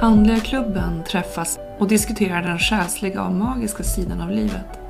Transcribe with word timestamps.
Andliga 0.00 0.40
klubben 0.40 1.04
träffas 1.04 1.58
och 1.78 1.88
diskuterar 1.88 2.42
den 2.42 2.58
själsliga 2.58 3.24
och 3.24 3.32
magiska 3.32 3.82
sidan 3.82 4.20
av 4.20 4.30
livet. 4.30 4.80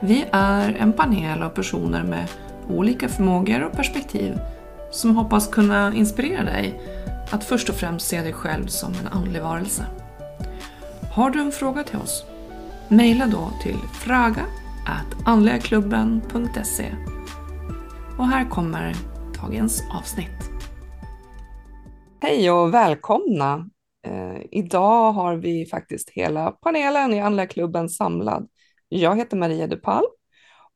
Vi 0.00 0.24
är 0.32 0.74
en 0.74 0.92
panel 0.92 1.42
av 1.42 1.48
personer 1.48 2.02
med 2.02 2.28
olika 2.68 3.08
förmågor 3.08 3.62
och 3.62 3.72
perspektiv 3.72 4.38
som 4.90 5.16
hoppas 5.16 5.48
kunna 5.48 5.94
inspirera 5.94 6.44
dig 6.44 6.80
att 7.30 7.44
först 7.44 7.68
och 7.68 7.74
främst 7.74 8.06
se 8.08 8.20
dig 8.20 8.32
själv 8.32 8.66
som 8.66 8.92
en 8.92 9.18
andlig 9.18 9.42
varelse. 9.42 9.86
Har 11.12 11.30
du 11.30 11.40
en 11.40 11.52
fråga 11.52 11.82
till 11.82 11.98
oss? 11.98 12.24
Mejla 12.88 13.26
då 13.26 13.50
till 13.62 13.78
fraga 13.92 14.44
andligaklubben.se 15.24 16.92
Och 18.18 18.28
här 18.28 18.50
kommer 18.50 18.94
dagens 19.42 19.82
avsnitt. 19.98 20.50
Hej 22.20 22.50
och 22.50 22.74
välkomna! 22.74 23.71
Eh, 24.06 24.42
idag 24.50 25.12
har 25.12 25.36
vi 25.36 25.66
faktiskt 25.66 26.10
hela 26.10 26.50
panelen 26.50 27.14
i 27.14 27.20
Andliga 27.20 27.46
klubben 27.46 27.88
samlad. 27.88 28.48
Jag 28.88 29.16
heter 29.16 29.36
Maria 29.36 29.66
Dupal 29.66 30.04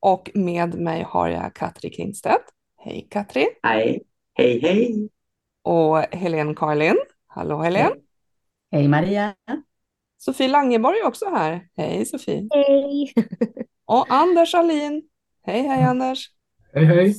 och 0.00 0.30
med 0.34 0.74
mig 0.74 1.02
har 1.02 1.28
jag 1.28 1.54
Katri 1.54 1.90
Kingstedt. 1.90 2.44
Hej 2.78 3.08
Katri! 3.10 3.46
Hej, 3.62 4.02
hej, 4.34 4.60
hej! 4.60 5.08
Och 5.62 5.98
Helene 5.98 6.54
Karlin. 6.54 6.96
Hallå 7.26 7.58
Helene! 7.58 7.90
Hej, 7.90 8.02
hej 8.70 8.88
Maria! 8.88 9.34
Sofie 10.18 10.48
Langeborg 10.48 10.98
är 10.98 11.06
också 11.06 11.30
här. 11.30 11.68
Hej 11.76 12.06
Sofie! 12.06 12.48
Hej! 12.50 13.12
Och 13.84 14.06
Anders 14.08 14.54
Alin. 14.54 15.02
Hej 15.42 15.62
hej 15.62 15.82
Anders! 15.82 16.30
Hej 16.74 16.84
hej! 16.84 17.14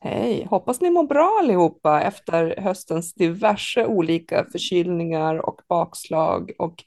Hej! 0.00 0.46
Hoppas 0.50 0.80
ni 0.80 0.90
mår 0.90 1.04
bra 1.04 1.38
allihopa 1.42 2.02
efter 2.02 2.60
höstens 2.60 3.14
diverse 3.14 3.86
olika 3.86 4.44
förkylningar 4.52 5.48
och 5.48 5.60
bakslag 5.68 6.52
och 6.58 6.84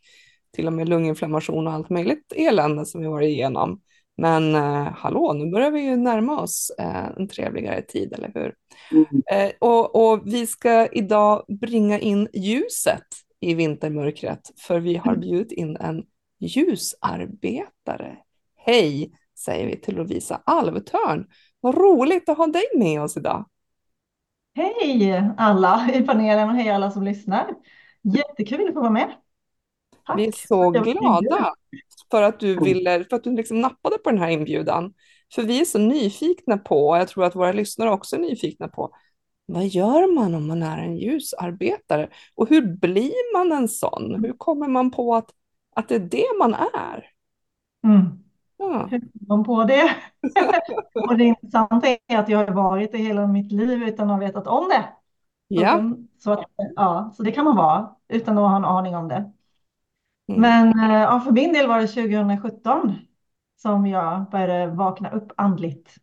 till 0.55 0.67
och 0.67 0.73
med 0.73 0.89
lunginflammation 0.89 1.67
och 1.67 1.73
allt 1.73 1.89
möjligt 1.89 2.33
elände 2.35 2.85
som 2.85 3.01
vi 3.01 3.07
varit 3.07 3.29
igenom. 3.29 3.81
Men 4.17 4.55
eh, 4.55 4.93
hallå, 4.95 5.33
nu 5.33 5.51
börjar 5.51 5.71
vi 5.71 5.81
ju 5.81 5.95
närma 5.95 6.41
oss 6.41 6.71
eh, 6.79 7.07
en 7.17 7.27
trevligare 7.27 7.81
tid, 7.81 8.13
eller 8.13 8.31
hur? 8.33 8.53
Mm. 8.91 9.05
Eh, 9.31 9.51
och, 9.59 9.95
och 9.95 10.21
vi 10.25 10.47
ska 10.47 10.87
idag 10.87 11.45
bringa 11.61 11.99
in 11.99 12.27
ljuset 12.33 13.07
i 13.39 13.53
vintermörkret, 13.53 14.51
för 14.57 14.79
vi 14.79 14.95
har 14.95 15.15
bjudit 15.15 15.51
in 15.51 15.77
en 15.77 16.03
ljusarbetare. 16.39 18.17
Hej, 18.55 19.11
säger 19.45 19.67
vi 19.67 19.81
till 19.81 19.95
Lovisa 19.95 20.41
Alvtörn. 20.45 21.25
Vad 21.61 21.75
roligt 21.75 22.29
att 22.29 22.37
ha 22.37 22.47
dig 22.47 22.63
med 22.75 23.01
oss 23.01 23.17
idag. 23.17 23.45
Hej 24.55 25.33
alla 25.37 25.89
i 25.93 26.01
panelen 26.01 26.49
och 26.49 26.55
hej 26.55 26.69
alla 26.69 26.91
som 26.91 27.03
lyssnar. 27.03 27.47
Jättekul 28.01 28.67
att 28.67 28.73
få 28.73 28.79
vara 28.79 28.91
med. 28.91 29.15
Tack. 30.05 30.19
Vi 30.19 30.27
är 30.27 30.31
så 30.31 30.69
glada 30.69 31.53
för 32.11 32.21
att 32.21 32.39
du 32.39 32.59
ville, 32.59 33.05
för 33.09 33.15
att 33.15 33.23
du 33.23 33.35
liksom 33.35 33.61
nappade 33.61 33.97
på 33.97 34.09
den 34.09 34.19
här 34.19 34.29
inbjudan. 34.29 34.93
För 35.35 35.41
vi 35.41 35.61
är 35.61 35.65
så 35.65 35.79
nyfikna 35.79 36.57
på, 36.57 36.87
och 36.87 36.97
jag 36.97 37.07
tror 37.07 37.23
att 37.23 37.35
våra 37.35 37.51
lyssnare 37.51 37.91
också 37.91 38.15
är 38.15 38.19
nyfikna 38.19 38.67
på, 38.67 38.95
vad 39.45 39.67
gör 39.67 40.15
man 40.15 40.35
om 40.35 40.47
man 40.47 40.63
är 40.63 40.77
en 40.77 40.97
ljusarbetare? 40.97 42.09
Och 42.35 42.49
hur 42.49 42.61
blir 42.77 43.33
man 43.37 43.51
en 43.51 43.67
sån? 43.67 44.23
Hur 44.23 44.33
kommer 44.33 44.67
man 44.67 44.91
på 44.91 45.15
att, 45.15 45.29
att 45.75 45.87
det 45.89 45.95
är 45.95 45.99
det 45.99 46.27
man 46.39 46.53
är? 46.73 47.05
Mm. 47.83 48.23
Ja. 48.61 48.87
Hur 48.91 49.01
kom 49.27 49.43
på 49.43 49.63
det? 49.63 49.95
och 50.93 51.17
det 51.17 51.23
intressanta 51.23 51.87
är 51.87 52.17
att 52.19 52.29
jag 52.29 52.37
har 52.37 52.47
varit 52.53 52.91
det 52.91 52.97
hela 52.97 53.27
mitt 53.27 53.51
liv 53.51 53.83
utan 53.83 54.09
att 54.09 54.19
ha 54.19 54.25
vetat 54.27 54.47
om 54.47 54.69
det. 54.69 54.89
Ja. 55.47 55.81
Så, 56.19 56.31
att, 56.31 56.45
ja, 56.75 57.11
så 57.17 57.23
det 57.23 57.31
kan 57.31 57.45
man 57.45 57.55
vara 57.55 57.95
utan 58.07 58.37
att 58.37 58.49
ha 58.49 58.55
en 58.55 58.65
aning 58.65 58.95
om 58.95 59.07
det. 59.07 59.31
Mm. 60.27 60.41
Men 60.41 60.91
eh, 60.91 61.01
ja, 61.01 61.19
för 61.19 61.31
min 61.31 61.53
del 61.53 61.67
var 61.67 61.79
det 61.79 61.87
2017 61.87 62.95
som 63.57 63.87
jag 63.87 64.29
började 64.29 64.67
vakna 64.67 65.09
upp 65.11 65.31
andligt. 65.37 65.95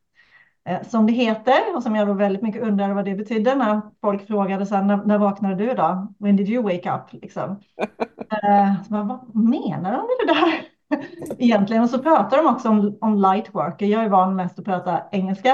Eh, 0.65 0.83
Som 0.83 1.07
det 1.07 1.13
heter 1.13 1.77
och 1.77 1.83
som 1.83 1.97
jag 1.97 2.09
då 2.09 2.13
väldigt 2.15 2.43
mycket 2.43 2.63
undrade 2.63 2.95
vad 2.95 3.05
det 3.05 3.15
betydde 3.15 3.55
när 3.55 3.81
folk 4.01 4.27
frågade 4.27 4.67
så 4.67 4.75
här, 4.75 4.85
när, 4.85 4.97
när 5.05 5.19
vaknade 5.19 5.55
du 5.55 5.75
då? 5.75 6.15
When 6.19 6.37
did 6.37 6.49
you 6.49 6.63
wake 6.63 6.95
up? 6.95 7.23
Liksom. 7.23 7.61
Eh, 8.31 8.83
så 8.85 8.91
bara, 8.91 9.05
vad 9.05 9.45
menar 9.45 9.93
de 9.93 9.99
med 9.99 10.17
det 10.27 10.35
där? 10.35 10.78
Egentligen 11.39 11.83
och 11.83 11.91
så 11.91 11.99
pratar 12.03 12.37
de 12.37 12.47
också 12.55 12.69
om, 12.69 12.99
om 13.01 13.17
light 13.23 13.55
worker. 13.55 13.87
Jag 13.87 14.05
är 14.05 14.09
van 14.09 14.37
mest 14.37 14.59
att 14.59 14.65
prata 14.65 15.03
engelska. 15.13 15.51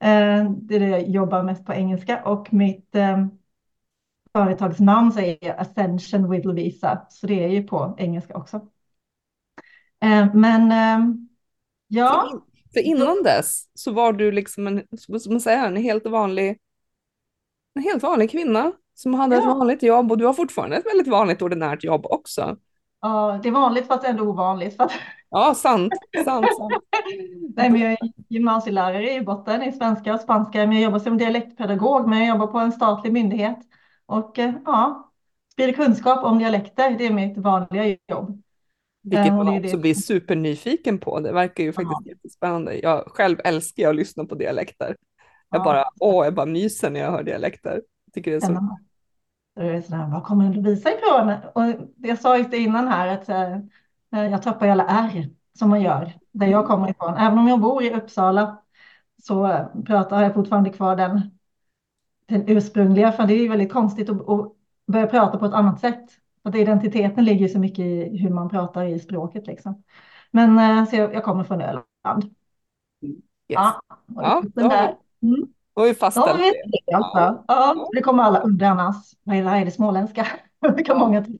Eh, 0.00 0.50
Det 0.50 0.76
är 0.76 0.80
det 0.80 0.88
jag 0.88 1.08
jobbar 1.08 1.42
mest 1.42 1.66
på 1.66 1.72
engelska 1.74 2.22
och 2.24 2.52
mitt 2.54 2.94
eh, 2.94 3.26
företagsnamn 4.32 5.12
säger 5.12 5.60
Ascension 5.60 6.30
with 6.30 6.46
Lovisa. 6.46 7.06
Så 7.10 7.26
det 7.26 7.44
är 7.44 7.48
ju 7.48 7.62
på 7.62 7.94
engelska 7.98 8.34
också. 8.36 8.68
Eh, 10.00 10.34
Men 10.34 10.72
eh, 10.72 11.14
ja. 11.88 12.22
För, 12.22 12.30
in, 12.30 12.40
för 12.72 12.80
innan 12.80 13.22
dess 13.22 13.68
så 13.74 13.92
var 13.92 14.12
du 14.12 14.32
liksom 14.32 14.66
en, 14.66 14.82
som 14.98 15.32
man 15.32 15.40
säger, 15.40 15.66
en 15.66 15.76
helt 15.76 16.06
vanlig, 16.06 16.58
en 17.74 17.82
helt 17.82 18.02
vanlig 18.02 18.30
kvinna 18.30 18.72
som 18.94 19.14
hade 19.14 19.36
ett 19.36 19.44
Ja. 19.44 19.54
vanligt 19.54 19.82
jobb 19.82 20.10
och 20.12 20.18
du 20.18 20.24
har 20.26 20.32
fortfarande 20.34 20.76
ett 20.76 20.86
väldigt 20.86 21.08
vanligt 21.08 21.42
ordinärt 21.42 21.84
jobb 21.84 22.06
också. 22.06 22.56
Ja, 23.06 23.40
det 23.42 23.48
är 23.48 23.52
vanligt 23.52 23.86
fast 23.86 24.04
ändå 24.04 24.24
ovanligt. 24.24 24.76
För 24.76 24.84
att, 24.84 24.92
Ja, 25.30 25.54
sant, 25.54 25.92
sant, 26.24 26.46
sant. 26.58 26.72
nej, 27.56 27.70
men 27.70 27.80
jag 27.80 27.92
är 27.92 27.98
gymnasielärare 28.28 29.12
i 29.14 29.20
botten 29.20 29.62
i 29.62 29.72
svenska 29.72 30.14
och 30.14 30.20
spanska, 30.20 30.58
men 30.58 30.72
jag 30.72 30.82
jobbar 30.82 30.98
som 30.98 31.18
dialektpedagog, 31.18 32.08
men 32.08 32.18
jag 32.18 32.28
jobbar 32.28 32.46
på 32.46 32.58
en 32.58 32.72
statlig 32.72 33.12
myndighet. 33.12 33.58
Och 34.06 34.38
eh, 34.38 34.52
ja, 34.64 35.10
sprider 35.52 35.72
kunskap 35.72 36.24
om 36.24 36.38
dialekter, 36.38 36.90
det 36.98 37.06
är 37.06 37.12
mitt 37.12 37.38
vanliga 37.38 37.96
jobb. 38.08 38.42
Vilket 39.02 39.26
Eh, 39.26 39.36
man 39.36 39.48
också 39.48 39.76
det- 39.76 39.82
blir 39.82 39.94
supernyfiken 39.94 40.98
på. 40.98 41.20
Det 41.20 41.32
verkar 41.32 41.64
ju 41.64 41.72
faktiskt 41.72 42.06
jättespännande. 42.06 42.74
Jag 42.78 43.04
själv 43.06 43.38
älskar 43.44 43.82
jag 43.82 43.90
att 43.90 43.96
lyssna 43.96 44.24
på 44.24 44.34
dialekter. 44.34 44.96
Jag 45.50 45.60
Ja. 45.60 45.64
bara, 45.64 45.84
åh, 46.00 46.24
jag 46.24 46.34
bara 46.34 46.46
myser 46.46 46.90
när 46.90 47.00
jag 47.00 47.10
hör 47.10 47.22
dialekter. 47.22 47.82
Jag 48.06 48.14
tycker 48.14 48.30
det 48.30 48.36
är 48.36 48.40
så. 48.40 48.76
Då 49.56 49.62
är 49.62 49.72
det 49.72 49.82
sådär, 49.82 50.08
vad 50.12 50.24
kommer 50.24 50.50
du 50.54 50.60
visa 50.62 50.90
ifrån? 50.90 51.32
Och 51.54 51.62
jag 51.96 52.18
sa 52.18 52.38
just 52.38 52.52
innan 52.54 52.88
här 52.88 53.08
att 53.08 53.28
eh, 53.28 54.24
jag 54.30 54.42
tappar 54.42 54.66
ju 54.66 54.72
alla 54.72 54.86
R 54.86 55.30
som 55.58 55.70
man 55.70 55.82
gör 55.82 56.12
där 56.32 56.46
jag 56.46 56.66
kommer 56.66 56.90
ifrån. 56.90 57.14
Även 57.14 57.38
om 57.38 57.48
jag 57.48 57.60
bor 57.60 57.82
i 57.82 57.94
Uppsala 57.94 58.62
så 59.22 59.46
eh, 59.46 59.66
pratar 59.86 60.22
jag 60.22 60.34
fortfarande 60.34 60.70
kvar 60.70 60.96
den, 60.96 61.20
den 62.26 62.48
ursprungliga. 62.48 63.12
För 63.12 63.26
det 63.26 63.34
är 63.34 63.42
ju 63.42 63.48
väldigt 63.48 63.72
konstigt 63.72 64.10
att, 64.10 64.28
att 64.28 64.52
börja 64.86 65.06
prata 65.06 65.38
på 65.38 65.46
ett 65.46 65.54
annat 65.54 65.80
sätt. 65.80 66.10
För 66.42 66.50
att 66.50 66.56
identiteten 66.56 67.24
ligger 67.24 67.40
ju 67.40 67.48
så 67.48 67.58
mycket 67.58 67.84
i 67.84 68.16
hur 68.18 68.30
man 68.30 68.48
pratar 68.48 68.84
i 68.84 68.98
språket 68.98 69.46
liksom. 69.46 69.82
Men 70.30 70.58
eh, 70.58 70.84
så 70.90 70.96
jag, 70.96 71.14
jag 71.14 71.24
kommer 71.24 71.44
från 71.44 71.60
Öland. 71.60 72.34
Yes. 73.02 73.22
Ja, 73.46 73.80
Ja, 74.06 74.42
där. 74.54 74.96
Mm. 75.22 75.52
Har 75.76 75.82
vi 75.82 75.88
Ja, 75.88 75.94
fastställt 75.94 76.40
vet 76.40 76.54
det. 76.54 76.78
det 76.86 76.92
alltså. 76.96 77.44
Ja, 77.48 77.88
det 77.92 78.02
kommer 78.02 78.22
alla 78.22 78.38
undra 78.40 78.68
annars. 78.68 78.96
Vad 79.24 79.36
är 79.36 79.42
det 79.42 79.48
här? 79.50 79.60
Är 79.60 79.64
det 79.64 79.70
småländska? 79.70 80.26
Det 80.76 80.82
kan 80.84 80.98
många 80.98 81.24
tro. 81.24 81.38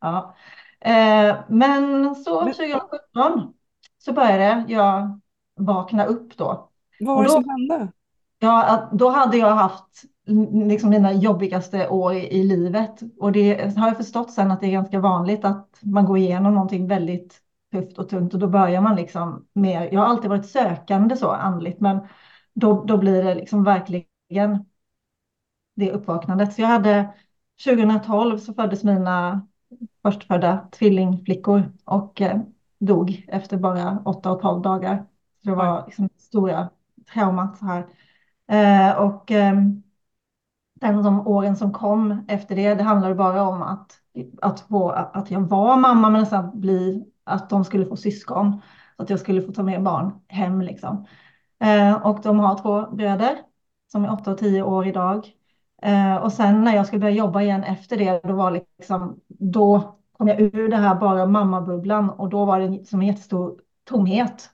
Ja. 0.00 0.34
Eh, 0.80 1.36
Men 1.48 2.14
så 2.14 2.44
Men- 2.44 2.54
2017 2.54 3.52
så 3.98 4.12
började 4.12 4.64
jag 4.68 5.20
vakna 5.56 6.04
upp 6.04 6.36
då. 6.36 6.68
Vad 7.00 7.16
var 7.16 7.22
det 7.22 7.28
då- 7.28 7.32
som 7.32 7.48
hände? 7.48 7.92
Ja, 8.38 8.88
då 8.92 9.08
hade 9.08 9.36
jag 9.36 9.50
haft 9.50 10.02
liksom 10.68 10.90
mina 10.90 11.12
jobbigaste 11.12 11.88
år 11.88 12.14
i, 12.14 12.26
i 12.40 12.42
livet. 12.44 13.00
Och 13.20 13.32
det 13.32 13.76
har 13.76 13.86
jag 13.88 13.96
förstått 13.96 14.32
sen 14.32 14.50
att 14.50 14.60
det 14.60 14.66
är 14.66 14.70
ganska 14.70 15.00
vanligt 15.00 15.44
att 15.44 15.68
man 15.82 16.04
går 16.04 16.18
igenom 16.18 16.54
någonting 16.54 16.88
väldigt 16.88 17.38
tufft 17.72 17.98
och 17.98 18.08
tungt 18.08 18.34
och 18.34 18.40
då 18.40 18.46
börjar 18.46 18.80
man 18.80 18.96
liksom 18.96 19.46
mer. 19.52 19.88
Jag 19.92 20.00
har 20.00 20.06
alltid 20.06 20.30
varit 20.30 20.46
sökande 20.50 21.16
så 21.16 21.30
andligt, 21.30 21.80
men 21.80 21.98
då, 22.58 22.84
då 22.84 22.98
blir 22.98 23.24
det 23.24 23.34
liksom 23.34 23.64
verkligen 23.64 24.64
det 25.76 25.92
uppvaknandet. 25.92 26.52
Så 26.52 26.60
jag 26.60 26.68
hade 26.68 27.14
2012 27.64 28.38
så 28.38 28.54
föddes 28.54 28.84
mina 28.84 29.46
förstfödda 30.02 30.68
tvillingflickor 30.72 31.72
och 31.84 32.20
eh, 32.20 32.40
dog 32.78 33.24
efter 33.28 33.56
bara 33.56 34.02
8 34.04 34.30
och 34.30 34.40
12 34.42 34.62
dagar. 34.62 35.06
Så 35.42 35.50
det 35.50 35.56
var 35.56 35.84
liksom 35.86 36.08
stora 36.16 36.70
traumat 37.12 37.58
så 37.58 37.64
här. 37.64 37.86
Eh, 38.48 38.96
och 38.96 39.30
eh, 39.30 39.54
sen 40.80 41.02
de 41.02 41.26
åren 41.26 41.56
som 41.56 41.72
kom 41.72 42.24
efter 42.28 42.56
det, 42.56 42.74
det 42.74 42.82
handlade 42.82 43.14
bara 43.14 43.42
om 43.42 43.62
att, 43.62 43.98
att, 44.42 44.60
få, 44.60 44.90
att 44.90 45.30
jag 45.30 45.40
var 45.40 45.76
mamma, 45.76 46.10
men 46.10 46.22
att 46.22 46.54
bli, 46.54 47.04
att 47.24 47.50
de 47.50 47.64
skulle 47.64 47.86
få 47.86 47.96
syskon. 47.96 48.62
Så 48.96 49.02
att 49.02 49.10
jag 49.10 49.20
skulle 49.20 49.42
få 49.42 49.52
ta 49.52 49.62
med 49.62 49.82
barn 49.82 50.20
hem 50.28 50.62
liksom. 50.62 51.06
Eh, 51.60 52.06
och 52.06 52.20
de 52.22 52.38
har 52.38 52.58
två 52.62 52.96
bröder 52.96 53.38
som 53.92 54.04
är 54.04 54.12
8 54.12 54.30
och 54.30 54.38
10 54.38 54.62
år 54.62 54.86
idag. 54.86 55.26
Eh, 55.82 56.16
och 56.16 56.32
sen 56.32 56.64
när 56.64 56.76
jag 56.76 56.86
skulle 56.86 57.00
börja 57.00 57.14
jobba 57.14 57.42
igen 57.42 57.64
efter 57.64 57.96
det, 57.96 58.20
då 58.24 58.32
var 58.34 58.50
liksom, 58.50 59.20
då 59.28 59.98
kom 60.12 60.28
jag 60.28 60.40
ur 60.40 60.68
det 60.68 60.76
här 60.76 60.94
bara 60.94 61.26
mammabubblan 61.26 62.10
och 62.10 62.28
då 62.28 62.44
var 62.44 62.60
det 62.60 62.84
som 62.86 63.00
en 63.00 63.06
jättestor 63.06 63.60
tomhet. 63.84 64.50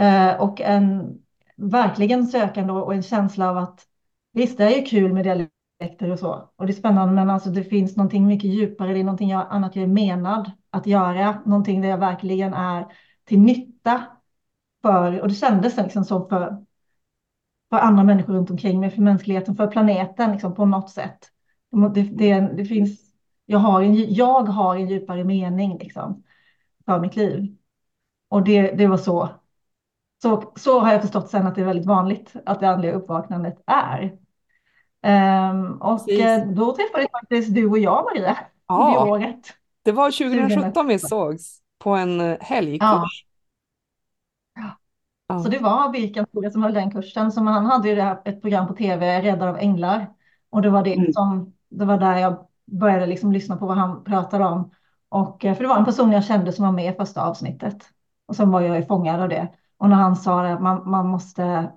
Eh, 0.00 0.40
och 0.40 0.60
en 0.60 1.18
verkligen 1.56 2.26
sökande 2.26 2.72
och 2.72 2.94
en 2.94 3.02
känsla 3.02 3.50
av 3.50 3.58
att 3.58 3.86
visst, 4.32 4.58
det 4.58 4.64
är 4.64 4.76
ju 4.76 4.82
kul 4.82 5.12
med 5.12 5.24
dialekter 5.24 6.10
och 6.10 6.18
så. 6.18 6.50
Och 6.56 6.66
det 6.66 6.72
är 6.72 6.74
spännande, 6.74 7.14
men 7.14 7.30
alltså 7.30 7.50
det 7.50 7.64
finns 7.64 7.96
någonting 7.96 8.26
mycket 8.26 8.50
djupare. 8.50 8.92
Det 8.92 9.00
är 9.00 9.04
någonting 9.04 9.28
jag, 9.28 9.46
annat 9.50 9.76
jag 9.76 9.82
är 9.82 9.86
menad 9.86 10.50
att 10.70 10.86
göra. 10.86 11.40
Någonting 11.46 11.80
där 11.80 11.88
jag 11.88 11.98
verkligen 11.98 12.54
är 12.54 12.86
till 13.24 13.40
nytta 13.40 14.02
för, 14.82 15.20
och 15.20 15.28
det 15.28 15.34
kändes 15.34 15.76
liksom 15.76 16.04
så 16.04 16.28
för, 16.28 16.64
för 17.70 17.76
andra 17.78 18.04
människor 18.04 18.32
runt 18.32 18.50
omkring 18.50 18.80
mig, 18.80 18.90
för 18.90 19.02
mänskligheten, 19.02 19.56
för 19.56 19.66
planeten 19.66 20.32
liksom, 20.32 20.54
på 20.54 20.64
något 20.64 20.90
sätt. 20.90 21.18
Det, 21.94 22.02
det, 22.02 22.40
det 22.40 22.64
finns, 22.64 23.00
jag 23.46 23.58
har, 23.58 23.82
en, 23.82 24.14
jag 24.14 24.42
har 24.42 24.76
en 24.76 24.88
djupare 24.88 25.24
mening 25.24 25.78
liksom, 25.78 26.22
för 26.86 27.00
mitt 27.00 27.16
liv. 27.16 27.56
Och 28.28 28.44
det, 28.44 28.72
det 28.72 28.86
var 28.86 28.96
så. 28.96 29.28
så. 30.22 30.52
Så 30.56 30.80
har 30.80 30.92
jag 30.92 31.02
förstått 31.02 31.30
sen 31.30 31.46
att 31.46 31.54
det 31.54 31.60
är 31.60 31.66
väldigt 31.66 31.86
vanligt 31.86 32.32
att 32.46 32.60
det 32.60 32.68
andliga 32.68 32.92
uppvaknandet 32.92 33.62
är. 33.66 34.18
Um, 35.06 35.72
och 35.72 36.06
Precis. 36.06 36.20
Eh, 36.20 36.46
då 36.46 36.76
träffades 36.76 37.10
faktiskt 37.10 37.54
du 37.54 37.68
och 37.68 37.78
jag, 37.78 38.04
Maria, 38.04 38.38
ja, 38.68 39.04
det 39.04 39.10
året. 39.10 39.54
Det 39.82 39.92
var 39.92 40.10
2017 40.10 40.86
vi 40.86 40.98
sågs 40.98 41.58
på 41.78 41.90
en 41.90 42.20
eh, 42.20 42.36
helgkurs. 42.40 42.80
Ja. 42.80 43.06
Ja. 45.28 45.38
Så 45.38 45.48
det 45.48 45.58
var 45.58 45.92
Birkan 45.92 46.26
som 46.52 46.62
höll 46.62 46.74
den 46.74 46.90
kursen. 46.90 47.32
Som 47.32 47.46
han 47.46 47.66
hade 47.66 47.88
ju 47.88 47.94
det 47.94 48.02
här, 48.02 48.18
ett 48.24 48.40
program 48.40 48.66
på 48.66 48.74
tv, 48.74 49.22
Räddare 49.22 49.50
av 49.50 49.58
änglar. 49.58 50.06
Och 50.50 50.62
det 50.62 50.70
var 50.70 50.84
det 50.84 50.94
mm. 50.94 51.12
som, 51.12 51.52
det 51.70 51.84
var 51.84 51.98
där 51.98 52.16
jag 52.16 52.46
började 52.66 53.06
liksom 53.06 53.32
lyssna 53.32 53.56
på 53.56 53.66
vad 53.66 53.76
han 53.76 54.04
pratade 54.04 54.44
om. 54.44 54.70
Och, 55.08 55.44
eh, 55.44 55.54
för 55.54 55.62
det 55.62 55.68
var 55.68 55.78
en 55.78 55.84
person 55.84 56.12
jag 56.12 56.24
kände 56.24 56.52
som 56.52 56.64
var 56.64 56.72
med 56.72 56.94
i 56.94 56.96
första 56.96 57.22
avsnittet. 57.22 57.84
Och 58.26 58.36
sen 58.36 58.50
var 58.50 58.60
jag 58.60 58.88
fångad 58.88 59.20
av 59.20 59.28
det. 59.28 59.48
Och 59.78 59.88
när 59.88 59.96
han 59.96 60.16
sa 60.16 60.46
att 60.46 60.62
man, 60.62 60.90
man 60.90 61.08
måste 61.08 61.72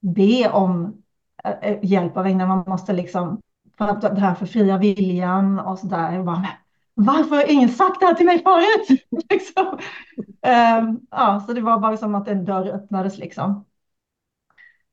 be 0.00 0.50
om 0.50 1.02
Eh, 1.44 1.52
eh, 1.62 1.78
hjälp 1.82 2.16
av 2.16 2.26
änglar. 2.26 2.46
Man 2.46 2.64
måste 2.66 2.92
liksom, 2.92 3.40
för 3.78 3.88
att 3.88 4.00
det 4.00 4.20
här 4.20 4.34
för 4.34 4.46
fria 4.46 4.78
viljan 4.78 5.58
och 5.58 5.78
så 5.78 5.86
där. 5.86 6.22
Bara, 6.22 6.48
varför 6.94 7.36
har 7.36 7.50
ingen 7.52 7.68
sagt 7.68 8.00
det 8.00 8.06
här 8.06 8.14
till 8.14 8.26
mig 8.26 8.42
förut? 8.42 9.04
liksom. 9.30 9.66
um, 9.66 11.00
ja, 11.10 11.44
så 11.46 11.52
det 11.52 11.60
var 11.60 11.78
bara 11.78 11.96
som 11.96 12.14
att 12.14 12.28
en 12.28 12.44
dörr 12.44 12.68
öppnades 12.68 13.18
liksom. 13.18 13.50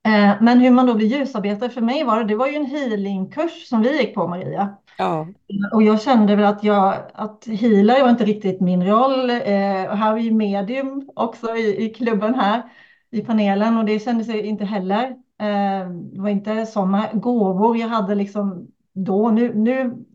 Uh, 0.08 0.42
men 0.42 0.60
hur 0.60 0.72
man 0.72 0.86
då 0.86 0.94
blir 0.94 1.08
ljusarbetare 1.08 1.70
för 1.70 1.82
mig 1.82 2.04
var 2.04 2.20
det, 2.20 2.26
det 2.26 2.36
var 2.36 2.48
ju 2.48 2.56
en 2.56 2.66
healingkurs 2.66 3.68
som 3.68 3.82
vi 3.82 3.98
gick 3.98 4.16
på 4.16 4.28
Maria. 4.28 4.76
Ja. 4.98 5.28
Och 5.74 5.84
jag 5.84 6.02
kände 6.02 6.36
väl 6.36 6.46
att 6.46 6.64
jag, 6.64 6.96
att 7.14 7.48
healer 7.48 8.02
var 8.02 8.10
inte 8.10 8.26
riktigt 8.26 8.62
min 8.62 8.88
roll. 8.88 9.30
Uh, 9.30 9.90
och 9.90 9.98
här 9.98 10.12
var 10.12 10.18
ju 10.18 10.32
medium 10.32 11.10
också 11.16 11.56
i, 11.56 11.86
i 11.86 11.94
klubben 11.94 12.36
här 12.36 12.64
i 13.12 13.22
panelen 13.22 13.78
och 13.78 13.86
det 13.86 14.00
kändes 14.00 14.30
inte 14.30 14.66
heller 14.66 15.16
det 16.14 16.22
var 16.22 16.30
inte 16.30 16.66
sådana 16.66 17.10
gåvor 17.14 17.78
jag 17.78 17.88
hade 17.88 18.16
liksom 18.16 18.68
då. 18.94 19.30
Nu, 19.30 19.54
nu 19.54 20.06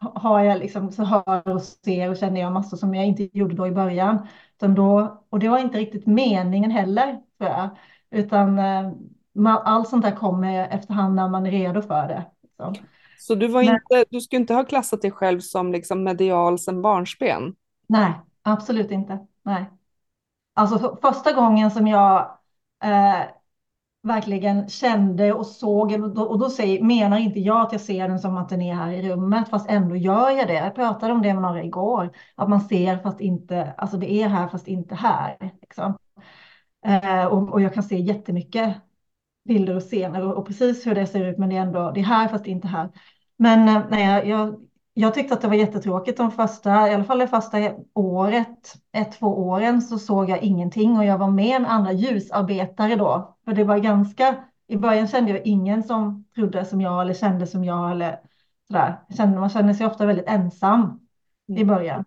har 0.00 0.40
jag 0.40 0.58
liksom 0.58 0.92
så 0.92 1.04
hör 1.04 1.48
och 1.48 1.62
ser 1.62 2.10
och 2.10 2.16
känner 2.16 2.40
jag 2.40 2.52
massor 2.52 2.76
som 2.76 2.94
jag 2.94 3.06
inte 3.06 3.38
gjorde 3.38 3.54
då 3.54 3.66
i 3.66 3.70
början. 3.70 4.26
Utan 4.56 4.74
då, 4.74 5.22
och 5.28 5.38
det 5.38 5.48
var 5.48 5.58
inte 5.58 5.78
riktigt 5.78 6.06
meningen 6.06 6.70
heller, 6.70 7.06
tror 7.38 7.50
jag. 7.50 7.68
Utan 8.10 8.58
eh, 8.58 8.92
allt 9.64 9.88
sånt 9.88 10.04
där 10.04 10.16
kommer 10.16 10.68
efterhand 10.68 11.14
när 11.14 11.28
man 11.28 11.46
är 11.46 11.50
redo 11.50 11.82
för 11.82 12.08
det. 12.08 12.24
Så, 12.56 12.74
så 13.16 13.34
du, 13.34 13.48
var 13.48 13.62
Men, 13.62 13.74
inte, 13.74 14.04
du 14.10 14.20
skulle 14.20 14.40
inte 14.40 14.54
ha 14.54 14.64
klassat 14.64 15.02
dig 15.02 15.10
själv 15.10 15.40
som 15.40 15.72
liksom 15.72 16.04
medial 16.04 16.58
sedan 16.58 16.82
barnsben? 16.82 17.54
Nej, 17.86 18.12
absolut 18.42 18.90
inte. 18.90 19.26
Nej. 19.42 19.70
Alltså 20.54 20.98
första 21.02 21.32
gången 21.32 21.70
som 21.70 21.86
jag 21.86 22.38
eh, 22.84 23.20
verkligen 24.08 24.68
kände 24.68 25.32
och 25.32 25.46
såg. 25.46 25.92
Och 25.92 26.14
då, 26.14 26.22
och 26.22 26.38
då 26.38 26.50
säger, 26.50 26.82
menar 26.82 27.18
inte 27.18 27.40
jag 27.40 27.60
att 27.60 27.72
jag 27.72 27.80
ser 27.80 28.08
den 28.08 28.18
som 28.18 28.36
att 28.36 28.48
den 28.48 28.62
är 28.62 28.74
här 28.74 28.92
i 28.92 29.10
rummet, 29.10 29.48
fast 29.48 29.70
ändå 29.70 29.96
gör 29.96 30.30
jag 30.30 30.48
det. 30.48 30.54
Jag 30.54 30.74
pratade 30.74 31.12
om 31.12 31.22
det 31.22 31.34
med 31.34 31.42
några 31.42 31.62
igår, 31.64 32.10
att 32.34 32.48
man 32.48 32.60
ser 32.60 32.98
fast 32.98 33.20
inte, 33.20 33.74
alltså 33.76 33.96
det 33.96 34.12
är 34.12 34.28
här 34.28 34.48
fast 34.48 34.68
inte 34.68 34.94
här. 34.94 35.36
Liksom. 35.60 35.98
Eh, 36.86 37.26
och, 37.26 37.52
och, 37.52 37.60
jag 37.60 37.74
kan 37.74 37.82
se 37.82 37.96
jättemycket 37.96 38.76
bilder 39.44 39.76
och 39.76 39.82
scener 39.82 40.26
och, 40.26 40.34
och, 40.36 40.46
precis 40.46 40.86
hur 40.86 40.94
det 40.94 41.06
ser 41.06 41.24
ut, 41.24 41.38
men 41.38 41.48
det 41.48 41.56
är 41.56 41.62
ändå, 41.62 41.90
det 41.90 42.00
är 42.00 42.04
här 42.04 42.28
fast 42.28 42.46
inte 42.46 42.68
här. 42.68 42.90
Men 43.36 43.68
eh, 43.68 43.82
nej, 43.90 44.28
jag, 44.28 44.67
jag 45.00 45.14
tyckte 45.14 45.34
att 45.34 45.40
det 45.40 45.48
var 45.48 45.54
jättetråkigt 45.54 46.16
de 46.16 46.30
första, 46.30 46.88
i 46.88 46.94
alla 46.94 47.04
fall 47.04 47.18
det 47.18 47.28
första 47.28 47.58
året, 47.94 48.74
ett, 48.92 49.12
två 49.12 49.26
åren 49.26 49.82
så 49.82 49.98
såg 49.98 50.30
jag 50.30 50.42
ingenting 50.42 50.98
och 50.98 51.04
jag 51.04 51.18
var 51.18 51.30
med 51.30 51.62
med 51.62 51.72
andra 51.72 51.92
ljusarbetare 51.92 52.96
då. 52.96 53.36
För 53.44 53.52
det 53.52 53.64
var 53.64 53.78
ganska, 53.78 54.44
i 54.66 54.76
början 54.76 55.08
kände 55.08 55.30
jag 55.30 55.46
ingen 55.46 55.82
som 55.82 56.24
trodde 56.34 56.64
som 56.64 56.80
jag 56.80 57.02
eller 57.02 57.14
kände 57.14 57.46
som 57.46 57.64
jag 57.64 57.90
eller 57.90 58.20
sådär. 58.66 59.00
Kände, 59.16 59.40
man 59.40 59.48
känner 59.48 59.74
sig 59.74 59.86
ofta 59.86 60.06
väldigt 60.06 60.28
ensam 60.28 61.00
i 61.48 61.62
mm. 61.62 61.66
början. 61.68 62.04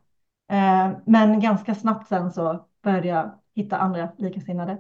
Eh, 0.52 0.92
men 1.06 1.40
ganska 1.40 1.76
snabbt 1.76 2.08
sen 2.08 2.32
så 2.32 2.66
började 2.84 3.08
jag 3.08 3.32
hitta 3.56 3.78
andra 3.78 4.10
likasinnade. 4.18 4.72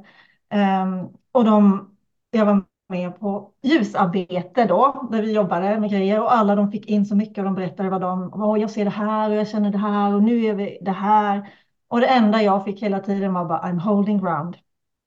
Eh, 0.49 1.05
och 1.31 1.45
de, 1.45 1.89
jag 2.31 2.45
var 2.45 2.63
med 2.91 3.19
på 3.19 3.51
ljusarbete 3.61 4.65
då, 4.65 5.07
där 5.11 5.21
vi 5.21 5.33
jobbade 5.33 5.79
med 5.79 5.91
grejer 5.91 6.21
och 6.21 6.33
alla 6.33 6.55
de 6.55 6.71
fick 6.71 6.85
in 6.85 7.05
så 7.05 7.15
mycket 7.15 7.37
och 7.37 7.43
de 7.43 7.55
berättade 7.55 7.89
vad 7.89 8.01
de, 8.01 8.33
oh, 8.33 8.59
jag 8.59 8.71
ser 8.71 8.83
det 8.85 8.91
här 8.91 9.29
och 9.29 9.35
jag 9.35 9.47
känner 9.47 9.71
det 9.71 9.77
här 9.77 10.15
och 10.15 10.23
nu 10.23 10.39
gör 10.39 10.55
vi 10.55 10.77
det 10.81 10.91
här. 10.91 11.49
Och 11.87 11.99
det 11.99 12.07
enda 12.07 12.41
jag 12.41 12.65
fick 12.65 12.83
hela 12.83 12.99
tiden 12.99 13.33
var 13.33 13.45
bara 13.45 13.61
I'm 13.61 13.79
holding 13.79 14.17
ground. 14.17 14.57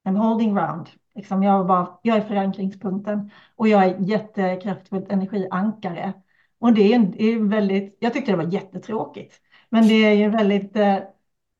I'm 0.08 0.16
holding 0.16 0.54
ground. 0.54 0.88
Liksom 1.14 1.42
jag, 1.42 1.66
bara, 1.66 1.98
jag 2.02 2.16
är 2.16 2.20
förankringspunkten 2.20 3.30
och 3.56 3.68
jag 3.68 3.84
är 3.84 3.96
jättekraftfullt 4.00 5.12
energiankare. 5.12 6.12
Och 6.58 6.72
det 6.72 6.94
är, 6.94 6.98
det 6.98 7.24
är 7.24 7.38
väldigt, 7.38 7.96
jag 8.00 8.12
tyckte 8.12 8.30
det 8.32 8.36
var 8.36 8.52
jättetråkigt. 8.52 9.34
Men 9.68 9.88
det 9.88 9.94
är 9.94 10.12
ju 10.14 10.30
väldigt, 10.30 10.76
eh, 10.76 10.98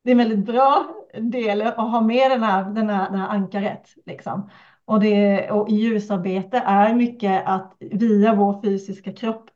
det 0.04 0.10
är 0.10 0.12
en 0.12 0.18
väldigt 0.18 0.46
bra 0.46 0.86
del 1.20 1.62
att 1.62 1.76
ha 1.76 2.00
med 2.00 2.30
den 2.30 2.42
här, 2.42 2.64
den 2.64 2.90
här, 2.90 3.10
den 3.10 3.20
här 3.20 3.28
ankaret. 3.28 3.94
Liksom. 4.06 4.50
Och, 4.84 5.00
det, 5.00 5.50
och 5.50 5.68
ljusarbete 5.70 6.58
är 6.58 6.94
mycket 6.94 7.42
att 7.46 7.76
via 7.80 8.34
vår 8.34 8.62
fysiska 8.62 9.12
kropp 9.12 9.50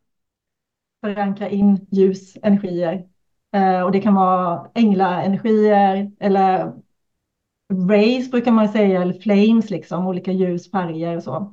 förankra 1.00 1.48
in 1.48 1.86
ljusenergier. 1.90 3.08
Eh, 3.52 3.82
och 3.82 3.92
det 3.92 4.00
kan 4.00 4.14
vara 4.14 4.70
änglaenergier 4.74 6.12
eller 6.20 6.72
rays 7.88 8.30
brukar 8.30 8.52
man 8.52 8.68
säga, 8.68 9.02
eller 9.02 9.14
flames 9.14 9.70
liksom, 9.70 10.06
olika 10.06 10.32
ljusfärger 10.32 11.16
och 11.16 11.22
så. 11.22 11.52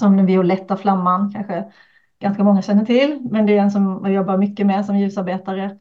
Som 0.00 0.16
den 0.16 0.26
violetta 0.26 0.76
flamman 0.76 1.32
kanske 1.32 1.72
ganska 2.20 2.44
många 2.44 2.62
känner 2.62 2.84
till, 2.84 3.20
men 3.30 3.46
det 3.46 3.58
är 3.58 3.62
en 3.62 3.70
som 3.70 4.00
jag 4.04 4.12
jobbar 4.14 4.38
mycket 4.38 4.66
med 4.66 4.86
som 4.86 4.98
ljusarbetare. 4.98 5.78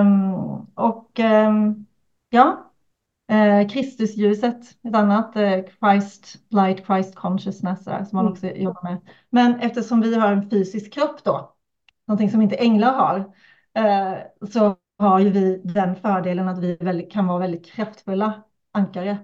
Um, 0.00 0.34
och 0.74 1.18
um, 1.20 1.86
ja, 2.30 2.67
Kristusljuset, 3.70 4.60
ett 4.88 4.94
annat, 4.94 5.36
eh, 5.36 5.58
Christ 5.80 6.36
Light, 6.48 6.86
Christ 6.86 7.14
Consciousness, 7.14 7.84
där, 7.84 8.04
som 8.04 8.16
man 8.16 8.24
mm. 8.24 8.32
också 8.32 8.46
jobbar 8.46 8.82
med. 8.82 8.98
Men 9.30 9.60
eftersom 9.60 10.00
vi 10.00 10.14
har 10.14 10.32
en 10.32 10.50
fysisk 10.50 10.92
kropp 10.92 11.24
då, 11.24 11.54
någonting 12.06 12.30
som 12.30 12.42
inte 12.42 12.56
änglar 12.56 12.92
har, 12.92 13.18
eh, 13.74 14.18
så 14.50 14.76
har 14.98 15.18
ju 15.18 15.30
vi 15.30 15.60
den 15.64 15.96
fördelen 15.96 16.48
att 16.48 16.58
vi 16.58 17.08
kan 17.12 17.26
vara 17.26 17.38
väldigt 17.38 17.66
kraftfulla 17.66 18.42
ankare. 18.72 19.18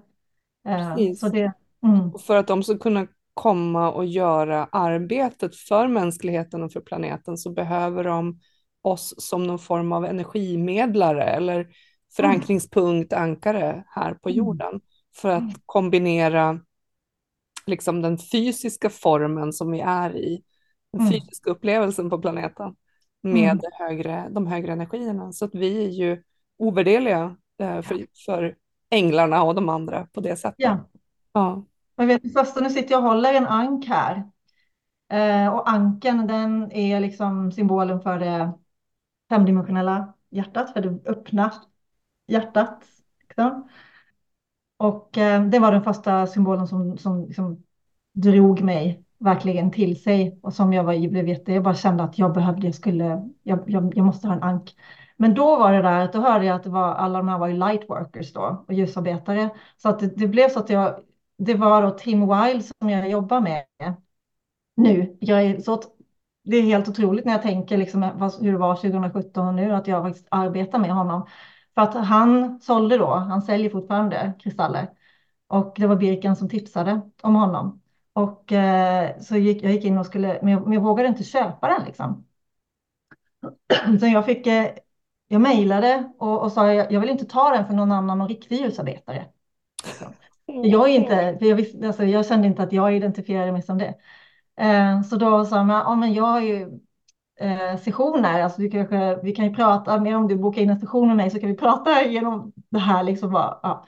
Eh, 0.67 1.13
så 1.17 1.29
det, 1.29 1.53
mm. 1.83 2.09
Och 2.13 2.21
för 2.21 2.35
att 2.35 2.47
de 2.47 2.63
ska 2.63 2.77
kunna 2.77 3.07
komma 3.33 3.91
och 3.91 4.05
göra 4.05 4.67
arbetet 4.71 5.55
för 5.55 5.87
mänskligheten 5.87 6.63
och 6.63 6.71
för 6.71 6.81
planeten 6.81 7.37
så 7.37 7.49
behöver 7.49 8.03
de 8.03 8.39
oss 8.81 9.13
som 9.17 9.43
någon 9.43 9.59
form 9.59 9.91
av 9.91 10.05
energimedlare 10.05 11.23
eller 11.23 11.67
förankringspunkt, 12.15 13.13
ankare 13.13 13.83
här 13.87 14.13
på 14.13 14.29
mm. 14.29 14.37
jorden 14.37 14.81
för 15.15 15.29
att 15.29 15.41
mm. 15.41 15.55
kombinera 15.65 16.59
liksom 17.65 18.01
den 18.01 18.17
fysiska 18.17 18.89
formen 18.89 19.53
som 19.53 19.71
vi 19.71 19.79
är 19.79 20.15
i, 20.15 20.43
den 20.91 21.01
mm. 21.01 21.13
fysiska 21.13 21.49
upplevelsen 21.49 22.09
på 22.09 22.17
planeten 22.17 22.75
med 23.21 23.51
mm. 23.51 23.61
högre, 23.79 24.29
de 24.31 24.47
högre 24.47 24.71
energierna. 24.71 25.31
Så 25.31 25.45
att 25.45 25.55
vi 25.55 25.85
är 25.85 25.89
ju 25.89 26.23
ovärderliga 26.57 27.37
eh, 27.59 27.81
för, 27.81 28.05
för 28.25 28.55
änglarna 28.89 29.43
och 29.43 29.55
de 29.55 29.69
andra 29.69 30.07
på 30.13 30.21
det 30.21 30.35
sättet. 30.35 30.55
Ja. 30.57 30.89
ja. 31.33 31.65
Jag 31.95 32.05
vet, 32.05 32.33
första, 32.33 32.59
nu 32.59 32.69
sitter 32.69 32.91
jag 32.91 33.03
och 33.03 33.09
håller 33.09 33.33
en 33.33 33.47
ank 33.47 33.85
här. 33.85 34.29
Eh, 35.11 35.53
och 35.53 35.69
anken 35.69 36.27
den 36.27 36.71
är 36.71 36.99
liksom 36.99 37.51
symbolen 37.51 38.01
för 38.01 38.19
det 38.19 38.51
femdimensionella 39.29 40.13
hjärtat, 40.29 40.73
för 40.73 40.81
det 40.81 41.09
öppna 41.09 41.53
hjärtat. 42.27 42.83
Liksom. 43.21 43.69
Och 44.77 45.17
eh, 45.17 45.45
det 45.45 45.59
var 45.59 45.71
den 45.71 45.83
första 45.83 46.27
symbolen 46.27 46.67
som, 46.67 46.97
som 46.97 47.25
liksom 47.25 47.63
drog 48.13 48.61
mig 48.61 49.03
verkligen 49.19 49.71
till 49.71 50.01
sig 50.01 50.39
och 50.43 50.53
som 50.53 50.73
jag 50.73 50.83
var, 50.83 51.07
blev 51.09 51.27
jätte, 51.27 51.53
jag 51.53 51.63
bara 51.63 51.75
kände 51.75 52.03
att 52.03 52.17
jag 52.17 52.33
behövde, 52.33 52.67
jag 52.67 52.75
skulle, 52.75 53.29
jag, 53.43 53.63
jag, 53.67 53.93
jag 53.97 54.05
måste 54.05 54.27
ha 54.27 54.35
en 54.35 54.43
ank. 54.43 54.75
Men 55.17 55.33
då 55.33 55.59
var 55.59 55.71
det 55.73 55.81
där 55.81 55.99
att 55.99 56.13
då 56.13 56.19
hörde 56.19 56.45
jag 56.45 56.55
att 56.55 56.63
det 56.63 56.69
var, 56.69 56.93
alla 56.93 57.17
de 57.19 57.27
här 57.27 57.37
var 57.37 57.47
ju 57.47 57.53
lightworkers 57.57 58.33
då 58.33 58.65
och 58.67 58.73
ljusarbetare. 58.73 59.49
Så 59.77 59.89
att 59.89 59.99
det, 59.99 60.07
det, 60.07 60.27
blev 60.27 60.49
så 60.49 60.59
att 60.59 60.69
jag, 60.69 60.99
det 61.37 61.53
var 61.53 61.81
då 61.81 61.91
Tim 61.91 62.19
Wilde 62.19 62.63
som 62.79 62.89
jag 62.89 63.09
jobbar 63.09 63.41
med 63.41 63.65
nu. 64.75 65.17
Jag 65.19 65.43
är 65.43 65.59
så 65.59 65.81
det 66.43 66.57
är 66.57 66.61
helt 66.61 66.89
otroligt 66.89 67.25
när 67.25 67.31
jag 67.31 67.41
tänker 67.41 67.77
liksom 67.77 68.03
hur 68.41 68.51
det 68.51 68.57
var 68.57 68.75
2017 68.75 69.47
och 69.47 69.53
nu 69.53 69.71
att 69.71 69.87
jag 69.87 70.03
faktiskt 70.03 70.27
arbetar 70.31 70.79
med 70.79 70.91
honom. 70.91 71.27
För 71.75 71.81
att 71.81 71.93
han 71.93 72.59
sålde 72.61 72.97
då, 72.97 73.15
han 73.15 73.41
säljer 73.41 73.69
fortfarande 73.69 74.33
kristaller. 74.39 74.87
Och 75.47 75.73
det 75.77 75.87
var 75.87 75.95
Birken 75.95 76.35
som 76.35 76.49
tipsade 76.49 77.01
om 77.21 77.35
honom. 77.35 77.81
Och 78.13 78.51
eh, 78.51 79.19
så 79.19 79.35
gick, 79.37 79.63
jag 79.63 79.71
gick 79.71 79.85
in 79.85 79.97
och 79.97 80.05
skulle, 80.05 80.39
men 80.41 80.53
jag, 80.53 80.63
men 80.63 80.73
jag 80.73 80.81
vågade 80.81 81.09
inte 81.09 81.23
köpa 81.23 81.67
den 81.67 81.85
liksom. 81.85 82.25
Så 83.99 84.05
jag 84.07 84.25
fick, 84.25 84.47
eh, 84.47 84.71
jag 85.27 85.41
mejlade 85.41 86.13
och, 86.17 86.41
och 86.43 86.51
sa 86.51 86.73
jag, 86.73 86.91
jag 86.91 86.99
vill 87.01 87.09
inte 87.09 87.25
ta 87.25 87.49
den 87.49 87.67
för 87.67 87.73
någon 87.73 87.91
annan 87.91 88.21
och 88.21 88.29
riktig 88.29 88.55
ljusarbetare. 88.55 89.25
Liksom. 89.85 90.13
Jag, 90.45 90.89
är 90.89 90.93
inte, 90.93 91.37
för 91.39 91.45
jag, 91.45 91.55
visste, 91.55 91.87
alltså, 91.87 92.03
jag 92.03 92.25
kände 92.25 92.47
inte 92.47 92.63
att 92.63 92.73
jag 92.73 92.95
identifierade 92.95 93.51
mig 93.51 93.61
som 93.61 93.77
det. 93.77 93.95
Eh, 94.57 95.01
så 95.01 95.15
då 95.15 95.45
sa 95.45 95.63
man, 95.63 95.81
ja 95.85 95.95
men 95.95 96.13
jag 96.13 96.23
har 96.23 96.41
ju 96.41 96.79
eh, 97.39 97.79
sessioner, 97.79 98.41
alltså 98.41 98.61
du 98.61 98.69
kanske, 98.69 99.19
vi 99.23 99.31
kan 99.31 99.45
ju 99.45 99.53
prata 99.53 99.99
mer 99.99 100.15
om 100.15 100.27
du 100.27 100.35
bokar 100.35 100.61
in 100.61 100.69
en 100.69 100.79
session 100.79 101.07
med 101.07 101.17
mig 101.17 101.29
så 101.29 101.39
kan 101.39 101.49
vi 101.49 101.55
prata 101.55 102.05
genom 102.05 102.53
det 102.69 102.79
här 102.79 103.03
liksom. 103.03 103.31
Bara, 103.31 103.59
ja. 103.63 103.85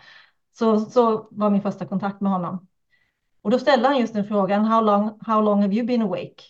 så, 0.54 0.80
så 0.80 1.28
var 1.32 1.50
min 1.50 1.62
första 1.62 1.86
kontakt 1.86 2.22
med 2.22 2.32
honom. 2.32 2.68
Och 3.42 3.52
då 3.52 3.60
ställde 3.60 3.88
han 3.88 4.00
just 4.00 4.14
den 4.14 4.26
frågan, 4.26 4.66
how 4.66 4.82
long, 4.82 5.20
how 5.22 5.42
long 5.42 5.62
have 5.62 5.74
you 5.74 5.86
been 5.86 6.02
awake? 6.02 6.44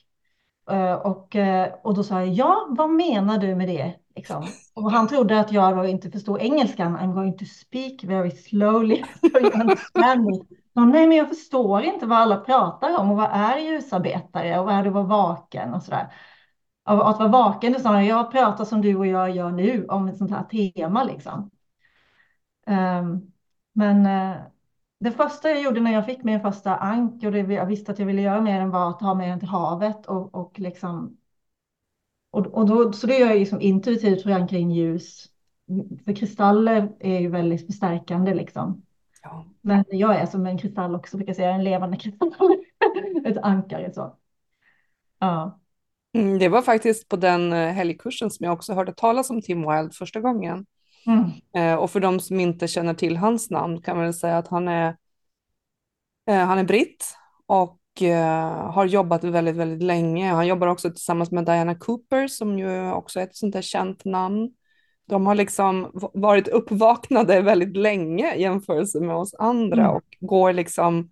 Uh, 0.72 0.94
och, 0.94 1.36
uh, 1.36 1.66
och 1.84 1.94
då 1.94 2.04
sa 2.04 2.20
jag, 2.20 2.27
ja, 2.27 2.68
vad 2.70 2.89
menar 2.89 3.38
du 3.38 3.56
med 3.56 3.68
det? 3.68 3.94
Liksom. 4.16 4.48
Och 4.74 4.92
han 4.92 5.08
trodde 5.08 5.39
att 5.39 5.51
jag 5.51 5.77
då 5.77 5.86
inte 5.86 6.12
förstod 6.12 6.42
engelskan. 6.42 6.98
I'm 6.98 7.13
going 7.13 7.38
to 7.38 7.46
speak 7.46 8.04
very 8.04 8.32
slowly. 8.32 9.04
Och, 10.75 10.88
nej, 10.88 11.08
men 11.08 11.18
jag 11.18 11.30
förstår 11.30 11.84
inte 11.84 12.06
vad 12.06 12.18
alla 12.18 12.38
pratar 12.38 13.00
om 13.00 13.12
och 13.12 13.18
vad 13.18 13.30
är 13.32 13.58
ljusarbetare 13.58 14.60
och 14.60 14.66
vad 14.66 14.75
är 14.75 14.84
det 14.84 14.89
att 14.89 14.94
vara 14.94 15.04
vaken 15.04 15.74
och 15.74 15.84
sådär. 15.84 16.13
Och 16.88 17.10
att 17.10 17.20
vara 17.20 17.29
vaken, 17.29 17.75
är 17.75 17.79
snarare, 17.79 18.06
jag 18.06 18.32
pratar 18.32 18.65
som 18.65 18.82
du 18.82 18.96
och 18.96 19.08
jag 19.08 19.36
gör 19.36 19.51
nu 19.51 19.86
om 19.88 20.08
ett 20.08 20.17
sånt 20.17 20.32
här 20.32 20.44
tema 20.44 21.03
liksom. 21.03 21.50
Um, 22.67 23.32
men 23.74 24.06
uh, 24.06 24.41
det 25.00 25.12
första 25.12 25.50
jag 25.50 25.62
gjorde 25.62 25.82
när 25.82 25.94
jag 25.94 26.06
fick 26.06 26.24
min 26.24 26.41
första 26.41 26.75
ank 26.75 27.24
och 27.24 27.32
det 27.32 27.39
jag 27.39 27.65
visste 27.65 27.91
att 27.91 28.00
jag 28.00 28.06
ville 28.06 28.22
göra 28.22 28.41
med 28.41 28.62
den 28.62 28.70
var 28.70 28.89
att 28.89 29.00
ta 29.00 29.13
med 29.13 29.29
den 29.29 29.39
till 29.39 29.50
havet 29.50 30.06
och, 30.06 30.36
och 30.36 30.60
liksom 30.60 31.17
och, 32.32 32.48
och 32.48 32.65
då, 32.65 32.94
så 32.94 33.08
det 33.08 33.17
gör 33.17 33.27
jag 33.27 33.39
liksom 33.39 33.62
intuitivt 33.62 34.24
förankring 34.24 34.72
ljus. 34.72 35.25
För 36.06 36.15
kristaller 36.15 36.96
är 37.00 37.20
ju 37.20 37.29
väldigt 37.29 37.65
förstärkande 37.65 38.34
liksom. 38.34 38.86
Ja. 39.24 39.46
Men 39.62 39.86
jag 39.89 40.15
är 40.15 40.25
som 40.25 40.46
en 40.46 40.58
kristall 40.58 40.96
också, 40.96 41.17
brukar 41.17 41.34
säga, 41.34 41.51
en 41.51 41.63
levande 41.63 41.98
kristall. 41.98 42.56
Ett 43.25 43.38
ankare 43.38 43.94
så. 43.94 44.17
Ja. 45.20 45.60
Mm, 46.14 46.40
det 46.40 46.50
var 46.50 46.62
faktiskt 46.62 47.10
på 47.10 47.16
den 47.16 47.54
eh, 47.54 47.74
helgkursen 47.74 48.32
som 48.32 48.44
jag 48.44 48.54
också 48.54 48.74
hörde 48.74 48.94
talas 48.94 49.30
om 49.30 49.42
Tim 49.42 49.62
Wilde 49.62 49.94
första 49.94 50.20
gången. 50.20 50.66
Mm. 51.06 51.32
Eh, 51.56 51.76
och 51.76 51.92
för 51.92 52.00
de 52.00 52.20
som 52.20 52.40
inte 52.40 52.68
känner 52.68 52.94
till 52.94 53.18
hans 53.18 53.50
namn 53.50 53.82
kan 53.82 53.96
man 53.98 54.06
väl 54.06 54.14
säga 54.14 54.38
att 54.38 54.48
han 54.48 54.68
är, 54.68 54.96
eh, 56.30 56.46
han 56.46 56.58
är 56.58 56.64
britt 56.64 57.16
och 57.46 57.80
har 58.70 58.86
jobbat 58.86 59.24
väldigt, 59.24 59.56
väldigt 59.56 59.84
länge. 59.84 60.30
Han 60.32 60.48
jobbar 60.48 60.68
också 60.68 60.90
tillsammans 60.90 61.32
med 61.32 61.46
Diana 61.46 61.76
Cooper 61.76 62.28
som 62.28 62.60
ju 62.60 62.92
också 62.92 63.20
är 63.20 63.24
ett 63.24 63.36
sånt 63.36 63.54
där 63.54 63.62
känt 63.62 64.06
namn. 64.06 64.50
De 65.08 65.28
har 65.28 65.36
liksom 65.36 65.92
varit 66.14 66.48
uppvaknade 66.48 67.42
väldigt 67.42 67.78
länge 67.78 68.36
i 68.36 68.42
jämförelse 68.42 69.00
med 69.00 69.16
oss 69.16 69.34
andra 69.40 69.82
mm. 69.82 69.96
och 69.96 70.18
går 70.20 70.54
liksom, 70.54 71.10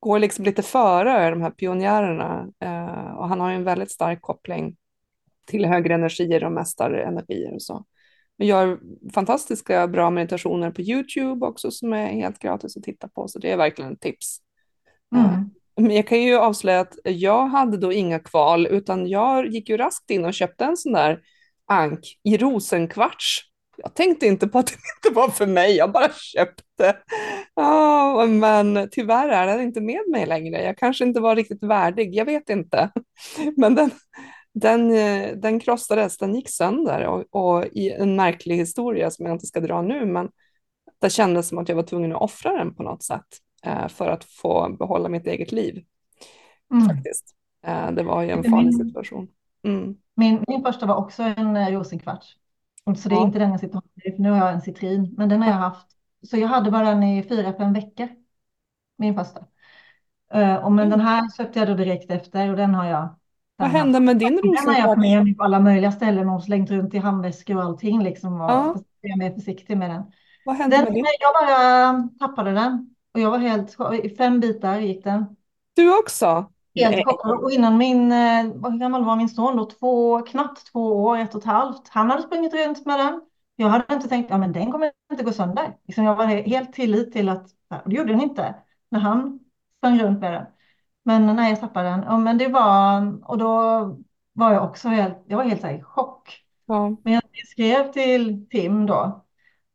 går 0.00 0.18
liksom 0.18 0.44
lite 0.44 0.62
före 0.62 1.30
de 1.30 1.42
här 1.42 1.50
pionjärerna. 1.50 2.48
Eh, 2.60 3.16
och 3.16 3.28
han 3.28 3.40
har 3.40 3.50
ju 3.50 3.56
en 3.56 3.64
väldigt 3.64 3.90
stark 3.90 4.22
koppling 4.22 4.76
till 5.46 5.66
högre 5.66 5.94
energier 5.94 6.44
och 6.44 6.52
mästarenergier 6.52 7.54
och 7.54 7.62
så. 7.62 7.84
Men 8.38 8.46
gör 8.46 8.78
fantastiska 9.14 9.88
bra 9.88 10.10
meditationer 10.10 10.70
på 10.70 10.80
YouTube 10.80 11.46
också 11.46 11.70
som 11.70 11.92
är 11.92 12.06
helt 12.06 12.38
gratis 12.38 12.76
att 12.76 12.82
titta 12.82 13.08
på, 13.08 13.28
så 13.28 13.38
det 13.38 13.52
är 13.52 13.56
verkligen 13.56 13.92
ett 13.92 14.00
tips. 14.00 14.38
Mm. 15.16 15.50
Men 15.76 15.96
jag 15.96 16.06
kan 16.06 16.22
ju 16.22 16.36
avslöja 16.36 16.80
att 16.80 16.98
jag 17.04 17.46
hade 17.46 17.76
då 17.76 17.92
inga 17.92 18.18
kval, 18.18 18.66
utan 18.66 19.06
jag 19.06 19.46
gick 19.46 19.68
ju 19.68 19.76
raskt 19.76 20.10
in 20.10 20.24
och 20.24 20.34
köpte 20.34 20.64
en 20.64 20.76
sån 20.76 20.92
där 20.92 21.20
ank 21.66 22.00
i 22.22 22.36
rosenkvarts. 22.36 23.40
Jag 23.76 23.94
tänkte 23.94 24.26
inte 24.26 24.48
på 24.48 24.58
att 24.58 24.66
det 24.66 24.72
inte 25.06 25.20
var 25.20 25.28
för 25.28 25.46
mig, 25.46 25.76
jag 25.76 25.92
bara 25.92 26.08
köpte. 26.12 26.96
Oh, 27.56 28.26
men 28.26 28.88
tyvärr 28.90 29.28
är 29.28 29.46
den 29.46 29.60
inte 29.60 29.80
med 29.80 30.00
mig 30.08 30.26
längre. 30.26 30.62
Jag 30.62 30.78
kanske 30.78 31.04
inte 31.04 31.20
var 31.20 31.36
riktigt 31.36 31.62
värdig, 31.62 32.14
jag 32.14 32.24
vet 32.24 32.50
inte. 32.50 32.90
Men 33.56 33.74
den, 33.74 33.90
den, 34.54 34.88
den 35.40 35.60
krossades, 35.60 36.18
den 36.18 36.34
gick 36.34 36.50
sönder 36.50 37.06
och, 37.06 37.24
och, 37.30 37.64
i 37.66 37.90
en 37.90 38.16
märklig 38.16 38.56
historia 38.56 39.10
som 39.10 39.26
jag 39.26 39.34
inte 39.34 39.46
ska 39.46 39.60
dra 39.60 39.82
nu, 39.82 40.06
men 40.06 40.28
det 41.00 41.10
kändes 41.10 41.48
som 41.48 41.58
att 41.58 41.68
jag 41.68 41.76
var 41.76 41.82
tvungen 41.82 42.12
att 42.12 42.22
offra 42.22 42.52
den 42.52 42.74
på 42.74 42.82
något 42.82 43.02
sätt 43.02 43.26
eh, 43.62 43.88
för 43.88 44.08
att 44.08 44.24
få 44.24 44.76
behålla 44.78 45.08
mitt 45.08 45.26
eget 45.26 45.52
liv. 45.52 45.84
Mm. 46.72 46.88
Faktiskt. 46.88 47.34
Eh, 47.66 47.90
det 47.90 48.02
var 48.02 48.22
ju 48.22 48.30
en 48.30 48.44
farlig 48.44 48.74
situation. 48.74 49.28
Mm. 49.64 49.96
Min, 50.14 50.44
min 50.48 50.62
första 50.62 50.86
var 50.86 50.96
också 50.96 51.22
en 51.22 51.56
eh, 51.56 51.68
rosenkvarts. 51.68 52.36
Så 52.94 53.08
det 53.08 53.14
är 53.14 53.16
ja. 53.16 53.26
inte 53.26 53.38
den 53.38 53.50
jag 53.50 53.60
sitter 53.60 53.74
med, 53.74 54.20
nu 54.20 54.30
har 54.30 54.38
jag 54.38 54.52
en 54.52 54.60
citrin, 54.60 55.14
men 55.16 55.28
den 55.28 55.42
har 55.42 55.48
jag 55.48 55.56
haft. 55.56 55.86
Så 56.22 56.36
jag 56.36 56.48
hade 56.48 56.70
bara 56.70 56.84
den 56.84 57.02
i 57.02 57.22
fyra, 57.22 57.52
fem 57.52 57.72
veckor. 57.72 58.08
Min 58.98 59.14
första. 59.14 59.40
Uh, 60.34 60.54
och 60.54 60.72
men 60.72 60.90
den 60.90 61.00
här 61.00 61.36
köpte 61.36 61.58
jag 61.58 61.68
då 61.68 61.74
direkt 61.74 62.10
efter 62.10 62.50
och 62.50 62.56
den 62.56 62.74
har 62.74 62.86
jag. 62.86 63.08
Vad 63.56 63.68
hände 63.68 64.00
med 64.00 64.18
din 64.18 64.38
rosenkvarts? 64.38 64.64
Den 64.64 64.74
har 64.74 65.06
jag 65.06 65.24
med 65.24 65.36
på 65.36 65.44
alla 65.44 65.60
möjliga 65.60 65.92
ställen 65.92 66.28
och 66.28 66.42
slängt 66.42 66.70
runt 66.70 66.94
i 66.94 66.98
handväskor 66.98 67.56
och 67.56 67.62
allting 67.62 68.02
liksom. 68.02 68.40
Och 68.40 68.50
ja. 68.50 68.76
Jag 69.00 69.12
är 69.12 69.18
mer 69.18 69.34
försiktig 69.34 69.76
med 69.76 69.90
den. 69.90 70.02
Vad 70.44 70.56
hände 70.56 70.76
den, 70.76 70.84
med 70.84 70.94
din? 70.94 71.04
Jag 71.20 71.46
bara 71.46 72.08
tappade 72.18 72.52
den. 72.52 72.94
Och 73.14 73.20
jag 73.20 73.30
var 73.30 73.38
helt, 73.38 73.76
i 74.04 74.08
fem 74.08 74.40
bitar 74.40 74.78
gick 74.80 75.04
den. 75.04 75.36
Du 75.74 75.98
också? 75.98 76.46
Helt 76.76 77.06
chockad. 77.06 77.44
Och 77.44 77.50
innan 77.50 77.78
min, 77.78 78.12
eh, 78.12 78.42
hur 78.42 78.78
gammal 78.78 79.04
var 79.04 79.16
min 79.16 79.28
son 79.28 79.56
då? 79.56 79.64
Två, 79.64 80.22
knappt 80.22 80.72
två 80.72 81.04
år, 81.04 81.18
ett 81.18 81.34
och 81.34 81.40
ett 81.40 81.46
halvt. 81.46 81.88
Han 81.88 82.10
hade 82.10 82.22
sprungit 82.22 82.54
runt 82.54 82.86
med 82.86 82.98
den. 82.98 83.20
Jag 83.56 83.68
hade 83.68 83.94
inte 83.94 84.08
tänkt, 84.08 84.30
ja 84.30 84.38
men 84.38 84.52
den 84.52 84.72
kommer 84.72 84.92
inte 85.12 85.24
gå 85.24 85.32
sönder. 85.32 85.76
Liksom 85.86 86.04
jag 86.04 86.16
var 86.16 86.26
helt 86.26 86.72
tillit 86.72 87.12
till 87.12 87.28
att, 87.28 87.46
och 87.84 87.90
det 87.90 87.96
gjorde 87.96 88.12
den 88.12 88.22
inte 88.22 88.54
när 88.90 89.00
han 89.00 89.40
sprang 89.78 89.98
runt 89.98 90.20
med 90.20 90.32
den. 90.32 90.46
Men 91.04 91.36
när 91.36 91.48
jag 91.48 91.60
tappade 91.60 91.88
den, 91.88 92.02
ja 92.02 92.18
men 92.18 92.38
det 92.38 92.48
var, 92.48 93.12
och 93.30 93.38
då 93.38 93.48
var 94.32 94.52
jag 94.52 94.64
också 94.64 94.88
helt, 94.88 95.24
jag 95.26 95.36
var 95.36 95.44
helt 95.44 95.64
i 95.64 95.82
chock. 95.82 96.42
Ja. 96.66 96.96
Men 97.04 97.12
jag 97.12 97.22
skrev 97.46 97.92
till 97.92 98.48
Tim 98.50 98.86
då, 98.86 99.24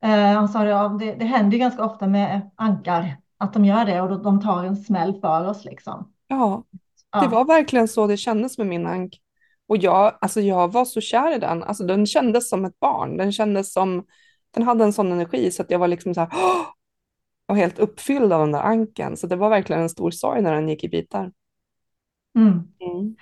eh, 0.03 0.10
han 0.10 0.50
sa 0.50 0.65
ja, 0.65 0.88
det, 0.88 1.15
det 1.15 1.25
händer 1.25 1.58
ganska 1.58 1.86
ofta 1.86 2.08
med 2.08 2.50
ankar 2.55 3.17
att 3.38 3.53
de 3.53 3.65
gör 3.65 3.86
det 3.86 4.01
och 4.01 4.24
de 4.24 4.41
tar 4.41 4.63
en 4.63 4.77
smäll 4.77 5.20
för 5.22 5.50
oss 5.50 5.65
liksom. 5.65 6.13
Ja, 6.27 6.63
det 7.11 7.27
var 7.27 7.45
verkligen 7.45 7.87
så 7.87 8.07
det 8.07 8.17
kändes 8.17 8.57
med 8.57 8.67
min 8.67 8.87
ank. 8.87 9.21
Och 9.67 9.77
jag, 9.77 10.17
alltså 10.21 10.41
jag 10.41 10.71
var 10.71 10.85
så 10.85 11.01
kär 11.01 11.35
i 11.35 11.39
den. 11.39 11.63
Alltså 11.63 11.83
den 11.83 12.05
kändes 12.05 12.49
som 12.49 12.65
ett 12.65 12.79
barn. 12.79 13.17
Den 13.17 13.31
kändes 13.31 13.73
som, 13.73 14.05
den 14.51 14.63
hade 14.63 14.83
en 14.83 14.93
sån 14.93 15.11
energi 15.11 15.51
så 15.51 15.61
att 15.61 15.71
jag 15.71 15.79
var 15.79 15.87
liksom 15.87 16.13
så 16.13 16.21
här, 16.21 16.29
och 17.45 17.57
helt 17.57 17.79
uppfylld 17.79 18.33
av 18.33 18.39
den 18.39 18.51
där 18.51 18.61
anken. 18.61 19.17
Så 19.17 19.27
det 19.27 19.35
var 19.35 19.49
verkligen 19.49 19.81
en 19.81 19.89
stor 19.89 20.11
sorg 20.11 20.41
när 20.41 20.53
den 20.53 20.69
gick 20.69 20.83
i 20.83 20.89
bitar. 20.89 21.31
Mm. 22.35 22.51
Mm. 22.51 23.15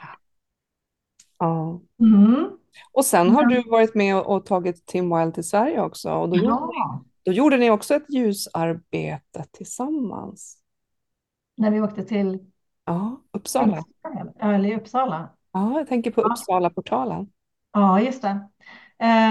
Ja. 1.40 1.82
Mm. 2.00 2.50
Och 2.92 3.06
sen 3.06 3.30
har 3.30 3.46
du 3.46 3.70
varit 3.70 3.96
med 3.96 4.16
och 4.16 4.46
tagit 4.46 4.86
Tim 4.86 5.18
Wild 5.18 5.34
till 5.34 5.48
Sverige 5.48 5.82
också. 5.82 6.12
Och 6.12 6.30
då, 6.30 6.36
ja. 6.36 6.42
gjorde 6.42 6.66
ni, 6.66 7.04
då 7.24 7.32
gjorde 7.32 7.58
ni 7.58 7.70
också 7.70 7.96
ett 7.96 8.10
ljusarbete 8.10 9.46
tillsammans. 9.52 10.58
När 11.58 11.72
vi 11.72 11.82
åkte 11.82 12.04
till 12.04 12.40
ja, 12.90 13.22
Uppsala. 13.32 13.84
Eller 14.40 14.78
Uppsala. 14.78 15.30
Ja, 15.52 15.78
jag 15.78 15.88
tänker 15.88 16.12
på 16.12 16.22
Uppsala-portalen. 16.22 17.28
Ja, 17.74 18.02
just 18.02 18.22
det. 18.22 18.40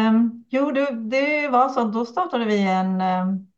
Um, 0.08 0.44
jo, 0.48 0.70
det, 0.70 0.90
det 0.90 1.48
var 1.48 1.68
så. 1.68 1.84
Då 1.84 2.04
startade 2.06 2.44
vi 2.44 2.62
en, 2.62 3.00
um, 3.00 3.48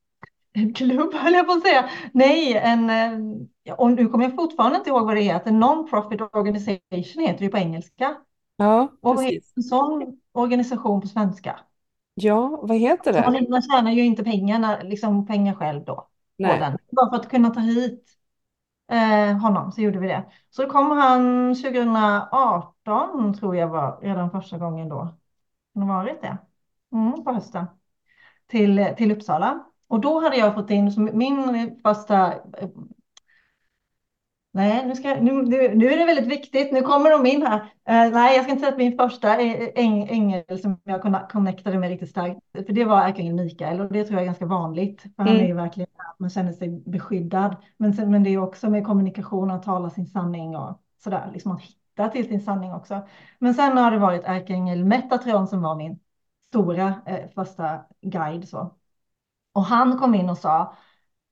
en 0.52 0.74
klubb, 0.74 1.14
höll 1.14 1.32
jag 1.32 1.46
på 1.46 1.52
att 1.52 1.62
säga. 1.62 1.90
Nej, 2.12 2.54
en, 2.54 2.90
um, 2.90 3.48
och 3.78 3.90
nu 3.90 4.06
kommer 4.06 4.24
jag 4.24 4.36
fortfarande 4.36 4.78
inte 4.78 4.90
ihåg 4.90 5.06
vad 5.06 5.16
det 5.16 5.22
heter. 5.22 5.50
Non-profit 5.50 6.20
organization 6.20 7.24
heter 7.26 7.44
det 7.44 7.48
på 7.48 7.58
engelska. 7.58 8.16
Ja, 8.56 8.88
heter 9.22 9.42
en 9.56 9.62
sån 9.62 10.18
organisation 10.32 11.00
på 11.00 11.06
svenska? 11.06 11.60
Ja, 12.14 12.60
vad 12.62 12.76
heter 12.76 13.12
det? 13.12 13.22
Man, 13.30 13.46
man 13.50 13.62
tjänar 13.62 13.90
ju 13.92 14.04
inte 14.04 14.24
pengarna, 14.24 14.78
liksom 14.82 15.26
pengar 15.26 15.54
själv 15.54 15.84
då. 15.84 16.08
Bara 16.96 17.10
för 17.10 17.16
att 17.16 17.30
kunna 17.30 17.50
ta 17.50 17.60
hit 17.60 18.19
eh, 18.90 19.36
honom 19.36 19.72
så 19.72 19.80
gjorde 19.80 19.98
vi 19.98 20.06
det. 20.08 20.24
Så 20.50 20.62
då 20.62 20.68
kom 20.70 20.90
han 20.90 21.54
2018 21.54 23.34
tror 23.34 23.56
jag 23.56 23.68
var 23.68 24.00
redan 24.02 24.30
första 24.30 24.58
gången 24.58 24.88
då. 24.88 25.14
Han 25.74 25.88
har 25.88 25.96
varit 25.96 26.22
det. 26.22 26.38
Mm, 26.92 27.24
på 27.24 27.32
hösten. 27.32 27.66
Till, 28.46 28.94
till 28.96 29.12
Uppsala. 29.12 29.64
Och 29.88 30.00
då 30.00 30.20
hade 30.20 30.36
jag 30.36 30.54
fått 30.54 30.70
in 30.70 31.10
min 31.12 31.80
första 31.82 32.32
eh, 32.32 32.68
Nej, 34.52 34.86
nu, 34.86 34.94
ska, 34.94 35.14
nu, 35.14 35.42
nu, 35.74 35.92
är 35.92 35.98
det 35.98 36.04
väldigt 36.04 36.26
viktigt. 36.26 36.72
Nu 36.72 36.82
kommer 36.82 37.10
de 37.10 37.26
in 37.26 37.42
här. 37.42 37.58
Uh, 37.60 38.12
nej, 38.12 38.36
jag 38.36 38.44
ska 38.44 38.52
inte 38.52 38.60
säga 38.60 38.72
att 38.72 38.78
min 38.78 38.98
första 38.98 39.36
äng, 39.38 40.08
ängel 40.08 40.58
som 40.62 40.80
jag 40.84 41.28
connectade 41.30 41.78
med 41.78 41.88
riktigt 41.88 42.10
starkt, 42.10 42.40
för 42.52 42.72
det 42.72 42.84
var 42.84 43.02
ärkeängeln 43.02 43.36
Mikael 43.36 43.80
och 43.80 43.92
det 43.92 44.04
tror 44.04 44.14
jag 44.14 44.22
är 44.22 44.26
ganska 44.26 44.46
vanligt. 44.46 45.02
För 45.02 45.22
mm. 45.22 45.34
han 45.34 45.42
är 45.44 45.48
ju 45.48 45.54
verkligen 45.54 45.88
man 46.20 46.30
känner 46.30 46.52
sig 46.52 46.68
beskyddad. 46.68 47.56
Men, 47.76 47.94
sen, 47.94 48.10
men 48.10 48.22
det 48.22 48.30
är 48.30 48.38
också 48.38 48.70
med 48.70 48.86
kommunikation 48.86 49.50
att 49.50 49.62
tala 49.62 49.90
sin 49.90 50.06
sanning 50.06 50.56
och 50.56 50.80
sådär, 50.98 51.30
liksom 51.32 51.52
att 51.52 51.62
hitta 51.62 52.08
till 52.08 52.28
sin 52.28 52.40
sanning 52.40 52.72
också. 52.72 53.08
Men 53.38 53.54
sen 53.54 53.76
har 53.76 53.90
det 53.90 53.98
varit 53.98 54.22
ärkeängel 54.24 54.84
Metatron 54.84 55.48
som 55.48 55.62
var 55.62 55.74
min 55.74 55.98
stora 56.48 56.94
eh, 57.06 57.30
första 57.34 57.84
guide 58.00 58.48
så. 58.48 58.76
Och 59.52 59.64
han 59.64 59.98
kom 59.98 60.14
in 60.14 60.30
och 60.30 60.38
sa 60.38 60.76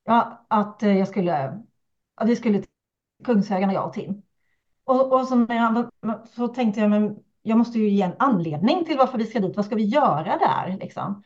ja, 0.04 0.46
att 0.48 0.82
eh, 0.82 0.98
jag 0.98 1.08
skulle, 1.08 1.62
att 2.14 2.28
vi 2.28 2.36
skulle 2.36 2.62
Kungshögen 3.24 3.68
och 3.68 3.74
jag 3.74 3.86
och 3.86 3.92
Tim. 3.92 4.22
Och, 4.84 5.12
och 5.12 5.28
så, 5.28 5.34
när 5.34 6.26
så 6.36 6.48
tänkte 6.48 6.80
jag, 6.80 6.90
men 6.90 7.16
jag 7.42 7.58
måste 7.58 7.78
ju 7.78 7.88
ge 7.88 8.02
en 8.02 8.16
anledning 8.18 8.84
till 8.84 8.98
varför 8.98 9.18
vi 9.18 9.26
ska 9.26 9.40
dit. 9.40 9.56
Vad 9.56 9.64
ska 9.64 9.76
vi 9.76 9.84
göra 9.84 10.38
där 10.38 10.76
liksom? 10.80 11.22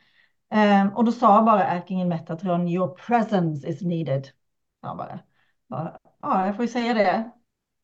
Um, 0.53 0.89
och 0.95 1.05
då 1.05 1.11
sa 1.11 1.41
bara 1.41 1.75
Erkingen 1.75 2.09
Metatron, 2.09 2.67
your 2.67 2.87
presence 2.87 3.67
is 3.67 3.81
needed. 3.81 4.27
Ja, 4.81 4.95
bara, 4.95 5.19
ja, 6.21 6.45
jag 6.45 6.55
får 6.55 6.65
ju 6.65 6.71
säga 6.71 6.93
det 6.93 7.31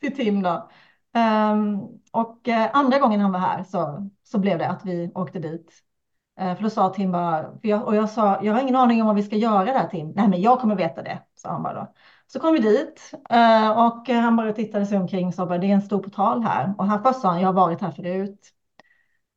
till 0.02 0.16
Tim 0.16 0.44
då. 0.44 0.70
Um, 1.16 1.80
och 2.12 2.48
uh, 2.48 2.76
andra 2.78 3.00
gången 3.00 3.20
han 3.20 3.32
var 3.32 3.40
här 3.40 3.64
så, 3.64 4.10
så 4.24 4.40
blev 4.40 4.58
det 4.58 4.70
att 4.70 4.86
vi 4.86 5.12
åkte 5.16 5.40
dit. 5.40 5.74
Uh, 6.42 6.56
för 6.56 6.64
då 6.64 6.70
sa 6.70 6.94
Tim 6.94 7.12
bara, 7.12 7.44
för 7.44 7.68
jag, 7.68 7.88
och 7.88 7.96
jag 7.96 8.10
sa, 8.10 8.44
jag 8.44 8.54
har 8.54 8.62
ingen 8.62 8.76
aning 8.76 9.02
om 9.02 9.08
vad 9.08 9.16
vi 9.16 9.24
ska 9.24 9.36
göra 9.36 9.66
där 9.66 9.88
Tim. 9.88 10.12
Nej, 10.16 10.28
men 10.28 10.42
jag 10.42 10.60
kommer 10.60 10.76
veta 10.76 11.02
det, 11.04 11.20
sa 11.36 11.50
han 11.50 11.64
bara 11.64 11.74
då. 11.74 11.94
Så 12.34 12.40
kom 12.40 12.54
vi 12.54 12.60
dit 12.60 13.12
eh, 13.30 13.70
och 13.70 14.10
han 14.10 14.36
bara 14.36 14.54
tittade 14.54 14.86
sig 14.86 14.98
omkring 14.98 15.28
och 15.28 15.34
sa 15.34 15.46
bara, 15.46 15.58
det 15.58 15.68
är 15.68 15.74
en 15.74 15.82
stor 15.82 16.00
portal 16.00 16.44
här. 16.44 16.74
Och 16.78 16.86
han 16.86 17.04
först 17.04 17.22
sa 17.22 17.30
han, 17.30 17.42
jag 17.42 17.48
har 17.48 17.54
varit 17.54 17.82
här 17.82 17.92
förut. 17.92 18.54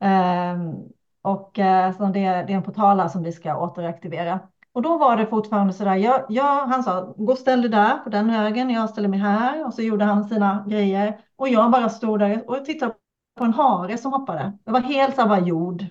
Ehm, 0.00 0.74
och 1.22 1.58
eh, 1.58 1.96
så 1.96 2.04
det, 2.04 2.20
det 2.20 2.26
är 2.26 2.50
en 2.50 2.62
portal 2.62 3.00
här 3.00 3.08
som 3.08 3.22
vi 3.22 3.32
ska 3.32 3.58
återaktivera. 3.58 4.40
Och 4.72 4.82
då 4.82 4.98
var 4.98 5.16
det 5.16 5.26
fortfarande 5.26 5.72
så 5.72 5.84
där, 5.84 5.96
jag, 5.96 6.26
jag, 6.28 6.66
han 6.66 6.82
sa, 6.82 7.14
gå 7.16 7.32
och 7.32 7.38
ställ 7.38 7.62
dig 7.62 7.70
där 7.70 7.98
på 7.98 8.10
den 8.10 8.30
högen, 8.30 8.70
jag 8.70 8.90
ställer 8.90 9.08
mig 9.08 9.18
här. 9.18 9.66
Och 9.66 9.74
så 9.74 9.82
gjorde 9.82 10.04
han 10.04 10.24
sina 10.24 10.64
grejer. 10.68 11.20
Och 11.36 11.48
jag 11.48 11.70
bara 11.70 11.88
stod 11.88 12.18
där 12.18 12.50
och 12.50 12.64
tittade 12.64 12.94
på 13.38 13.44
en 13.44 13.54
hare 13.54 13.98
som 13.98 14.12
hoppade. 14.12 14.58
Det 14.64 14.70
var 14.70 14.80
helt 14.80 15.14
så 15.14 15.22
här 15.22 15.40
jord 15.40 15.84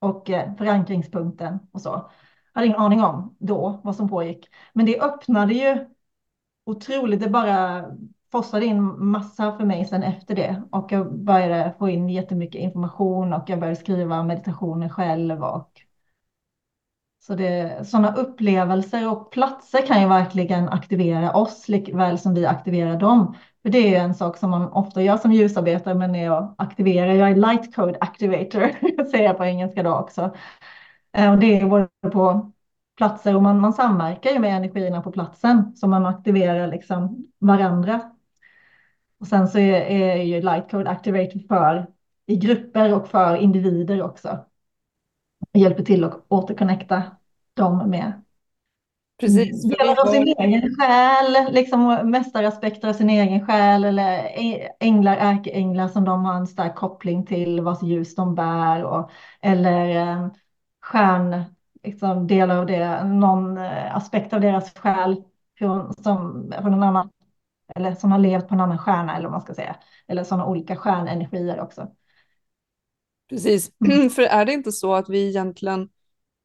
och 0.00 0.30
eh, 0.30 0.54
förankringspunkten 0.56 1.58
och 1.72 1.80
så. 1.80 1.88
Jag 1.88 2.60
hade 2.60 2.66
ingen 2.66 2.80
aning 2.80 3.02
om 3.04 3.36
då 3.38 3.80
vad 3.84 3.96
som 3.96 4.08
pågick. 4.08 4.48
Men 4.72 4.86
det 4.86 5.00
öppnade 5.00 5.54
ju 5.54 5.86
otroligt, 6.64 7.20
det 7.20 7.28
bara 7.28 7.84
fossade 8.32 8.66
in 8.66 8.82
massa 9.10 9.56
för 9.56 9.64
mig 9.64 9.84
sen 9.84 10.02
efter 10.02 10.34
det 10.34 10.62
och 10.72 10.92
jag 10.92 11.14
började 11.14 11.74
få 11.78 11.88
in 11.88 12.08
jättemycket 12.08 12.60
information 12.60 13.32
och 13.32 13.44
jag 13.50 13.60
började 13.60 13.80
skriva 13.80 14.22
meditationer 14.22 14.88
själv 14.88 15.44
och 15.44 15.80
så 17.22 17.34
det 17.34 17.86
sådana 17.88 18.14
upplevelser 18.14 19.10
och 19.12 19.30
platser 19.30 19.86
kan 19.86 20.02
ju 20.02 20.08
verkligen 20.08 20.68
aktivera 20.68 21.32
oss 21.36 21.68
likväl 21.68 22.18
som 22.18 22.34
vi 22.34 22.46
aktiverar 22.46 22.96
dem. 22.96 23.34
För 23.62 23.70
det 23.70 23.78
är 23.78 23.88
ju 23.88 23.94
en 23.94 24.14
sak 24.14 24.36
som 24.36 24.50
man 24.50 24.68
ofta 24.72 25.02
gör 25.02 25.16
som 25.16 25.32
ljusarbetare, 25.32 25.94
men 25.94 26.12
när 26.12 26.24
jag 26.24 26.54
aktiverar, 26.58 27.12
jag 27.12 27.30
är 27.30 27.36
light 27.36 27.74
code 27.74 27.98
activator, 28.00 28.70
säger 29.10 29.24
jag 29.24 29.36
på 29.36 29.44
engelska 29.44 29.82
då 29.82 29.94
också. 29.94 30.34
Eh, 31.12 31.32
och 31.32 31.38
det 31.38 31.60
är 31.60 31.66
både 31.66 31.88
på 32.12 32.52
platser 33.00 33.36
och 33.36 33.42
man, 33.42 33.60
man 33.60 33.72
samverkar 33.72 34.30
ju 34.30 34.38
med 34.38 34.56
energierna 34.56 35.02
på 35.02 35.12
platsen 35.12 35.76
så 35.76 35.88
man 35.88 36.06
aktiverar 36.06 36.66
liksom 36.66 37.26
varandra 37.38 38.00
och 39.20 39.26
sen 39.26 39.48
så 39.48 39.58
är, 39.58 39.80
är 39.80 40.22
ju 40.22 40.40
Lightcode 40.40 40.90
Activator 40.90 41.40
för 41.48 41.86
i 42.26 42.36
grupper 42.36 42.94
och 42.94 43.08
för 43.08 43.36
individer 43.36 44.02
också. 44.02 44.44
Och 45.54 45.60
hjälper 45.60 45.84
till 45.84 46.04
att 46.04 46.24
återconnecta 46.28 47.02
dem 47.54 47.90
med 47.90 48.22
Precis. 49.20 49.62
Delar 49.64 50.00
av 50.00 50.06
sin 50.06 50.34
egen 50.38 50.76
själ, 50.76 51.52
liksom 51.54 52.10
mästaraspekter 52.10 52.88
av 52.88 52.92
sin 52.92 53.10
egen 53.10 53.46
själ 53.46 53.84
eller 53.84 54.28
änglar, 54.80 55.16
ärkeänglar 55.16 55.88
som 55.88 56.04
de 56.04 56.24
har 56.24 56.34
en 56.34 56.46
stark 56.46 56.74
koppling 56.74 57.26
till, 57.26 57.60
vars 57.60 57.82
ljus 57.82 58.14
de 58.14 58.34
bär 58.34 58.84
och, 58.84 59.10
eller 59.40 59.96
eh, 59.96 60.28
stjärn, 60.80 61.44
liksom 61.82 62.26
delar 62.26 62.56
av 62.56 62.66
det, 62.66 63.04
någon 63.04 63.58
eh, 63.58 63.96
aspekt 63.96 64.32
av 64.32 64.40
deras 64.40 64.74
själ 64.74 65.22
från, 65.58 65.94
som, 65.94 66.52
från 66.62 66.74
en 66.74 66.82
annan 66.82 67.10
eller 67.74 67.94
som 67.94 68.12
har 68.12 68.18
levt 68.18 68.48
på 68.48 68.54
en 68.54 68.60
annan 68.60 68.78
stjärna 68.78 69.16
eller 69.16 69.24
vad 69.24 69.32
man 69.32 69.40
ska 69.40 69.54
säga. 69.54 69.76
Eller 70.08 70.24
sådana 70.24 70.46
olika 70.46 70.76
stjärnenergier 70.76 71.60
också. 71.60 71.88
Precis, 73.28 73.70
mm. 73.86 74.10
för 74.10 74.22
är 74.22 74.44
det 74.44 74.52
inte 74.52 74.72
så 74.72 74.94
att 74.94 75.08
vi 75.08 75.28
egentligen 75.28 75.88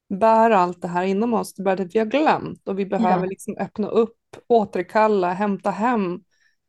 bär 0.09 0.51
allt 0.51 0.81
det 0.81 0.87
här 0.87 1.03
inom 1.03 1.33
oss, 1.33 1.53
det 1.53 1.63
bara 1.63 1.73
att 1.73 1.95
vi 1.95 1.99
har 1.99 2.05
glömt 2.05 2.67
och 2.67 2.79
vi 2.79 2.85
behöver 2.85 3.23
ja. 3.23 3.29
liksom 3.29 3.57
öppna 3.59 3.87
upp, 3.87 4.17
återkalla, 4.47 5.33
hämta 5.33 5.71
hem 5.71 6.23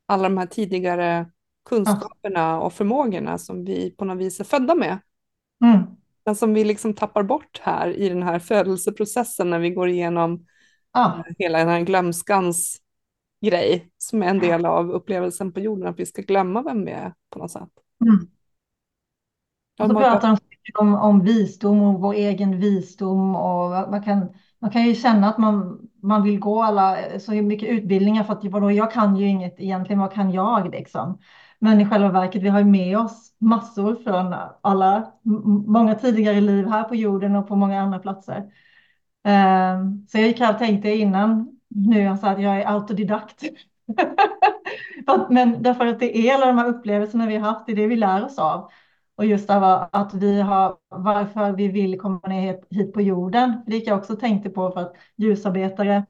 alla 0.05 0.23
de 0.23 0.37
här 0.37 0.45
tidigare 0.45 1.31
kunskaperna 1.69 2.39
ja. 2.39 2.59
och 2.59 2.73
förmågorna 2.73 3.37
som 3.37 3.65
vi 3.65 3.91
på 3.91 4.05
något 4.05 4.17
vis 4.17 4.39
är 4.39 4.43
födda 4.43 4.75
med. 4.75 4.99
Mm. 5.63 5.83
Men 6.27 6.35
som 6.35 6.53
vi 6.53 6.63
liksom 6.63 6.93
tappar 6.93 7.23
bort 7.23 7.61
här 7.63 7.87
i 7.87 8.09
den 8.09 8.23
här 8.23 8.39
födelseprocessen 8.39 9.49
när 9.49 9.59
vi 9.59 9.69
går 9.69 9.89
igenom 9.89 10.45
ja. 10.93 11.23
hela 11.37 11.57
den 11.57 11.67
här 11.67 11.81
glömskans 11.81 12.81
grej 13.41 13.91
som 13.97 14.23
är 14.23 14.27
en 14.27 14.39
del 14.39 14.65
av 14.65 14.91
upplevelsen 14.91 15.51
på 15.51 15.59
jorden, 15.59 15.87
att 15.87 15.99
vi 15.99 16.05
ska 16.05 16.21
glömma 16.21 16.61
vem 16.61 16.85
vi 16.85 16.91
är 16.91 17.13
på 17.29 17.39
något 17.39 17.51
sätt. 17.51 17.69
Mm. 18.05 18.27
Och 19.79 19.87
så 19.87 19.99
pratar 19.99 20.29
de 20.29 20.37
om, 20.79 20.95
om 20.95 21.23
visdom 21.23 21.81
och 21.81 22.01
vår 22.01 22.13
egen 22.13 22.59
visdom 22.59 23.35
och 23.35 23.69
man 23.69 24.03
kan, 24.03 24.29
man 24.59 24.71
kan 24.71 24.85
ju 24.85 24.95
känna 24.95 25.29
att 25.29 25.37
man, 25.37 25.79
man 26.01 26.23
vill 26.23 26.39
gå 26.39 26.63
alla 26.63 26.97
så 27.19 27.31
mycket 27.31 27.69
utbildningar 27.69 28.23
för 28.23 28.33
att 28.33 28.43
vadå, 28.43 28.71
jag 28.71 28.91
kan 28.91 29.15
ju 29.15 29.27
inget 29.27 29.59
egentligen, 29.59 29.99
vad 29.99 30.13
kan 30.13 30.31
jag 30.31 30.71
liksom? 30.71 31.19
Men 31.59 31.81
i 31.81 31.85
själva 31.85 32.11
verket, 32.11 32.43
vi 32.43 32.49
har 32.49 32.59
ju 32.59 32.65
med 32.65 32.97
oss 32.97 33.33
massor 33.39 33.95
från 33.95 34.35
alla, 34.61 35.11
många 35.67 35.95
tidigare 35.95 36.41
liv 36.41 36.67
här 36.67 36.83
på 36.83 36.95
jorden 36.95 37.35
och 37.35 37.47
på 37.47 37.55
många 37.55 37.81
andra 37.81 37.99
platser. 37.99 38.51
Ehm, 39.23 40.07
så 40.07 40.17
jag 40.17 40.27
gick 40.27 40.39
här 40.39 40.53
och 40.53 40.59
tänkte 40.59 40.89
innan 40.89 41.59
nu 41.67 42.01
jag 42.01 42.19
sa 42.19 42.29
att 42.29 42.41
jag 42.41 42.61
är 42.61 42.65
autodidakt. 42.67 43.43
Men 45.29 45.63
därför 45.63 45.85
att 45.85 45.99
det 45.99 46.17
är 46.17 46.33
alla 46.33 46.45
de 46.45 46.57
här 46.57 46.67
upplevelserna 46.67 47.27
vi 47.27 47.37
har 47.37 47.53
haft, 47.53 47.65
det 47.65 47.71
är 47.71 47.75
det 47.75 47.87
vi 47.87 47.95
lär 47.95 48.25
oss 48.25 48.39
av. 48.39 48.69
Och 49.15 49.25
just 49.25 49.49
av 49.49 49.87
att 49.91 50.13
vi 50.13 50.41
har, 50.41 50.77
varför 50.89 51.51
vi 51.51 51.67
vill 51.67 51.99
komma 51.99 52.21
ner 52.27 52.59
hit 52.69 52.93
på 52.93 53.01
jorden. 53.01 53.63
Det 53.67 53.75
gick 53.75 53.87
jag 53.87 53.97
också 53.97 54.15
tänkte 54.15 54.49
på 54.49 54.71
för 54.71 54.79
att 54.81 54.93
ljusarbetare, 55.15 56.05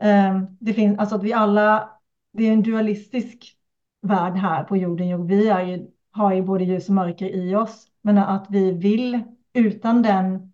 ehm, 0.00 0.46
det 0.60 0.74
finns, 0.74 0.98
alltså 0.98 1.16
att 1.16 1.22
vi 1.22 1.32
alla, 1.32 1.90
det 2.32 2.48
är 2.48 2.52
en 2.52 2.62
dualistisk 2.62 3.56
värld 4.04 4.32
här 4.36 4.64
på 4.64 4.76
jorden. 4.76 5.26
Vi 5.26 5.48
är 5.48 5.62
ju, 5.62 5.86
har 6.10 6.32
ju 6.32 6.42
både 6.42 6.64
ljus 6.64 6.88
och 6.88 6.94
mörker 6.94 7.26
i 7.26 7.56
oss, 7.56 7.86
men 8.02 8.18
att 8.18 8.46
vi 8.50 8.72
vill 8.72 9.22
utan 9.52 10.02
den 10.02 10.52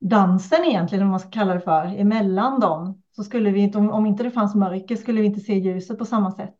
dansen 0.00 0.64
egentligen, 0.64 1.04
om 1.04 1.10
man 1.10 1.20
ska 1.20 1.30
kalla 1.30 1.54
det 1.54 1.60
för, 1.60 1.86
emellan 1.86 2.60
dem, 2.60 3.02
så 3.16 3.24
skulle 3.24 3.50
vi 3.50 3.60
inte, 3.60 3.78
om, 3.78 3.90
om 3.90 4.06
inte 4.06 4.22
det 4.22 4.30
fanns 4.30 4.54
mörker, 4.54 4.96
skulle 4.96 5.20
vi 5.20 5.26
inte 5.26 5.40
se 5.40 5.58
ljuset 5.58 5.98
på 5.98 6.04
samma 6.04 6.30
sätt. 6.30 6.58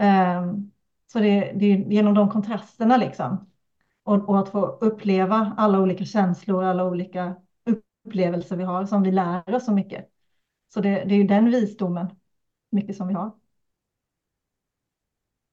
Um, 0.00 0.72
så 1.12 1.18
det, 1.18 1.52
det 1.56 1.66
är 1.66 1.76
genom 1.76 2.14
de 2.14 2.30
kontrasterna 2.30 2.96
liksom. 2.96 3.50
Och, 4.02 4.28
och, 4.28 4.38
att 4.38 4.48
få 4.48 4.66
uppleva 4.66 5.54
alla 5.56 5.80
olika 5.80 6.04
känslor, 6.04 6.64
alla 6.64 6.84
olika 6.84 7.34
upplevelser 8.06 8.56
vi 8.56 8.64
har 8.64 8.86
som 8.86 9.02
vi 9.02 9.12
lär 9.12 9.54
oss 9.54 9.64
så 9.64 9.72
mycket. 9.72 10.08
Så 10.74 10.80
det, 10.80 10.90
det 10.90 11.14
är 11.14 11.18
ju 11.18 11.26
den 11.26 11.50
visdomen, 11.50 12.06
mycket 12.70 12.96
som 12.96 13.08
vi 13.08 13.14
har. 13.14 13.41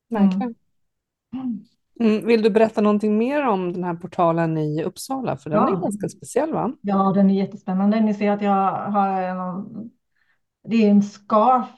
Verkligen. 0.10 0.56
Mm. 1.34 1.66
Mm, 2.00 2.26
vill 2.26 2.42
du 2.42 2.50
berätta 2.50 2.82
någonting 2.82 3.18
mer 3.18 3.48
om 3.48 3.74
den 3.74 3.84
här 3.84 3.94
portalen 3.94 4.58
i 4.58 4.84
Uppsala? 4.84 5.38
För 5.38 5.50
den 5.50 5.60
ja. 5.60 5.78
är 5.78 5.82
ganska 5.82 6.10
speciell 6.10 6.54
va? 6.54 6.74
Ja, 6.82 7.12
den 7.16 7.30
är 7.30 7.34
jättespännande. 7.34 8.00
Ni 8.00 8.14
ser 8.14 8.32
att 8.32 8.42
jag 8.42 8.72
har 8.92 9.22
en, 9.22 9.66
det 10.68 10.86
är 10.86 10.90
en 10.90 11.04
scarf 11.04 11.70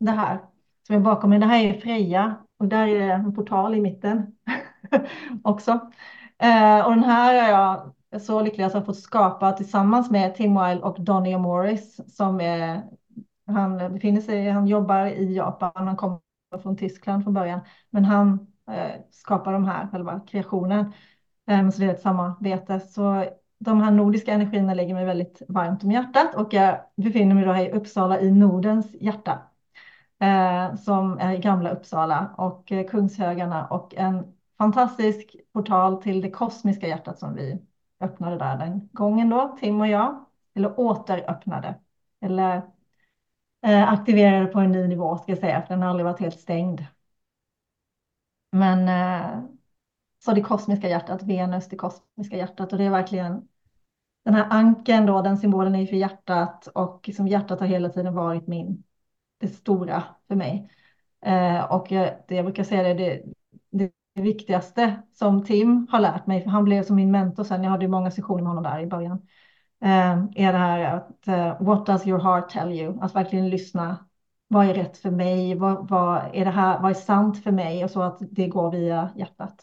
det 0.00 0.10
här 0.10 0.40
som 0.86 0.96
är 0.96 1.00
bakom 1.00 1.30
mig. 1.30 1.38
Det 1.38 1.46
här 1.46 1.64
är 1.64 1.80
Freja 1.80 2.34
och 2.58 2.68
där 2.68 2.86
är 2.86 3.08
en 3.08 3.34
portal 3.34 3.74
i 3.74 3.80
mitten 3.80 4.36
också. 5.44 5.70
Eh, 6.38 6.86
och 6.86 6.90
den 6.90 7.04
här 7.04 7.34
är 7.34 7.50
jag 7.50 7.92
så 8.22 8.40
lycklig 8.40 8.64
att 8.64 8.72
ha 8.72 8.84
fått 8.84 9.00
skapa 9.00 9.52
tillsammans 9.52 10.10
med 10.10 10.34
Tim 10.34 10.54
Weil 10.54 10.82
och 10.82 11.00
Donny 11.00 11.36
Morris 11.36 12.16
som 12.16 12.40
är, 12.40 12.82
han 13.46 13.78
befinner 13.78 14.20
sig, 14.20 14.50
han 14.50 14.66
jobbar 14.66 15.06
i 15.06 15.34
Japan, 15.34 15.86
han 15.86 15.96
kommer 15.96 16.25
från 16.62 16.76
Tyskland 16.76 17.24
från 17.24 17.34
början, 17.34 17.60
men 17.90 18.04
han 18.04 18.46
Eh, 18.70 19.00
skapar 19.10 19.52
de 19.52 19.64
här 19.64 19.88
själva 19.92 20.20
kreationen. 20.20 20.92
Eh, 21.46 21.70
så 21.70 21.80
det 21.80 21.86
är 21.86 21.94
ett 21.94 22.00
samarbete. 22.00 22.80
Så 22.80 23.24
de 23.58 23.80
här 23.80 23.90
nordiska 23.90 24.32
energierna 24.32 24.74
ligger 24.74 24.94
mig 24.94 25.04
väldigt 25.04 25.42
varmt 25.48 25.84
om 25.84 25.90
hjärtat 25.92 26.34
och 26.34 26.52
jag 26.52 26.80
befinner 26.96 27.34
mig 27.34 27.44
då 27.44 27.52
här 27.52 27.64
i 27.64 27.72
Uppsala 27.72 28.20
i 28.20 28.30
Nordens 28.30 28.94
hjärta. 29.00 29.42
eh, 30.20 30.74
som 30.76 31.18
är 31.18 31.34
i 31.34 31.38
Gamla 31.38 31.70
Uppsala 31.70 32.34
och 32.38 32.72
eh, 32.72 32.86
Kungshögarna 32.86 33.66
och 33.66 33.94
en 33.96 34.34
fantastisk 34.58 35.36
portal 35.52 36.02
till 36.02 36.20
det 36.20 36.30
kosmiska 36.30 36.88
hjärtat 36.88 37.18
som 37.18 37.34
vi 37.34 37.62
öppnade 38.00 38.38
där 38.38 38.58
den 38.58 38.88
gången 38.92 39.30
då, 39.30 39.56
Tim 39.60 39.80
och 39.80 39.88
jag, 39.88 40.24
eller 40.54 40.80
återöppnade, 40.80 41.74
eller 42.20 42.62
Eh, 43.62 43.92
aktiverade 43.92 44.46
på 44.46 44.58
en 44.60 44.72
ny 44.72 44.86
nivå 44.88 45.18
ska 45.18 45.32
jag 45.32 45.38
säga, 45.38 45.62
för 45.62 45.68
den 45.74 45.82
har 45.82 45.88
aldrig 45.90 46.04
varit 46.04 46.20
helt 46.20 46.40
stängd. 46.40 46.84
Men 48.52 48.88
eh, 48.88 49.42
så 50.24 50.32
det 50.32 50.42
kosmiska 50.42 50.88
hjärtat, 50.88 51.22
Venus, 51.22 51.68
det 51.68 51.76
kosmiska 51.76 52.36
hjärtat 52.36 52.72
och 52.72 52.78
det 52.78 52.84
är 52.84 52.90
verkligen 52.90 53.48
den 54.24 54.34
här 54.34 54.46
anken 54.50 55.06
då, 55.06 55.22
den 55.22 55.38
symbolen 55.38 55.74
är 55.74 55.86
för 55.86 55.96
hjärtat 55.96 56.66
och 56.66 57.10
som 57.16 57.28
hjärtat 57.28 57.60
har 57.60 57.66
hela 57.66 57.88
tiden 57.88 58.14
varit 58.14 58.46
min, 58.46 58.84
det 59.38 59.48
stora 59.48 60.04
för 60.28 60.34
mig. 60.34 60.70
Eh, 61.26 61.64
och 61.72 61.86
det 61.88 62.34
jag 62.34 62.44
brukar 62.44 62.64
säga 62.64 62.82
det, 62.82 62.94
det, 62.94 63.22
det 63.70 63.92
det 64.16 64.22
viktigaste 64.22 65.02
som 65.12 65.44
Tim 65.44 65.86
har 65.90 66.00
lärt 66.00 66.26
mig, 66.26 66.42
för 66.42 66.50
han 66.50 66.64
blev 66.64 66.82
som 66.82 66.96
min 66.96 67.10
mentor 67.10 67.44
sen, 67.44 67.62
jag 67.64 67.70
hade 67.70 67.84
ju 67.84 67.90
många 67.90 68.10
sessioner 68.10 68.42
med 68.42 68.48
honom 68.48 68.64
där 68.64 68.80
i 68.80 68.86
början, 68.86 69.12
eh, 69.12 69.18
är 69.80 70.52
det 70.52 70.58
här 70.58 70.96
att 70.96 71.28
uh, 71.28 71.66
what 71.66 71.86
does 71.86 72.06
your 72.06 72.18
heart 72.18 72.50
tell 72.50 72.72
you? 72.72 72.98
Att 73.00 73.14
verkligen 73.14 73.48
lyssna. 73.48 74.06
Vad 74.48 74.66
är 74.66 74.74
rätt 74.74 74.98
för 74.98 75.10
mig? 75.10 75.54
Vad, 75.54 75.88
vad, 75.88 76.30
är 76.32 76.44
det 76.44 76.50
här, 76.50 76.80
vad 76.82 76.90
är 76.90 76.94
sant 76.94 77.42
för 77.42 77.50
mig? 77.50 77.84
Och 77.84 77.90
så 77.90 78.02
att 78.02 78.18
det 78.20 78.48
går 78.48 78.70
via 78.70 79.10
hjärtat. 79.16 79.62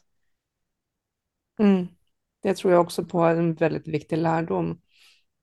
Mm. 1.60 1.88
Det 2.42 2.58
tror 2.58 2.74
jag 2.74 2.82
också 2.82 3.06
på 3.06 3.24
är 3.24 3.36
en 3.36 3.54
väldigt 3.54 3.88
viktig 3.88 4.18
lärdom. 4.18 4.82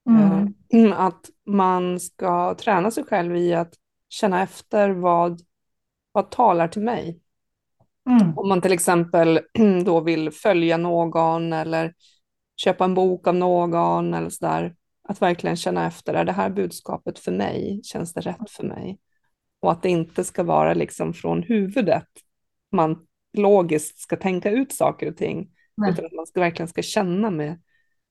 Mm. 0.08 0.54
Uh, 0.74 1.00
att 1.06 1.30
man 1.46 2.00
ska 2.00 2.54
träna 2.54 2.90
sig 2.90 3.04
själv 3.04 3.36
i 3.36 3.54
att 3.54 3.74
känna 4.08 4.42
efter 4.42 4.90
vad, 4.90 5.40
vad 6.12 6.30
talar 6.30 6.68
till 6.68 6.82
mig. 6.82 7.20
Mm. 8.10 8.38
Om 8.38 8.48
man 8.48 8.60
till 8.60 8.72
exempel 8.72 9.40
då 9.84 10.00
vill 10.00 10.30
följa 10.30 10.76
någon 10.76 11.52
eller 11.52 11.94
köpa 12.60 12.84
en 12.84 12.94
bok 12.94 13.26
av 13.26 13.34
någon 13.34 14.14
eller 14.14 14.30
sådär. 14.30 14.74
Att 15.08 15.22
verkligen 15.22 15.56
känna 15.56 15.86
efter, 15.86 16.14
är 16.14 16.24
det 16.24 16.32
här 16.32 16.50
budskapet 16.50 17.18
för 17.18 17.32
mig? 17.32 17.80
Känns 17.84 18.12
det 18.14 18.20
rätt 18.20 18.50
för 18.50 18.64
mig? 18.64 18.98
Och 19.60 19.72
att 19.72 19.82
det 19.82 19.88
inte 19.88 20.24
ska 20.24 20.42
vara 20.42 20.74
liksom 20.74 21.14
från 21.14 21.42
huvudet 21.42 22.08
man 22.72 23.06
logiskt 23.36 23.98
ska 23.98 24.16
tänka 24.16 24.50
ut 24.50 24.72
saker 24.72 25.08
och 25.08 25.16
ting, 25.16 25.50
Nej. 25.76 25.90
utan 25.90 26.04
att 26.04 26.12
man 26.12 26.26
ska, 26.26 26.40
verkligen 26.40 26.68
ska 26.68 26.82
känna 26.82 27.30
med, 27.30 27.62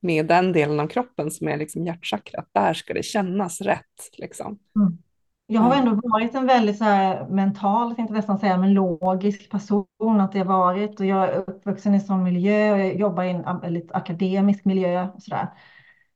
med 0.02 0.26
den 0.26 0.52
delen 0.54 0.80
av 0.80 0.88
kroppen 0.88 1.32
som 1.32 1.48
är 1.48 1.58
liksom 1.58 1.86
hjärtchakrat. 1.86 2.50
Där 2.52 2.74
ska 2.74 2.94
det 2.94 3.04
kännas 3.04 3.62
rätt. 3.62 4.10
Liksom. 4.18 4.60
Mm. 4.76 4.98
Jag 5.52 5.62
har 5.62 5.76
ändå 5.76 6.00
varit 6.04 6.36
en 6.36 6.46
väldigt 6.46 6.78
så 6.78 6.84
här 6.84 7.28
mental, 7.28 7.96
tänkte 7.96 8.14
nästan 8.14 8.40
säga, 8.40 8.58
men 8.58 8.74
logisk 8.74 9.50
person 9.52 9.86
att 10.00 10.32
det 10.32 10.40
har 10.40 10.46
varit 10.46 11.00
och 11.00 11.06
jag 11.06 11.24
är 11.24 11.50
uppvuxen 11.50 11.94
i 11.94 11.98
en 11.98 12.02
sån 12.02 12.24
miljö 12.24 12.74
och 12.74 12.80
jag 12.80 12.96
jobbar 13.00 13.24
i 13.24 13.30
en 13.30 13.74
lite 13.74 13.94
akademisk 13.94 14.66
miljö 14.66 15.08
och 15.16 15.22
så 15.24 15.30
där. 15.30 15.48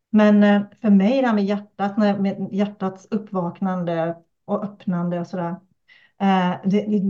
Men 0.10 0.44
eh, 0.44 0.62
för 0.82 0.90
mig 0.90 1.22
det 1.22 1.28
här 1.28 1.36
med 1.36 1.46
hjärtat, 1.46 1.98
med 1.98 2.50
hjärtats 2.52 3.08
uppvaknande 3.12 4.16
och 4.46 4.64
öppnande 4.64 5.20
och 5.20 5.28
så 5.28 5.38
där. 5.38 5.56
Eh, 6.22 6.56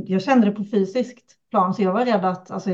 jag 0.05 0.21
kände 0.21 0.45
det 0.47 0.51
på 0.51 0.63
fysiskt 0.63 1.49
plan 1.49 1.73
så 1.73 1.81
jag 1.81 1.93
var 1.93 2.05
rädd 2.05 2.25
att, 2.25 2.51
alltså, 2.51 2.69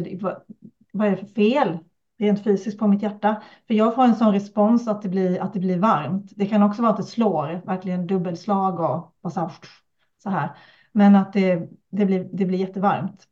vad 0.92 1.08
är 1.08 1.12
det 1.12 1.18
för 1.18 1.26
fel? 1.26 1.78
Rent 2.20 2.44
fysiskt 2.44 2.80
på 2.80 2.88
mitt 2.88 3.02
hjärta. 3.02 3.42
För 3.68 3.74
jag 3.74 3.96
får 3.96 4.04
en 4.04 4.16
sån 4.16 4.34
respons 4.34 4.88
att 4.88 5.02
det 5.02 5.10
blir, 5.10 5.42
att 5.42 5.54
det 5.54 5.60
blir 5.60 5.78
varmt. 5.78 6.32
Det 6.36 6.46
kan 6.46 6.64
också 6.64 6.82
vara 6.82 6.92
att 6.92 6.98
det 6.98 7.04
slår, 7.04 7.62
verkligen 7.66 8.08
dubbelslag 8.08 8.80
och, 8.80 9.16
och 9.22 9.34
så, 9.34 9.40
här, 9.40 9.52
så 10.24 10.30
här. 10.30 10.50
Men 10.92 11.16
att 11.16 11.34
det, 11.34 11.70
det, 11.90 12.06
blir, 12.06 12.30
det 12.34 12.46
blir 12.46 12.60
jättevarmt. 12.60 13.28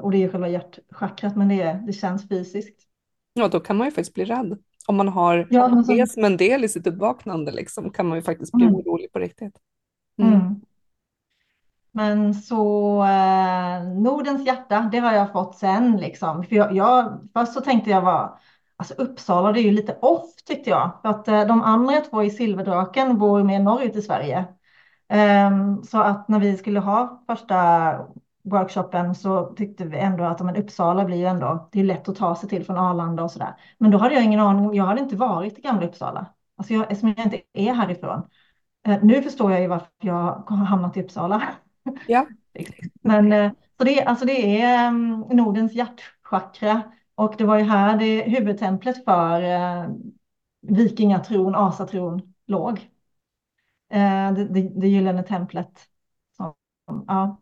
Och 0.00 0.10
det 0.10 0.24
är 0.24 0.28
själva 0.28 0.48
hjärtchakrat, 0.48 1.36
men 1.36 1.48
det, 1.48 1.82
det 1.86 1.92
känns 1.92 2.28
fysiskt. 2.28 2.80
Ja, 3.32 3.48
då 3.48 3.60
kan 3.60 3.76
man 3.76 3.86
ju 3.86 3.90
faktiskt 3.90 4.14
bli 4.14 4.24
rädd. 4.24 4.58
Om 4.86 4.96
man 4.96 5.08
har 5.08 5.46
ja, 5.50 5.68
det 5.68 6.10
som 6.10 6.24
en 6.24 6.36
del 6.36 6.64
i 6.64 6.68
sitt 6.68 6.86
uppvaknande 6.86 7.52
liksom, 7.52 7.90
kan 7.90 8.06
man 8.06 8.18
ju 8.18 8.22
faktiskt 8.22 8.52
bli 8.52 8.64
mm. 8.64 8.76
orolig 8.76 9.12
på 9.12 9.18
riktigt. 9.18 9.54
Mm. 10.18 10.32
Mm. 10.32 10.60
Men 11.92 12.34
så 12.34 13.02
eh, 13.04 13.84
Nordens 13.84 14.46
hjärta, 14.46 14.88
det 14.92 14.98
har 14.98 15.12
jag 15.12 15.32
fått 15.32 15.56
sen 15.56 15.96
liksom. 15.96 16.44
För 16.44 16.56
jag, 16.56 16.76
jag, 16.76 17.28
först 17.32 17.52
så 17.52 17.60
tänkte 17.60 17.90
jag 17.90 18.02
vara, 18.02 18.38
alltså 18.76 18.94
Uppsala 18.94 19.52
det 19.52 19.60
är 19.60 19.62
ju 19.62 19.70
lite 19.70 19.98
off 20.02 20.34
tyckte 20.46 20.70
jag. 20.70 20.90
För 21.02 21.08
att 21.08 21.28
eh, 21.28 21.46
de 21.46 21.62
andra 21.62 22.00
två 22.00 22.22
i 22.22 22.30
Silverdraken 22.30 23.18
bor 23.18 23.42
mer 23.42 23.60
norrut 23.60 23.96
i 23.96 24.02
Sverige. 24.02 24.44
Um, 25.12 25.84
så 25.84 26.00
att 26.00 26.28
när 26.28 26.40
vi 26.40 26.56
skulle 26.56 26.80
ha 26.80 27.24
första 27.26 27.56
workshopen 28.42 29.14
så 29.14 29.54
tyckte 29.54 29.84
vi 29.84 29.98
ändå 29.98 30.24
att 30.24 30.40
men 30.40 30.56
Uppsala 30.56 31.04
blir 31.04 31.16
ju 31.16 31.24
ändå, 31.26 31.68
det 31.72 31.80
är 31.80 31.84
lätt 31.84 32.08
att 32.08 32.16
ta 32.16 32.36
sig 32.36 32.48
till 32.48 32.64
från 32.64 32.78
Arlanda 32.78 33.22
och 33.22 33.30
sådär. 33.30 33.56
Men 33.78 33.90
då 33.90 33.98
hade 33.98 34.14
jag 34.14 34.24
ingen 34.24 34.40
aning, 34.40 34.74
jag 34.74 34.84
hade 34.84 35.00
inte 35.00 35.16
varit 35.16 35.58
i 35.58 35.60
gamla 35.60 35.86
Uppsala. 35.86 36.26
Alltså 36.56 36.74
jag, 36.74 36.82
eftersom 36.82 37.14
jag 37.16 37.26
inte 37.26 37.40
är 37.52 37.72
härifrån. 37.74 38.22
Uh, 38.88 39.04
nu 39.04 39.22
förstår 39.22 39.52
jag 39.52 39.60
ju 39.60 39.66
varför 39.66 39.88
jag 40.00 40.44
har 40.46 40.56
hamnat 40.56 40.96
i 40.96 41.02
Uppsala. 41.02 41.42
Ja. 42.06 42.26
Men 43.02 43.32
eh, 43.32 43.52
så 43.78 43.84
det, 43.84 44.02
alltså 44.02 44.24
det 44.24 44.60
är 44.60 44.88
mm, 44.88 45.20
Nordens 45.20 45.72
hjärtchakra 45.72 46.82
och 47.14 47.34
det 47.38 47.44
var 47.44 47.58
ju 47.58 47.64
här 47.64 47.96
det 47.98 48.22
huvudtemplet 48.22 49.04
för 49.04 49.42
eh, 49.42 49.88
vikingatron, 50.60 51.54
asatron 51.54 52.34
låg. 52.46 52.78
Eh, 53.90 54.32
det, 54.32 54.44
det, 54.44 54.60
det 54.80 54.88
gyllene 54.88 55.22
templet. 55.22 55.86
Som, 56.36 56.54
ja, 57.06 57.40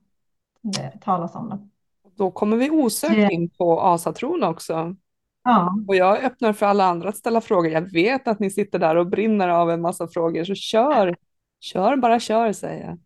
det 0.62 0.98
talas 1.00 1.34
om 1.34 1.48
det. 1.48 1.68
Då 2.16 2.30
kommer 2.30 2.56
vi 2.56 2.70
osökt 2.70 3.32
in 3.32 3.50
på 3.50 3.80
asatron 3.80 4.42
också. 4.42 4.96
Ja. 5.44 5.74
Och 5.88 5.96
jag 5.96 6.24
öppnar 6.24 6.52
för 6.52 6.66
alla 6.66 6.84
andra 6.84 7.08
att 7.08 7.16
ställa 7.16 7.40
frågor. 7.40 7.70
Jag 7.70 7.92
vet 7.92 8.28
att 8.28 8.38
ni 8.38 8.50
sitter 8.50 8.78
där 8.78 8.96
och 8.96 9.06
brinner 9.06 9.48
av 9.48 9.70
en 9.70 9.80
massa 9.80 10.08
frågor, 10.08 10.44
så 10.44 10.54
kör, 10.54 11.16
kör 11.60 11.96
bara 11.96 12.20
kör 12.20 12.52
säger 12.52 12.86
jag. 12.86 12.98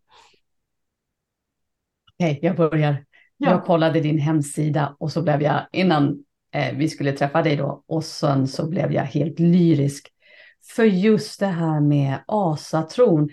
Okej, 2.23 2.39
jag 2.41 2.55
börjar. 2.55 3.05
Ja. 3.37 3.49
Jag 3.49 3.65
kollade 3.65 3.99
din 3.99 4.19
hemsida 4.19 4.95
och 4.99 5.11
så 5.11 5.21
blev 5.21 5.41
jag, 5.41 5.67
innan 5.71 6.23
eh, 6.53 6.77
vi 6.77 6.89
skulle 6.89 7.11
träffa 7.11 7.41
dig 7.41 7.55
då, 7.55 7.83
och 7.87 8.03
sen 8.03 8.47
så 8.47 8.69
blev 8.69 8.91
jag 8.91 9.03
helt 9.03 9.39
lyrisk. 9.39 10.07
För 10.75 10.83
just 10.83 11.39
det 11.39 11.45
här 11.45 11.79
med 11.79 12.17
asatron, 12.27 13.29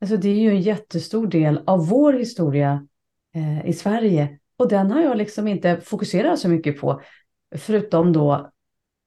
alltså 0.00 0.16
det 0.16 0.28
är 0.28 0.40
ju 0.40 0.50
en 0.50 0.60
jättestor 0.60 1.26
del 1.26 1.60
av 1.66 1.88
vår 1.88 2.12
historia 2.12 2.86
eh, 3.34 3.66
i 3.66 3.72
Sverige. 3.72 4.38
Och 4.56 4.68
den 4.68 4.90
har 4.90 5.00
jag 5.00 5.16
liksom 5.16 5.48
inte 5.48 5.80
fokuserat 5.80 6.38
så 6.38 6.48
mycket 6.48 6.80
på, 6.80 7.00
förutom 7.56 8.12
då, 8.12 8.50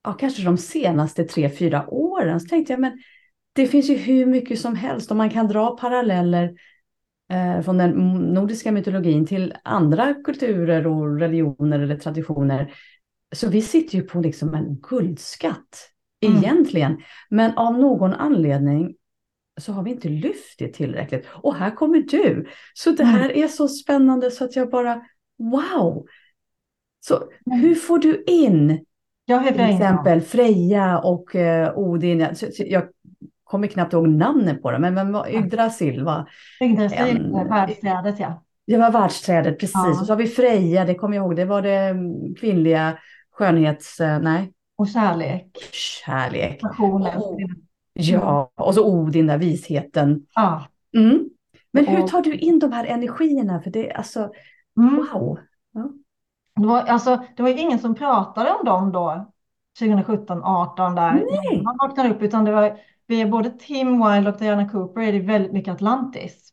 ja, 0.03 0.13
kanske 0.13 0.43
de 0.43 0.57
senaste 0.57 1.23
tre, 1.23 1.49
fyra 1.49 1.89
åren. 1.89 2.39
Så 2.39 2.47
tänkte 2.47 2.73
jag, 2.73 2.79
men 2.79 3.01
det 3.53 3.67
finns 3.67 3.89
ju 3.89 3.95
hur 3.95 4.25
mycket 4.25 4.59
som 4.59 4.75
helst 4.75 5.11
och 5.11 5.17
man 5.17 5.29
kan 5.29 5.47
dra 5.47 5.77
paralleller 5.77 6.53
från 7.63 7.77
den 7.77 7.91
nordiska 8.33 8.71
mytologin 8.71 9.25
till 9.25 9.53
andra 9.63 10.13
kulturer 10.13 10.87
och 10.87 11.19
religioner 11.19 11.79
eller 11.79 11.97
traditioner. 11.97 12.73
Så 13.35 13.49
vi 13.49 13.61
sitter 13.61 13.95
ju 13.95 14.03
på 14.03 14.19
liksom 14.19 14.53
en 14.53 14.75
guldskatt 14.89 15.89
mm. 16.25 16.37
egentligen. 16.37 16.97
Men 17.29 17.57
av 17.57 17.79
någon 17.79 18.13
anledning 18.13 18.95
så 19.61 19.71
har 19.71 19.83
vi 19.83 19.91
inte 19.91 20.09
lyft 20.09 20.59
det 20.59 20.67
tillräckligt. 20.67 21.25
Och 21.31 21.55
här 21.55 21.75
kommer 21.75 21.99
du. 21.99 22.47
Så 22.73 22.91
det 22.91 23.03
mm. 23.03 23.15
här 23.15 23.29
mm. 23.29 23.43
är 23.43 23.47
så 23.47 23.67
spännande 23.67 24.31
så 24.31 24.45
att 24.45 24.55
jag 24.55 24.69
bara, 24.69 25.01
wow! 25.37 26.05
Så 26.99 27.15
mm. 27.15 27.59
hur 27.59 27.75
får 27.75 27.99
du 27.99 28.23
in 28.27 28.85
till 29.27 29.59
exempel 29.59 30.21
Freja 30.21 30.99
och 30.99 31.35
uh, 31.35 31.77
Odin? 31.77 32.35
Så, 32.35 32.45
så 32.51 32.63
jag 32.67 32.83
kommer 33.53 33.67
knappt 33.67 33.93
ihåg 33.93 34.07
namnet 34.07 34.61
på 34.61 34.71
dem, 34.71 34.81
men, 34.81 34.93
men 34.93 35.25
Yggdrasil 35.27 36.03
var... 36.03 36.29
Yggdrasil, 36.61 37.31
världsträdet 37.49 38.19
ja. 38.19 38.43
Det 38.67 38.77
var 38.77 38.91
världsträdet, 38.91 39.59
precis. 39.59 39.75
Ja. 39.75 39.89
Och 39.89 40.05
så 40.07 40.11
har 40.11 40.17
vi 40.17 40.27
Freja, 40.27 40.85
det 40.85 40.95
kommer 40.95 41.17
jag 41.17 41.25
ihåg, 41.25 41.35
det 41.35 41.45
var 41.45 41.61
det 41.61 41.95
kvinnliga 42.39 42.97
skönhets... 43.31 43.99
Eh, 43.99 44.19
nej. 44.19 44.53
Och 44.75 44.87
kärlek. 44.87 45.57
Kärlek. 45.71 46.61
Och, 46.79 47.09
ja, 47.93 48.51
och 48.55 48.75
så 48.75 48.85
Odin, 48.85 49.27
där 49.27 49.37
visheten. 49.37 50.25
Ja. 50.35 50.65
Mm. 50.97 51.29
Men 51.71 51.87
hur 51.87 52.07
tar 52.07 52.21
du 52.21 52.35
in 52.35 52.59
de 52.59 52.71
här 52.71 52.85
energierna? 52.85 53.61
För 53.61 53.71
det 53.71 53.91
är 53.91 53.97
alltså, 53.97 54.31
mm. 54.77 54.95
wow. 54.95 55.39
Ja. 55.73 55.89
Det, 56.55 56.67
var, 56.67 56.81
alltså, 56.81 57.23
det 57.35 57.43
var 57.43 57.49
ingen 57.49 57.79
som 57.79 57.95
pratade 57.95 58.51
om 58.51 58.65
dem 58.65 58.91
då, 58.91 59.31
2017, 59.79 60.43
18 60.43 60.95
där. 60.95 61.13
Nej. 61.13 61.61
Man 61.63 61.77
vaknade 61.81 62.09
upp, 62.09 62.21
utan 62.21 62.45
det 62.45 62.51
var 62.51 62.77
via 63.07 63.27
både 63.27 63.49
Tim 63.49 63.87
Wilde 63.87 64.31
och 64.31 64.37
Diana 64.37 64.69
Cooper 64.69 65.01
är 65.01 65.13
det 65.13 65.19
väldigt 65.19 65.53
mycket 65.53 65.73
Atlantis. 65.73 66.49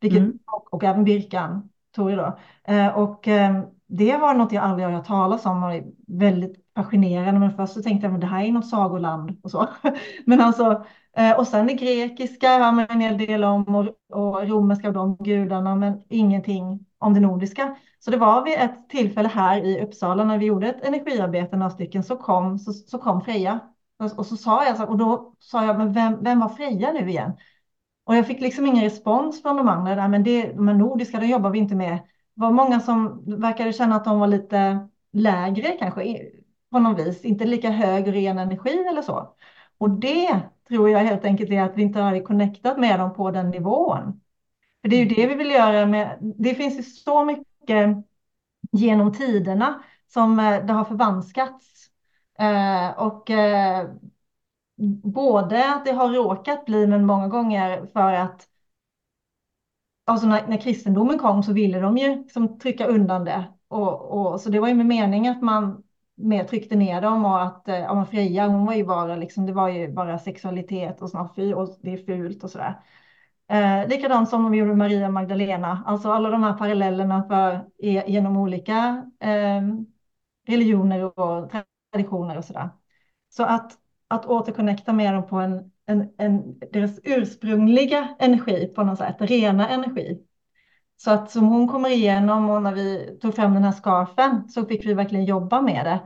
Vilket, 0.00 0.20
mm. 0.20 0.38
och, 0.46 0.74
och, 0.74 0.84
även 0.84 1.04
Birkan, 1.04 1.68
Tore 1.96 2.16
då. 2.16 2.38
Eh, 2.72 2.98
och 2.98 3.28
eh, 3.28 3.62
det 3.86 4.16
var 4.16 4.34
något 4.34 4.52
jag 4.52 4.64
aldrig 4.64 4.86
har 4.86 4.92
hört 4.92 5.06
talas 5.06 5.46
om 5.46 5.62
och 5.62 5.74
är 5.74 5.84
väldigt 6.06 6.56
fascinerande. 6.76 7.40
Men 7.40 7.56
först 7.56 7.72
så 7.72 7.82
tänkte 7.82 8.06
jag 8.06 8.14
att 8.14 8.20
det 8.20 8.26
här 8.26 8.44
är 8.44 8.52
något 8.52 8.68
sagoland 8.68 9.40
och 9.42 9.50
så. 9.50 9.68
Men 10.26 10.40
alltså, 10.40 10.84
eh, 11.16 11.38
och 11.38 11.46
sen 11.46 11.66
det 11.66 11.74
grekiska 11.74 12.48
hör 12.48 12.72
man 12.72 12.86
en 12.88 13.00
hel 13.00 13.18
del 13.18 13.44
om 13.44 13.74
och, 13.74 13.86
och 14.18 14.48
romerska 14.48 14.88
och 14.88 14.94
de 14.94 15.16
gudarna, 15.16 15.74
men 15.74 16.02
ingenting 16.08 16.86
om 16.98 17.14
det 17.14 17.20
nordiska. 17.20 17.76
Så 17.98 18.10
det 18.10 18.16
var 18.16 18.44
vid 18.44 18.54
ett 18.58 18.88
tillfälle 18.88 19.28
här 19.28 19.64
i 19.64 19.82
Uppsala 19.82 20.24
när 20.24 20.38
vi 20.38 20.46
gjorde 20.46 20.68
ett 20.68 20.84
energiarbete, 20.84 21.56
några 21.56 21.70
stycken, 21.70 22.02
så 22.02 22.16
kom, 22.16 22.58
så, 22.58 22.72
så 22.72 22.98
kom 22.98 23.20
Freja. 23.20 23.60
Och, 23.98 24.26
så 24.26 24.36
sa 24.36 24.64
jag, 24.64 24.90
och 24.90 24.98
då 24.98 25.34
sa 25.38 25.64
jag, 25.64 25.78
men 25.78 25.92
vem, 25.92 26.24
vem 26.24 26.40
var 26.40 26.48
Freja 26.48 26.92
nu 26.92 27.08
igen? 27.08 27.32
Och 28.04 28.16
jag 28.16 28.26
fick 28.26 28.40
liksom 28.40 28.66
ingen 28.66 28.84
respons 28.84 29.42
från 29.42 29.56
de 29.56 29.68
andra 29.68 29.94
där, 29.94 30.08
men 30.08 30.22
det, 30.24 30.52
de 30.52 30.78
nordiska, 30.78 31.20
det 31.20 31.26
jobbar 31.26 31.50
vi 31.50 31.58
inte 31.58 31.74
med. 31.74 31.92
Det 32.34 32.40
var 32.40 32.50
många 32.50 32.80
som 32.80 33.24
verkade 33.40 33.72
känna 33.72 33.96
att 33.96 34.04
de 34.04 34.20
var 34.20 34.26
lite 34.26 34.88
lägre 35.12 35.76
kanske 35.78 36.30
på 36.70 36.78
något 36.78 37.06
vis, 37.06 37.24
inte 37.24 37.44
lika 37.44 37.70
hög 37.70 38.14
ren 38.14 38.38
energi 38.38 38.84
eller 38.88 39.02
så. 39.02 39.34
Och 39.78 39.90
det 39.90 40.40
tror 40.68 40.90
jag 40.90 40.98
helt 40.98 41.24
enkelt 41.24 41.50
är 41.50 41.62
att 41.62 41.76
vi 41.76 41.82
inte 41.82 42.00
har 42.00 42.24
connectat 42.24 42.78
med 42.78 43.00
dem 43.00 43.14
på 43.14 43.30
den 43.30 43.50
nivån. 43.50 44.20
För 44.82 44.88
det 44.88 44.96
är 44.96 45.04
ju 45.04 45.14
det 45.14 45.26
vi 45.26 45.34
vill 45.34 45.50
göra 45.50 45.86
med, 45.86 46.18
det 46.20 46.54
finns 46.54 46.78
ju 46.78 46.82
så 46.82 47.24
mycket 47.24 47.96
genom 48.72 49.12
tiderna 49.12 49.82
som 50.08 50.38
eh, 50.38 50.66
det 50.66 50.72
har 50.72 50.84
förvanskats. 50.84 51.73
Eh, 52.38 52.90
och 52.98 53.30
eh, 53.30 53.88
både 55.02 55.74
att 55.74 55.84
det 55.84 55.92
har 55.92 56.08
råkat 56.08 56.64
bli, 56.64 56.86
men 56.86 57.06
många 57.06 57.28
gånger 57.28 57.86
för 57.86 58.12
att 58.12 58.48
alltså 60.04 60.26
när, 60.26 60.46
när 60.46 60.60
kristendomen 60.60 61.18
kom 61.18 61.42
så 61.42 61.52
ville 61.52 61.80
de 61.80 61.98
ju 61.98 62.16
liksom 62.16 62.58
trycka 62.58 62.86
undan 62.86 63.24
det. 63.24 63.44
Och, 63.68 64.32
och, 64.32 64.40
så 64.40 64.50
det 64.50 64.60
var 64.60 64.68
ju 64.68 64.74
med 64.74 64.86
mening 64.86 65.28
att 65.28 65.42
man 65.42 65.82
mer 66.14 66.44
tryckte 66.44 66.76
ner 66.76 67.00
dem 67.00 67.24
och 67.24 67.42
att 67.42 67.68
eh, 67.68 67.78
ja, 67.78 68.04
Freja, 68.04 68.46
hon 68.46 68.66
var 68.66 68.74
ju 68.74 68.84
bara 68.84 69.16
liksom, 69.16 69.46
det 69.46 69.52
var 69.52 69.68
ju 69.68 69.92
bara 69.92 70.18
sexualitet 70.18 71.02
och 71.02 71.10
sånt, 71.10 71.30
och 71.30 71.68
det 71.80 71.92
är 71.92 72.06
fult 72.06 72.44
och 72.44 72.50
sådär. 72.50 72.80
Eh, 73.48 73.88
likadant 73.88 74.28
som 74.28 74.42
de 74.42 74.54
gjorde 74.54 74.74
Maria 74.74 75.08
Magdalena, 75.08 75.82
alltså 75.86 76.10
alla 76.12 76.30
de 76.30 76.42
här 76.42 76.52
parallellerna 76.52 77.22
för, 77.28 77.52
eh, 77.78 78.10
genom 78.10 78.36
olika 78.36 79.04
eh, 79.20 79.62
religioner 80.46 81.18
och 81.20 81.52
traditioner 81.94 82.38
och 82.38 82.44
sådär. 82.44 82.68
Så 83.28 83.44
att, 83.44 83.72
att 84.08 84.26
återconnecta 84.26 84.92
med 84.92 85.14
dem 85.14 85.26
på 85.26 85.36
en, 85.36 85.70
en, 85.86 86.08
en, 86.18 86.58
deras 86.72 87.00
ursprungliga 87.04 88.14
energi 88.18 88.72
på 88.74 88.82
något 88.82 88.98
sätt, 88.98 89.16
rena 89.18 89.68
energi. 89.68 90.20
Så 90.96 91.10
att 91.10 91.30
som 91.30 91.46
hon 91.46 91.68
kommer 91.68 91.88
igenom 91.88 92.50
och 92.50 92.62
när 92.62 92.74
vi 92.74 93.18
tog 93.22 93.34
fram 93.34 93.54
den 93.54 93.64
här 93.64 93.72
scarfen 93.72 94.48
så 94.48 94.66
fick 94.66 94.86
vi 94.86 94.94
verkligen 94.94 95.24
jobba 95.24 95.60
med 95.60 95.84
det. 95.86 96.00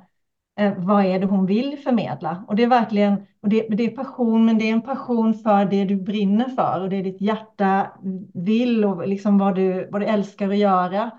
Eh, 0.65 0.75
vad 0.79 1.05
är 1.05 1.19
det 1.19 1.27
hon 1.27 1.47
vill 1.47 1.79
förmedla? 1.79 2.45
Och 2.49 2.57
det 2.57 2.63
är 2.63 2.69
verkligen, 2.69 3.27
och 3.43 3.49
det, 3.49 3.69
det, 3.69 3.85
är 3.85 3.97
passion, 3.97 4.47
men 4.47 4.59
det 4.59 4.65
är 4.65 4.73
en 4.73 4.83
passion 4.83 5.35
för 5.35 5.65
det 5.65 5.85
du 5.85 5.97
brinner 5.97 6.49
för 6.49 6.81
och 6.81 6.89
det 6.89 7.03
ditt 7.03 7.21
hjärta 7.21 7.93
vill 8.35 8.85
och 8.85 9.09
liksom 9.09 9.39
vad 9.39 9.55
du, 9.55 9.89
vad 9.91 10.01
du 10.01 10.07
älskar 10.07 10.49
att 10.49 10.59
göra 10.59 11.11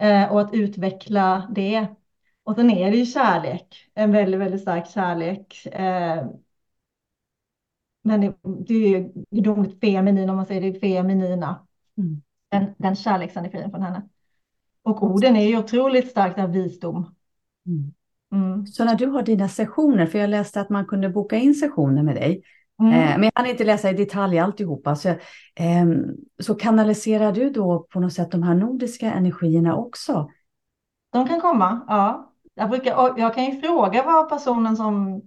eh, 0.00 0.32
och 0.32 0.40
att 0.40 0.54
utveckla 0.54 1.48
det. 1.54 1.86
Och 2.48 2.54
sen 2.54 2.70
är 2.70 2.90
det 2.90 2.96
ju 2.96 3.06
kärlek, 3.06 3.90
en 3.94 4.12
väldigt, 4.12 4.40
väldigt 4.40 4.60
stark 4.60 4.90
kärlek. 4.90 5.66
Eh, 5.66 6.26
men 8.04 8.20
det, 8.20 8.34
det 8.42 8.74
är 8.74 8.88
ju 8.88 9.12
gudomligt 9.30 9.80
feminin 9.80 10.30
om 10.30 10.36
man 10.36 10.46
säger 10.46 10.60
det 10.60 10.80
feminina. 10.80 11.66
Mm. 11.98 12.22
Den, 12.48 12.66
den 12.78 12.96
kärleksenergin 12.96 13.70
från 13.70 13.82
henne. 13.82 14.02
Och 14.82 15.02
orden 15.02 15.36
är 15.36 15.46
ju 15.46 15.58
otroligt 15.58 16.10
starkt 16.10 16.38
av 16.38 16.52
visdom. 16.52 17.14
Mm. 17.66 17.92
Mm. 18.32 18.66
Så 18.66 18.84
när 18.84 18.94
du 18.94 19.06
har 19.06 19.22
dina 19.22 19.48
sessioner, 19.48 20.06
för 20.06 20.18
jag 20.18 20.30
läste 20.30 20.60
att 20.60 20.70
man 20.70 20.86
kunde 20.86 21.08
boka 21.08 21.36
in 21.36 21.54
sessioner 21.54 22.02
med 22.02 22.16
dig, 22.16 22.42
mm. 22.80 22.92
eh, 22.92 23.14
men 23.14 23.22
jag 23.22 23.34
kan 23.34 23.46
inte 23.46 23.64
läsa 23.64 23.90
i 23.90 23.94
detalj 23.94 24.38
alltihopa, 24.38 24.96
så, 24.96 25.08
eh, 25.08 25.86
så 26.38 26.54
kanaliserar 26.54 27.32
du 27.32 27.50
då 27.50 27.86
på 27.90 28.00
något 28.00 28.12
sätt 28.12 28.30
de 28.30 28.42
här 28.42 28.54
nordiska 28.54 29.12
energierna 29.12 29.76
också? 29.76 30.30
De 31.12 31.28
kan 31.28 31.40
komma, 31.40 31.84
ja. 31.88 32.27
Jag, 32.58 32.70
brukar, 32.70 33.18
jag 33.18 33.34
kan 33.34 33.44
ju 33.44 33.60
fråga 33.60 34.02
vad 34.02 34.28
personen 34.28 34.76
som 34.76 35.22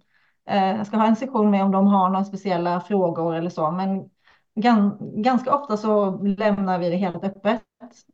eh, 0.50 0.84
ska 0.84 0.98
ha 0.98 1.08
en 1.08 1.16
session 1.16 1.52
med 1.52 1.64
om 1.64 1.72
de 1.72 1.88
har 1.88 2.10
några 2.10 2.26
speciella 2.26 2.82
frågor 2.82 3.36
eller 3.36 3.50
så, 3.50 3.72
men 3.72 4.10
gan, 4.56 4.98
ganska 5.00 5.56
ofta 5.56 5.78
så 5.78 6.12
lämnar 6.18 6.80
vi 6.80 6.90
det 6.90 6.96
helt 6.96 7.24
öppet 7.24 7.62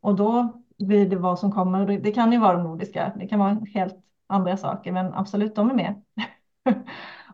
och 0.00 0.14
då 0.14 0.62
blir 0.78 1.08
det 1.08 1.16
vad 1.16 1.38
som 1.38 1.52
kommer. 1.52 1.86
Det, 1.98 2.12
kan 2.12 2.32
ju 2.32 2.38
vara 2.38 2.56
de 2.56 2.62
nordiska, 2.62 3.12
det 3.16 3.28
kan 3.28 3.38
vara 3.38 3.58
helt 3.74 3.96
andra 4.26 4.56
saker, 4.56 4.92
men 4.92 5.14
absolut, 5.14 5.54
de 5.54 5.70
är 5.70 5.74
med. 5.74 6.02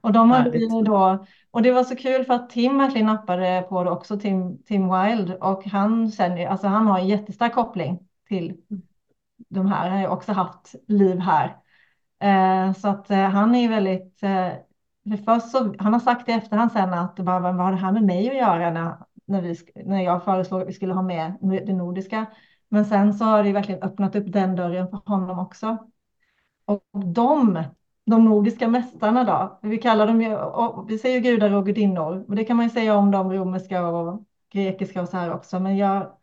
och 0.00 0.12
de 0.12 0.30
har 0.30 0.84
då, 0.84 1.26
och 1.50 1.62
det 1.62 1.72
var 1.72 1.84
så 1.84 1.96
kul 1.96 2.24
för 2.24 2.34
att 2.34 2.50
Tim 2.50 2.78
verkligen 2.78 3.06
nappade 3.06 3.66
på 3.68 3.84
det 3.84 3.90
också, 3.90 4.18
Tim, 4.18 4.62
Tim 4.62 4.82
Wild, 4.82 5.34
och 5.34 5.64
han 5.64 6.10
känner, 6.10 6.46
alltså 6.46 6.66
han 6.66 6.86
har 6.86 6.98
en 6.98 7.08
jättestark 7.08 7.54
koppling 7.54 7.98
till 8.28 8.56
de 9.48 9.66
här, 9.66 9.88
han 9.88 9.92
har 9.92 10.00
ju 10.00 10.08
också 10.08 10.32
haft 10.32 10.74
liv 10.86 11.18
här. 11.18 11.56
Eh, 12.24 12.72
så 12.72 12.88
att 12.88 13.10
eh, 13.10 13.18
han 13.18 13.54
är 13.54 13.68
väldigt, 13.68 14.22
eh, 14.22 14.52
först 15.24 15.50
så, 15.50 15.74
han 15.78 15.92
har 15.92 16.00
sagt 16.00 16.28
i 16.28 16.32
efterhand 16.32 16.72
sen 16.72 16.94
att 16.94 17.16
bara, 17.16 17.40
vad 17.40 17.54
har 17.54 17.72
det 17.72 17.78
här 17.78 17.92
med 17.92 18.02
mig 18.02 18.28
att 18.30 18.36
göra 18.36 18.70
när, 18.70 18.96
när, 19.24 19.42
vi, 19.42 19.56
när 19.84 20.02
jag 20.02 20.24
föreslog 20.24 20.62
att 20.62 20.68
vi 20.68 20.72
skulle 20.72 20.94
ha 20.94 21.02
med 21.02 21.36
det 21.40 21.72
nordiska. 21.72 22.26
Men 22.68 22.84
sen 22.84 23.14
så 23.14 23.24
har 23.24 23.44
det 23.44 23.52
verkligen 23.52 23.82
öppnat 23.82 24.16
upp 24.16 24.32
den 24.32 24.56
dörren 24.56 24.88
för 24.88 25.00
honom 25.06 25.38
också. 25.38 25.90
Och 26.64 26.82
de, 27.14 27.62
de 28.06 28.24
nordiska 28.24 28.68
mästarna 28.68 29.24
då, 29.24 29.68
vi 29.68 29.78
kallar 29.78 30.06
dem 30.06 30.22
ju, 30.22 30.38
vi 30.88 30.98
säger 30.98 31.20
gudar 31.20 31.50
och 31.54 31.66
gudinnor, 31.66 32.24
och 32.28 32.34
det 32.36 32.44
kan 32.44 32.56
man 32.56 32.66
ju 32.66 32.70
säga 32.70 32.96
om 32.96 33.10
de 33.10 33.32
romerska 33.32 33.86
och 33.88 34.24
grekiska 34.52 35.02
och 35.02 35.08
så 35.08 35.16
här 35.16 35.32
också, 35.32 35.60
men 35.60 35.76
jag 35.76 36.16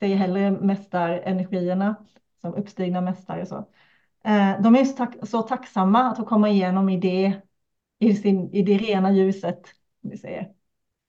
säger 0.00 0.16
hellre 0.16 0.50
mästarenergierna 0.50 1.94
som 2.40 2.54
uppstigna 2.54 3.00
mästare. 3.00 3.46
Så. 3.46 3.66
Eh, 4.24 4.62
de 4.62 4.76
är 4.76 4.84
så, 4.84 4.96
tack, 4.96 5.28
så 5.28 5.42
tacksamma 5.42 6.00
att 6.00 6.16
få 6.16 6.24
komma 6.24 6.48
igenom 6.48 6.88
i 6.88 7.00
det, 7.00 7.32
i, 7.98 8.14
sin, 8.14 8.54
i 8.54 8.62
det 8.62 8.76
rena 8.76 9.12
ljuset. 9.12 9.60
Vi 10.00 10.18
säger. 10.18 10.52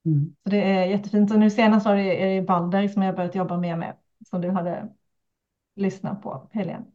Mm. 0.05 0.35
Så 0.43 0.49
det 0.49 0.61
är 0.61 0.85
jättefint. 0.85 1.31
Och 1.31 1.39
nu 1.39 1.49
senast 1.49 1.85
var 1.85 1.95
det, 1.95 2.23
är 2.23 2.35
det 2.35 2.41
Balder 2.41 2.87
som 2.87 3.01
jag 3.01 3.15
börjat 3.15 3.35
jobba 3.35 3.57
mer 3.57 3.75
med, 3.75 3.95
som 4.29 4.41
du 4.41 4.49
hade 4.49 4.89
lyssnat 5.75 6.21
på, 6.21 6.49
Helene. 6.51 6.85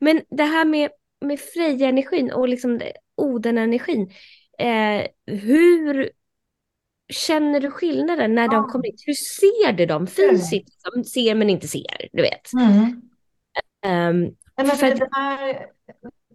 Men 0.00 0.20
det 0.30 0.44
här 0.44 0.64
med 0.64 0.90
med 1.22 1.40
Freja-energin 1.40 2.32
och 2.32 2.48
liksom 2.48 2.80
Oden-energin, 3.16 4.10
eh, 4.58 5.06
hur 5.26 6.10
känner 7.08 7.60
du 7.60 7.70
skillnaden 7.70 8.34
när 8.34 8.48
de 8.48 8.64
kommer 8.68 8.84
hit? 8.84 9.02
Hur 9.06 9.14
ser 9.14 9.72
du 9.72 9.86
dem 9.86 10.06
fysiskt? 10.06 10.80
Som 10.80 11.04
ser 11.04 11.34
men 11.34 11.50
inte 11.50 11.68
ser, 11.68 12.08
du 12.12 12.22
vet. 12.22 12.52
Mm. 12.52 13.02
Um, 13.86 14.36
men 14.66 14.76
för... 14.76 14.86
det, 14.86 14.94
där, 14.94 15.66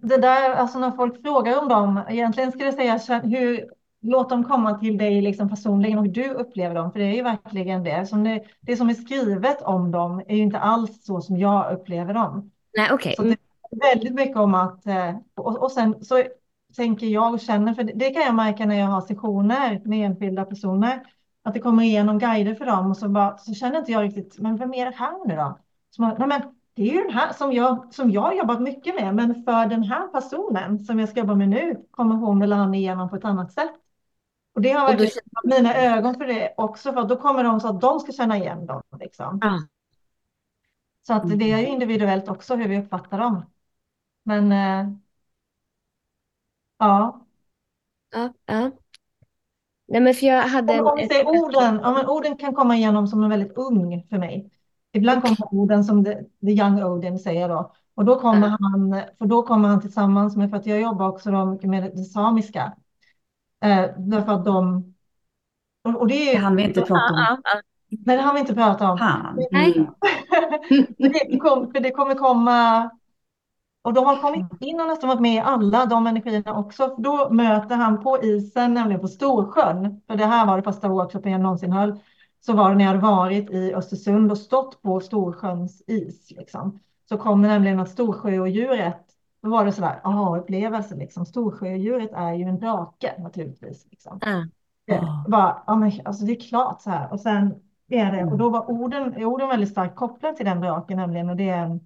det 0.02 0.18
där, 0.18 0.52
alltså 0.52 0.80
när 0.80 0.92
folk 0.92 1.22
frågar 1.22 1.60
om 1.62 1.70
dem, 1.70 2.02
egentligen 2.10 2.52
skulle 2.52 2.66
jag 2.66 3.02
säga 3.02 3.20
hur, 3.20 3.70
låt 4.02 4.30
dem 4.30 4.44
komma 4.44 4.80
till 4.80 4.98
dig 4.98 5.22
liksom 5.22 5.50
personligen 5.50 5.98
och 5.98 6.06
hur 6.06 6.12
du 6.12 6.30
upplever 6.30 6.76
dem, 6.76 6.92
för 6.92 7.00
det 7.00 7.06
är 7.06 7.16
ju 7.16 7.24
verkligen 7.24 7.84
det. 7.84 8.06
Som 8.06 8.24
det, 8.24 8.44
det 8.62 8.78
som 8.78 8.90
är 8.90 8.94
skrivet 8.94 9.62
om 9.62 9.92
dem 9.92 10.24
är 10.28 10.36
ju 10.36 10.42
inte 10.42 10.60
alls 10.60 11.06
så 11.06 11.22
som 11.22 11.38
jag 11.38 11.74
upplever 11.74 12.14
dem. 12.14 12.52
Nej, 12.78 12.90
okej. 12.92 13.16
Okay 13.20 13.36
väldigt 13.72 14.14
mycket 14.14 14.38
om 14.38 14.56
att, 14.56 14.88
eh, 14.88 15.16
och, 15.36 15.64
och 15.64 15.72
sen 15.72 16.06
så 16.06 16.24
tänker 16.76 17.08
jag 17.08 17.34
och 17.34 17.40
känner, 17.40 17.74
för 17.74 17.84
det 17.84 18.10
kan 18.10 18.22
jag 18.22 18.36
märka 18.36 18.66
när 18.66 18.80
jag 18.80 18.86
har 18.86 19.02
sessioner 19.02 19.82
med 19.86 20.06
enskilda 20.06 20.46
personer, 20.46 21.04
att 21.44 21.54
det 21.54 21.60
kommer 21.60 21.84
igenom 21.84 22.20
guider 22.20 22.56
för 22.56 22.66
dem 22.66 22.92
och 22.92 22.98
så, 22.98 23.10
bara, 23.10 23.38
så 23.38 23.54
känner 23.54 23.80
inte 23.80 23.92
jag 23.92 24.04
riktigt, 24.04 24.40
men 24.40 24.58
vem 24.58 24.74
är 24.74 24.86
det 24.86 24.96
här 24.96 25.28
nu 25.28 25.36
då? 25.36 25.60
Så 25.90 26.02
man, 26.02 26.16
nej 26.20 26.28
men, 26.28 26.42
det 26.78 26.84
är 26.84 26.94
ju 26.94 27.04
den 27.04 27.14
här 27.14 27.34
som 27.34 27.54
jag, 27.54 27.94
som 27.94 28.12
jag 28.12 28.22
har 28.22 28.34
jobbat 28.34 28.62
mycket 28.62 28.96
med, 28.96 29.16
men 29.16 29.44
för 29.44 29.66
den 29.66 29.84
här 29.84 30.08
personen 30.08 30.80
som 30.80 31.00
jag 31.00 31.10
ska 31.10 31.20
jobba 31.20 31.36
med 31.36 31.50
nu 31.50 31.86
kommer 31.92 32.16
hon 32.16 32.42
eller 32.42 32.56
han 32.56 32.74
igenom 32.74 33.10
på 33.10 33.16
ett 33.16 33.26
annat 33.26 33.54
sätt. 33.54 33.74
Och 34.54 34.62
det 34.62 34.72
har 34.72 34.88
verkligen 34.88 35.12
då... 35.26 35.56
mina 35.56 35.76
ögon 35.76 36.16
för 36.16 36.26
det 36.26 36.54
också, 36.58 36.94
för 36.94 37.04
då 37.04 37.16
kommer 37.16 37.44
de 37.44 37.60
så 37.60 37.68
att 37.68 37.82
de 37.82 38.00
ska 38.00 38.12
känna 38.12 38.38
igen 38.38 38.66
dem. 38.66 38.82
Liksom. 39.00 39.40
Ah. 39.44 39.60
Så 41.08 41.14
att 41.14 41.40
det 41.40 41.52
är 41.52 41.58
ju 41.58 41.68
individuellt 41.68 42.30
också 42.30 42.56
hur 42.56 42.68
vi 42.68 42.80
uppfattar 42.80 43.20
dem. 43.20 43.46
Men 44.24 44.52
eh, 44.52 44.94
ja. 46.78 47.26
Ja, 48.12 48.34
ja. 48.46 48.72
Nej, 49.88 50.02
men 50.02 50.14
för 50.14 50.26
jag 50.26 50.42
hade 50.42 50.80
om, 50.82 50.88
om 50.88 50.98
ett... 51.00 51.26
orden, 51.26 51.80
ja, 51.84 51.94
men 51.94 52.08
orden 52.08 52.38
kan 52.38 52.56
komma 52.56 52.76
igenom 52.76 53.08
som 53.08 53.24
en 53.24 53.30
väldigt 53.30 53.58
ung 53.58 54.08
för 54.10 54.18
mig. 54.18 54.52
Ibland 54.98 55.22
kommer 55.22 55.54
orden 55.54 55.84
som 55.84 56.06
the, 56.06 56.16
the 56.42 56.52
young 56.52 56.84
Odin 56.84 57.20
säger 57.20 57.50
då. 57.50 57.72
Och 57.96 58.06
då 58.06 58.20
kommer 58.20 58.48
ja. 58.48 58.58
han, 58.60 59.02
för 59.18 59.26
då 59.26 59.42
kommer 59.42 59.70
han 59.70 59.82
tillsammans 59.82 60.36
med, 60.36 60.50
för 60.50 60.58
att 60.58 60.66
jag 60.66 60.82
jobbar 60.82 61.10
också 61.10 61.32
då 61.32 61.46
mycket 61.46 61.70
med 61.70 61.92
det 61.96 62.04
samiska. 62.04 62.74
Eh, 63.64 63.86
därför 63.98 64.32
att 64.32 64.46
de, 64.46 64.94
och, 65.84 65.96
och 65.96 66.08
det, 66.08 66.30
är, 66.30 66.34
det 66.34 66.40
hann 66.40 66.56
vi 66.56 66.64
inte 66.64 66.82
prata 66.82 67.14
om. 67.14 67.42
Nej, 67.90 68.18
det 68.18 68.24
har 68.24 68.34
vi 68.34 68.40
inte 68.40 68.54
pratat 68.54 68.82
om. 68.82 69.26
Nej. 69.52 69.90
Mm. 70.70 70.86
för, 70.98 71.10
det, 71.10 71.72
för 71.74 71.80
det 71.80 71.92
kommer 71.92 72.16
komma 72.16 72.90
Och 73.82 73.94
de 73.94 74.06
har 74.06 74.22
kommit 74.22 74.62
in 74.62 74.80
och 74.80 74.88
nästan 74.88 75.08
varit 75.10 75.22
med 75.22 75.36
i 75.36 75.40
alla 75.40 75.86
de 75.86 76.08
energierna 76.08 76.58
också. 76.60 76.96
Då 76.98 77.30
möter 77.30 77.76
han 77.76 78.04
på 78.04 78.24
isen, 78.24 78.74
nämligen 78.74 79.02
på 79.02 79.08
Storsjön. 79.08 80.02
För 80.08 80.16
det 80.16 80.26
här 80.26 80.46
var 80.46 80.58
det 80.58 80.64
första 80.64 80.88
workshopen 80.88 81.32
jag 81.32 81.42
någonsin 81.42 81.72
höll. 81.72 82.00
Så 82.40 82.54
var 82.54 82.70
det 82.70 82.76
när 82.76 82.84
jag 82.84 82.92
hade 82.92 83.02
varit 83.02 83.50
i 83.50 83.74
Östersund 83.74 84.32
och 84.32 84.38
stått 84.38 84.82
på 84.82 85.00
Storsjöns 85.00 85.84
is. 85.88 86.32
Liksom. 86.32 86.80
Så 87.10 87.18
kommer 87.18 87.48
nämligen 87.48 87.80
att 87.80 87.90
Storsjöodjuret, 87.90 89.06
då 89.42 89.50
var 89.50 89.66
det 89.66 89.72
sådär, 89.72 90.02
aha-upplevelse 90.04 90.96
liksom. 90.96 91.26
Storsjöodjuret 91.26 92.12
är 92.14 92.34
ju 92.34 92.44
en 92.44 92.60
drake 92.60 93.14
naturligtvis. 93.20 93.88
Liksom. 93.92 94.20
Mm. 94.26 94.52
Det, 94.86 95.02
bara, 95.28 95.64
ja, 95.68 95.76
men, 95.76 95.92
alltså, 96.06 96.26
det 96.26 96.32
är 96.32 96.50
klart 96.50 96.82
så 96.82 96.90
här. 96.90 97.12
Och 97.12 97.20
sen 97.20 97.56
är 97.88 98.12
det, 98.12 98.24
och 98.26 98.38
då 98.38 98.50
var 98.50 98.72
orden, 98.72 99.26
orden 99.26 99.50
väldigt 99.50 99.70
starkt 99.70 99.96
kopplade 99.96 100.38
till 100.38 100.46
den 100.46 100.62
draken 100.62 100.98
nämligen. 100.98 101.30
Och 101.30 101.36
det 101.36 101.50
är 101.50 101.64
en 101.64 101.80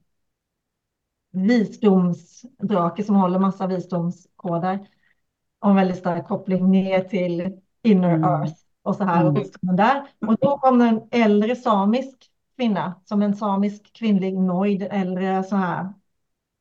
visdomsdrake 1.32 3.04
som 3.04 3.16
håller 3.16 3.40
massa 3.40 3.68
visdomskoder. 3.68 4.88
Och 5.60 5.70
en 5.70 5.76
väldigt 5.76 5.98
stark 5.98 6.28
koppling 6.28 6.72
ner 6.72 7.00
till 7.00 7.62
inner 7.82 8.16
mm. 8.16 8.24
earth 8.24 8.61
och 8.82 8.96
så 8.96 9.04
här. 9.04 9.22
Mm. 9.22 9.44
Och, 9.68 9.76
där. 9.76 10.04
och 10.28 10.38
då 10.42 10.58
kom 10.58 10.82
en 10.82 11.02
äldre 11.12 11.56
samisk 11.56 12.32
kvinna 12.56 12.94
som 13.06 13.22
en 13.22 13.36
samisk 13.36 13.94
kvinnlig 13.94 14.38
noid, 14.38 14.88
äldre 14.92 15.44
så 15.44 15.56
här 15.56 15.94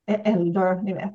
äldre, 0.06 0.82
ni 0.82 0.94
vet. 0.94 1.14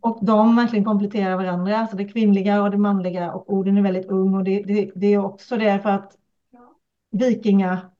Och 0.00 0.24
de 0.24 0.56
verkligen 0.56 0.84
kompletterar 0.84 1.36
varandra, 1.36 1.76
alltså 1.76 1.96
det 1.96 2.04
kvinnliga 2.04 2.62
och 2.62 2.70
det 2.70 2.78
manliga 2.78 3.32
och 3.32 3.52
orden 3.52 3.78
är 3.78 3.82
väldigt 3.82 4.06
ung 4.06 4.34
och 4.34 4.44
det, 4.44 4.62
det, 4.62 4.90
det 4.94 5.06
är 5.06 5.18
också 5.18 5.56
det 5.56 5.80
för 5.80 5.90
att 5.90 6.16
vikinga 7.10 7.90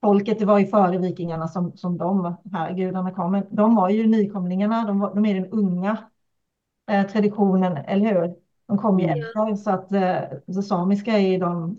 folket, 0.00 0.38
det 0.38 0.44
var 0.44 0.58
ju 0.58 0.66
före 0.66 0.98
vikingarna 0.98 1.48
som, 1.48 1.76
som 1.76 1.98
de 1.98 2.36
här 2.52 2.74
gudarna 2.74 3.10
kom, 3.10 3.32
men 3.32 3.46
de 3.50 3.74
var 3.74 3.88
ju 3.88 4.06
nykomlingarna, 4.06 4.84
de, 4.86 4.98
var, 4.98 5.14
de 5.14 5.26
är 5.26 5.34
den 5.34 5.46
unga 5.46 5.98
eh, 6.90 7.06
traditionen, 7.06 7.76
eller 7.76 8.14
hur? 8.14 8.45
De 8.66 8.78
kom 8.78 9.00
ju 9.00 9.06
mm. 9.06 9.20
efter, 9.20 9.54
så 9.54 9.70
att 9.70 9.92
eh, 9.92 10.38
det 10.46 10.62
samiska 10.62 11.18
är 11.18 11.38
de 11.38 11.78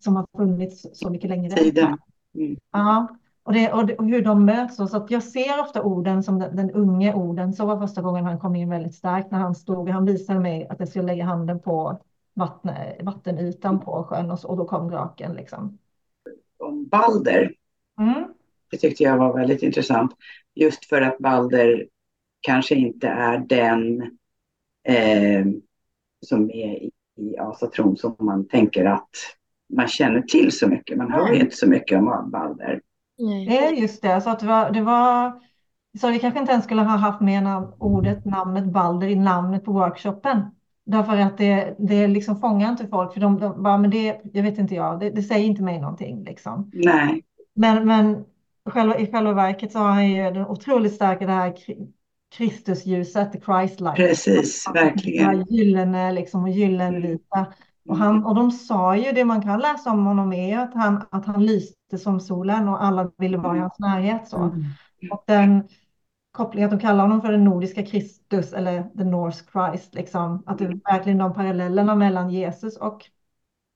som 0.00 0.16
har 0.16 0.26
funnits 0.36 0.86
så 0.92 1.10
mycket 1.10 1.30
längre. 1.30 1.56
Tiden. 1.56 1.98
Mm. 2.34 2.56
Ja, 2.72 3.16
och, 3.42 3.52
det, 3.52 3.72
och, 3.72 3.86
det, 3.86 3.96
och, 3.96 4.04
hur 4.04 4.22
de 4.22 4.44
möts. 4.44 4.76
Så 4.76 4.96
att 4.96 5.10
jag 5.10 5.22
ser 5.22 5.60
ofta 5.60 5.82
orden 5.82 6.22
som 6.22 6.38
den, 6.38 6.56
den 6.56 6.70
unge 6.70 7.14
orden. 7.14 7.52
Så 7.52 7.66
var 7.66 7.86
första 7.86 8.02
gången 8.02 8.24
han 8.24 8.38
kom 8.38 8.56
in 8.56 8.70
väldigt 8.70 8.94
starkt 8.94 9.30
när 9.30 9.38
han 9.38 9.54
stod. 9.54 9.88
Han 9.88 10.04
visade 10.04 10.40
mig 10.40 10.66
att 10.68 10.80
jag 10.80 10.88
skulle 10.88 11.04
lägga 11.04 11.24
handen 11.24 11.60
på 11.60 11.98
vatten, 12.34 12.74
vattenytan 13.02 13.80
på 13.80 14.04
sjön 14.04 14.30
och, 14.30 14.38
så, 14.38 14.48
och 14.48 14.56
då 14.56 14.64
kom 14.64 14.90
draken. 14.90 15.32
Liksom. 15.34 15.78
Om 16.58 16.86
Balder. 16.86 17.52
Mm. 18.00 18.24
Det 18.70 18.76
tyckte 18.76 19.02
jag 19.02 19.18
var 19.18 19.38
väldigt 19.38 19.62
intressant. 19.62 20.12
Just 20.54 20.84
för 20.84 21.00
att 21.00 21.18
Balder 21.18 21.86
kanske 22.40 22.74
inte 22.74 23.08
är 23.08 23.38
den 23.38 24.02
eh, 24.84 25.46
som 26.24 26.50
är 26.50 26.82
i, 26.82 26.90
i 27.16 27.38
asatron 27.38 27.96
som 27.96 28.16
man 28.18 28.48
tänker 28.48 28.84
att 28.84 29.10
man 29.72 29.88
känner 29.88 30.20
till 30.20 30.52
så 30.52 30.68
mycket. 30.68 30.96
Man 30.96 31.12
hör 31.12 31.32
ju 31.32 31.40
inte 31.40 31.56
så 31.56 31.68
mycket 31.68 31.98
om 31.98 32.30
Balder. 32.30 32.80
Det 33.46 33.58
är 33.58 33.72
just 33.72 34.02
det. 34.02 34.20
Så 34.20 34.30
att 34.30 34.40
det 34.40 34.46
var, 34.46 34.70
det 34.70 34.82
var 34.82 35.40
så 36.00 36.10
vi 36.10 36.18
kanske 36.18 36.40
inte 36.40 36.52
ens 36.52 36.64
skulle 36.64 36.82
ha 36.82 36.96
haft 36.96 37.20
med 37.20 37.68
ordet, 37.78 38.24
namnet 38.24 38.64
Balder 38.64 39.08
i 39.08 39.16
namnet 39.16 39.64
på 39.64 39.72
workshopen. 39.72 40.40
Därför 40.86 41.16
att 41.16 41.38
det, 41.38 41.74
det 41.78 42.06
liksom 42.06 42.40
fångar 42.40 42.70
inte 42.70 42.86
folk. 42.86 43.12
För 43.12 43.20
de, 43.20 43.40
de 43.40 43.62
bara, 43.62 43.78
men 43.78 43.90
det, 43.90 44.20
jag 44.32 44.42
vet 44.42 44.58
inte 44.58 44.74
jag, 44.74 45.00
det, 45.00 45.10
det, 45.10 45.22
säger 45.22 45.46
inte 45.46 45.62
mig 45.62 45.80
någonting. 45.80 46.24
Liksom. 46.24 46.70
Nej. 46.74 47.24
Men, 47.54 47.86
men 47.86 48.24
själva, 48.70 48.98
i 48.98 49.06
själva 49.06 49.32
verket 49.32 49.72
så 49.72 49.78
har 49.78 49.90
han 49.90 50.10
ju 50.10 50.22
den 50.22 50.46
otroligt 50.46 50.94
starka 50.94 51.26
det 51.26 51.32
här 51.32 51.54
Kristusljuset, 52.32 53.32
the 53.32 53.40
Christ 53.40 53.80
light. 53.80 53.96
Precis, 53.96 54.64
verkligen. 54.74 55.44
Gyllene 55.44 56.12
liksom, 56.12 56.42
och 56.42 56.50
gyllenvita. 56.50 57.46
Och, 57.88 57.96
han, 57.96 58.24
och 58.24 58.34
de 58.34 58.50
sa 58.50 58.96
ju, 58.96 59.12
det 59.12 59.24
man 59.24 59.42
kan 59.42 59.60
läsa 59.60 59.90
om 59.90 60.06
honom 60.06 60.32
är 60.32 60.58
att 60.58 60.74
han, 60.74 61.04
att 61.10 61.26
han 61.26 61.46
lyste 61.46 61.98
som 61.98 62.20
solen 62.20 62.68
och 62.68 62.84
alla 62.84 63.10
ville 63.18 63.36
vara 63.36 63.56
i 63.56 63.60
hans 63.60 63.78
närhet. 63.78 64.28
Så. 64.28 64.36
Mm. 64.36 64.64
Och 65.10 65.24
den 65.26 65.68
kopplingen 66.32 66.66
att 66.72 66.78
de 66.78 66.86
kallar 66.86 67.02
honom 67.02 67.20
för 67.22 67.32
den 67.32 67.44
nordiska 67.44 67.86
Kristus 67.86 68.52
eller 68.52 68.82
the 68.82 69.04
Norse 69.04 69.44
Christ, 69.52 69.94
liksom, 69.94 70.42
att 70.46 70.58
det 70.58 70.64
är 70.64 70.80
verkligen 70.92 71.18
de 71.18 71.34
parallellerna 71.34 71.94
mellan 71.94 72.30
Jesus 72.30 72.76
och 72.76 73.10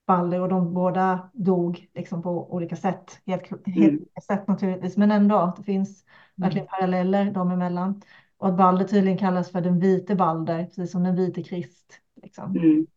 Balder 0.07 0.41
och 0.41 0.49
de 0.49 0.73
båda 0.73 1.29
dog 1.33 1.87
liksom, 1.95 2.21
på 2.21 2.53
olika 2.53 2.75
sätt, 2.75 3.19
helt, 3.25 3.67
helt 3.67 3.91
mm. 3.91 4.05
sätt 4.27 4.47
naturligtvis, 4.47 4.97
men 4.97 5.11
ändå, 5.11 5.53
det 5.57 5.63
finns 5.63 6.03
mm. 6.03 6.47
verkligen 6.47 6.67
paralleller 6.67 7.31
dem 7.31 7.51
emellan. 7.51 8.01
Och 8.39 8.47
att 8.47 8.57
Balder 8.57 8.85
tydligen 8.85 9.17
kallas 9.17 9.51
för 9.51 9.61
den 9.61 9.79
vite 9.79 10.15
Balder, 10.15 10.65
precis 10.65 10.91
som 10.91 11.03
den 11.03 11.15
vite 11.15 11.43
Krist. 11.43 11.99
Liksom. 12.23 12.57
Mm. 12.57 12.87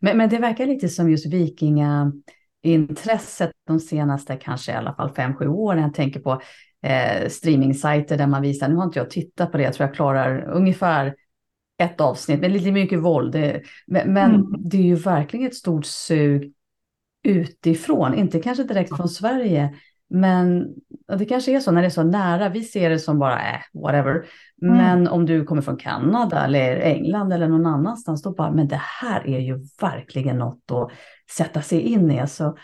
Men, 0.00 0.18
men 0.18 0.28
det 0.28 0.38
verkar 0.38 0.66
lite 0.66 0.88
som 0.88 1.10
just 1.10 1.26
vikingaintresset 1.26 3.50
de 3.66 3.80
senaste 3.80 4.36
kanske 4.36 4.72
i 4.72 4.74
alla 4.74 4.94
fall 4.94 5.14
fem, 5.14 5.34
sju 5.34 5.48
åren. 5.48 5.82
Jag 5.82 5.94
tänker 5.94 6.20
på 6.20 6.40
eh, 6.82 7.28
streamingsajter 7.28 8.18
där 8.18 8.26
man 8.26 8.42
visar, 8.42 8.68
nu 8.68 8.74
har 8.74 8.84
inte 8.84 8.98
jag 8.98 9.10
tittat 9.10 9.52
på 9.52 9.58
det, 9.58 9.64
jag 9.64 9.72
tror 9.72 9.88
jag 9.88 9.96
klarar 9.96 10.50
ungefär 10.50 11.14
ett 11.82 12.00
avsnitt, 12.00 12.40
men 12.40 12.52
lite 12.52 12.72
mycket 12.72 13.02
våld. 13.02 13.32
Det, 13.32 13.62
men, 13.86 14.12
men 14.12 14.34
mm. 14.34 14.46
det 14.58 14.76
är 14.76 14.82
ju 14.82 14.94
verkligen 14.94 15.46
ett 15.46 15.54
stort 15.54 15.86
sug 15.86 16.52
utifrån, 17.24 18.14
inte 18.14 18.42
kanske 18.42 18.64
direkt 18.64 18.96
från 18.96 19.08
Sverige, 19.08 19.74
men 20.14 20.74
det 21.18 21.24
kanske 21.24 21.56
är 21.56 21.60
så 21.60 21.70
när 21.70 21.80
det 21.80 21.88
är 21.88 21.90
så 21.90 22.02
nära. 22.02 22.48
Vi 22.48 22.62
ser 22.62 22.90
det 22.90 22.98
som 22.98 23.18
bara, 23.18 23.34
äh, 23.34 23.60
whatever. 23.82 24.26
Mm. 24.62 24.76
Men 24.76 25.08
om 25.08 25.26
du 25.26 25.44
kommer 25.44 25.62
från 25.62 25.76
Kanada 25.76 26.44
eller 26.44 26.76
England 26.76 27.32
eller 27.32 27.48
någon 27.48 27.66
annanstans, 27.66 28.22
då 28.22 28.30
bara, 28.30 28.50
men 28.50 28.68
det 28.68 28.80
här 29.00 29.26
är 29.26 29.38
ju 29.38 29.64
verkligen 29.80 30.38
något 30.38 30.70
att 30.70 30.90
sätta 31.30 31.62
sig 31.62 31.80
in 31.80 32.10
i. 32.10 32.28
Så, 32.28 32.56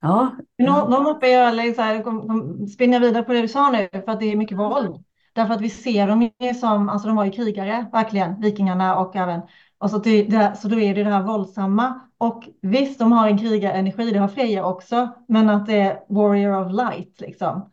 ja. 0.00 0.36
Någon 0.58 1.06
uppe 1.06 1.28
jag 1.28 1.74
så 1.74 1.82
här, 1.82 2.66
spinner 2.68 3.00
vidare 3.00 3.22
på 3.22 3.32
det 3.32 3.40
du 3.40 3.48
sa 3.48 3.70
nu, 3.70 3.88
för 3.92 4.12
att 4.12 4.20
det 4.20 4.32
är 4.32 4.36
mycket 4.36 4.58
våld. 4.58 5.04
Därför 5.34 5.54
att 5.54 5.60
vi 5.60 5.70
ser 5.70 6.06
dem 6.06 6.30
som, 6.60 6.88
alltså 6.88 7.08
de 7.08 7.16
var 7.16 7.24
ju 7.24 7.30
krigare, 7.30 7.86
verkligen, 7.92 8.40
vikingarna 8.40 8.98
och 8.98 9.16
även, 9.16 9.40
och 9.78 9.90
så, 9.90 9.98
det, 9.98 10.58
så 10.58 10.68
då 10.68 10.80
är 10.80 10.94
det 10.94 11.04
det 11.04 11.10
här 11.10 11.22
våldsamma. 11.22 12.00
Och 12.18 12.44
visst, 12.62 12.98
de 12.98 13.12
har 13.12 13.28
en 13.28 13.38
krigarenergi, 13.38 14.10
det 14.10 14.18
har 14.18 14.28
Freja 14.28 14.66
också, 14.66 15.08
men 15.28 15.50
att 15.50 15.66
det 15.66 15.80
är 15.80 15.98
warrior 16.08 16.66
of 16.66 16.72
light, 16.72 17.20
liksom. 17.20 17.70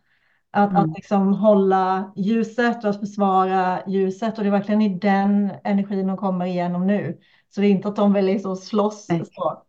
Att, 0.54 0.70
mm. 0.70 0.84
att 0.84 0.96
liksom 0.96 1.34
hålla 1.34 2.14
ljuset 2.16 2.84
och 2.84 2.90
att 2.90 3.00
försvara 3.00 3.80
ljuset 3.88 4.38
och 4.38 4.44
det 4.44 4.50
är 4.50 4.52
verkligen 4.52 4.82
i 4.82 5.00
den 5.00 5.52
energin 5.64 6.08
de 6.08 6.18
kommer 6.18 6.46
igenom 6.46 6.88
nu. 6.88 7.18
Så 7.50 7.62
det 7.62 7.68
är 7.68 7.72
inte 7.72 7.88
att 7.88 7.96
de 7.96 8.14
vill 8.14 8.26
liksom 8.26 8.56
slåss. 8.56 9.10
Nej. 9.10 9.24
Så. 9.32 9.64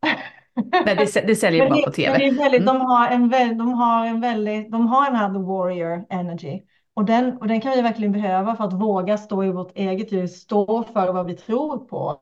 Nej, 0.87 0.97
det, 0.97 1.27
det 1.27 1.37
säljer 1.37 1.71
bara 1.71 1.83
på 1.83 1.91
tv. 1.91 2.19
Väldigt, 2.19 2.63
mm. 2.63 2.65
de, 2.65 2.81
har 2.81 3.09
en, 3.09 3.59
de 3.59 3.73
har 3.73 4.07
en 4.07 4.21
väldigt, 4.21 4.73
de 4.73 4.87
har 4.87 5.05
den 5.05 5.17
här 5.17 5.29
the 5.29 5.39
warrior 5.39 6.05
energy. 6.11 6.61
Och 6.95 7.05
den, 7.05 7.37
och 7.39 7.49
den 7.49 7.61
kan 7.61 7.73
vi 7.73 7.83
verkligen 7.83 8.13
behöva 8.13 8.57
för 8.57 8.65
att 8.65 8.73
våga 8.73 9.19
stå 9.19 9.45
i 9.45 9.51
vårt 9.51 9.77
eget 9.77 10.13
ljus, 10.13 10.41
stå 10.41 10.83
för 10.83 11.13
vad 11.13 11.27
vi 11.27 11.35
tror 11.35 11.79
på. 11.79 12.21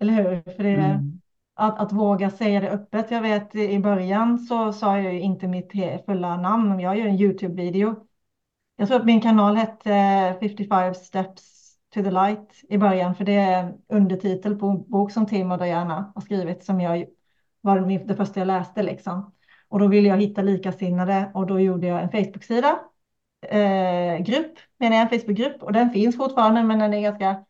Eller 0.00 0.12
hur? 0.12 0.42
För 0.56 0.62
det, 0.62 0.74
mm. 0.74 1.20
att, 1.54 1.80
att 1.80 1.92
våga 1.92 2.30
säga 2.30 2.60
det 2.60 2.70
öppet. 2.70 3.10
Jag 3.10 3.22
vet 3.22 3.54
i 3.54 3.78
början 3.78 4.38
så 4.38 4.72
sa 4.72 5.00
jag 5.00 5.14
ju 5.14 5.20
inte 5.20 5.48
mitt 5.48 5.72
fulla 6.06 6.36
namn, 6.36 6.68
men 6.68 6.80
jag 6.80 6.98
gör 6.98 7.06
en 7.06 7.18
YouTube-video. 7.18 8.06
Jag 8.76 8.88
tror 8.88 9.00
att 9.00 9.06
min 9.06 9.20
kanal 9.20 9.56
hette 9.56 10.36
55 10.40 10.94
steps 10.94 11.64
to 11.94 12.02
the 12.02 12.10
light 12.10 12.60
i 12.68 12.78
början, 12.78 13.14
för 13.14 13.24
det 13.24 13.36
är 13.36 13.74
undertitel 13.88 14.56
på 14.56 14.66
en 14.66 14.90
bok 14.90 15.12
som 15.12 15.26
Tim 15.26 15.52
och 15.52 15.58
Diana 15.58 16.12
har 16.14 16.22
skrivit 16.22 16.64
som 16.64 16.80
jag 16.80 17.06
var 17.60 18.06
det 18.06 18.16
första 18.16 18.40
jag 18.40 18.46
läste 18.46 18.82
liksom. 18.82 19.32
Och 19.68 19.78
då 19.78 19.86
ville 19.86 20.08
jag 20.08 20.20
hitta 20.20 20.42
likasinnade 20.42 21.30
och 21.34 21.46
då 21.46 21.60
gjorde 21.60 21.86
jag 21.86 22.02
en 22.02 22.10
Facebook-sida 22.10 22.78
eh, 23.50 24.18
grupp, 24.22 24.58
menar 24.78 24.96
jag, 24.96 25.12
en 25.12 25.20
Facebookgrupp 25.20 25.62
och 25.62 25.72
den 25.72 25.90
finns 25.90 26.16
fortfarande 26.16 26.62
men 26.62 26.78
den 26.78 26.94
är 26.94 27.00
ganska 27.00 27.44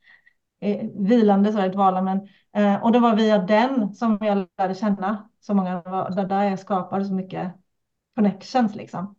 eh, 0.60 0.86
vilande 0.94 1.52
så 1.52 1.58
är 1.58 1.68
dvala. 1.68 2.02
Men, 2.02 2.28
eh, 2.56 2.82
och 2.84 2.92
det 2.92 2.98
var 2.98 3.16
via 3.16 3.38
den 3.38 3.94
som 3.94 4.18
jag 4.20 4.46
lärde 4.58 4.74
känna 4.74 5.30
så 5.40 5.54
många, 5.54 5.82
där, 6.10 6.24
där 6.26 6.42
jag 6.42 6.58
skapade 6.58 7.04
så 7.04 7.14
mycket 7.14 7.52
connections 8.14 8.74
liksom. 8.74 9.14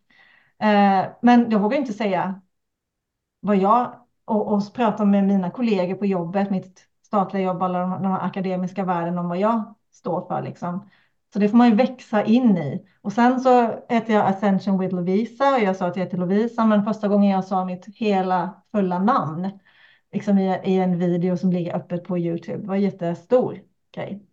Eh, 0.60 1.06
men 1.22 1.52
jag 1.52 1.60
vågar 1.60 1.78
inte 1.78 1.94
säga 1.94 2.42
vad 3.40 3.58
jag 3.58 4.06
och, 4.26 4.54
och 4.54 4.74
prata 4.74 5.06
med 5.06 5.24
mina 5.24 5.52
kollegor 5.52 5.96
på 5.96 6.06
jobbet, 6.06 6.50
mitt 6.50 6.88
statliga 7.06 7.44
jobb, 7.44 7.62
alla 7.64 7.80
de, 7.80 8.04
de 8.04 8.12
akademiska 8.14 8.84
världen 8.84 9.18
om 9.18 9.30
vad 9.30 9.38
jag 9.38 9.76
står 9.92 10.28
för 10.28 10.42
liksom. 10.42 10.90
Så 11.36 11.40
det 11.40 11.50
får 11.50 11.58
man 11.58 11.70
ju 11.70 11.76
växa 11.76 12.24
in 12.24 12.58
i. 12.58 12.88
Och 13.02 13.14
sen 13.14 13.40
så 13.40 13.80
heter 13.90 14.14
jag 14.14 14.26
Ascension 14.26 14.80
with 14.80 14.96
Lovisa 14.96 15.56
och 15.56 15.62
jag 15.62 15.76
sa 15.76 15.88
att 15.88 15.96
jag 15.96 16.04
heter 16.04 16.18
Lovisa, 16.18 16.66
men 16.66 16.84
första 16.84 17.08
gången 17.08 17.32
jag 17.32 17.46
sa 17.46 17.66
mitt 17.66 17.86
hela 17.96 18.64
fulla 18.72 19.00
namn 19.00 19.60
liksom 20.12 20.38
i, 20.38 20.62
i 20.64 20.78
en 20.78 21.00
video 21.00 21.38
som 21.38 21.52
ligger 21.52 21.76
öppet 21.76 22.04
på 22.04 22.18
Youtube 22.18 22.62
det 22.62 22.68
var 22.68 22.76
en 22.76 22.82
jättestor 22.82 23.62
grej. 23.96 24.26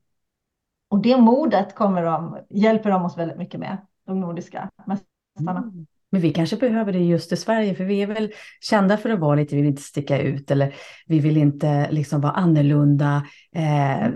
Och 0.88 1.02
det 1.02 1.16
modet 1.16 1.74
kommer 1.74 2.02
de, 2.02 2.38
hjälper 2.50 2.90
de 2.90 3.04
oss 3.04 3.18
väldigt 3.18 3.38
mycket 3.38 3.60
med, 3.60 3.78
de 4.06 4.20
nordiska 4.20 4.70
mästarna. 4.86 5.60
Mm. 5.60 5.86
Men 6.12 6.20
vi 6.20 6.32
kanske 6.32 6.56
behöver 6.56 6.92
det 6.92 6.98
just 6.98 7.32
i 7.32 7.36
Sverige, 7.36 7.74
för 7.74 7.84
vi 7.84 8.02
är 8.02 8.06
väl 8.06 8.32
kända 8.60 8.96
för 8.96 9.10
att 9.10 9.20
vara 9.20 9.34
lite, 9.34 9.54
vi 9.54 9.60
vill 9.60 9.70
inte 9.70 9.82
sticka 9.82 10.18
ut 10.18 10.50
eller 10.50 10.74
vi 11.06 11.18
vill 11.18 11.36
inte 11.36 11.90
liksom 11.90 12.20
vara 12.20 12.32
annorlunda. 12.32 13.26
Eh, 13.54 14.10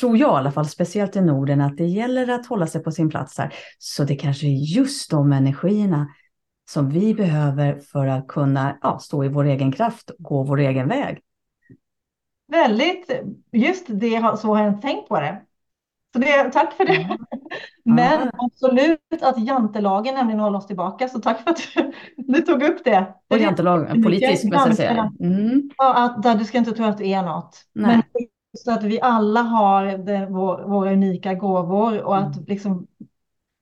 tror 0.00 0.16
jag 0.16 0.30
i 0.30 0.38
alla 0.38 0.52
fall, 0.52 0.68
speciellt 0.68 1.16
i 1.16 1.20
Norden, 1.20 1.60
att 1.60 1.76
det 1.76 1.86
gäller 1.86 2.30
att 2.30 2.46
hålla 2.46 2.66
sig 2.66 2.82
på 2.82 2.90
sin 2.90 3.10
plats 3.10 3.38
här. 3.38 3.54
Så 3.78 4.04
det 4.04 4.16
kanske 4.16 4.46
är 4.46 4.74
just 4.76 5.10
de 5.10 5.32
energierna 5.32 6.08
som 6.70 6.90
vi 6.90 7.14
behöver 7.14 7.78
för 7.78 8.06
att 8.06 8.28
kunna 8.28 8.78
ja, 8.82 8.98
stå 8.98 9.24
i 9.24 9.28
vår 9.28 9.44
egen 9.44 9.72
kraft 9.72 10.10
och 10.10 10.16
gå 10.18 10.42
vår 10.42 10.60
egen 10.60 10.88
väg. 10.88 11.20
Väldigt, 12.48 13.10
just 13.52 13.86
det, 13.88 14.38
så 14.38 14.54
har 14.54 14.64
jag 14.64 14.82
tänkt 14.82 15.08
på 15.08 15.20
det. 15.20 15.42
Så 16.12 16.18
det, 16.18 16.50
tack 16.52 16.72
för 16.72 16.84
det. 16.84 16.96
Mm. 16.96 17.18
Men 17.84 18.30
absolut 18.32 19.22
att 19.22 19.46
jantelagen 19.46 20.14
nämligen 20.14 20.40
håller 20.40 20.58
oss 20.58 20.66
tillbaka. 20.66 21.08
Så 21.08 21.18
tack 21.18 21.42
för 21.42 21.50
att 21.50 21.60
du, 21.74 21.92
du 22.16 22.40
tog 22.40 22.62
upp 22.62 22.84
det. 22.84 23.14
Och 23.30 23.38
jantelagen, 23.38 24.02
politisk 24.02 24.44
måste 24.44 24.68
jag 24.68 24.76
säga. 24.76 25.12
Mm. 25.20 25.70
Ja, 25.76 26.04
att, 26.04 26.22
där 26.22 26.34
du 26.34 26.44
ska 26.44 26.58
inte 26.58 26.72
tro 26.72 26.84
att 26.84 26.98
du 26.98 27.08
är 27.08 27.22
något. 27.22 27.56
Nej. 27.72 27.96
Men 27.96 28.26
så 28.58 28.72
att 28.72 28.82
vi 28.82 29.00
alla 29.00 29.42
har 29.42 29.84
det, 29.84 30.26
vår, 30.30 30.62
våra 30.62 30.92
unika 30.92 31.34
gåvor 31.34 32.02
och 32.02 32.16
att 32.16 32.36
mm. 32.36 32.44
liksom 32.48 32.86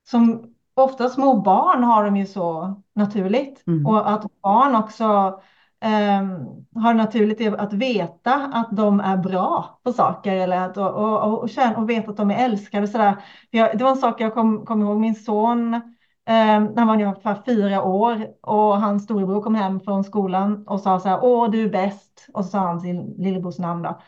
som 0.09 0.53
ofta 0.73 1.09
små 1.09 1.41
barn 1.41 1.83
har 1.83 2.05
de 2.05 2.17
ju 2.17 2.25
så 2.25 2.75
naturligt 2.95 3.63
mm. 3.67 3.85
och 3.85 4.11
att 4.11 4.41
barn 4.41 4.75
också 4.75 5.39
Ehm, 5.81 6.45
har 6.75 6.93
naturligt 6.93 7.53
att 7.59 7.73
veta 7.73 8.33
att 8.33 8.69
de 8.71 8.99
är 8.99 9.17
bra 9.17 9.79
på 9.83 9.93
saker 9.93 10.35
eller 10.35 10.57
att, 10.57 10.77
och, 10.77 10.89
och, 10.93 11.23
och, 11.23 11.39
och, 11.39 11.49
känna, 11.49 11.77
och 11.77 11.89
veta 11.89 12.11
att 12.11 12.17
de 12.17 12.31
är 12.31 12.45
älskade. 12.45 12.87
Sådär. 12.87 13.23
Jag, 13.49 13.77
det 13.77 13.83
var 13.83 13.91
en 13.91 13.97
sak 13.97 14.21
jag 14.21 14.33
kom, 14.33 14.65
kom 14.65 14.81
ihåg, 14.81 14.99
min 14.99 15.15
son 15.15 15.73
eh, 15.73 15.81
när 16.25 16.77
han 16.77 16.87
var 16.87 16.93
ungefär 16.95 17.41
fyra 17.45 17.83
år 17.83 18.27
och 18.41 18.81
hans 18.81 19.03
storebror 19.03 19.41
kom 19.41 19.55
hem 19.55 19.79
från 19.79 20.03
skolan 20.03 20.67
och 20.67 20.79
sa 20.79 20.99
så 20.99 21.09
här, 21.09 21.19
åh 21.23 21.51
du 21.51 21.63
är 21.65 21.69
bäst. 21.69 22.27
Och 22.33 22.45
så 22.45 22.51
sa 22.51 22.59
han 22.59 22.79
sin 22.79 23.15
lillebrors 23.17 23.59
namn 23.59 23.83
då. 23.83 24.01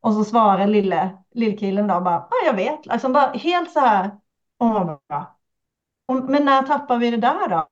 Och 0.00 0.14
så 0.14 0.24
svarade 0.24 0.66
lille, 0.66 1.18
lillkillen 1.34 1.86
då 1.86 2.00
bara, 2.00 2.26
ja 2.30 2.36
jag 2.46 2.54
vet. 2.54 2.88
Alltså 2.88 3.08
bara 3.08 3.26
helt 3.32 3.70
så 3.70 3.80
här, 3.80 4.10
åh 4.58 4.72
vad 4.72 4.86
bra. 4.86 5.38
Men 6.28 6.44
när 6.44 6.62
tappar 6.62 6.98
vi 6.98 7.10
det 7.10 7.16
där 7.16 7.48
då? 7.48 7.68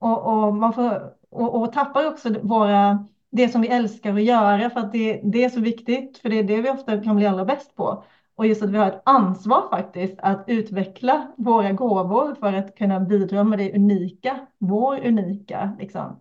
Och, 0.00 0.26
och 0.26 0.54
man 0.54 0.72
får 0.72 1.17
och, 1.30 1.62
och 1.62 1.72
tappar 1.72 2.06
också 2.06 2.40
våra, 2.42 3.06
det 3.30 3.48
som 3.48 3.60
vi 3.60 3.68
älskar 3.68 4.14
att 4.14 4.22
göra 4.22 4.70
för 4.70 4.80
att 4.80 4.92
det, 4.92 5.20
det 5.24 5.44
är 5.44 5.48
så 5.48 5.60
viktigt, 5.60 6.18
för 6.18 6.28
det 6.28 6.38
är 6.38 6.44
det 6.44 6.60
vi 6.60 6.70
ofta 6.70 7.02
kan 7.02 7.16
bli 7.16 7.26
allra 7.26 7.44
bäst 7.44 7.76
på. 7.76 8.04
Och 8.34 8.46
just 8.46 8.62
att 8.62 8.70
vi 8.70 8.78
har 8.78 8.88
ett 8.88 9.02
ansvar 9.04 9.68
faktiskt 9.70 10.14
att 10.18 10.44
utveckla 10.46 11.32
våra 11.36 11.72
gåvor 11.72 12.34
för 12.34 12.52
att 12.52 12.74
kunna 12.76 13.00
bidra 13.00 13.44
med 13.44 13.58
det 13.58 13.74
unika, 13.74 14.46
vår 14.58 15.06
unika 15.06 15.76
liksom, 15.78 16.20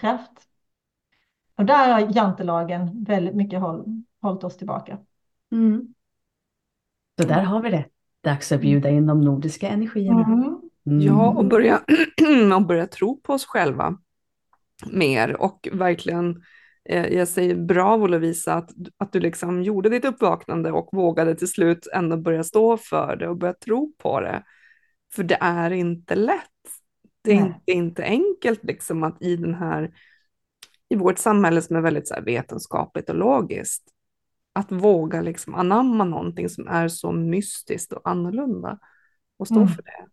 kraft. 0.00 0.32
Och 1.56 1.64
där 1.64 1.92
har 1.92 2.16
jantelagen 2.16 3.04
väldigt 3.04 3.34
mycket 3.34 3.60
håll, 3.60 4.02
hållit 4.22 4.44
oss 4.44 4.56
tillbaka. 4.56 4.98
Mm. 5.52 5.94
Så 7.20 7.28
där 7.28 7.42
har 7.42 7.62
vi 7.62 7.70
det. 7.70 7.84
Dags 8.20 8.52
att 8.52 8.60
bjuda 8.60 8.90
in 8.90 9.06
de 9.06 9.20
nordiska 9.20 9.68
energierna. 9.68 10.24
Mm. 10.24 10.60
Mm. 10.86 11.00
Ja, 11.00 11.28
och 11.28 11.44
börja, 11.44 11.80
och 12.56 12.66
börja 12.66 12.86
tro 12.86 13.20
på 13.20 13.32
oss 13.32 13.46
själva 13.46 13.98
mer 14.86 15.36
och 15.36 15.68
verkligen 15.72 16.42
eh, 16.88 17.06
jag 17.06 17.28
säger 17.28 17.54
bravo 17.54 18.06
Lovisa 18.06 18.54
att, 18.54 18.70
att 18.96 19.12
du 19.12 19.20
liksom 19.20 19.62
gjorde 19.62 19.88
ditt 19.88 20.04
uppvaknande 20.04 20.72
och 20.72 20.88
vågade 20.92 21.34
till 21.34 21.48
slut 21.48 21.88
ändå 21.94 22.16
börja 22.16 22.44
stå 22.44 22.76
för 22.76 23.16
det 23.16 23.28
och 23.28 23.36
börja 23.36 23.54
tro 23.54 23.92
på 23.98 24.20
det. 24.20 24.42
För 25.14 25.22
det 25.22 25.38
är 25.40 25.70
inte 25.70 26.14
lätt. 26.14 26.42
Det 27.22 27.32
är 27.32 27.36
inte, 27.36 27.72
inte 27.72 28.04
enkelt 28.04 28.64
liksom 28.64 29.02
att 29.02 29.22
i 29.22 29.36
den 29.36 29.54
här, 29.54 29.90
i 30.88 30.96
vårt 30.96 31.18
samhälle 31.18 31.62
som 31.62 31.76
är 31.76 31.80
väldigt 31.80 32.08
så 32.08 32.14
vetenskapligt 32.22 33.10
och 33.10 33.16
logiskt, 33.16 33.84
att 34.52 34.72
våga 34.72 35.22
liksom 35.22 35.54
anamma 35.54 36.04
någonting 36.04 36.48
som 36.48 36.68
är 36.68 36.88
så 36.88 37.12
mystiskt 37.12 37.92
och 37.92 38.08
annorlunda 38.08 38.78
och 39.36 39.46
stå 39.46 39.56
mm. 39.56 39.68
för 39.68 39.82
det. 39.82 40.06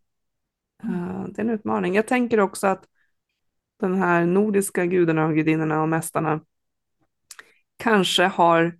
Uh, 0.87 1.27
det 1.27 1.41
är 1.41 1.45
en 1.45 1.49
utmaning. 1.49 1.95
Jag 1.95 2.07
tänker 2.07 2.39
också 2.39 2.67
att 2.67 2.85
den 3.79 3.95
här 3.95 4.25
nordiska 4.25 4.85
gudarna 4.85 5.25
och 5.25 5.35
gudinnorna 5.35 5.81
och 5.81 5.89
mästarna 5.89 6.41
kanske 7.77 8.23
har, 8.23 8.77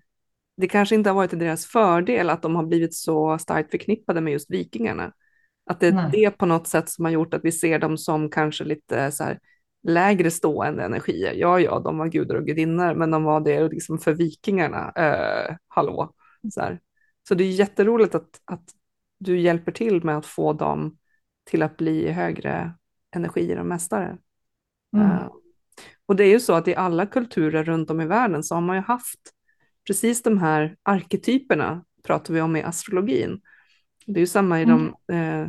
det 0.57 0.67
kanske 0.67 0.95
inte 0.95 1.09
har 1.09 1.15
varit 1.15 1.29
till 1.29 1.39
deras 1.39 1.65
fördel 1.65 2.29
att 2.29 2.41
de 2.41 2.55
har 2.55 2.65
blivit 2.65 2.95
så 2.95 3.37
starkt 3.37 3.71
förknippade 3.71 4.21
med 4.21 4.33
just 4.33 4.51
vikingarna. 4.51 5.13
Att 5.65 5.79
det 5.79 5.87
är 5.87 5.91
Nej. 5.91 6.09
det 6.11 6.31
på 6.31 6.45
något 6.45 6.67
sätt 6.67 6.89
som 6.89 7.05
har 7.05 7.11
gjort 7.11 7.33
att 7.33 7.45
vi 7.45 7.51
ser 7.51 7.79
dem 7.79 7.97
som 7.97 8.29
kanske 8.29 8.63
lite 8.63 9.11
så 9.11 9.23
här 9.23 9.39
lägre 9.83 10.31
stående 10.31 10.83
energier. 10.83 11.33
Ja, 11.33 11.59
ja, 11.59 11.79
de 11.79 11.97
var 11.97 12.07
gudar 12.07 12.35
och 12.35 12.45
gudinnor, 12.45 12.95
men 12.95 13.11
de 13.11 13.23
var 13.23 13.39
det 13.39 13.69
liksom 13.69 13.97
för 13.97 14.13
vikingarna. 14.13 14.91
Eh, 14.95 15.55
hallå. 15.67 16.13
Så, 16.53 16.61
här. 16.61 16.79
så 17.27 17.35
det 17.35 17.43
är 17.43 17.51
jätteroligt 17.51 18.15
att, 18.15 18.41
att 18.45 18.63
du 19.17 19.39
hjälper 19.39 19.71
till 19.71 20.03
med 20.03 20.17
att 20.17 20.25
få 20.25 20.53
dem 20.53 20.97
till 21.43 21.63
att 21.63 21.77
bli 21.77 22.11
högre 22.11 22.73
energier 23.15 23.59
och 23.59 23.65
mästare. 23.65 24.17
Mm. 24.95 25.11
Uh, 25.11 25.31
och 26.05 26.15
det 26.15 26.23
är 26.23 26.29
ju 26.29 26.39
så 26.39 26.53
att 26.53 26.67
i 26.67 26.75
alla 26.75 27.05
kulturer 27.05 27.63
runt 27.63 27.89
om 27.89 28.01
i 28.01 28.05
världen 28.05 28.43
så 28.43 28.55
har 28.55 28.61
man 28.61 28.75
ju 28.75 28.81
haft 28.81 29.19
precis 29.87 30.23
de 30.23 30.37
här 30.37 30.75
arketyperna, 30.83 31.85
pratar 32.03 32.33
vi 32.33 32.41
om 32.41 32.55
i 32.55 32.63
astrologin. 32.63 33.41
Det 34.05 34.19
är 34.19 34.21
ju 34.21 34.27
samma 34.27 34.59
i 34.59 34.63
mm. 34.63 34.91
de 35.07 35.15
eh, 35.15 35.47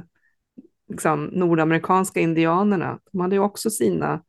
liksom, 0.88 1.24
nordamerikanska 1.24 2.20
indianerna. 2.20 2.98
De 3.12 3.20
hade 3.20 3.34
ju 3.34 3.42
också 3.42 3.70
sina 3.70 4.22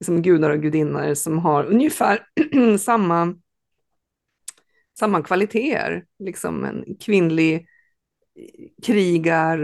liksom, 0.00 0.22
gudar 0.22 0.50
och 0.50 0.62
gudinnor 0.62 1.14
som 1.14 1.38
har 1.38 1.64
ungefär 1.64 2.26
samma, 2.78 3.34
samma 4.98 5.22
kvaliteter. 5.22 6.04
Liksom 6.18 6.64
en 6.64 6.84
kvinnlig 7.00 7.66
krigar 8.82 9.58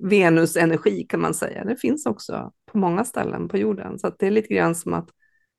Venus-energi 0.00 1.06
kan 1.08 1.20
man 1.20 1.34
säga. 1.34 1.64
Det 1.64 1.76
finns 1.76 2.06
också 2.06 2.52
på 2.72 2.78
många 2.78 3.04
ställen 3.04 3.48
på 3.48 3.56
jorden. 3.56 3.98
Så 3.98 4.12
det 4.18 4.26
är 4.26 4.30
lite 4.30 4.54
grann 4.54 4.74
som 4.74 4.94
att 4.94 5.08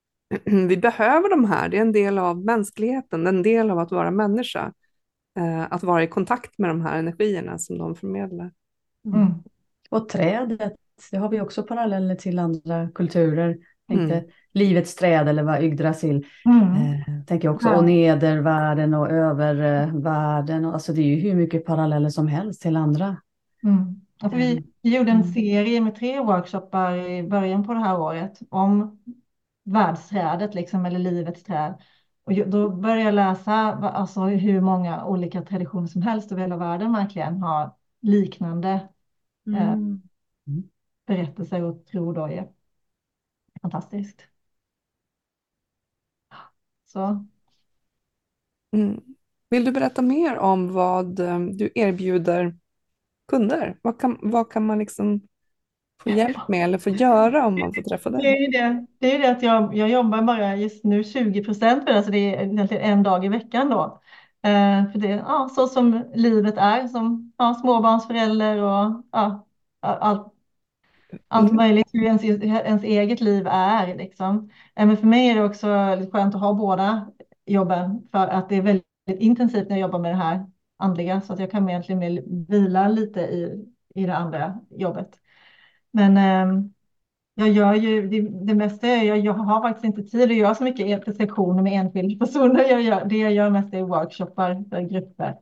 vi 0.43 0.78
behöver 0.78 1.30
de 1.30 1.45
här. 1.45 1.70
Det 1.70 1.78
är 1.78 1.82
en 1.82 1.91
del 1.91 2.18
av 2.18 2.45
mänskligheten, 2.45 3.28
en 3.28 3.43
del 3.43 3.72
av 3.72 3.80
att 3.80 3.91
vara 3.91 4.12
människa. 4.12 4.74
Eh, 5.39 5.74
att 5.74 5.84
vara 5.84 6.03
i 6.03 6.07
kontakt 6.07 6.57
med 6.57 6.70
de 6.70 6.82
här 6.82 6.99
energierna 6.99 7.57
som 7.57 7.78
de 7.78 7.95
förmedlar. 7.95 8.51
Mm. 9.05 9.34
Och 9.89 10.09
trädet, 10.09 10.74
det 11.12 11.18
har 11.18 11.30
vi 11.30 11.41
också 11.41 11.64
paralleller 11.64 12.16
till 12.16 12.39
andra 12.39 12.89
kulturer. 12.95 13.57
Tänkte, 13.88 14.16
mm. 14.16 14.30
Livets 14.53 14.95
träd 14.95 15.28
eller 15.28 15.43
vad 15.43 15.64
Yggdrasil. 15.64 16.26
Mm. 16.45 16.74
Eh, 16.74 17.26
tänker 17.28 17.49
också, 17.49 17.68
ja. 17.68 17.78
och 17.78 17.84
nedervärlden 17.84 18.93
och 18.93 19.09
övervärlden. 19.09 20.66
Alltså 20.66 20.93
det 20.93 21.01
är 21.01 21.05
ju 21.05 21.16
hur 21.16 21.36
mycket 21.36 21.66
paralleller 21.66 22.09
som 22.09 22.28
helst 22.28 22.62
till 22.62 22.76
andra. 22.76 23.18
Mm. 23.64 24.01
Ja, 24.22 24.30
vi, 24.30 24.63
vi 24.82 24.95
gjorde 24.95 25.11
en 25.11 25.22
mm. 25.22 25.34
serie 25.34 25.82
med 25.82 25.95
tre 25.95 26.19
workshoppar 26.19 26.97
i 26.97 27.24
början 27.24 27.63
på 27.63 27.74
det 27.74 27.80
här 27.80 27.99
året 27.99 28.39
om 28.49 28.99
världsträdet, 29.63 30.55
liksom, 30.55 30.86
eller 30.86 30.99
livets 30.99 31.43
träd. 31.43 31.82
Och 32.24 32.34
då 32.34 32.69
började 32.69 33.01
jag 33.01 33.13
läsa 33.13 33.53
alltså, 33.53 34.22
hur 34.22 34.61
många 34.61 35.05
olika 35.05 35.41
traditioner 35.41 35.88
som 35.88 36.01
helst 36.01 36.32
över 36.32 36.41
hela 36.41 36.57
världen 36.57 36.93
verkligen 36.93 37.41
har 37.41 37.76
liknande 38.01 38.89
eh, 39.47 39.72
mm. 39.72 40.01
eh, 40.47 40.53
berättelser 41.07 41.63
och 41.63 41.86
tro 41.86 42.13
då 42.13 42.26
är 42.26 42.47
fantastiskt. 43.61 44.22
Så. 46.86 47.26
Mm. 48.72 49.01
Vill 49.49 49.65
du 49.65 49.72
berätta 49.72 50.01
mer 50.01 50.38
om 50.38 50.74
vad 50.74 51.19
eh, 51.19 51.39
du 51.39 51.72
erbjuder 51.76 52.57
kunder? 53.32 53.77
Vad 53.82 53.99
kan, 53.99 54.17
vad 54.21 54.51
kan 54.51 54.65
man 54.65 54.79
liksom 54.79 55.21
få 56.03 56.09
hjälp 56.09 56.47
med 56.47 56.63
eller 56.63 56.77
få 56.77 56.89
göra 56.89 57.47
om 57.47 57.59
man 57.59 57.73
får 57.73 57.82
träffa 57.82 58.09
dig? 58.09 58.21
Det 58.21 58.27
är 58.27 58.41
ju 58.41 58.47
det, 58.47 58.86
det, 58.99 59.15
är 59.15 59.19
det 59.19 59.32
att 59.32 59.43
jag, 59.43 59.75
jag 59.75 59.89
jobbar 59.89 60.21
bara 60.21 60.55
just 60.55 60.84
nu 60.84 61.03
20 61.03 61.43
procent 61.43 61.84
för 61.84 61.93
det, 61.93 62.03
så 62.03 62.11
det 62.11 62.36
är 62.36 62.43
egentligen 62.43 62.84
en 62.84 63.03
dag 63.03 63.25
i 63.25 63.27
veckan 63.27 63.69
då. 63.69 64.01
Eh, 64.43 64.91
för 64.91 64.99
det 64.99 65.07
ja, 65.07 65.49
så 65.55 65.67
som 65.67 66.03
livet 66.13 66.57
är 66.57 66.88
som 66.88 67.34
ja, 67.38 67.53
småbarnsförälder 67.53 68.57
och 68.57 69.03
ja, 69.11 69.45
allt, 69.79 70.27
allt 71.27 71.51
mm. 71.51 71.55
möjligt, 71.55 71.89
hur 71.93 72.03
ens, 72.03 72.23
ens 72.23 72.84
eget 72.84 73.21
liv 73.21 73.47
är. 73.47 73.95
Liksom. 73.95 74.49
Eh, 74.75 74.86
men 74.86 74.97
för 74.97 75.07
mig 75.07 75.29
är 75.29 75.36
det 75.36 75.43
också 75.43 75.67
skönt 76.11 76.36
att 76.36 76.41
ha 76.41 76.53
båda 76.53 77.07
jobben 77.45 78.07
för 78.11 78.27
att 78.27 78.49
det 78.49 78.55
är 78.55 78.61
väldigt 78.61 78.86
intensivt 79.07 79.69
när 79.69 79.75
jag 79.75 79.82
jobbar 79.82 79.99
med 79.99 80.11
det 80.11 80.17
här 80.17 80.45
andliga 80.82 81.21
så 81.21 81.34
att 81.34 81.39
jag 81.39 81.51
kan 81.51 81.69
egentligen 81.69 82.23
vila 82.47 82.88
lite 82.88 83.19
i, 83.21 83.65
i 83.95 84.05
det 84.05 84.15
andra 84.15 84.59
jobbet. 84.69 85.09
Men 85.91 86.17
eh, 86.17 86.63
jag 87.36 87.49
gör 87.49 87.73
ju 87.73 88.07
det, 88.07 88.21
det 88.45 88.55
mesta, 88.55 88.88
jag, 88.88 89.19
jag 89.19 89.34
har 89.34 89.61
faktiskt 89.61 89.86
inte 89.86 90.03
tid 90.03 90.32
att 90.32 90.38
göra 90.38 90.55
så 90.55 90.63
mycket 90.63 91.17
sektioner 91.17 91.63
med 91.63 91.73
enskilda 91.73 92.25
personer. 92.25 92.69
Jag 92.69 92.82
gör, 92.82 93.05
det 93.05 93.17
jag 93.17 93.34
gör 93.34 93.49
mest 93.49 93.73
är 93.73 93.82
workshoppar 93.84 94.63
för 94.69 94.82
grupper. 94.82 95.38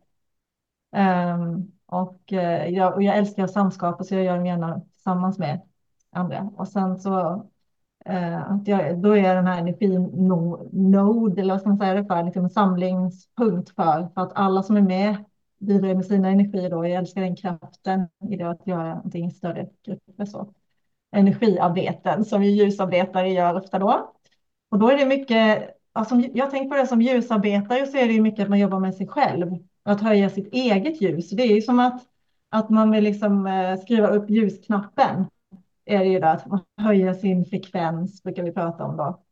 Um, 0.92 1.72
och, 1.86 2.34
eh, 2.34 2.70
jag, 2.70 2.94
och 2.94 3.04
jag 3.04 3.18
älskar 3.18 3.48
samskap 3.48 4.06
så 4.06 4.16
jag 4.16 4.24
gör 4.24 4.36
dem 4.36 4.46
gärna 4.46 4.82
tillsammans 4.94 5.40
med 5.40 5.62
andra. 6.12 6.52
Och 6.58 6.68
sen 6.68 6.98
så 7.00 7.46
eh, 8.06 8.52
att 8.52 8.68
jag, 8.68 9.02
då 9.02 9.12
är 9.12 9.24
jag 9.24 9.36
den 9.36 9.48
här 9.48 9.60
energinod, 9.62 11.40
eller 11.40 11.54
vad 11.54 11.60
ska 11.62 11.70
man 11.70 11.78
säga 11.78 11.94
det 11.94 12.06
för, 12.06 12.24
liksom 12.24 12.44
en 12.44 12.50
samlingspunkt 12.50 13.70
för, 13.76 14.10
för 14.14 14.22
att 14.22 14.32
alla 14.36 14.64
som 14.64 14.78
är 14.78 14.82
med 14.82 15.16
bidrar 15.60 15.96
med 15.96 16.06
sina 16.06 16.30
energier 16.30 16.70
då. 16.70 16.88
Jag 16.88 16.92
älskar 16.92 17.22
den 17.22 17.36
kraften 17.36 18.08
i 18.30 18.36
det 18.36 18.50
att 18.50 18.68
göra 18.68 18.96
någonting 18.96 19.26
i 19.26 19.32
större 19.32 19.70
grupper 19.86 20.26
så. 20.26 20.54
Energiarbeten 21.12 22.26
som 22.26 22.44
ju 22.44 22.50
ljusarbetare 22.50 23.30
gör 23.30 23.58
ofta 23.58 23.80
då. 23.80 24.14
Och 24.70 24.80
då 24.80 24.90
är 24.90 24.98
det 24.98 25.06
mycket, 25.06 25.70
alltså, 25.94 26.16
jag 26.34 26.52
tänker 26.52 26.70
på 26.70 26.76
det 26.76 26.88
som 26.88 27.02
ljusarbetare 27.02 27.88
så 27.88 27.98
är 27.98 28.08
det 28.08 28.14
ju 28.14 28.22
mycket 28.22 28.44
att 28.44 28.50
man 28.50 28.60
jobbar 28.60 28.80
med 28.80 28.96
sig 28.96 29.08
själv. 29.08 29.56
Att 29.84 30.02
höja 30.02 30.30
sitt 30.30 30.54
eget 30.54 31.02
ljus. 31.02 31.30
Det 31.30 31.44
är 31.44 31.56
ju 31.56 31.62
som 31.62 31.80
att, 31.80 32.02
att 32.50 32.70
man 32.70 32.92
vill 32.92 33.04
liksom 33.04 33.48
eh, 33.48 33.80
skriva 33.80 34.08
upp 34.08 34.30
ljusknappen. 34.30 35.26
Är 35.86 36.00
det 36.00 36.06
ju 36.06 36.20
det, 36.20 36.32
att 36.32 36.46
höja 36.78 37.14
sin 37.14 37.46
frekvens 37.46 38.24
brukar 38.24 38.44
vi 38.44 38.52
prata 38.52 38.84
om 38.84 38.98
då. 38.98 39.24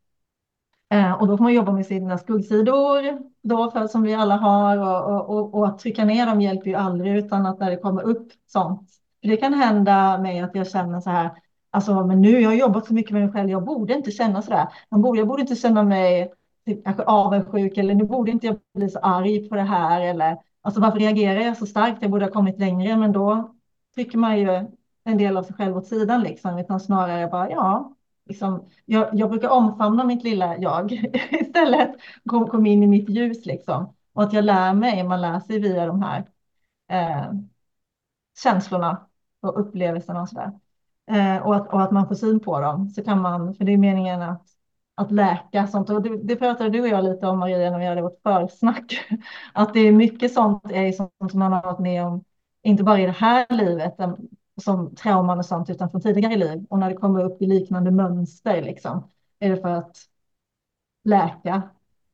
Eh, 0.90 1.14
och 1.14 1.28
då 1.28 1.38
får 1.38 1.44
man 1.44 1.54
jobba 1.54 1.72
med 1.72 1.86
sina 1.86 2.18
skuggsidor 2.18 3.20
då, 3.42 3.72
för, 3.72 3.88
som 3.88 4.04
vi 4.04 4.14
alla 4.14 4.36
har 4.36 4.78
och, 4.78 5.30
och, 5.30 5.54
och, 5.54 5.68
att 5.68 5.80
trycka 5.80 6.06
ner 6.06 6.26
dem 6.26 6.42
hjälper 6.42 6.68
ju 6.68 6.76
aldrig 6.76 7.16
utan 7.18 7.46
att 7.46 7.60
när 7.60 7.70
det 7.70 7.78
kommer 7.78 8.02
upp 8.02 8.32
sånt. 8.48 8.90
Det 9.22 9.38
kan 9.38 9.54
hända 9.54 10.18
mig 10.18 10.40
att 10.40 10.56
jag 10.56 10.72
känner 10.72 11.00
så 11.00 11.10
här, 11.10 11.32
alltså 11.72 12.06
men 12.06 12.22
nu 12.22 12.42
jag 12.42 12.50
har 12.50 12.56
jobbat 12.56 12.86
så 12.86 12.94
mycket 12.94 13.12
med 13.12 13.22
mig 13.22 13.32
själv, 13.32 13.50
jag 13.50 13.64
borde 13.64 13.94
inte 13.94 14.12
känna 14.12 14.42
så 14.42 14.52
där. 14.52 14.68
Jag 14.90 15.00
borde, 15.00 15.20
jag 15.20 15.28
borde 15.28 15.42
inte 15.42 15.56
känna 15.56 15.84
mig 15.84 16.34
typ, 16.66 16.84
kanske 16.84 17.04
avundsjuk 17.04 17.78
eller 17.78 17.96
nu 17.96 18.04
borde 18.04 18.32
inte 18.32 18.48
jag 18.48 18.60
bli 18.74 18.90
så 18.90 19.00
arg 19.00 19.50
på 19.50 19.56
det 19.56 19.62
här 19.62 20.02
eller 20.02 20.38
alltså 20.62 20.82
varför 20.82 21.00
reagerar 21.00 21.42
jag 21.42 21.58
så 21.58 21.66
starkt? 21.66 22.02
Jag 22.02 22.12
borde 22.12 22.26
ha 22.26 22.32
kommit 22.32 22.60
längre, 22.60 22.98
men 22.98 23.12
då 23.12 23.56
trycker 23.96 24.18
man 24.18 24.40
ju 24.40 24.66
en 25.04 25.18
del 25.18 25.38
av 25.38 25.44
sig 25.44 25.56
själv 25.56 25.78
åt 25.78 25.88
sidan 25.88 26.22
liksom, 26.24 26.58
utan 26.58 26.80
snarare 26.80 27.28
bara 27.28 27.50
ja, 27.50 27.94
liksom, 28.28 28.66
jag, 28.86 29.10
jag 29.14 29.30
brukar 29.30 29.50
omfamna 29.50 30.04
mitt 30.04 30.24
lilla 30.24 30.58
jag 30.58 30.92
istället, 31.32 31.92
kom, 32.26 32.48
kom 32.48 32.66
in 32.66 32.84
i 32.84 32.88
mitt 32.88 33.10
ljus 33.10 33.46
liksom. 33.46 33.94
Och 34.14 34.24
att 34.24 34.34
jag 34.34 34.46
lär 34.46 34.74
mig, 34.74 35.04
man 35.04 35.22
lär 35.22 35.40
sig 35.40 35.60
via 35.60 35.86
de 35.86 36.02
här 36.02 36.26
eh, 36.92 37.32
känslorna 38.44 39.08
och 39.42 39.60
upplevelserna 39.60 40.22
och 40.22 40.30
sådär. 40.30 40.52
Eh, 41.12 41.38
och, 41.38 41.56
att, 41.56 41.74
och 41.74 41.82
att 41.82 41.92
man 41.92 42.08
får 42.08 42.16
syn 42.16 42.40
på 42.40 42.60
dem, 42.60 42.90
så 42.90 43.04
kan 43.04 43.22
man, 43.22 43.56
för 43.56 43.66
det 43.66 43.74
är 43.74 43.78
meningen 43.78 44.22
att, 44.22 44.48
att 44.96 45.12
läka 45.12 45.68
sånt. 45.68 45.90
Och 45.90 46.02
det, 46.02 46.24
det 46.24 46.36
pratade 46.36 46.70
du 46.70 46.82
och 46.82 46.88
jag 46.88 47.04
lite 47.04 47.28
om 47.28 47.40
Maria 47.40 47.72
när 47.72 47.80
vi 47.80 47.86
hade 47.86 48.02
vårt 48.02 48.22
försnack. 48.24 49.08
Att 49.54 49.74
det 49.74 49.80
är 49.80 49.92
mycket 49.92 50.34
sånt 50.34 50.72
är 50.72 50.92
sånt 50.92 51.32
som 51.32 51.40
man 51.40 51.54
har 51.54 51.64
varit 51.64 51.80
med 51.80 52.06
om, 52.06 52.24
inte 52.64 52.84
bara 52.84 53.00
i 53.00 53.06
det 53.06 53.12
här 53.12 53.46
livet, 53.50 54.00
som 54.58 54.96
trauman 54.96 55.38
och 55.38 55.46
sånt, 55.46 55.70
utan 55.70 55.90
från 55.90 56.02
tidigare 56.02 56.36
liv. 56.36 56.66
Och 56.70 56.80
när 56.80 56.90
det 56.90 56.96
kommer 56.96 57.24
upp 57.24 57.42
i 57.42 57.46
liknande 57.46 57.92
mönster, 57.92 58.62
liksom, 58.62 59.10
är 59.40 59.50
det 59.50 59.58
för 59.58 59.70
att 59.70 59.98
läka. 61.04 61.62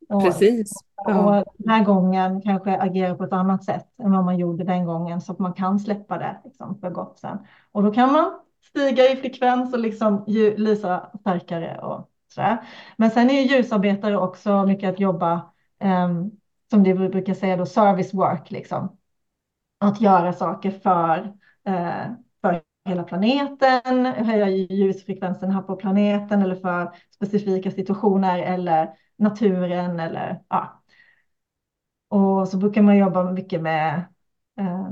Och, 0.09 0.23
Precis. 0.23 0.71
Ja. 0.95 1.39
Och 1.39 1.45
den 1.57 1.69
här 1.69 1.83
gången 1.83 2.41
kanske 2.41 2.77
agera 2.77 3.15
på 3.15 3.23
ett 3.23 3.33
annat 3.33 3.63
sätt 3.63 3.87
än 4.03 4.11
vad 4.11 4.23
man 4.23 4.37
gjorde 4.37 4.63
den 4.63 4.85
gången, 4.85 5.21
så 5.21 5.31
att 5.31 5.39
man 5.39 5.53
kan 5.53 5.79
släppa 5.79 6.17
det 6.17 6.41
liksom, 6.43 6.79
för 6.79 6.89
gott 6.89 7.19
sen. 7.19 7.37
Och 7.71 7.83
då 7.83 7.93
kan 7.93 8.11
man 8.11 8.39
stiga 8.61 9.11
i 9.11 9.15
frekvens 9.15 9.73
och 9.73 9.79
liksom 9.79 10.23
lysa 10.57 11.09
starkare 11.19 11.79
och 11.79 12.09
sådär. 12.27 12.67
Men 12.97 13.11
sen 13.11 13.29
är 13.29 13.41
ljusarbetare 13.41 14.17
också 14.17 14.65
mycket 14.65 14.89
att 14.89 14.99
jobba, 14.99 15.41
um, 15.83 16.31
som 16.69 16.83
det 16.83 16.93
brukar 16.93 17.33
säga 17.33 17.57
då, 17.57 17.65
service 17.65 18.13
work, 18.13 18.51
liksom. 18.51 18.97
Att 19.79 20.01
göra 20.01 20.33
saker 20.33 20.71
för 20.71 21.33
för 21.63 22.15
hela 22.85 23.03
planeten, 23.03 24.05
höja 24.05 24.49
ljusfrekvensen 24.49 25.51
här 25.51 25.61
på 25.61 25.75
planeten 25.75 26.41
eller 26.41 26.55
för 26.55 26.95
specifika 27.15 27.71
situationer 27.71 28.39
eller 28.39 28.89
naturen 29.17 29.99
eller 29.99 30.41
ja. 30.49 30.83
Och 32.09 32.47
så 32.47 32.57
brukar 32.57 32.81
man 32.81 32.97
jobba 32.97 33.31
mycket 33.31 33.61
med 33.61 34.05
eh, 34.59 34.89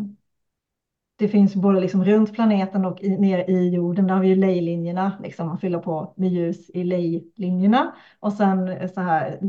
det 1.15 1.27
finns 1.27 1.55
både 1.55 1.79
liksom 1.79 2.03
runt 2.05 2.33
planeten 2.33 2.85
och 2.85 3.01
i, 3.01 3.09
ner 3.17 3.49
i 3.49 3.69
jorden. 3.69 4.07
Där 4.07 4.13
har 4.15 4.21
vi 4.21 4.27
ju 4.27 4.35
lejlinjerna, 4.35 5.17
liksom 5.23 5.47
man 5.47 5.57
fyller 5.59 5.79
på 5.79 6.13
med 6.17 6.29
ljus 6.29 6.69
i 6.69 6.83
lejlinjerna. 6.83 7.95
Och 8.19 8.33
sen 8.33 8.89
så 8.89 9.01
här 9.01 9.39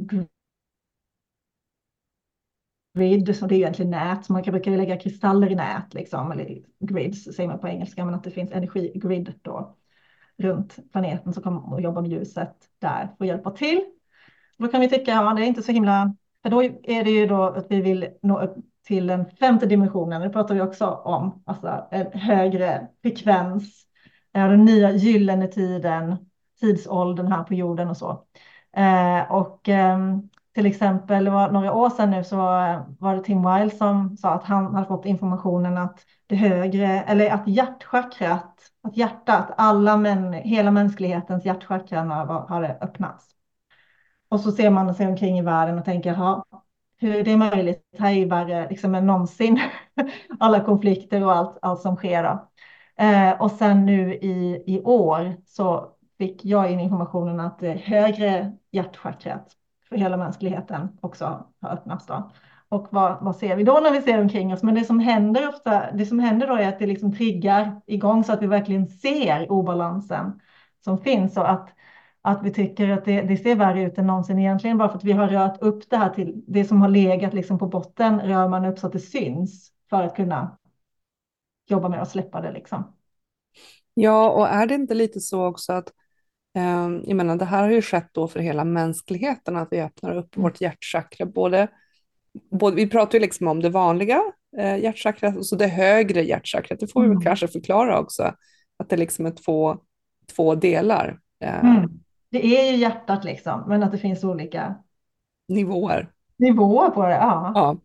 grid, 2.94 3.36
så 3.36 3.46
det 3.46 3.54
är 3.54 3.56
egentligen 3.56 3.90
nät, 3.90 4.28
man 4.28 4.42
kan 4.42 4.52
brukar 4.52 4.70
lägga 4.70 4.96
kristaller 4.96 5.50
i 5.50 5.54
nät, 5.54 5.94
liksom, 5.94 6.32
eller 6.32 6.62
grids 6.80 7.24
säger 7.24 7.48
man 7.48 7.58
på 7.58 7.68
engelska, 7.68 8.04
men 8.04 8.14
att 8.14 8.24
det 8.24 8.30
finns 8.30 8.52
energigrid 8.52 9.34
då 9.42 9.76
runt 10.38 10.92
planeten 10.92 11.32
som 11.32 11.42
kommer 11.42 11.76
att 11.76 11.82
jobba 11.82 12.00
med 12.00 12.10
ljuset 12.10 12.56
där 12.78 13.08
för 13.18 13.24
att 13.24 13.28
hjälpa 13.28 13.50
till. 13.50 13.80
Då 14.58 14.68
kan 14.68 14.80
vi 14.80 14.88
tycka, 14.88 15.10
ja 15.10 15.34
det 15.34 15.42
är 15.42 15.46
inte 15.46 15.62
så 15.62 15.72
himla, 15.72 16.14
för 16.42 16.50
då 16.50 16.62
är 16.62 17.04
det 17.04 17.10
ju 17.10 17.26
då 17.26 17.42
att 17.42 17.66
vi 17.70 17.80
vill 17.80 18.08
nå 18.22 18.40
upp 18.40 18.56
till 18.86 19.06
den 19.06 19.26
femte 19.26 19.66
dimensionen, 19.66 20.22
det 20.22 20.30
pratar 20.30 20.54
vi 20.54 20.60
också 20.60 20.86
om, 20.86 21.42
alltså 21.46 21.86
en 21.90 22.12
högre 22.12 22.88
frekvens, 23.02 23.86
eh, 24.34 24.48
den 24.48 24.64
nya 24.64 24.90
gyllene 24.90 25.48
tiden, 25.48 26.16
tidsåldern 26.60 27.26
här 27.26 27.42
på 27.42 27.54
jorden 27.54 27.88
och 27.88 27.96
så. 27.96 28.24
Eh, 28.76 29.32
och 29.32 29.68
eh, 29.68 29.98
till 30.54 30.66
exempel, 30.66 31.24
det 31.24 31.30
var 31.30 31.50
några 31.50 31.72
år 31.72 31.90
sedan 31.90 32.10
nu 32.10 32.24
så 32.24 32.36
var 32.98 33.16
det 33.16 33.24
Tim 33.24 33.42
Wilde 33.42 33.76
som 33.76 34.16
sa 34.16 34.30
att 34.30 34.44
han 34.44 34.74
hade 34.74 34.86
fått 34.86 35.06
informationen 35.06 35.78
att 35.78 36.00
det 36.26 36.36
högre, 36.36 36.86
eller 36.86 37.30
att 37.30 37.48
hjärtchakrat, 37.48 38.56
att 38.82 38.96
hjärtat, 38.96 39.50
alla 39.56 39.96
män, 39.96 40.32
hela 40.32 40.70
mänsklighetens 40.70 41.44
hjärtchakran 41.44 42.10
hade 42.48 42.78
öppnats. 42.80 43.28
Och 44.28 44.40
så 44.40 44.52
ser 44.52 44.70
man 44.70 44.94
sig 44.94 45.06
omkring 45.06 45.38
i 45.38 45.42
världen 45.42 45.78
och 45.78 45.84
tänker, 45.84 46.14
ja, 46.14 46.44
hur 46.98 47.16
är 47.16 47.24
det 47.24 47.36
möjligt? 47.36 47.82
Här 47.98 48.10
är 48.10 48.14
ju 48.14 48.28
värre 48.28 48.68
liksom, 48.68 48.94
än 48.94 49.06
någonsin. 49.06 49.60
alla 50.40 50.60
konflikter 50.60 51.24
och 51.24 51.32
allt, 51.32 51.58
allt 51.62 51.80
som 51.80 51.96
sker. 51.96 52.22
Då. 52.22 52.48
Eh, 53.04 53.42
och 53.42 53.50
sen 53.50 53.86
nu 53.86 54.14
i, 54.14 54.62
i 54.66 54.82
år 54.82 55.36
så 55.46 55.88
fick 56.18 56.44
jag 56.44 56.70
in 56.70 56.80
informationen 56.80 57.40
att 57.40 57.58
det 57.58 57.72
högre 57.72 58.52
hjärtchakrat 58.70 59.56
för 59.92 59.98
hela 59.98 60.16
mänskligheten 60.16 60.88
också 61.00 61.44
har 61.60 61.70
öppnats. 61.70 62.06
Då. 62.06 62.30
Och 62.68 62.88
vad, 62.90 63.16
vad 63.20 63.36
ser 63.36 63.56
vi 63.56 63.64
då 63.64 63.80
när 63.82 63.90
vi 63.92 64.02
ser 64.02 64.20
omkring 64.20 64.52
oss? 64.52 64.62
Men 64.62 64.74
det 64.74 64.84
som 64.84 65.00
händer 65.00 65.48
ofta, 65.48 65.92
det 65.92 66.06
som 66.06 66.18
händer 66.18 66.46
då 66.46 66.54
är 66.56 66.68
att 66.68 66.78
det 66.78 66.86
liksom 66.86 67.16
triggar 67.16 67.80
igång 67.86 68.24
så 68.24 68.32
att 68.32 68.42
vi 68.42 68.46
verkligen 68.46 68.86
ser 68.86 69.52
obalansen 69.52 70.40
som 70.84 70.98
finns 70.98 71.36
och 71.36 71.50
att, 71.50 71.68
att 72.22 72.42
vi 72.42 72.50
tycker 72.50 72.88
att 72.88 73.04
det, 73.04 73.22
det 73.22 73.36
ser 73.36 73.56
värre 73.56 73.82
ut 73.82 73.98
än 73.98 74.06
någonsin 74.06 74.38
egentligen 74.38 74.78
bara 74.78 74.88
för 74.88 74.96
att 74.96 75.04
vi 75.04 75.12
har 75.12 75.28
rört 75.28 75.62
upp 75.62 75.90
det 75.90 75.96
här 75.96 76.10
till 76.10 76.44
det 76.46 76.64
som 76.64 76.80
har 76.80 76.88
legat 76.88 77.34
liksom 77.34 77.58
på 77.58 77.66
botten 77.66 78.20
rör 78.20 78.48
man 78.48 78.64
upp 78.64 78.78
så 78.78 78.86
att 78.86 78.92
det 78.92 78.98
syns 78.98 79.72
för 79.90 80.02
att 80.02 80.16
kunna 80.16 80.58
jobba 81.68 81.88
med 81.88 82.02
att 82.02 82.10
släppa 82.10 82.40
det 82.40 82.52
liksom. 82.52 82.92
Ja, 83.94 84.30
och 84.30 84.48
är 84.48 84.66
det 84.66 84.74
inte 84.74 84.94
lite 84.94 85.20
så 85.20 85.46
också 85.46 85.72
att 85.72 85.92
jag 86.52 87.16
menar, 87.16 87.36
det 87.36 87.44
här 87.44 87.62
har 87.62 87.70
ju 87.70 87.82
skett 87.82 88.08
då 88.12 88.28
för 88.28 88.40
hela 88.40 88.64
mänskligheten, 88.64 89.56
att 89.56 89.68
vi 89.70 89.80
öppnar 89.80 90.16
upp 90.16 90.36
mm. 90.36 90.42
vårt 90.42 90.60
hjärtchakra. 90.60 91.26
Både, 91.26 91.68
både, 92.50 92.76
vi 92.76 92.86
pratar 92.86 93.18
ju 93.18 93.22
liksom 93.22 93.48
om 93.48 93.62
det 93.62 93.70
vanliga 93.70 94.22
eh, 94.58 94.76
hjärtchakrat 94.76 95.36
och 95.36 95.46
så 95.46 95.56
det 95.56 95.66
högre 95.66 96.22
hjärtchakrat. 96.22 96.80
Det 96.80 96.86
får 96.86 97.00
vi 97.00 97.06
mm. 97.06 97.20
kanske 97.20 97.48
förklara 97.48 97.98
också, 97.98 98.34
att 98.76 98.88
det 98.88 98.96
liksom 98.96 99.26
är 99.26 99.30
två, 99.30 99.76
två 100.36 100.54
delar. 100.54 101.18
Eh, 101.44 101.64
mm. 101.64 101.90
Det 102.30 102.46
är 102.46 102.72
ju 102.72 102.76
hjärtat 102.76 103.24
liksom, 103.24 103.64
men 103.68 103.82
att 103.82 103.92
det 103.92 103.98
finns 103.98 104.24
olika 104.24 104.74
nivåer. 105.48 106.10
Nivåer 106.38 106.90
på 106.90 107.02
det, 107.02 107.14
ja. 107.14 107.52
ja. 107.54 107.76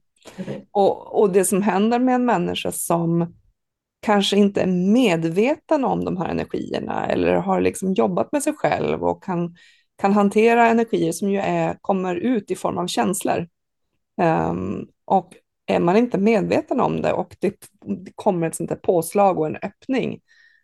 Och, 0.71 1.21
och 1.21 1.31
det 1.31 1.45
som 1.45 1.61
händer 1.61 1.99
med 1.99 2.15
en 2.15 2.25
människa 2.25 2.71
som 2.71 3.33
kanske 3.99 4.37
inte 4.37 4.61
är 4.61 4.67
medveten 4.67 5.85
om 5.85 6.05
de 6.05 6.17
här 6.17 6.29
energierna 6.29 7.05
eller 7.07 7.33
har 7.33 7.61
liksom 7.61 7.93
jobbat 7.93 8.31
med 8.31 8.43
sig 8.43 8.53
själv 8.53 9.03
och 9.03 9.23
kan, 9.23 9.55
kan 9.97 10.13
hantera 10.13 10.67
energier 10.67 11.11
som 11.11 11.29
ju 11.29 11.39
är, 11.39 11.77
kommer 11.81 12.15
ut 12.15 12.51
i 12.51 12.55
form 12.55 12.77
av 12.77 12.87
känslor. 12.87 13.47
Um, 14.21 14.87
och 15.05 15.33
är 15.65 15.79
man 15.79 15.97
inte 15.97 16.17
medveten 16.17 16.79
om 16.79 17.01
det 17.01 17.13
och 17.13 17.35
det, 17.39 17.55
det 18.05 18.11
kommer 18.15 18.47
ett 18.47 18.55
sånt 18.55 18.69
här 18.69 18.77
påslag 18.77 19.39
och 19.39 19.47
en 19.47 19.55
öppning, 19.55 20.19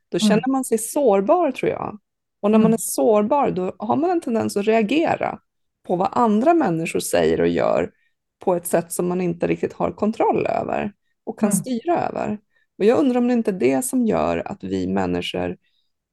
då 0.09 0.17
mm. 0.17 0.29
känner 0.29 0.51
man 0.51 0.63
sig 0.63 0.77
sårbar 0.77 1.51
tror 1.51 1.71
jag. 1.71 1.99
Och 2.41 2.51
när 2.51 2.57
man 2.57 2.65
mm. 2.65 2.73
är 2.73 2.77
sårbar, 2.77 3.51
då 3.51 3.75
har 3.79 3.95
man 3.95 4.09
en 4.09 4.21
tendens 4.21 4.57
att 4.57 4.65
reagera 4.65 5.39
på 5.87 5.95
vad 5.95 6.09
andra 6.11 6.53
människor 6.53 6.99
säger 6.99 7.41
och 7.41 7.47
gör 7.47 7.91
på 8.39 8.55
ett 8.55 8.67
sätt 8.67 8.91
som 8.91 9.07
man 9.07 9.21
inte 9.21 9.47
riktigt 9.47 9.73
har 9.73 9.91
kontroll 9.91 10.47
över 10.47 10.93
och 11.23 11.39
kan 11.39 11.49
mm. 11.49 11.57
styra 11.57 12.07
över. 12.07 12.37
Och 12.77 12.85
jag 12.85 12.99
undrar 12.99 13.17
om 13.17 13.27
det 13.27 13.33
inte 13.33 13.51
är 13.51 13.59
det 13.59 13.81
som 13.81 14.05
gör 14.05 14.47
att 14.47 14.63
vi 14.63 14.87
människor 14.87 15.57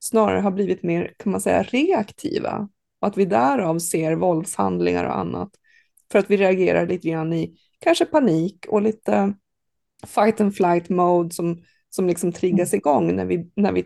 snarare 0.01 0.41
har 0.41 0.51
blivit 0.51 0.83
mer, 0.83 1.15
kan 1.19 1.33
man 1.33 1.41
säga, 1.41 1.63
reaktiva. 1.63 2.69
Och 3.01 3.09
att 3.09 3.17
vi 3.17 3.25
därav 3.25 3.79
ser 3.79 4.15
våldshandlingar 4.15 5.05
och 5.05 5.19
annat. 5.19 5.51
För 6.13 6.19
att 6.19 6.31
vi 6.31 6.37
reagerar 6.37 6.87
lite 6.87 7.09
grann 7.09 7.33
i 7.33 7.57
kanske 7.79 8.05
panik 8.05 8.67
och 8.69 8.83
lite 8.83 9.35
fight 10.07 10.41
and 10.41 10.55
flight 10.55 10.89
mode 10.89 11.35
som, 11.35 11.63
som 11.91 12.07
liksom 12.07 12.33
triggas 12.33 12.73
mm. 12.73 12.79
igång 12.79 13.17
när 13.17 13.25
vi, 13.25 13.51
när 13.57 13.73
vi 13.73 13.85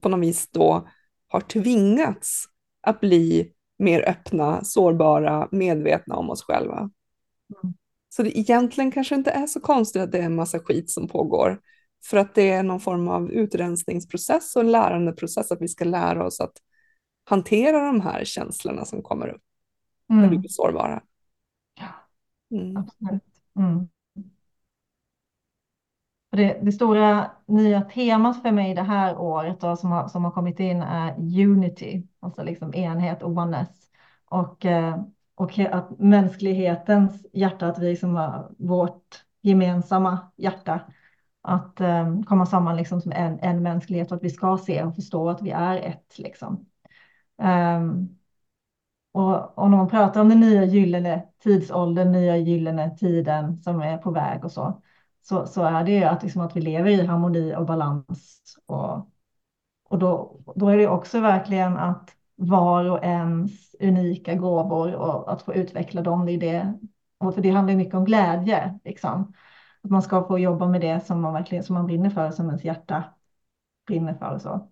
på 0.00 0.08
något 0.08 0.20
vis 0.20 0.48
då 0.50 0.88
har 1.28 1.40
tvingats 1.40 2.44
att 2.82 3.00
bli 3.00 3.52
mer 3.78 4.08
öppna, 4.08 4.64
sårbara, 4.64 5.48
medvetna 5.50 6.16
om 6.16 6.30
oss 6.30 6.42
själva. 6.42 6.78
Mm. 6.78 7.74
Så 8.08 8.22
det 8.22 8.38
egentligen 8.38 8.90
kanske 8.90 9.14
inte 9.14 9.30
är 9.30 9.46
så 9.46 9.60
konstigt 9.60 10.02
att 10.02 10.12
det 10.12 10.18
är 10.18 10.22
en 10.22 10.34
massa 10.34 10.58
skit 10.58 10.90
som 10.90 11.08
pågår. 11.08 11.60
För 12.04 12.16
att 12.16 12.34
det 12.34 12.50
är 12.50 12.62
någon 12.62 12.80
form 12.80 13.08
av 13.08 13.30
utrensningsprocess 13.30 14.56
och 14.56 14.62
en 14.62 14.72
lärandeprocess, 14.72 15.52
att 15.52 15.62
vi 15.62 15.68
ska 15.68 15.84
lära 15.84 16.26
oss 16.26 16.40
att 16.40 16.52
hantera 17.24 17.86
de 17.86 18.00
här 18.00 18.24
känslorna 18.24 18.84
som 18.84 19.02
kommer 19.02 19.28
upp 19.28 19.42
mm. 20.10 20.22
när 20.22 20.30
vi 20.30 20.38
blir 20.38 20.50
sårbara. 20.50 21.02
Mm. 22.50 22.76
Absolut. 22.76 23.22
Mm. 23.56 23.88
Det, 26.30 26.58
det, 26.62 26.72
stora 26.72 27.30
nya 27.46 27.82
temat 27.82 28.42
för 28.42 28.52
mig 28.52 28.74
det 28.74 28.82
här 28.82 29.18
året 29.18 29.60
då, 29.60 29.76
som, 29.76 29.90
har, 29.92 30.08
som 30.08 30.24
har 30.24 30.30
kommit 30.30 30.60
in 30.60 30.82
är 30.82 31.14
unity, 31.18 32.06
alltså 32.20 32.42
liksom 32.42 32.74
enhet 32.74 33.22
och 33.22 33.30
oneness. 33.30 33.68
Och, 34.24 34.66
eh, 34.66 35.02
och 35.34 35.58
att 35.58 35.98
mänsklighetens 35.98 37.26
hjärta, 37.32 37.66
att 37.66 37.78
vi 37.78 37.96
som 37.96 38.14
har 38.14 38.50
vårt 38.58 39.24
gemensamma 39.40 40.18
hjärta, 40.36 40.80
att 41.42 41.80
um, 41.80 42.24
komma 42.24 42.46
samman 42.46 42.76
liksom 42.76 43.00
som 43.00 43.12
en, 43.12 43.38
en 43.40 43.62
mänsklighet 43.62 44.10
och 44.12 44.16
att 44.16 44.24
vi 44.24 44.30
ska 44.30 44.58
se 44.58 44.82
och 44.82 44.94
förstå 44.94 45.30
att 45.30 45.42
vi 45.42 45.50
är 45.50 45.76
ett. 45.76 46.18
Liksom. 46.18 46.66
Um, 47.42 48.18
och, 49.12 49.58
och 49.58 49.70
när 49.70 49.76
man 49.76 49.88
pratar 49.88 50.20
om 50.20 50.28
den 50.28 50.40
nya 50.40 50.64
gyllene 50.64 51.28
tidsåldern, 51.42 52.12
nya 52.12 52.36
gyllene 52.36 52.96
tiden 52.96 53.62
som 53.62 53.80
är 53.80 53.98
på 53.98 54.10
väg 54.10 54.44
och 54.44 54.52
så, 54.52 54.82
så, 55.22 55.46
så 55.46 55.62
är 55.62 55.84
det 55.84 55.92
ju 55.92 56.04
att, 56.04 56.22
liksom 56.22 56.42
att 56.42 56.56
vi 56.56 56.60
lever 56.60 56.90
i 56.90 57.06
harmoni 57.06 57.54
och 57.56 57.66
balans. 57.66 58.42
Och, 58.66 59.10
och 59.88 59.98
då, 59.98 60.40
då 60.56 60.68
är 60.68 60.76
det 60.76 60.88
också 60.88 61.20
verkligen 61.20 61.76
att 61.76 62.10
var 62.36 62.90
och 62.90 63.04
ens 63.04 63.74
unika 63.80 64.34
gåvor 64.34 64.94
och 64.94 65.32
att 65.32 65.42
få 65.42 65.54
utveckla 65.54 66.02
dem, 66.02 66.26
det 66.26 66.32
är 66.32 66.38
det. 66.38 66.74
Och 67.18 67.34
för 67.34 67.42
det 67.42 67.50
handlar 67.50 67.74
mycket 67.74 67.94
om 67.94 68.04
glädje, 68.04 68.78
liksom. 68.84 69.32
Att 69.84 69.90
man 69.90 70.02
ska 70.02 70.26
få 70.26 70.38
jobba 70.38 70.68
med 70.68 70.80
det 70.80 71.06
som 71.06 71.20
man 71.20 71.32
verkligen 71.32 71.64
som 71.64 71.74
man 71.74 71.86
brinner 71.86 72.10
för, 72.10 72.30
som 72.30 72.48
ens 72.48 72.64
hjärta 72.64 73.04
brinner 73.86 74.14
för 74.14 74.34
och 74.34 74.40
så. 74.40 74.68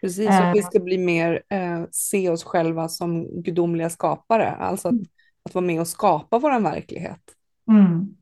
Precis, 0.00 0.28
och 0.28 0.34
att 0.34 0.54
vi 0.54 0.58
eh. 0.58 0.64
ska 0.64 0.80
bli 0.80 0.98
mer, 0.98 1.42
eh, 1.48 1.84
se 1.90 2.30
oss 2.30 2.44
själva 2.44 2.88
som 2.88 3.42
gudomliga 3.42 3.90
skapare, 3.90 4.50
alltså 4.50 4.88
att, 4.88 4.94
att 5.42 5.54
vara 5.54 5.64
med 5.64 5.80
och 5.80 5.88
skapa 5.88 6.38
vår 6.38 6.60
verklighet. 6.60 7.20
Mm. 7.68 8.16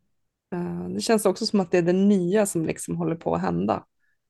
Eh, 0.55 0.89
det 0.89 1.01
känns 1.01 1.27
också 1.27 1.47
som 1.47 1.61
att 1.61 1.71
det 1.71 1.79
är 1.79 1.83
det 1.83 1.93
nya 1.93 2.47
som 2.47 2.67
liksom 2.67 2.97
håller 2.97 3.17
på 3.17 3.35
att 3.35 3.41
hända 3.41 3.85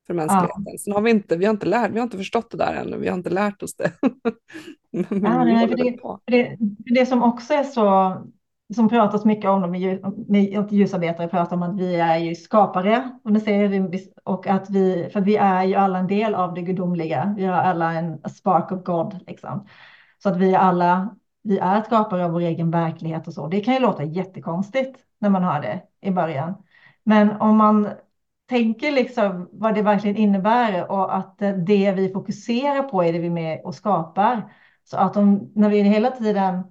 för 0.06 0.14
mänskligheten. 0.14 0.64
Ja. 0.66 0.78
Sen 0.78 0.92
har 0.92 1.00
vi 1.00 1.10
inte, 1.10 1.36
vi 1.36 1.44
har 1.44 1.52
inte 1.52 1.66
lärt, 1.66 1.90
vi 1.90 1.98
har 1.98 2.04
inte 2.04 2.16
förstått 2.16 2.50
det 2.50 2.56
där 2.56 2.74
ännu, 2.74 2.98
vi 2.98 3.08
har 3.08 3.16
inte 3.16 3.30
lärt 3.30 3.62
oss 3.62 3.76
det. 3.76 3.92
ja, 4.90 5.44
det, 5.44 5.66
det, 5.66 5.98
det, 6.26 6.56
det 6.94 7.06
som 7.06 7.22
också 7.22 7.54
är 7.54 7.64
så 7.64 8.16
som 8.74 8.88
pratas 8.88 9.24
mycket 9.24 9.50
om, 9.50 9.70
med 10.28 10.72
ljusarbetare 10.72 11.28
pratar 11.28 11.56
om 11.56 11.62
att 11.62 11.76
vi 11.76 11.96
är 11.96 12.18
ju 12.18 12.34
skapare, 12.34 13.10
och, 13.24 13.32
det 13.32 13.40
säger 13.40 13.68
vi, 13.68 14.12
och 14.24 14.46
att 14.46 14.70
vi, 14.70 15.10
för 15.12 15.20
vi 15.20 15.36
är 15.36 15.64
ju 15.64 15.74
alla 15.74 15.98
en 15.98 16.06
del 16.06 16.34
av 16.34 16.54
det 16.54 16.62
gudomliga, 16.62 17.34
vi 17.36 17.44
har 17.44 17.54
alla 17.54 17.92
en 17.92 18.30
spark 18.30 18.72
of 18.72 18.82
God, 18.82 19.18
liksom. 19.26 19.66
Så 20.22 20.28
att 20.28 20.36
vi 20.36 20.54
alla, 20.54 21.16
vi 21.42 21.58
är 21.58 21.82
skapare 21.82 22.24
av 22.24 22.30
vår 22.30 22.40
egen 22.40 22.70
verklighet 22.70 23.26
och 23.26 23.34
så. 23.34 23.46
Det 23.46 23.60
kan 23.60 23.74
ju 23.74 23.80
låta 23.80 24.04
jättekonstigt 24.04 24.98
när 25.18 25.30
man 25.30 25.44
hör 25.44 25.60
det 25.60 25.82
i 26.00 26.10
början. 26.10 26.54
Men 27.04 27.30
om 27.30 27.56
man 27.56 27.88
tänker 28.48 28.92
liksom 28.92 29.48
vad 29.52 29.74
det 29.74 29.82
verkligen 29.82 30.16
innebär 30.16 30.90
och 30.90 31.16
att 31.16 31.38
det 31.66 31.92
vi 31.92 32.12
fokuserar 32.12 32.82
på 32.82 33.02
är 33.04 33.12
det 33.12 33.18
vi 33.18 33.26
är 33.26 33.30
med 33.30 33.60
och 33.64 33.74
skapar. 33.74 34.52
Så 34.84 34.96
att 34.96 35.16
om, 35.16 35.52
när 35.54 35.68
vi 35.68 35.82
hela 35.82 36.10
tiden, 36.10 36.62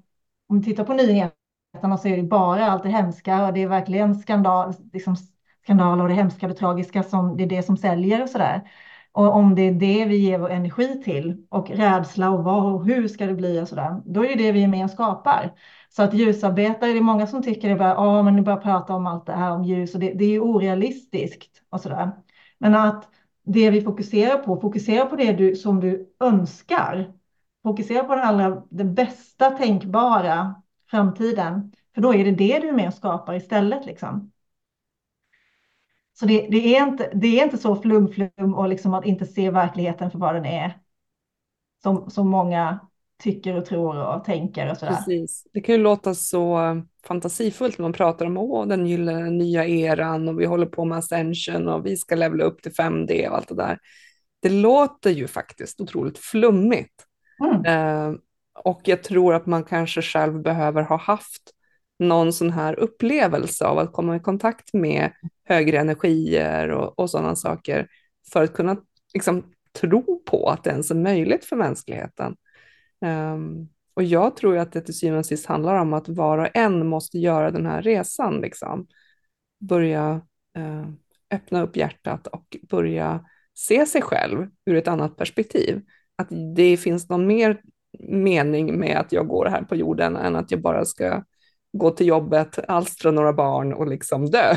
om 0.47 0.59
vi 0.59 0.65
tittar 0.65 0.83
på 0.83 0.93
nyheter 0.93 1.38
så 1.73 2.07
är 2.07 2.17
det 2.17 2.23
bara 2.23 2.65
allt 2.65 2.83
det 2.83 2.89
hemska 2.89 3.47
och 3.47 3.53
det 3.53 3.63
är 3.63 3.67
verkligen 3.67 4.15
skandal, 4.15 4.73
liksom 4.93 5.15
skandaler 5.63 6.03
och 6.03 6.09
det 6.09 6.15
hemska 6.15 6.45
och 6.45 6.51
det 6.51 6.59
tragiska 6.59 7.03
som 7.03 7.37
det 7.37 7.43
är 7.43 7.47
det 7.47 7.63
som 7.63 7.77
säljer 7.77 8.23
och 8.23 8.29
så 8.29 8.37
där. 8.37 8.71
Och 9.11 9.35
om 9.35 9.55
det 9.55 9.61
är 9.61 9.71
det 9.71 10.05
vi 10.05 10.17
ger 10.17 10.39
vår 10.39 10.49
energi 10.49 11.01
till 11.03 11.45
och 11.49 11.69
rädsla 11.69 12.29
och 12.29 12.43
vad 12.43 12.73
och 12.73 12.85
hur 12.85 13.07
ska 13.07 13.25
det 13.25 13.33
bli 13.33 13.61
och 13.61 13.67
så 13.67 13.75
där, 13.75 14.01
då 14.05 14.25
är 14.25 14.27
det 14.29 14.35
det 14.43 14.51
vi 14.51 14.63
är 14.63 14.67
med 14.67 14.83
och 14.83 14.91
skapar. 14.91 15.53
Så 15.89 16.03
att 16.03 16.13
ljusarbetare, 16.13 16.91
det 16.91 16.97
är 16.97 17.01
många 17.01 17.27
som 17.27 17.43
tycker 17.43 17.69
det 17.69 17.75
bara, 17.75 17.93
ja 17.93 18.21
men 18.23 18.35
nu 18.35 18.41
bara 18.41 18.57
prata 18.57 18.93
om 18.93 19.07
allt 19.07 19.25
det 19.25 19.33
här 19.33 19.51
om 19.51 19.63
ljus 19.63 19.93
och 19.93 19.99
det, 19.99 20.13
det 20.13 20.25
är 20.25 20.29
ju 20.29 20.39
orealistiskt 20.39 21.61
och 21.69 21.81
så 21.81 21.89
där. 21.89 22.11
Men 22.57 22.75
att 22.75 23.09
det 23.43 23.69
vi 23.69 23.81
fokuserar 23.81 24.37
på, 24.37 24.61
fokusera 24.61 25.05
på 25.05 25.15
det 25.15 25.31
du, 25.33 25.55
som 25.55 25.79
du 25.79 26.13
önskar. 26.19 27.13
Fokusera 27.63 28.03
på 28.03 28.15
den 28.15 28.23
allra, 28.23 28.63
det 28.69 28.83
bästa 28.83 29.49
tänkbara 29.49 30.55
framtiden. 30.91 31.71
För 31.95 32.01
då 32.01 32.13
är 32.13 32.25
det 32.25 32.31
det 32.31 32.59
du 32.59 32.67
är 32.67 32.73
med 32.73 32.87
och 32.87 32.93
skapar 32.93 33.35
istället. 33.35 33.85
Liksom. 33.85 34.31
Så 36.13 36.25
det, 36.25 36.47
det, 36.51 36.75
är 36.75 36.87
inte, 36.87 37.11
det 37.13 37.39
är 37.39 37.43
inte 37.43 37.57
så 37.57 37.75
flum-flum 37.75 38.53
och 38.53 38.69
liksom 38.69 38.93
att 38.93 39.05
inte 39.05 39.25
se 39.25 39.51
verkligheten 39.51 40.11
för 40.11 40.19
vad 40.19 40.35
den 40.35 40.45
är. 40.45 40.77
Som, 41.83 42.09
som 42.09 42.29
många 42.29 42.79
tycker 43.23 43.57
och 43.57 43.65
tror 43.65 44.15
och 44.15 44.23
tänker 44.23 44.71
och 44.71 44.77
sådär. 44.77 44.95
Precis. 44.95 45.47
Det 45.53 45.61
kan 45.61 45.75
ju 45.75 45.81
låta 45.81 46.15
så 46.15 46.59
fantasifullt 47.07 47.77
när 47.77 47.83
man 47.83 47.93
pratar 47.93 48.25
om 48.25 48.37
Åh, 48.37 48.67
den 48.67 48.85
gyllene 48.85 49.29
nya 49.29 49.67
eran 49.67 50.27
och 50.27 50.39
vi 50.39 50.45
håller 50.45 50.65
på 50.65 50.85
med 50.85 50.97
ascension 50.97 51.67
och 51.67 51.85
vi 51.85 51.97
ska 51.97 52.15
levla 52.15 52.43
upp 52.43 52.61
till 52.61 52.71
5D 52.71 53.29
och 53.29 53.35
allt 53.35 53.47
det 53.47 53.55
där. 53.55 53.79
Det 54.41 54.49
låter 54.49 55.09
ju 55.09 55.27
faktiskt 55.27 55.81
otroligt 55.81 56.17
flummigt. 56.17 57.05
Mm. 57.43 58.17
Och 58.63 58.81
jag 58.83 59.03
tror 59.03 59.33
att 59.33 59.45
man 59.45 59.63
kanske 59.63 60.01
själv 60.01 60.41
behöver 60.41 60.81
ha 60.81 60.97
haft 60.97 61.51
någon 61.99 62.33
sån 62.33 62.51
här 62.51 62.79
upplevelse 62.79 63.65
av 63.65 63.79
att 63.79 63.93
komma 63.93 64.15
i 64.15 64.19
kontakt 64.19 64.73
med 64.73 65.11
högre 65.45 65.79
energier 65.79 66.69
och, 66.69 66.99
och 66.99 67.09
sådana 67.09 67.35
saker 67.35 67.87
för 68.33 68.43
att 68.43 68.53
kunna 68.53 68.77
liksom, 69.13 69.43
tro 69.81 70.23
på 70.25 70.49
att 70.49 70.63
det 70.63 70.69
ens 70.69 70.91
är 70.91 70.95
möjligt 70.95 71.45
för 71.45 71.55
mänskligheten. 71.55 72.35
Um, 73.05 73.69
och 73.93 74.03
jag 74.03 74.35
tror 74.35 74.57
att 74.57 74.71
det 74.71 74.81
till 74.81 74.97
syvende 74.97 75.19
och 75.19 75.25
sist 75.25 75.45
handlar 75.45 75.75
om 75.75 75.93
att 75.93 76.09
var 76.09 76.37
och 76.37 76.49
en 76.53 76.87
måste 76.87 77.19
göra 77.19 77.51
den 77.51 77.65
här 77.65 77.81
resan, 77.81 78.41
liksom. 78.41 78.87
börja 79.59 80.21
uh, 80.57 80.89
öppna 81.31 81.61
upp 81.61 81.75
hjärtat 81.75 82.27
och 82.27 82.57
börja 82.69 83.25
se 83.53 83.85
sig 83.85 84.01
själv 84.01 84.47
ur 84.65 84.75
ett 84.75 84.87
annat 84.87 85.17
perspektiv. 85.17 85.81
Att 86.15 86.27
det 86.55 86.77
finns 86.77 87.09
någon 87.09 87.27
mer 87.27 87.61
mening 87.99 88.79
med 88.79 88.97
att 88.97 89.11
jag 89.11 89.27
går 89.27 89.45
här 89.45 89.63
på 89.63 89.75
jorden 89.75 90.15
än 90.15 90.35
att 90.35 90.51
jag 90.51 90.61
bara 90.61 90.85
ska 90.85 91.23
gå 91.73 91.91
till 91.91 92.07
jobbet, 92.07 92.59
alstra 92.67 93.11
några 93.11 93.33
barn 93.33 93.73
och 93.73 93.87
liksom 93.87 94.25
dö. 94.25 94.55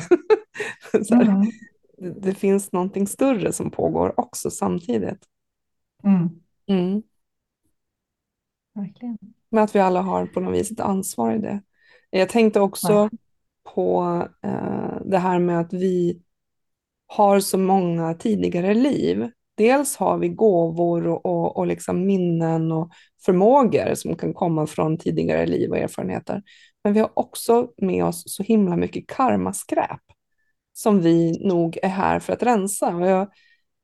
mm. 1.12 1.40
det, 1.98 2.10
det, 2.20 2.34
finns 2.34 2.72
någonting 2.72 3.06
större 3.06 3.52
som 3.52 3.70
pågår 3.70 4.20
också 4.20 4.50
samtidigt. 4.50 5.26
Mm. 6.04 6.28
Mm. 6.66 7.02
Verkligen. 8.74 9.18
Men 9.50 9.64
att 9.64 9.74
vi 9.74 9.80
alla 9.80 10.00
har 10.00 10.26
på 10.26 10.40
något 10.40 10.54
vis 10.54 10.70
ett 10.70 10.80
ansvar 10.80 11.34
i 11.34 11.38
det. 11.38 11.62
Jag 12.10 12.28
tänkte 12.28 12.60
också 12.60 12.92
ja. 12.92 13.10
på 13.74 14.02
eh, 14.42 14.96
det 15.04 15.18
här 15.18 15.38
med 15.38 15.60
att 15.60 15.72
vi 15.72 16.22
har 17.06 17.40
så 17.40 17.58
många 17.58 18.14
tidigare 18.14 18.74
liv 18.74 19.30
dels 19.54 19.96
har 19.96 20.18
vi 20.18 20.28
gåvor 20.28 21.06
och, 21.06 21.26
och, 21.26 21.56
och 21.56 21.66
liksom 21.66 22.06
minnen 22.06 22.72
och 22.72 22.90
förmågor 23.24 23.94
som 23.94 24.16
kan 24.16 24.34
komma 24.34 24.66
från 24.66 24.98
tidigare 24.98 25.46
liv 25.46 25.70
och 25.70 25.78
erfarenheter. 25.78 26.42
Men 26.84 26.92
vi 26.92 27.00
har 27.00 27.10
också 27.14 27.68
med 27.76 28.04
oss 28.04 28.22
så 28.26 28.42
himla 28.42 28.76
mycket 28.76 29.06
karmaskräp 29.06 30.00
som 30.72 31.00
vi 31.00 31.46
nog 31.46 31.78
är 31.82 31.88
här 31.88 32.20
för 32.20 32.32
att 32.32 32.42
rensa. 32.42 32.96
Och 32.96 33.06
jag, 33.06 33.28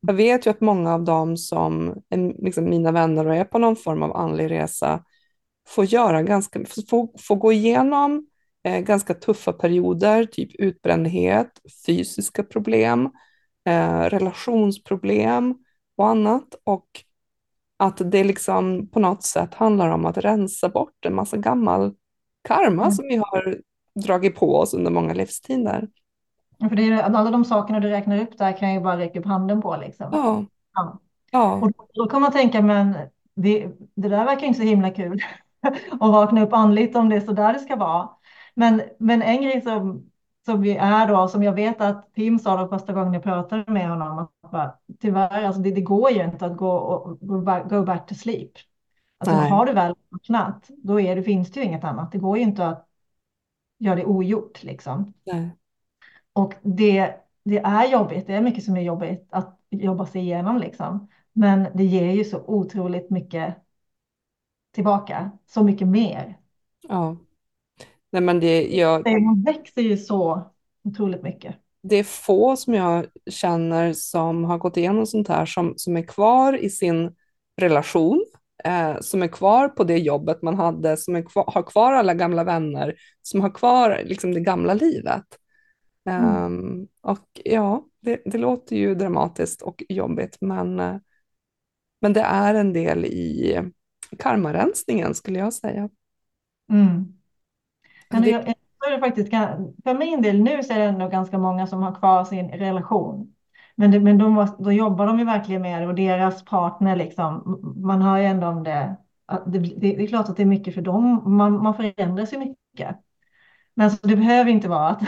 jag 0.01 0.15
vet 0.15 0.47
ju 0.47 0.51
att 0.51 0.61
många 0.61 0.95
av 0.95 1.05
dem 1.05 1.37
som 1.37 1.89
är 2.09 2.45
liksom 2.45 2.65
mina 2.71 2.93
vänner 2.93 3.27
och 3.27 3.35
är 3.35 3.45
på 3.45 3.59
någon 3.59 3.77
form 3.77 4.03
av 4.03 4.17
andlig 4.17 4.51
resa 4.51 5.05
får, 5.69 5.85
göra 5.85 6.23
ganska, 6.23 6.61
får, 6.91 7.19
får 7.19 7.37
gå 7.37 7.53
igenom 7.53 8.27
eh, 8.65 8.81
ganska 8.81 9.15
tuffa 9.15 9.53
perioder, 9.53 10.25
typ 10.25 10.55
utbrändhet, 10.55 11.51
fysiska 11.87 12.43
problem, 12.43 13.11
eh, 13.67 14.01
relationsproblem 14.01 15.55
och 15.97 16.09
annat. 16.09 16.55
Och 16.65 16.87
att 17.77 18.11
det 18.11 18.25
liksom 18.25 18.89
på 18.89 19.01
något 19.01 19.23
sätt 19.23 19.55
handlar 19.55 19.89
om 19.89 20.07
att 20.07 20.19
rensa 20.19 20.69
bort 20.69 21.05
en 21.07 21.15
massa 21.15 21.37
gammal 21.37 21.95
karma 22.43 22.83
mm. 22.83 22.93
som 22.93 23.05
vi 23.09 23.17
har 23.17 23.59
dragit 24.05 24.37
på 24.37 24.57
oss 24.57 24.75
under 24.75 24.91
många 24.91 25.15
livstider. 25.15 25.89
för 26.59 26.77
det 26.77 26.83
är, 26.83 27.03
alla 27.03 27.31
de 27.31 27.45
sakerna 27.45 27.81
du 27.81 27.89
räknar 27.89 28.21
upp 28.21 28.39
där 28.39 28.53
kan 28.57 28.69
jag 28.69 28.77
ju 28.77 28.85
bara 28.85 28.99
räcka 28.99 29.19
upp 29.19 29.27
handen 29.27 29.63
på. 29.63 29.77
Liksom. 29.77 30.09
Ja. 30.13 30.45
ja. 30.75 31.01
ja. 31.31 31.53
Och 31.55 31.89
då 31.95 32.07
kan 32.07 32.23
man 32.23 32.33
tänka, 32.33 32.63
men 32.63 32.95
det, 33.35 33.69
det 33.95 34.09
där 34.09 34.25
verkar 34.25 34.47
inte 34.47 34.59
så 34.59 34.67
himla 34.67 34.91
kul. 34.91 35.21
att 35.91 36.13
vakna 36.13 36.43
upp 36.43 36.53
andligt 36.53 36.97
om 36.97 37.09
det 37.09 37.17
är 37.17 37.21
så 37.21 37.33
där 37.33 37.53
det 37.53 37.59
ska 37.59 37.77
vara. 37.77 38.09
Men, 38.55 38.83
men 38.99 39.23
en 39.23 39.43
grej 39.43 39.63
som 39.63 40.11
som 40.49 40.61
vi 40.61 40.77
är 40.77 41.07
då, 41.07 41.29
som 41.29 41.43
jag 41.43 41.53
vet 41.53 41.81
att 41.81 42.15
Tim 42.15 42.39
sa 42.39 42.57
då 42.57 42.69
första 42.69 42.93
gången 42.93 43.15
jag 43.15 43.23
pratade 43.23 43.73
med 43.73 43.89
honom, 43.89 44.19
att 44.19 44.51
bara, 44.51 44.75
tyvärr, 45.01 45.43
alltså 45.45 45.61
det, 45.63 45.71
det 45.71 45.81
går 45.81 46.11
ju 46.11 46.25
inte 46.25 46.47
att 46.47 46.57
gå, 46.57 46.71
och, 46.71 47.19
go, 47.21 47.41
back, 47.41 47.71
go 47.71 47.85
back 47.85 48.07
to 48.07 48.15
sleep. 48.15 48.51
Alltså 49.19 49.35
har 49.37 49.67
du 49.67 49.73
väl 49.73 49.95
vaknat, 50.09 50.71
då 50.77 51.01
är 51.01 51.17
det, 51.17 51.23
finns 51.23 51.51
det 51.51 51.61
ju 51.61 51.67
inget 51.67 51.85
annat. 51.85 52.13
Det 52.13 52.19
går 52.19 52.37
ju 52.39 52.43
inte 52.43 52.67
att 52.67 52.89
göra 53.79 53.97
det 53.97 54.05
ogjort 54.05 54.63
liksom. 54.63 55.13
Nej. 55.27 55.51
Och 56.33 56.55
det, 56.63 57.15
det 57.45 57.59
är 57.59 57.93
jobbigt, 57.93 58.27
det 58.27 58.35
är 58.35 58.41
mycket 58.41 58.65
som 58.65 58.77
är 58.77 58.83
jobbigt 58.83 59.29
att 59.31 59.59
jobba 59.71 60.07
sig 60.07 60.21
igenom 60.21 60.59
liksom. 60.59 61.09
Men 61.33 61.67
det 61.75 61.85
ger 61.85 62.13
ju 62.13 62.25
så 62.25 62.39
otroligt 62.47 63.11
mycket 63.11 63.55
tillbaka, 64.73 65.31
så 65.47 65.63
mycket 65.63 65.89
mer. 65.89 66.39
Ja. 66.89 67.17
Nej, 68.11 68.23
men 68.23 68.41
det, 68.41 68.77
jag... 68.77 69.11
Man 69.11 69.43
växer 69.43 69.83
ju 69.83 69.97
så 69.97 70.51
otroligt 70.85 71.23
mycket. 71.23 71.57
Det 71.83 71.97
är 71.97 72.05
få 72.05 72.57
som 72.57 72.75
jag 72.75 73.07
känner 73.31 73.93
som 73.93 74.45
har 74.45 74.59
gått 74.59 74.77
igenom 74.77 75.07
sånt 75.07 75.29
här 75.29 75.47
som, 75.47 75.75
som 75.77 75.97
är 75.97 76.03
kvar 76.03 76.57
i 76.65 76.71
sin 76.71 77.15
relation, 77.57 78.25
eh, 78.65 79.01
som 79.01 79.23
är 79.23 79.29
kvar 79.29 79.69
på 79.69 79.85
det 79.85 79.99
jobbet 79.99 80.43
man 80.43 80.55
hade, 80.55 80.97
som 80.97 81.17
är 81.17 81.23
kvar, 81.23 81.45
har 81.47 81.63
kvar 81.63 81.93
alla 81.93 82.15
gamla 82.15 82.45
vänner, 82.45 82.95
som 83.23 83.41
har 83.41 83.51
kvar 83.51 84.03
liksom, 84.05 84.35
det 84.35 84.41
gamla 84.41 84.75
livet. 84.75 85.25
Mm. 86.11 86.45
Um, 86.45 86.89
och 87.03 87.41
ja, 87.45 87.85
det, 88.01 88.23
det, 88.25 88.39
låter 88.39 88.77
ju 88.77 88.95
dramatiskt 88.95 89.63
och 89.63 89.83
jobbigt, 89.89 90.37
men, 90.41 90.81
eh, 90.81 90.97
men 92.01 92.13
det 92.13 92.21
är 92.21 92.55
en 92.55 92.73
del 92.73 93.05
i 93.05 93.61
karmarensningen 94.19 95.15
skulle 95.15 95.39
jag 95.39 95.55
säga. 95.55 95.89
Mm. 96.73 97.18
Men 98.11 98.23
det... 98.23 98.31
jag, 98.31 98.55
jag 98.91 99.01
faktiskt, 99.01 99.31
för 99.85 99.99
min 99.99 100.23
del 100.23 100.43
nu 100.43 100.63
så 100.63 100.73
är 100.73 100.79
det 100.79 100.85
ändå 100.85 101.09
ganska 101.09 101.39
många 101.39 101.67
som 101.67 101.83
har 101.83 101.95
kvar 101.95 102.25
sin 102.25 102.51
relation. 102.51 103.35
Men, 103.75 103.91
det, 103.91 104.01
men 104.01 104.19
de, 104.19 104.47
då 104.59 104.73
jobbar 104.73 105.07
de 105.07 105.19
ju 105.19 105.25
verkligen 105.25 105.63
med 105.63 105.83
det 105.83 105.87
och 105.87 105.95
deras 105.95 106.45
partner 106.45 106.97
liksom, 106.97 107.61
man 107.77 108.03
hör 108.03 108.19
ju 108.19 108.25
ändå 108.25 108.47
om 108.47 108.65
det, 108.65 108.97
det, 109.47 109.59
det, 109.59 109.77
det 109.77 110.03
är 110.03 110.07
klart 110.07 110.29
att 110.29 110.37
det 110.37 110.43
är 110.43 110.47
mycket 110.47 110.75
för 110.75 110.83
dem, 110.83 111.23
man, 111.37 111.63
man 111.63 111.75
förändras 111.75 112.33
ju 112.33 112.39
mycket. 112.39 112.97
Men 113.75 113.91
så 113.91 114.07
det 114.07 114.17
behöver 114.17 114.51
inte 114.51 114.69
vara 114.69 114.89
att 114.89 115.01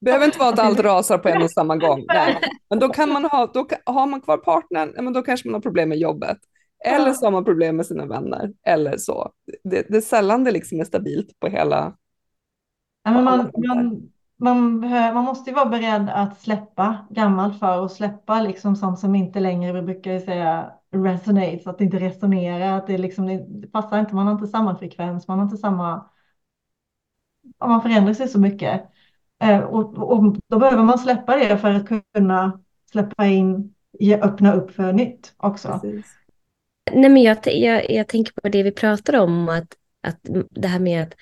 det 0.00 0.04
behöver 0.04 0.26
inte 0.26 0.38
vara 0.38 0.48
att 0.48 0.58
allt 0.58 0.80
rasar 0.80 1.18
på 1.18 1.28
en 1.28 1.42
och 1.42 1.50
samma 1.50 1.76
gång. 1.76 2.04
Nej. 2.08 2.40
Men 2.70 2.78
då 2.78 2.88
kan 2.88 3.12
man 3.12 3.24
ha, 3.24 3.50
då 3.54 3.66
har 3.84 4.06
man 4.06 4.20
kvar 4.20 4.36
partnern, 4.36 5.04
men 5.04 5.12
då 5.12 5.22
kanske 5.22 5.48
man 5.48 5.54
har 5.54 5.60
problem 5.60 5.88
med 5.88 5.98
jobbet. 5.98 6.38
Eller 6.84 7.12
så 7.12 7.26
har 7.26 7.30
man 7.30 7.44
problem 7.44 7.76
med 7.76 7.86
sina 7.86 8.06
vänner. 8.06 8.52
Eller 8.66 8.96
så. 8.96 9.30
Det, 9.64 9.86
det 9.88 9.96
är 9.96 10.00
sällan 10.00 10.44
det 10.44 10.50
liksom 10.50 10.80
är 10.80 10.84
stabilt 10.84 11.40
på 11.40 11.48
hela... 11.48 11.94
Ja, 13.06 13.12
men 13.12 13.24
man, 13.24 13.50
man, 13.66 14.10
man, 14.36 14.80
man 15.14 15.24
måste 15.24 15.50
ju 15.50 15.56
vara 15.56 15.68
beredd 15.68 16.10
att 16.10 16.40
släppa 16.40 17.06
gammalt 17.10 17.58
för 17.58 17.80
och 17.80 17.90
släppa 17.90 18.40
liksom 18.40 18.76
sånt 18.76 18.98
som 18.98 19.14
inte 19.14 19.40
längre, 19.40 19.72
vi 19.72 19.82
brukar 19.82 20.18
säga 20.18 20.72
resonate, 20.90 21.58
så 21.58 21.70
att 21.70 21.78
det 21.78 21.84
inte 21.84 21.98
resonerar, 21.98 22.78
att 22.78 22.86
det, 22.86 22.98
liksom, 22.98 23.26
det 23.60 23.66
passar 23.66 24.00
inte, 24.00 24.14
man 24.14 24.26
har 24.26 24.34
inte 24.34 24.46
samma 24.46 24.76
frekvens, 24.76 25.28
man 25.28 25.38
har 25.38 25.44
inte 25.44 25.56
samma... 25.56 26.10
man 27.66 27.82
förändrar 27.82 28.14
sig 28.14 28.28
så 28.28 28.40
mycket. 28.40 28.82
Eh, 29.42 29.60
och, 29.60 29.98
och, 29.98 30.36
då 30.46 30.58
behöver 30.58 30.82
man 30.82 30.98
släppa 30.98 31.36
det 31.36 31.58
för 31.58 31.70
att 31.74 31.88
kunna 32.14 32.60
släppa 32.90 33.26
in, 33.26 33.74
öppna 34.22 34.54
upp 34.54 34.70
för 34.70 34.92
nytt 34.92 35.34
också. 35.36 35.68
Precis. 35.82 36.06
Nej, 36.92 37.10
men 37.10 37.22
jag, 37.22 37.38
jag, 37.44 37.90
jag 37.90 38.08
tänker 38.08 38.32
på 38.32 38.48
det 38.48 38.62
vi 38.62 38.72
pratar 38.72 39.20
om, 39.20 39.48
att, 39.48 39.76
att 40.02 40.20
det 40.50 40.68
här 40.68 40.80
med 40.80 41.02
att 41.02 41.14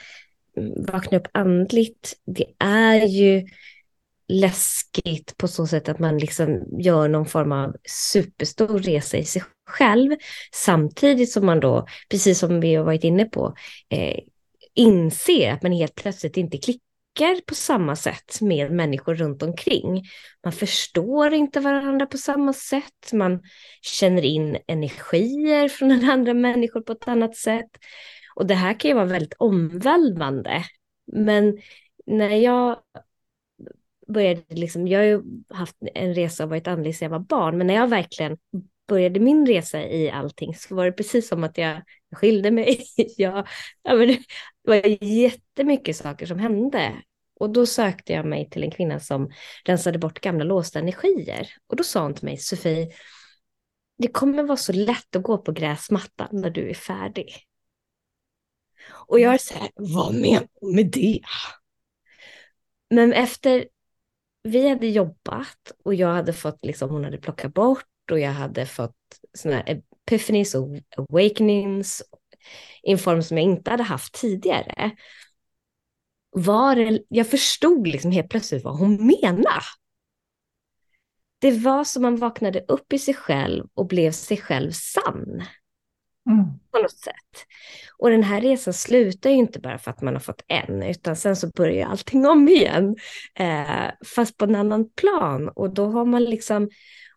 vakna 0.87 1.19
upp 1.19 1.29
andligt, 1.33 2.15
det 2.27 2.47
är 2.59 3.07
ju 3.07 3.47
läskigt 4.29 5.37
på 5.37 5.49
så 5.49 5.67
sätt 5.67 5.89
att 5.89 5.99
man 5.99 6.19
liksom 6.19 6.65
gör 6.81 7.09
någon 7.09 7.27
form 7.27 7.53
av 7.53 7.77
superstor 8.13 8.79
resa 8.79 9.17
i 9.17 9.25
sig 9.25 9.43
själv, 9.67 10.17
samtidigt 10.53 11.33
som 11.33 11.47
man 11.47 11.61
då, 11.61 11.87
precis 12.11 12.39
som 12.39 12.61
vi 12.61 12.75
har 12.75 12.85
varit 12.85 13.05
inne 13.05 13.25
på, 13.25 13.55
eh, 13.91 14.19
inser 14.75 15.53
att 15.53 15.63
man 15.63 15.73
helt 15.73 15.95
plötsligt 15.95 16.37
inte 16.37 16.59
klickar 16.59 17.41
på 17.47 17.55
samma 17.55 17.97
sätt 17.97 18.41
med 18.41 18.73
människor 18.73 19.15
runt 19.15 19.43
omkring. 19.43 20.05
Man 20.45 20.53
förstår 20.53 21.35
inte 21.35 21.61
varandra 21.61 22.07
på 22.07 22.19
samma 22.19 22.53
sätt, 22.53 23.13
man 23.13 23.43
känner 23.83 24.23
in 24.23 24.59
energier 24.67 25.69
från 25.69 26.11
andra 26.11 26.35
människor 26.35 26.81
på 26.81 26.93
ett 26.93 27.09
annat 27.09 27.37
sätt. 27.37 27.71
Och 28.35 28.47
det 28.47 28.55
här 28.55 28.81
kan 28.81 28.89
ju 28.89 28.95
vara 28.95 29.05
väldigt 29.05 29.35
omvälvande. 29.39 30.65
Men 31.13 31.59
när 32.07 32.37
jag 32.37 32.77
började, 34.09 34.43
liksom, 34.49 34.89
jag 34.89 34.99
har 34.99 35.05
ju 35.05 35.23
haft 35.49 35.77
en 35.95 36.15
resa 36.15 36.45
och 36.45 36.51
varit 36.51 36.67
andlig 36.67 36.97
sedan 36.97 37.13
jag 37.13 37.19
var 37.19 37.27
barn, 37.27 37.59
men 37.59 37.67
när 37.67 37.75
jag 37.75 37.89
verkligen 37.89 38.39
började 38.89 39.21
min 39.21 39.47
resa 39.47 39.83
i 39.83 40.11
allting 40.11 40.55
så 40.55 40.75
var 40.75 40.85
det 40.85 40.93
precis 40.93 41.29
som 41.29 41.45
att 41.45 41.59
jag 41.59 41.83
skilde 42.13 42.51
mig. 42.51 42.85
jag, 43.17 43.49
ja, 43.83 43.95
men 43.95 44.09
det 44.09 44.19
var 44.63 45.05
jättemycket 45.05 45.97
saker 45.97 46.27
som 46.27 46.39
hände. 46.39 46.93
Och 47.41 47.51
då 47.51 47.67
sökte 47.67 48.13
jag 48.13 48.27
mig 48.27 48.51
till 48.51 48.63
en 48.63 48.71
kvinna 48.71 49.01
som 49.01 49.31
rensade 49.65 49.99
bort 49.99 50.21
gamla 50.21 50.45
låsta 50.45 50.79
energier. 50.79 51.49
Och 51.67 51.77
då 51.77 51.85
sa 51.85 52.03
hon 52.03 52.15
till 52.15 52.25
mig, 52.25 52.37
Sofie, 52.37 52.91
det 53.99 54.09
kommer 54.09 54.43
vara 54.43 54.57
så 54.57 54.73
lätt 54.73 55.17
att 55.17 55.23
gå 55.23 55.39
på 55.39 55.53
gräsmattan 55.53 56.29
när 56.33 56.51
du 56.51 56.71
är 56.71 56.75
färdig. 56.75 57.35
Och 58.91 59.21
jag 59.21 59.35
är 59.35 59.39
så 59.39 59.55
här, 59.55 59.71
vad 59.75 60.15
menar 60.15 60.49
du 60.61 60.75
med 60.75 60.91
det? 60.91 61.21
Men 62.91 63.13
efter 63.13 63.69
vi 64.43 64.69
hade 64.69 64.87
jobbat 64.87 65.73
och 65.85 65.95
jag 65.95 66.09
hade 66.09 66.33
fått, 66.33 66.65
liksom, 66.65 66.91
hon 66.91 67.05
hade 67.05 67.19
plockat 67.19 67.55
bort 67.55 68.11
och 68.11 68.19
jag 68.19 68.33
hade 68.33 68.67
fått 68.67 68.97
sådana 69.39 69.63
här 69.67 69.83
epiphanies 70.07 70.55
och 70.55 70.69
awakenings 70.97 72.03
i 72.83 72.93
en 72.93 72.99
form 72.99 73.23
som 73.23 73.39
jag 73.39 73.45
inte 73.45 73.71
hade 73.71 73.83
haft 73.83 74.15
tidigare. 74.15 74.91
Var 76.31 76.77
det, 76.77 77.03
jag 77.09 77.31
förstod 77.31 77.87
liksom 77.87 78.11
helt 78.11 78.29
plötsligt 78.29 78.65
vad 78.65 78.79
hon 78.79 79.07
menade. 79.07 79.63
Det 81.39 81.51
var 81.51 81.85
som 81.85 82.03
man 82.03 82.17
vaknade 82.17 82.65
upp 82.69 82.93
i 82.93 82.99
sig 82.99 83.15
själv 83.15 83.67
och 83.75 83.87
blev 83.87 84.13
sig 84.13 84.37
själv 84.37 84.71
sann. 84.73 85.43
Mm. 86.31 86.45
På 86.71 86.79
något 86.79 86.99
sätt. 86.99 87.47
Och 87.99 88.11
den 88.11 88.23
här 88.23 88.41
resan 88.41 88.75
slutar 88.75 89.31
ju 89.31 89.37
inte 89.37 89.61
bara 89.61 89.79
för 89.79 89.91
att 89.91 90.03
man 90.03 90.15
har 90.15 90.21
fått 90.21 90.43
en, 90.49 90.83
utan 90.83 91.17
sen 91.17 91.37
så 91.37 91.49
börjar 91.49 91.89
allting 91.89 92.27
om 92.27 92.49
igen. 92.49 92.97
Eh, 93.35 93.91
fast 94.15 94.37
på 94.37 94.45
en 94.45 94.55
annan 94.55 94.91
plan. 94.91 95.49
Och 95.49 95.75
då 95.75 95.87
har 95.87 96.05
man 96.05 96.25
liksom 96.25 96.69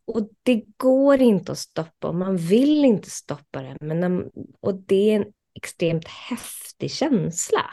och 0.08 0.30
det 0.44 0.64
går 0.78 1.22
inte 1.22 1.52
att 1.52 1.58
stoppa 1.58 2.08
och 2.08 2.16
man 2.16 2.38
vill 2.38 2.86
inte 2.86 3.10
stoppa 3.10 3.62
det. 3.62 3.78
Men, 3.82 4.32
och 4.60 4.76
det 4.76 5.12
är 5.12 5.16
en 5.16 5.26
extremt 5.56 6.08
häftig 6.08 6.92
känsla. 6.92 7.66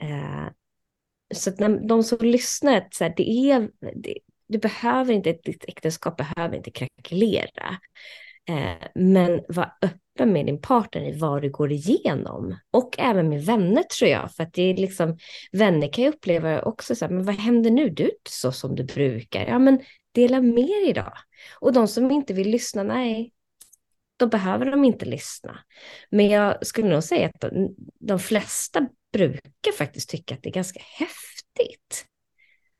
Eh, 0.00 0.48
så 1.34 1.50
att 1.50 1.58
när 1.58 1.88
de 1.88 2.02
som 2.02 2.18
lyssnar, 2.20 2.88
så 2.90 3.04
här, 3.04 3.14
det 3.16 3.30
är, 3.30 3.70
det, 3.94 4.18
du 4.46 4.58
behöver 4.58 5.12
inte, 5.14 5.32
ditt 5.32 5.64
äktenskap 5.64 6.16
behöver 6.16 6.56
inte 6.56 6.70
krackelera. 6.70 7.78
Eh, 8.48 8.88
men 8.94 9.40
var 9.48 9.72
öppen 9.82 10.32
med 10.32 10.46
din 10.46 10.60
partner 10.60 11.08
i 11.08 11.18
vad 11.18 11.42
du 11.42 11.50
går 11.50 11.72
igenom. 11.72 12.56
Och 12.70 12.98
även 12.98 13.28
med 13.28 13.44
vänner 13.44 13.82
tror 13.82 14.10
jag. 14.10 14.34
För 14.34 14.42
att 14.42 14.52
det 14.52 14.62
är 14.62 14.76
liksom, 14.76 15.18
vänner 15.52 15.92
kan 15.92 16.04
ju 16.04 16.10
uppleva 16.10 16.62
också 16.62 16.94
så 16.94 17.04
här, 17.04 17.12
men 17.12 17.24
vad 17.24 17.34
händer 17.34 17.70
nu? 17.70 17.90
Du 17.90 18.02
är 18.02 18.10
inte 18.10 18.30
så 18.30 18.52
som 18.52 18.74
du 18.76 18.84
brukar. 18.84 19.46
Ja, 19.46 19.58
men 19.58 19.80
dela 20.12 20.40
mer 20.40 20.88
idag. 20.88 21.12
Och 21.60 21.72
de 21.72 21.88
som 21.88 22.10
inte 22.10 22.34
vill 22.34 22.50
lyssna, 22.50 22.82
nej, 22.82 23.32
då 24.16 24.26
behöver 24.26 24.70
de 24.70 24.84
inte 24.84 25.04
lyssna. 25.04 25.58
Men 26.10 26.28
jag 26.28 26.66
skulle 26.66 26.88
nog 26.88 27.02
säga 27.02 27.26
att 27.26 27.40
de, 27.40 27.74
de 28.00 28.18
flesta 28.18 28.88
brukar 29.12 29.72
faktiskt 29.72 30.10
tycka 30.10 30.34
att 30.34 30.42
det 30.42 30.48
är 30.48 30.52
ganska 30.52 30.80
häftigt. 30.80 32.06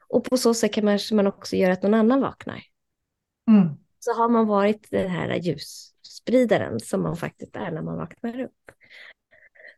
Och 0.09 0.25
på 0.25 0.37
så 0.37 0.55
sätt 0.55 0.73
kan 0.73 0.85
man, 0.85 0.99
man 1.13 1.27
också 1.27 1.57
göra 1.57 1.73
att 1.73 1.83
någon 1.83 1.95
annan 1.95 2.21
vaknar. 2.21 2.63
Mm. 3.49 3.69
Så 4.01 4.13
har 4.13 4.29
man 4.29 4.47
varit 4.47 4.91
den 4.91 5.11
här 5.11 5.35
ljusspridaren 5.35 6.81
som 6.81 7.03
man 7.03 7.17
faktiskt 7.17 7.57
är 7.57 7.71
när 7.71 7.83
man 7.83 7.97
vaknar 7.97 8.41
upp. 8.41 8.53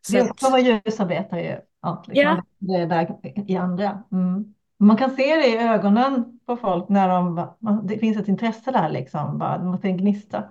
Så 0.00 0.12
det 0.12 0.18
är 0.18 0.30
också 0.30 0.50
vara 0.50 0.60
ljusarbetare 0.60 1.42
ju. 1.42 1.56
Ja, 1.82 2.04
liksom 2.06 2.22
ja. 2.22 2.44
Det 2.58 2.74
är 2.74 2.86
där 2.86 3.20
i 3.50 3.56
andra. 3.56 4.02
Mm. 4.12 4.54
Man 4.78 4.96
kan 4.96 5.16
se 5.16 5.36
det 5.36 5.46
i 5.46 5.56
ögonen 5.56 6.40
på 6.46 6.56
folk 6.56 6.88
när 6.88 7.08
de, 7.08 7.48
det 7.88 7.98
finns 7.98 8.16
ett 8.16 8.28
intresse 8.28 8.70
där 8.70 8.88
liksom, 8.88 9.38
bara, 9.38 9.64
man 9.64 9.80
får 9.80 9.88
en 9.88 9.96
gnista. 9.96 10.44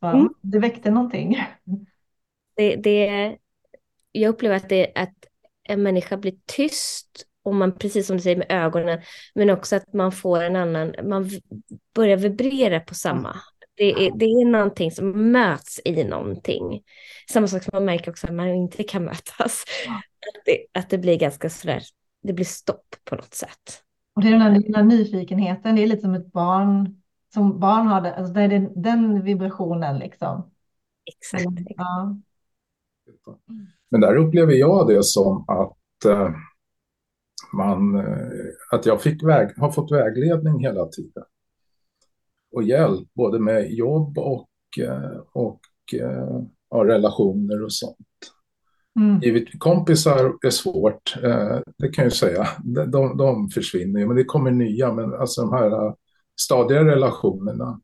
Så, 0.00 0.06
mm. 0.06 0.28
Det 0.40 0.58
väckte 0.58 0.90
någonting. 0.90 1.36
Det, 2.56 2.76
det, 2.76 3.36
jag 4.12 4.28
upplever 4.28 4.56
att, 4.56 4.68
det, 4.68 4.92
att 4.94 5.14
en 5.62 5.82
människa 5.82 6.16
blir 6.16 6.34
tyst 6.46 7.25
och 7.46 7.54
man, 7.54 7.78
precis 7.78 8.06
som 8.06 8.16
du 8.16 8.22
säger 8.22 8.36
med 8.36 8.46
ögonen, 8.50 9.00
men 9.34 9.50
också 9.50 9.76
att 9.76 9.92
man 9.92 10.12
får 10.12 10.42
en 10.42 10.56
annan, 10.56 10.94
man 11.04 11.30
börjar 11.94 12.16
vibrera 12.16 12.80
på 12.80 12.94
samma. 12.94 13.36
Det 13.76 13.92
är, 13.92 14.12
det 14.16 14.24
är 14.24 14.44
någonting 14.44 14.90
som 14.90 15.32
möts 15.32 15.80
i 15.84 16.04
någonting. 16.04 16.82
Samma 17.30 17.48
sak 17.48 17.62
som 17.62 17.70
man 17.72 17.84
märker 17.84 18.10
också 18.10 18.26
att 18.26 18.34
man 18.34 18.48
inte 18.48 18.82
kan 18.82 19.04
mötas. 19.04 19.64
Att 19.88 20.44
det, 20.44 20.80
att 20.80 20.90
det 20.90 20.98
blir 20.98 21.18
ganska 21.18 21.50
sådär 21.50 21.82
det 22.22 22.32
blir 22.32 22.44
stopp 22.44 22.96
på 23.04 23.14
något 23.14 23.34
sätt. 23.34 23.82
Och 24.14 24.22
det 24.22 24.28
är 24.28 24.32
den 24.32 24.40
här, 24.40 24.50
den 24.50 24.74
här 24.74 24.82
nyfikenheten, 24.82 25.76
det 25.76 25.82
är 25.82 25.86
lite 25.86 26.02
som 26.02 26.14
ett 26.14 26.32
barn 26.32 27.02
som 27.34 27.60
barn 27.60 27.86
har, 27.86 28.00
det, 28.00 28.14
alltså 28.14 28.32
det 28.32 28.40
är 28.40 28.48
den, 28.48 28.82
den 28.82 29.22
vibrationen 29.22 29.98
liksom. 29.98 30.50
Exakt. 31.04 31.44
Ja. 31.76 32.16
Men 33.88 34.00
där 34.00 34.16
upplever 34.16 34.52
jag 34.52 34.88
det 34.88 35.04
som 35.04 35.44
att 35.48 36.04
äh, 36.04 36.30
man, 37.52 37.96
äh, 37.96 38.28
att 38.72 38.86
jag 38.86 39.02
fick 39.02 39.22
väg, 39.22 39.48
har 39.56 39.72
fått 39.72 39.92
vägledning 39.92 40.60
hela 40.60 40.86
tiden. 40.86 41.24
Och 42.52 42.62
hjälp, 42.62 43.08
både 43.14 43.38
med 43.38 43.72
jobb 43.72 44.18
och, 44.18 44.48
äh, 44.80 45.20
och 45.32 45.60
ja, 46.70 46.84
relationer 46.84 47.64
och 47.64 47.72
sånt. 47.72 47.96
Mm. 48.98 49.20
Givet, 49.20 49.58
kompisar 49.58 50.32
är 50.46 50.50
svårt, 50.50 51.14
det 51.78 51.88
kan 51.88 52.04
jag 52.04 52.12
säga. 52.12 52.48
De, 52.64 52.90
de, 52.90 53.16
de 53.16 53.48
försvinner 53.48 54.00
ju, 54.00 54.06
men 54.06 54.16
det 54.16 54.24
kommer 54.24 54.50
nya. 54.50 54.92
Men 54.92 55.14
alltså 55.14 55.40
de 55.40 55.52
här 55.52 55.94
stadiga 56.40 56.84
relationerna, 56.84 57.80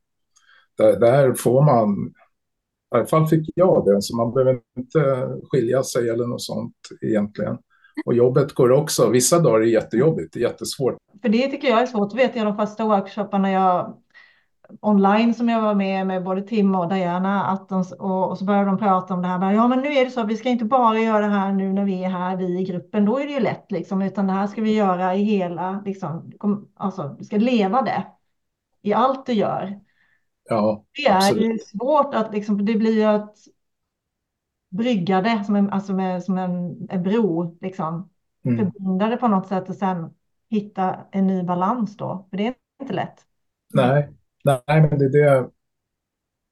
där, 0.77 0.99
där 0.99 1.33
får 1.33 1.61
man 1.61 2.13
i 2.93 2.95
alla 2.95 3.05
fall 3.05 3.27
fick 3.27 3.49
jag 3.55 3.85
det, 3.85 4.01
så 4.01 4.15
man 4.15 4.33
behöver 4.33 4.59
inte 4.77 5.29
skilja 5.51 5.83
sig 5.83 6.09
eller 6.09 6.27
något 6.27 6.41
sånt 6.41 6.75
egentligen. 7.01 7.57
Och 8.05 8.13
jobbet 8.13 8.53
går 8.53 8.71
också, 8.71 9.09
vissa 9.09 9.39
dagar 9.39 9.59
är 9.59 9.65
jättejobbigt, 9.65 10.33
det 10.33 10.39
är 10.39 10.41
jättesvårt. 10.41 10.97
För 11.21 11.29
det 11.29 11.47
tycker 11.47 11.67
jag 11.67 11.81
är 11.81 11.85
svårt, 11.85 12.15
vet 12.15 12.35
jag 12.35 12.45
de 12.45 12.55
första 12.55 12.85
workshopparna 12.85 13.51
jag 13.51 13.97
online 14.81 15.33
som 15.33 15.49
jag 15.49 15.61
var 15.61 15.75
med 15.75 16.07
med 16.07 16.23
både 16.23 16.41
Tim 16.41 16.75
och 16.75 16.89
Diana 16.89 17.45
att 17.45 17.69
de, 17.69 17.85
och, 17.99 18.29
och, 18.29 18.37
så 18.37 18.45
började 18.45 18.65
de 18.65 18.77
prata 18.77 19.13
om 19.13 19.21
det 19.21 19.27
här. 19.27 19.53
Ja, 19.53 19.67
men 19.67 19.79
nu 19.79 19.93
är 19.93 20.05
det 20.05 20.11
så, 20.11 20.23
vi 20.23 20.37
ska 20.37 20.49
inte 20.49 20.65
bara 20.65 20.99
göra 20.99 21.19
det 21.19 21.33
här 21.33 21.51
nu 21.51 21.73
när 21.73 21.85
vi 21.85 22.03
är 22.03 22.09
här, 22.09 22.37
vi 22.37 22.59
i 22.59 22.63
gruppen, 22.63 23.05
då 23.05 23.19
är 23.19 23.25
det 23.25 23.33
ju 23.33 23.39
lätt 23.39 23.71
liksom, 23.71 24.01
utan 24.01 24.27
det 24.27 24.33
här 24.33 24.47
ska 24.47 24.61
vi 24.61 24.75
göra 24.75 25.15
i 25.15 25.23
hela, 25.23 25.81
liksom, 25.85 26.31
alltså, 26.75 27.15
vi 27.19 27.25
ska 27.25 27.37
leva 27.37 27.81
det 27.81 28.05
i 28.81 28.93
allt 28.93 29.25
du 29.25 29.33
gör. 29.33 29.79
Ja, 30.49 30.83
det 30.95 31.05
är 31.05 31.15
absolut. 31.15 31.43
ju 31.43 31.57
svårt 31.57 32.15
att 32.15 32.33
liksom, 32.33 32.65
det 32.65 32.73
blir 32.73 32.93
ju 32.93 33.03
att 33.03 33.35
brygga 34.77 35.21
det 35.21 35.43
som 35.45 35.55
en, 35.55 35.69
alltså 35.69 35.93
med, 35.93 36.23
som 36.23 36.37
en, 36.37 36.87
en 36.89 37.03
bro, 37.03 37.57
liksom. 37.61 38.09
Mm. 38.45 38.57
Förbinda 38.57 39.07
det 39.07 39.17
på 39.17 39.27
något 39.27 39.47
sätt 39.47 39.69
och 39.69 39.75
sen 39.75 40.09
hitta 40.49 40.99
en 41.11 41.27
ny 41.27 41.43
balans 41.43 41.97
då, 41.97 42.27
för 42.29 42.37
det 42.37 42.47
är 42.47 42.53
inte 42.81 42.93
lätt. 42.93 43.15
Nej, 43.73 44.09
nej 44.43 44.61
men 44.67 44.99
det 44.99 45.05
är 45.05 45.09
det 45.09 45.49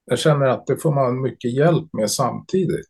jag 0.05 0.19
känner 0.19 0.45
att 0.45 0.67
det 0.67 0.77
får 0.77 0.91
man 0.91 1.21
mycket 1.21 1.53
hjälp 1.53 1.93
med 1.93 2.11
samtidigt. 2.11 2.87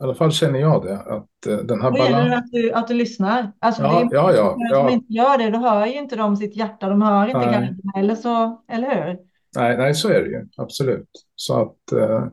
I 0.00 0.02
alla 0.02 0.14
fall 0.14 0.32
känner 0.32 0.58
jag 0.58 0.84
det. 0.84 1.00
Att 1.00 1.28
uh, 1.48 1.56
den 1.58 1.80
här 1.80 1.90
balansen... 1.90 2.18
gäller 2.18 2.36
att 2.36 2.52
du, 2.52 2.72
att 2.72 2.88
du 2.88 2.94
lyssnar. 2.94 3.52
Alltså, 3.58 3.82
ja, 3.82 4.08
det 4.10 4.16
är 4.16 4.20
ja, 4.20 4.34
ja, 4.34 4.56
ja. 4.58 4.76
som 4.76 4.88
inte 4.88 5.12
gör 5.12 5.38
det, 5.38 5.50
då 5.50 5.58
hör 5.58 5.86
ju 5.86 5.94
inte 5.94 6.16
de 6.16 6.36
sitt 6.36 6.56
hjärta, 6.56 6.88
de 6.88 7.02
hör 7.02 7.26
inte 7.26 7.38
guiderna, 7.40 7.92
eller 7.96 8.14
så, 8.14 8.64
eller 8.68 9.06
hur? 9.06 9.18
Nej, 9.56 9.76
nej, 9.76 9.94
så 9.94 10.08
är 10.08 10.22
det 10.22 10.28
ju. 10.28 10.48
Absolut. 10.56 11.10
Så 11.34 11.62
att 11.62 11.92
eh, 11.92 12.26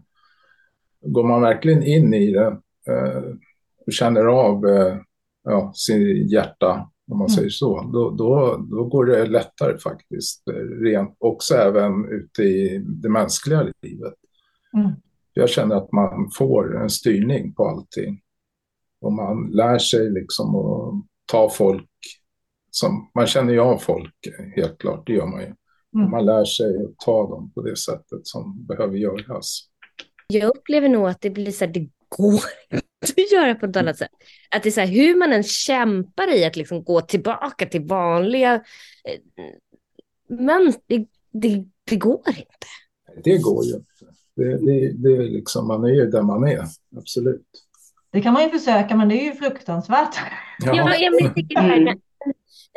går 1.04 1.24
man 1.24 1.42
verkligen 1.42 1.84
in 1.84 2.14
i 2.14 2.32
det 2.32 2.58
eh, 2.88 3.24
och 3.86 3.94
känner 3.94 4.26
av 4.26 4.66
eh, 4.66 4.98
ja, 5.44 5.72
sin 5.76 6.28
hjärta, 6.28 6.90
om 7.12 7.18
man 7.18 7.28
mm. 7.28 7.30
säger 7.30 7.50
så, 7.50 7.82
då, 7.94 8.10
då, 8.10 8.58
då 8.72 8.86
går 8.86 9.06
det 9.06 9.26
lättare 9.26 9.78
faktiskt. 9.78 10.44
Rent, 10.82 11.16
också 11.20 11.56
även 11.56 12.06
ute 12.10 12.44
i 12.44 12.84
det 12.86 13.10
mänskliga 13.10 13.72
livet. 13.82 14.14
Mm. 14.74 14.92
Jag 15.34 15.50
känner 15.50 15.76
att 15.76 15.92
man 15.92 16.30
får 16.38 16.82
en 16.82 16.90
styrning 16.90 17.54
på 17.54 17.68
allting. 17.68 18.22
Och 19.02 19.14
man 19.14 19.52
lär 19.52 19.78
sig 19.78 20.12
liksom 20.12 20.56
att 20.56 21.06
ta 21.26 21.50
folk 21.50 21.90
som, 22.72 23.12
man 23.16 23.28
känner 23.28 23.54
ju 23.54 23.60
av 23.60 23.78
folk 23.78 24.16
helt 24.56 24.78
klart, 24.78 25.08
det 25.08 25.14
gör 25.14 25.26
man 25.26 25.42
ju. 25.42 25.54
Mm. 25.96 26.12
Man 26.12 26.26
lär 26.26 26.46
sig 26.46 26.84
att 26.86 26.98
ta 27.06 27.30
dem 27.30 27.52
på 27.52 27.62
det 27.62 27.76
sättet 27.78 28.28
som 28.28 28.66
behöver 28.66 28.98
göras. 28.98 29.70
Jag 30.34 30.58
upplever 30.58 30.90
nog 30.90 31.08
att 31.08 31.22
det 31.22 31.30
blir 31.30 31.52
så 31.52 31.66
här, 31.66 31.72
det 31.74 31.90
går 32.10 32.42
inte 32.72 33.22
att 33.22 33.32
göra 33.32 33.56
på 33.56 33.66
ett 33.66 33.76
annat 33.76 33.98
sätt. 33.98 34.12
Att 34.56 34.64
det 34.64 34.70
är 34.70 34.72
så 34.72 34.80
här, 34.80 34.88
hur 34.88 35.16
man 35.16 35.34
än 35.34 35.44
kämpar 35.44 36.36
i 36.36 36.46
att 36.46 36.56
liksom 36.56 36.84
gå 36.84 37.02
tillbaka 37.02 37.66
till 37.66 37.86
vanliga 37.86 38.54
eh, 38.54 39.44
men 40.30 40.74
det, 40.88 41.06
det, 41.32 41.66
det 41.84 41.96
går 41.96 42.24
inte. 42.28 42.68
Det 43.24 43.38
går 43.38 43.66
ju 43.66 43.74
inte. 43.74 43.88
Det, 44.36 44.58
det, 44.58 44.92
det 44.94 45.16
är 45.18 45.30
liksom, 45.30 45.68
man 45.68 45.84
är 45.84 45.90
ju 45.90 46.06
där 46.06 46.22
man 46.22 46.44
är, 46.44 46.66
absolut. 46.98 47.48
Det 48.12 48.22
kan 48.22 48.34
man 48.34 48.44
ju 48.44 48.50
försöka, 48.50 48.96
men 48.96 49.10
det 49.10 49.16
är 49.16 49.26
ju 49.26 49.34
fruktansvärt. 49.34 50.16
Ja, 50.66 50.76
ja 50.76 50.96
jag 50.96 51.36
tycker 51.36 51.56
det 51.56 51.62
här 51.62 51.82
med 51.82 52.02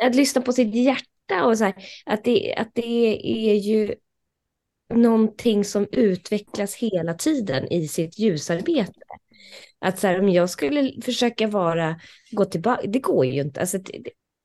att 0.03 0.15
lyssna 0.15 0.41
på 0.41 0.53
sitt 0.53 0.75
hjärta 0.75 1.45
och 1.45 1.57
så 1.57 1.63
här, 1.63 1.73
att, 2.05 2.23
det, 2.23 2.55
att 2.55 2.71
det 2.73 3.17
är 3.49 3.55
ju 3.55 3.95
någonting 4.93 5.65
som 5.65 5.87
utvecklas 5.91 6.75
hela 6.75 7.13
tiden 7.13 7.67
i 7.67 7.87
sitt 7.87 8.19
ljusarbete. 8.19 8.93
Att 9.79 9.99
så 9.99 10.07
här, 10.07 10.19
om 10.19 10.29
jag 10.29 10.49
skulle 10.49 11.01
försöka 11.01 11.47
vara, 11.47 11.99
gå 12.31 12.45
tillbaka, 12.45 12.87
det 12.87 12.99
går 12.99 13.25
ju 13.25 13.41
inte. 13.41 13.59
Alltså, 13.59 13.79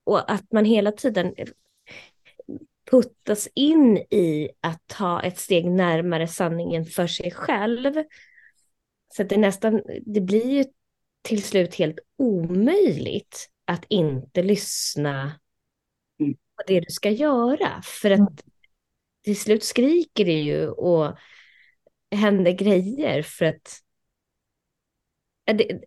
och 0.03 0.31
att 0.31 0.51
man 0.51 0.65
hela 0.65 0.91
tiden 0.91 1.33
puttas 2.91 3.47
in 3.55 3.97
i 3.97 4.49
att 4.61 4.81
ta 4.87 5.21
ett 5.21 5.37
steg 5.37 5.65
närmare 5.65 6.27
sanningen 6.27 6.85
för 6.85 7.07
sig 7.07 7.31
själv. 7.31 7.93
Så 9.15 9.23
det 9.23 9.37
nästan, 9.37 9.81
det 10.01 10.21
blir 10.21 10.45
ju 10.45 10.65
till 11.21 11.43
slut 11.43 11.75
helt 11.75 11.99
omöjligt 12.17 13.49
att 13.65 13.85
inte 13.89 14.43
lyssna 14.43 15.31
på 16.55 16.63
det 16.67 16.79
du 16.79 16.89
ska 16.89 17.09
göra. 17.09 17.81
För 18.01 18.11
att 18.11 18.19
mm 18.19 18.33
till 19.23 19.39
slut 19.39 19.63
skriker 19.63 20.25
det 20.25 20.41
ju 20.41 20.67
och 20.67 21.17
händer 22.11 22.51
grejer 22.51 23.21
för 23.21 23.45
att 23.45 23.79
det, 25.45 25.81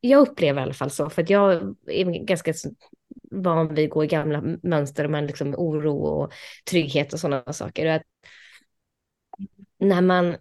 jag 0.00 0.28
upplever 0.28 0.60
i 0.60 0.62
alla 0.62 0.74
fall 0.74 0.90
så, 0.90 1.10
för 1.10 1.22
att 1.22 1.30
jag 1.30 1.76
är 1.86 2.24
ganska 2.24 2.54
van 3.30 3.74
vid 3.74 3.84
att 3.84 3.90
gå 3.90 4.04
i 4.04 4.06
gamla 4.06 4.42
mönster 4.62 5.08
med 5.08 5.26
liksom 5.26 5.54
oro 5.54 5.96
och 5.96 6.32
trygghet 6.70 7.12
och 7.12 7.20
sådana 7.20 7.52
saker. 7.52 7.86
Och 7.86 7.92
att 7.92 8.02
när 9.78 10.00
man 10.00 10.36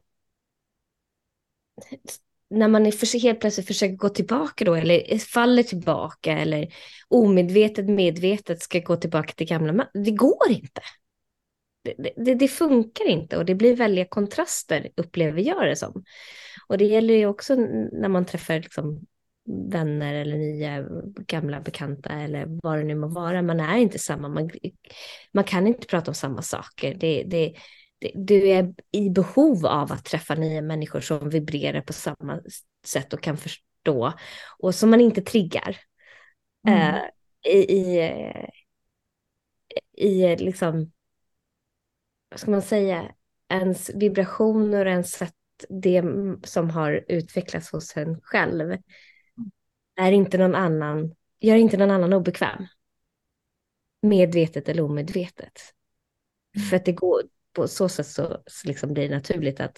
när 2.50 2.68
man 2.68 2.86
är 2.86 2.92
för, 2.92 3.20
helt 3.20 3.40
plötsligt 3.40 3.68
försöker 3.68 3.96
gå 3.96 4.10
tillbaka 4.10 4.66
då, 4.66 4.74
eller 4.74 5.18
faller 5.18 5.64
tillbaka, 5.64 6.38
eller 6.38 6.74
omedvetet 7.08 7.90
medvetet 7.90 8.62
ska 8.62 8.80
gå 8.80 8.96
tillbaka 8.96 9.34
till 9.34 9.48
gamla 9.48 9.88
det 9.94 10.12
går 10.12 10.50
inte. 10.50 10.82
Det, 11.98 12.14
det, 12.18 12.36
det, 12.36 12.48
funkar 12.48 13.06
inte 13.06 13.38
och 13.38 13.46
det 13.46 13.56
blir 13.56 13.76
väldiga 13.76 14.06
kontraster, 14.06 14.90
upplever 14.96 15.42
jag 15.42 15.68
det 15.68 15.76
som. 15.76 16.04
Och 16.68 16.78
det 16.78 16.86
gäller 16.86 17.14
ju 17.14 17.26
också 17.26 17.56
när 17.56 18.10
man 18.10 18.26
träffar 18.26 18.60
liksom 18.60 19.06
vänner 19.70 20.14
eller 20.14 20.38
nya 20.38 20.86
gamla 21.28 21.62
bekanta 21.62 22.10
eller 22.10 22.46
vad 22.64 22.78
det 22.78 22.84
nu 22.84 22.96
må 22.96 23.08
vara. 23.08 23.42
Man 23.42 23.60
är 23.60 23.78
inte 23.78 24.00
samma, 24.00 24.30
man, 24.30 24.50
man 25.34 25.44
kan 25.44 25.68
inte 25.68 25.88
prata 25.88 26.12
om 26.12 26.16
samma 26.16 26.42
saker. 26.42 26.96
Det, 26.96 27.24
det, 27.24 27.54
du 28.14 28.50
är 28.50 28.74
i 28.92 29.10
behov 29.10 29.66
av 29.66 29.92
att 29.92 30.06
träffa 30.06 30.36
nya 30.36 30.62
människor 30.62 31.02
som 31.02 31.30
vibrerar 31.30 31.82
på 31.82 31.94
samma 31.94 32.42
sätt 32.86 33.14
och 33.14 33.22
kan 33.22 33.38
förstå 33.38 34.14
och 34.60 34.76
som 34.76 34.90
man 34.90 35.02
inte 35.02 35.22
triggar. 35.22 35.78
Mm. 36.68 36.96
Uh, 36.96 37.02
i, 37.46 37.58
i, 37.58 38.12
I 39.98 40.36
liksom, 40.36 40.92
vad 42.30 42.39
ska 42.39 42.51
man 42.51 42.61
säga, 42.61 43.11
ens 43.49 43.89
vibrationer 43.95 44.86
och 44.86 44.91
ens 44.91 45.11
sätt, 45.11 45.34
det 45.69 46.03
som 46.43 46.69
har 46.69 47.05
utvecklats 47.07 47.71
hos 47.71 47.97
en 47.97 48.21
själv, 48.21 48.78
är 49.95 50.11
inte 50.11 50.38
någon 50.38 50.55
annan, 50.55 51.15
gör 51.39 51.55
inte 51.55 51.78
någon 51.78 51.91
annan 51.91 52.13
obekväm. 52.13 52.67
Medvetet 54.01 54.69
eller 54.69 54.84
omedvetet. 54.84 55.61
Mm. 56.55 56.67
För 56.67 56.75
att 56.75 56.86
det 56.86 56.91
går, 56.91 57.21
på 57.53 57.67
så 57.67 57.89
sätt 57.89 58.07
så, 58.07 58.41
så 58.45 58.67
liksom 58.67 58.93
blir 58.93 59.09
det 59.09 59.15
naturligt 59.15 59.59
att 59.59 59.78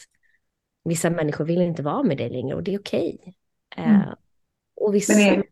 vissa 0.83 1.09
människor 1.09 1.45
vill 1.45 1.61
inte 1.61 1.83
vara 1.83 2.03
med 2.03 2.17
dig 2.17 2.29
längre 2.29 2.55
och 2.55 2.63
det 2.63 2.73
är 2.73 2.79
okej. 2.79 3.17
Okay. 3.21 3.33
Mm. 3.85 4.01
Uh, 4.01 4.13
och 4.75 4.95
vissa... 4.95 5.13
Men 5.13 5.21
är, 5.21 5.43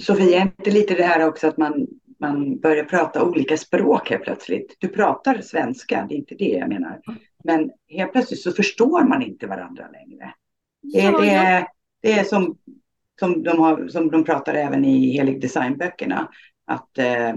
Sofia, 0.00 0.38
är 0.38 0.42
inte 0.42 0.70
lite 0.70 0.94
det 0.94 1.04
här 1.04 1.28
också 1.28 1.48
att 1.48 1.56
man, 1.56 1.86
man 2.18 2.58
börjar 2.58 2.84
prata 2.84 3.24
olika 3.24 3.56
språk 3.56 4.10
helt 4.10 4.22
plötsligt? 4.22 4.76
Du 4.78 4.88
pratar 4.88 5.40
svenska, 5.40 6.06
det 6.08 6.14
är 6.14 6.16
inte 6.16 6.34
det 6.34 6.48
jag 6.48 6.68
menar. 6.68 7.00
Men 7.44 7.70
helt 7.88 8.12
plötsligt 8.12 8.40
så 8.40 8.52
förstår 8.52 9.08
man 9.08 9.22
inte 9.22 9.46
varandra 9.46 9.88
längre. 9.92 10.34
Det, 10.82 10.98
ja, 10.98 11.18
det, 11.20 11.26
ja. 11.26 11.68
det 12.02 12.12
är 12.12 12.24
som, 12.24 12.58
som, 13.20 13.42
de 13.42 13.58
har, 13.58 13.88
som 13.88 14.10
de 14.10 14.24
pratar 14.24 14.54
även 14.54 14.84
i 14.84 15.16
Helig 15.16 15.40
Design-böckerna. 15.40 16.28
Att 16.66 16.98
eh, 16.98 17.34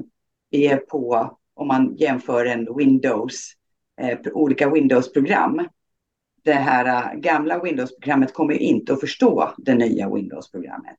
vi 0.49 0.67
är 0.67 0.77
på, 0.77 1.37
om 1.53 1.67
man 1.67 1.95
jämför 1.95 2.45
en 2.45 2.77
Windows 2.77 3.53
eh, 4.01 4.17
olika 4.33 4.69
Windows-program. 4.69 5.67
Det 6.43 6.53
här 6.53 7.13
uh, 7.13 7.19
gamla 7.19 7.63
Windows-programmet 7.63 8.33
kommer 8.33 8.53
inte 8.53 8.93
att 8.93 8.99
förstå 8.99 9.53
det 9.57 9.75
nya 9.75 10.09
Windows-programmet. 10.09 10.97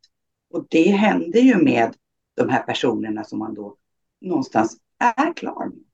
Och 0.55 0.67
det 0.71 0.91
händer 0.91 1.41
ju 1.41 1.57
med 1.57 1.95
de 2.45 2.49
här 2.49 2.63
personerna 2.63 3.25
som 3.25 3.39
man 3.39 3.55
då 3.55 3.77
någonstans 4.21 4.77
är 4.99 5.35
klar 5.35 5.67
med. 5.67 5.85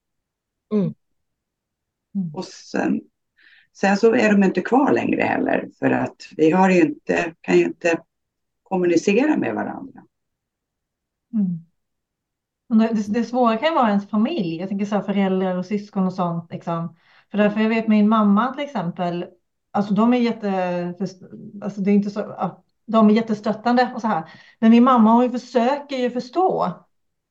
Mm. 0.72 0.94
mm. 2.14 2.34
Och 2.34 2.44
sen, 2.44 3.00
sen 3.72 3.96
så 3.96 4.14
är 4.14 4.32
de 4.32 4.44
inte 4.44 4.60
kvar 4.60 4.92
längre 4.92 5.22
heller 5.22 5.68
för 5.78 5.90
att 5.90 6.16
vi 6.36 6.50
har 6.50 6.70
ju 6.70 6.80
inte, 6.80 7.34
kan 7.40 7.58
ju 7.58 7.64
inte 7.64 8.00
kommunicera 8.62 9.36
med 9.36 9.54
varandra. 9.54 10.02
Mm. 11.32 11.66
Det, 12.68 13.12
det 13.12 13.24
svåra 13.24 13.56
kan 13.56 13.74
vara 13.74 13.88
ens 13.88 14.10
familj. 14.10 14.56
Jag 14.56 14.68
tänker 14.68 14.86
så 14.86 14.94
här 14.94 15.02
föräldrar 15.02 15.56
och 15.56 15.66
syskon 15.66 16.06
och 16.06 16.12
sånt. 16.12 16.52
Liksom. 16.52 16.96
För 17.30 17.38
därför 17.38 17.60
jag 17.60 17.68
vet 17.68 17.88
min 17.88 18.08
mamma 18.08 18.54
till 18.54 18.64
exempel. 18.64 19.26
Alltså 19.70 19.94
de 19.94 20.14
är 20.14 20.18
jätte, 20.18 20.94
alltså 21.62 21.80
det 21.80 21.90
är 21.90 21.94
inte 21.94 22.10
så, 22.10 22.20
de 22.86 23.10
är 23.10 23.14
jättestöttande 23.14 23.92
och 23.94 24.00
så 24.00 24.06
här. 24.06 24.30
Men 24.58 24.70
min 24.70 24.84
mamma 24.84 25.12
hon 25.12 25.32
försöker 25.32 25.96
ju 25.96 26.10
förstå. 26.10 26.72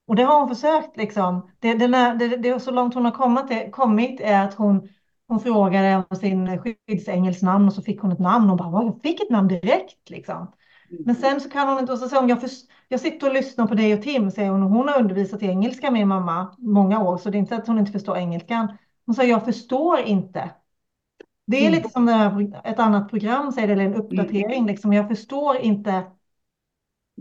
Och 0.07 0.15
det 0.15 0.23
har 0.23 0.39
hon 0.39 0.49
försökt 0.49 0.97
liksom. 0.97 1.51
Det, 1.59 1.73
det, 1.73 1.87
det, 1.87 2.37
det 2.37 2.59
så 2.59 2.71
långt 2.71 2.93
hon 2.93 3.05
har 3.05 3.11
kommit, 3.11 3.71
kommit 3.71 4.21
är 4.21 4.43
att 4.43 4.53
hon, 4.53 4.89
hon 5.27 5.39
frågade 5.39 6.03
om 6.09 6.15
sin 6.15 6.59
skyddsängels 6.59 7.41
namn 7.41 7.67
och 7.67 7.73
så 7.73 7.81
fick 7.81 7.99
hon 7.99 8.11
ett 8.11 8.19
namn 8.19 8.49
och 8.49 8.57
bara, 8.57 8.83
jag 8.83 8.99
fick 9.03 9.21
ett 9.21 9.29
namn 9.29 9.47
direkt 9.47 10.09
liksom. 10.09 10.51
Men 10.89 11.15
sen 11.15 11.41
så 11.41 11.49
kan 11.49 11.67
hon 11.67 11.79
inte, 11.79 11.93
och 11.93 11.99
så 11.99 12.09
säger 12.09 12.21
hon, 12.21 12.29
jag, 12.29 12.41
för, 12.41 12.49
jag 12.87 12.99
sitter 12.99 13.27
och 13.27 13.33
lyssnar 13.33 13.67
på 13.67 13.75
dig 13.75 13.93
och 13.93 14.01
Tim, 14.01 14.31
säger 14.31 14.49
hon, 14.49 14.63
och 14.63 14.69
hon 14.69 14.87
har 14.87 14.99
undervisat 14.99 15.43
i 15.43 15.45
engelska 15.45 15.91
med 15.91 16.07
mamma 16.07 16.55
många 16.57 17.03
år, 17.03 17.17
så 17.17 17.29
det 17.29 17.37
är 17.37 17.39
inte 17.39 17.55
att 17.55 17.67
hon 17.67 17.79
inte 17.79 17.91
förstår 17.91 18.17
engelskan. 18.17 18.77
Hon 19.05 19.15
säger, 19.15 19.29
jag 19.29 19.45
förstår 19.45 19.99
inte. 19.99 20.51
Det 21.47 21.57
är 21.57 21.67
mm. 21.67 21.73
lite 21.73 21.89
som 21.89 22.07
ett 22.63 22.79
annat 22.79 23.09
program, 23.09 23.51
säger 23.51 23.67
det, 23.67 23.73
eller 23.73 23.85
en 23.85 23.95
uppdatering, 23.95 24.57
mm. 24.57 24.65
liksom, 24.65 24.93
jag 24.93 25.07
förstår 25.07 25.57
inte. 25.57 25.91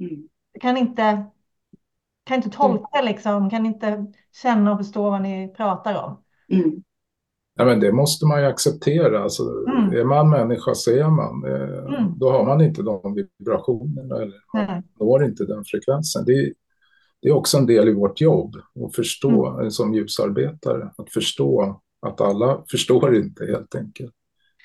Mm. 0.00 0.28
Kan 0.60 0.76
inte, 0.76 1.24
kan 2.24 2.36
inte 2.36 2.50
tolka 2.50 3.02
liksom, 3.02 3.50
kan 3.50 3.66
inte 3.66 4.06
känna 4.42 4.72
och 4.72 4.78
förstå 4.78 5.10
vad 5.10 5.22
ni 5.22 5.54
pratar 5.56 6.04
om. 6.04 6.22
Mm. 6.48 6.82
Ja, 7.56 7.64
men 7.64 7.80
det 7.80 7.92
måste 7.92 8.26
man 8.26 8.40
ju 8.40 8.46
acceptera. 8.46 9.22
Alltså, 9.22 9.42
mm. 9.42 9.92
Är 9.92 10.04
man 10.04 10.30
människa 10.30 10.74
så 10.74 10.90
är 10.90 11.10
man. 11.10 11.44
Eh, 11.44 11.94
mm. 11.98 12.18
Då 12.18 12.30
har 12.30 12.44
man 12.44 12.60
inte 12.60 12.82
de 12.82 13.14
vibrationerna 13.14 14.16
eller 14.16 14.34
man 14.54 14.82
når 15.00 15.24
inte 15.24 15.44
den 15.44 15.64
frekvensen. 15.66 16.24
Det 16.24 16.32
är, 16.32 16.52
det 17.22 17.28
är 17.28 17.32
också 17.32 17.58
en 17.58 17.66
del 17.66 17.88
i 17.88 17.92
vårt 17.92 18.20
jobb 18.20 18.56
att 18.84 18.94
förstå 18.94 19.46
mm. 19.46 19.70
som 19.70 19.94
ljusarbetare. 19.94 20.90
Att 20.98 21.12
förstå 21.12 21.80
att 22.04 22.20
alla 22.20 22.64
förstår 22.70 23.16
inte 23.16 23.46
helt 23.46 23.74
enkelt. 23.74 24.12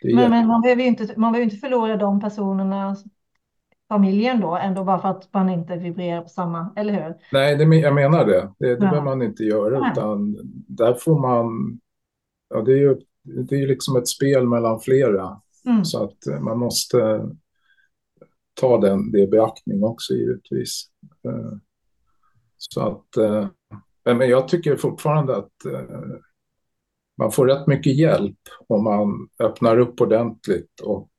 Men, 0.03 0.29
men, 0.29 0.47
man 0.47 0.61
behöver 0.61 0.81
ju 0.81 0.87
inte, 0.87 1.03
man 1.17 1.31
behöver 1.31 1.43
inte 1.43 1.57
förlora 1.67 1.97
de 1.97 2.19
personerna 2.19 2.95
familjen 3.87 4.41
då, 4.41 4.55
ändå 4.55 4.83
bara 4.83 5.01
för 5.01 5.09
att 5.09 5.33
man 5.33 5.49
inte 5.49 5.75
vibrerar 5.75 6.21
på 6.21 6.29
samma, 6.29 6.73
eller 6.75 6.93
hur? 6.93 7.15
Nej, 7.31 7.55
det, 7.55 7.75
jag 7.75 7.95
menar 7.95 8.25
det. 8.25 8.53
Det, 8.59 8.65
det 8.65 8.71
ja. 8.71 8.79
behöver 8.79 9.01
man 9.01 9.21
inte 9.21 9.43
göra, 9.43 9.91
utan 9.91 10.37
där 10.67 10.93
får 10.93 11.19
man 11.19 11.79
ja, 12.49 12.61
det 12.61 12.71
är 12.71 12.77
ju 12.77 12.97
det 13.23 13.55
är 13.55 13.67
liksom 13.67 13.95
ett 13.95 14.07
spel 14.07 14.47
mellan 14.47 14.79
flera. 14.79 15.41
Mm. 15.65 15.85
Så 15.85 16.03
att 16.03 16.27
eh, 16.27 16.39
man 16.39 16.59
måste 16.59 17.29
ta 18.53 18.77
den, 18.77 19.11
det 19.11 19.19
i 19.19 19.27
beaktning 19.27 19.83
också 19.83 20.13
givetvis. 20.13 20.85
Eh, 21.25 21.57
så 22.57 22.81
att, 22.81 23.17
eh, 23.17 23.47
men 24.03 24.29
jag 24.29 24.47
tycker 24.47 24.75
fortfarande 24.75 25.37
att 25.37 25.51
man 27.19 27.31
får 27.31 27.47
rätt 27.47 27.67
mycket 27.67 27.97
hjälp 27.97 28.37
om 28.67 28.83
man 28.83 29.29
öppnar 29.39 29.79
upp 29.79 30.01
ordentligt. 30.01 30.79
Och 30.83 31.09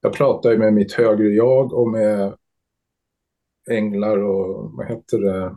jag 0.00 0.12
pratar 0.12 0.50
ju 0.50 0.58
med 0.58 0.74
mitt 0.74 0.92
högre 0.92 1.28
jag 1.28 1.72
och 1.72 1.88
med 1.88 2.34
änglar 3.70 4.18
och 4.18 4.72
vad 4.72 4.86
heter 4.86 5.18
det, 5.18 5.56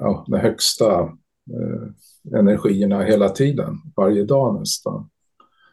ja, 0.00 0.24
den 0.28 0.40
högsta 0.40 1.18
energierna 2.36 3.02
hela 3.02 3.28
tiden, 3.28 3.76
varje 3.96 4.24
dag 4.24 4.60
nästan. 4.60 5.10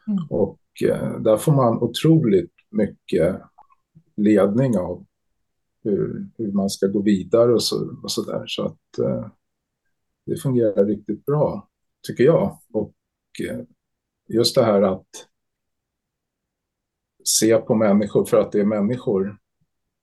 Mm. 0.07 0.23
Och 0.29 0.59
eh, 0.83 1.19
där 1.19 1.37
får 1.37 1.51
man 1.51 1.77
otroligt 1.77 2.53
mycket 2.71 3.41
ledning 4.17 4.77
av 4.77 5.05
hur, 5.83 6.27
hur 6.37 6.51
man 6.51 6.69
ska 6.69 6.87
gå 6.87 7.01
vidare 7.01 7.53
och 7.53 7.63
så, 7.63 7.95
och 8.03 8.11
så 8.11 8.21
där. 8.21 8.43
Så 8.47 8.65
att 8.65 8.99
eh, 8.99 9.27
det 10.29 10.37
fungerar 10.37 10.85
riktigt 10.85 11.25
bra, 11.25 11.69
tycker 12.07 12.23
jag. 12.23 12.59
Och 12.73 12.93
eh, 13.49 13.59
just 14.27 14.55
det 14.55 14.63
här 14.63 14.81
att 14.81 15.07
se 17.23 17.57
på 17.57 17.75
människor 17.75 18.25
för 18.25 18.37
att 18.37 18.51
det 18.51 18.59
är 18.59 18.65
människor. 18.65 19.37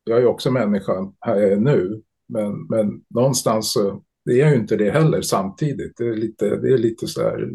Jag 0.05 0.18
är 0.18 0.27
också 0.27 0.51
människa 0.51 1.12
här 1.20 1.37
jag 1.37 1.53
är 1.53 1.57
nu, 1.57 2.03
men, 2.29 2.66
men 2.66 3.05
någonstans 3.09 3.72
så 3.72 4.03
det 4.24 4.41
är 4.41 4.51
ju 4.51 4.57
inte 4.57 4.77
det 4.77 4.91
heller 4.91 5.22
samtidigt. 5.22 5.97
Det 5.97 6.09
är 6.09 6.16
lite, 6.16 6.57
det 6.57 6.72
är 6.72 6.79
lite 6.79 7.07
så 7.07 7.22
här 7.22 7.51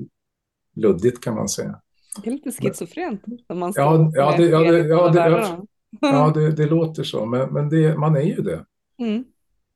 luddigt 0.75 1.23
kan 1.23 1.35
man 1.35 1.49
säga. 1.49 1.81
Det 2.23 2.29
är 2.29 2.31
lite 2.31 2.51
schizofrent. 2.51 3.21
Man 3.53 3.73
ja, 3.75 4.11
ja, 4.13 4.37
det, 4.37 4.45
ja, 4.45 4.59
det, 4.59 4.87
ja, 4.87 5.09
det, 5.09 5.57
ja 6.01 6.31
det, 6.35 6.51
det, 6.51 6.65
låter 6.65 7.03
så, 7.03 7.25
men, 7.25 7.53
men 7.53 7.69
det, 7.69 7.97
man 7.97 8.15
är 8.15 8.21
ju 8.21 8.41
det. 8.41 8.65
Mm. 8.97 9.23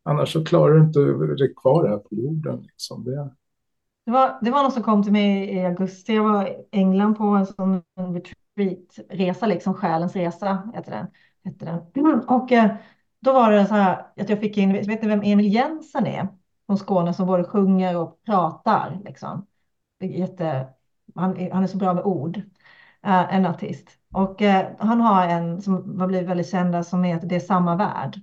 Annars 0.06 0.34
så 0.34 0.46
klarar 0.46 0.74
du 0.74 0.82
inte 0.82 1.00
det 1.44 1.54
kvar 1.54 1.90
här 1.90 1.98
på 1.98 2.16
jorden. 2.16 2.62
Liksom. 2.62 3.04
Det... 3.04 3.30
Det, 4.06 4.12
var, 4.12 4.38
det 4.42 4.52
var 4.52 4.64
någon 4.64 4.72
som 4.72 4.84
kom 4.84 5.04
till 5.04 5.12
mig 5.12 5.56
i 5.56 5.66
augusti. 5.66 6.16
Jag 6.16 6.24
var 6.24 6.48
i 6.48 6.56
England 6.72 7.16
på 7.18 7.24
en 7.24 7.46
sån 7.46 7.82
retreatresa, 7.96 9.46
liksom 9.46 9.74
själens 9.74 10.16
resa 10.16 10.72
heter 10.76 10.92
den. 10.92 11.08
Heter 11.44 11.66
den. 11.66 12.24
Och 12.28 12.52
eh, 12.52 12.72
då 13.20 13.34
var 13.34 13.52
det 13.52 13.66
så 13.66 13.74
här 13.74 14.06
att 14.18 14.30
jag 14.30 14.40
fick 14.40 14.58
in, 14.58 14.74
vet 14.74 15.02
ni 15.02 15.08
vem 15.08 15.22
Emil 15.24 15.54
Jensen 15.54 16.08
är? 16.08 16.28
från 16.66 16.78
Skåne 16.78 17.14
som 17.14 17.28
både 17.28 17.44
sjunger 17.44 17.98
och 17.98 18.24
pratar. 18.24 19.02
Liksom. 19.06 19.46
Jätte, 20.00 20.68
han, 21.16 21.50
han 21.52 21.64
är 21.64 21.68
så 21.68 21.78
bra 21.78 21.94
med 21.94 22.04
ord, 22.04 22.38
uh, 22.38 23.36
en 23.36 23.46
artist. 23.46 23.90
Och 24.14 24.42
uh, 24.42 24.62
han 24.80 25.02
har 25.02 25.28
en 25.28 25.62
som 25.62 26.00
har 26.00 26.08
blivit 26.08 26.30
väldigt 26.30 26.50
känd 26.50 26.86
som 26.86 27.04
heter 27.04 27.28
Det 27.28 27.36
är 27.36 27.40
samma 27.40 27.76
värld. 27.76 28.22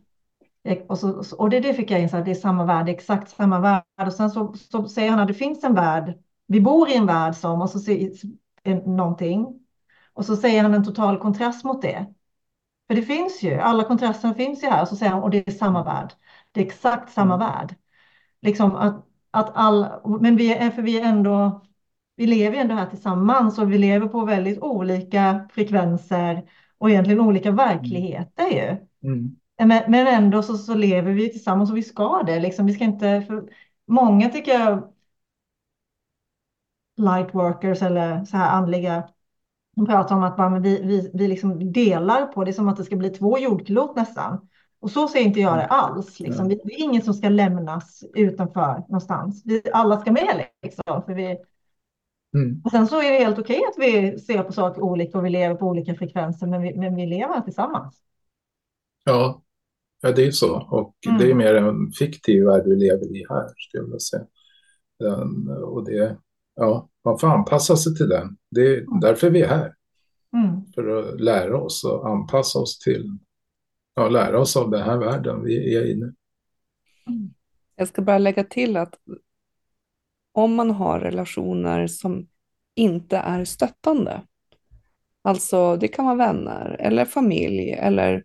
Och, 0.89 0.99
så, 0.99 1.37
och 1.37 1.51
det, 1.51 1.61
det 1.61 1.75
fick 1.75 1.91
jag 1.91 2.01
in, 2.01 2.09
så 2.09 2.17
att 2.17 2.25
det 2.25 2.31
är 2.31 2.35
samma 2.35 2.65
värld, 2.65 2.89
exakt 2.89 3.31
samma 3.31 3.61
värld. 3.61 3.85
Och 4.07 4.13
sen 4.13 4.31
så, 4.31 4.53
så 4.53 4.89
säger 4.89 5.11
han 5.11 5.21
att 5.21 5.29
det 5.29 5.35
finns 5.35 5.65
en 5.65 5.75
värld, 5.75 6.19
vi 6.47 6.61
bor 6.61 6.89
i 6.89 6.97
en 6.97 7.07
värld 7.07 7.35
som, 7.35 7.63
och 7.63 7.71
så 7.71 7.79
säger 7.79 8.13
någonting. 8.87 9.59
Och 10.13 10.25
så 10.25 10.37
säger 10.37 10.63
han 10.63 10.75
en 10.75 10.85
total 10.85 11.19
kontrast 11.19 11.65
mot 11.65 11.83
det. 11.83 12.07
För 12.89 12.95
det 12.95 13.03
finns 13.03 13.43
ju, 13.43 13.55
alla 13.55 13.85
kontrasterna 13.85 14.35
finns 14.35 14.63
ju 14.63 14.67
här. 14.67 14.83
Och 14.83 14.89
så 14.89 14.97
säger 14.97 15.13
han, 15.13 15.23
och 15.23 15.31
det 15.31 15.49
är 15.49 15.53
samma 15.53 15.85
värld. 15.85 16.13
Det 16.53 16.61
är 16.61 16.65
exakt 16.65 17.13
samma 17.13 17.35
mm. 17.35 17.49
värld 17.49 17.77
liksom 18.43 18.77
att, 18.77 19.07
att 19.31 19.51
all, 19.55 19.87
men 20.21 20.37
vi 20.37 20.53
är, 20.53 20.71
för 20.71 20.83
vi 20.83 21.01
är 21.01 21.05
ändå, 21.05 21.63
vi 22.17 22.27
lever 22.27 22.59
ändå 22.59 22.75
här 22.75 22.87
tillsammans 22.87 23.59
och 23.59 23.73
vi 23.73 23.79
lever 23.79 24.09
på 24.09 24.25
väldigt 24.25 24.59
olika 24.59 25.49
frekvenser 25.53 26.43
och 26.79 26.91
egentligen 26.91 27.21
olika 27.21 27.51
verkligheter 27.51 28.47
ju. 28.47 28.77
Mm. 29.09 29.37
Men, 29.67 29.91
men 29.91 30.07
ändå 30.07 30.43
så, 30.43 30.57
så 30.57 30.75
lever 30.75 31.13
vi 31.13 31.29
tillsammans 31.29 31.71
och 31.71 31.77
vi 31.77 31.83
ska 31.83 32.23
det. 32.23 32.41
Liksom, 32.41 32.67
vi 32.67 32.73
ska 32.73 32.85
inte, 32.85 33.23
för 33.29 33.49
många 33.87 34.29
tycker 34.29 34.53
jag, 34.53 34.93
light 36.97 37.35
workers 37.35 37.83
eller 37.83 38.25
så 38.25 38.37
här 38.37 38.51
andliga, 38.51 39.09
de 39.77 39.87
pratar 39.87 40.17
om 40.17 40.23
att 40.23 40.37
bara, 40.37 40.59
vi, 40.59 40.83
vi, 40.83 41.11
vi 41.15 41.29
liksom 41.29 41.73
delar 41.73 42.27
på 42.27 42.45
det 42.45 42.53
som 42.53 42.69
att 42.69 42.77
det 42.77 42.85
ska 42.85 42.97
bli 42.97 43.11
två 43.11 43.39
jordklot 43.39 43.97
nästan. 43.97 44.49
Och 44.81 44.91
så 44.91 45.09
ser 45.09 45.21
inte 45.21 45.41
jag 45.41 45.57
det 45.57 45.63
mm. 45.63 45.71
alls. 45.71 46.21
Liksom. 46.21 46.49
Det 46.49 46.55
är 46.55 46.81
ingen 46.81 47.03
som 47.03 47.15
ska 47.15 47.29
lämnas 47.29 48.05
utanför 48.15 48.75
någonstans. 48.79 49.43
Vi, 49.45 49.63
alla 49.73 50.01
ska 50.01 50.13
med. 50.13 50.47
Liksom, 50.63 51.03
för 51.07 51.15
vi... 51.15 51.39
Mm. 52.35 52.63
Och 52.65 52.71
sen 52.71 52.87
så 52.87 53.03
är 53.03 53.13
det 53.13 53.19
helt 53.19 53.39
okej 53.39 53.61
att 53.69 53.79
vi 53.79 54.19
ser 54.19 54.43
på 54.43 54.53
saker 54.53 54.83
olika 54.83 55.19
och 55.19 55.25
vi 55.25 55.31
lever 55.31 55.55
på 55.55 55.67
olika 55.67 55.95
frekvenser, 55.95 56.47
men 56.47 56.63
vi, 56.63 56.75
men 56.79 56.97
vi 56.97 57.07
lever 57.07 57.41
tillsammans. 57.41 58.03
Ja, 59.05 59.42
ja 60.03 60.13
det 60.13 60.27
är 60.27 60.31
så. 60.31 60.61
Och 60.71 60.97
mm. 61.07 61.19
det 61.19 61.31
är 61.31 61.35
mer 61.35 61.55
en 61.55 61.93
fiktiv 61.93 62.45
värld 62.45 62.63
vi 62.67 62.77
lever 62.77 63.17
i 63.17 63.27
här, 63.29 63.49
skulle 63.57 63.91
jag 63.91 64.03
säga. 64.03 64.27
Den, 64.99 65.49
och 65.49 65.85
det, 65.85 66.17
ja, 66.55 66.89
man 67.05 67.19
får 67.19 67.29
anpassa 67.29 67.77
sig 67.77 67.95
till 67.95 68.09
den. 68.09 68.37
Det 68.51 68.61
är 68.61 68.79
mm. 68.79 69.01
därför 69.01 69.31
vi 69.31 69.43
är 69.43 69.49
här. 69.49 69.75
Mm. 70.37 70.67
För 70.75 70.87
att 70.89 71.21
lära 71.21 71.61
oss 71.61 71.85
och 71.85 72.09
anpassa 72.11 72.59
oss 72.59 72.79
till 72.79 73.19
ja, 73.95 74.09
lära 74.09 74.41
oss 74.41 74.57
av 74.57 74.71
den 74.71 74.83
här 74.83 74.99
världen 74.99 75.45
vi 75.45 75.77
är 75.77 75.91
inne 75.91 76.13
Jag 77.77 77.89
ska 77.89 78.03
bara 78.03 78.19
lägga 78.19 78.45
till 78.45 78.77
att 78.77 78.95
om 80.33 80.55
man 80.55 80.71
har 80.71 81.01
relationer 81.01 81.87
som 81.87 82.29
inte 82.75 83.17
är 83.17 83.45
stöttande, 83.45 84.23
alltså 85.23 85.77
det 85.77 85.89
kan 85.89 86.05
vara 86.05 86.17
vänner 86.17 86.77
eller 86.81 87.05
familj 87.05 87.71
eller 87.71 88.25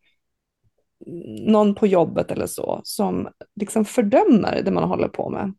någon 1.48 1.76
på 1.76 1.88
jobbet 1.88 2.32
eller 2.32 2.48
så, 2.48 2.82
som 2.84 3.30
liksom 3.56 3.86
fördömer 3.86 4.62
det 4.66 4.72
man 4.72 4.90
håller 4.90 5.08
på 5.08 5.30
med, 5.30 5.54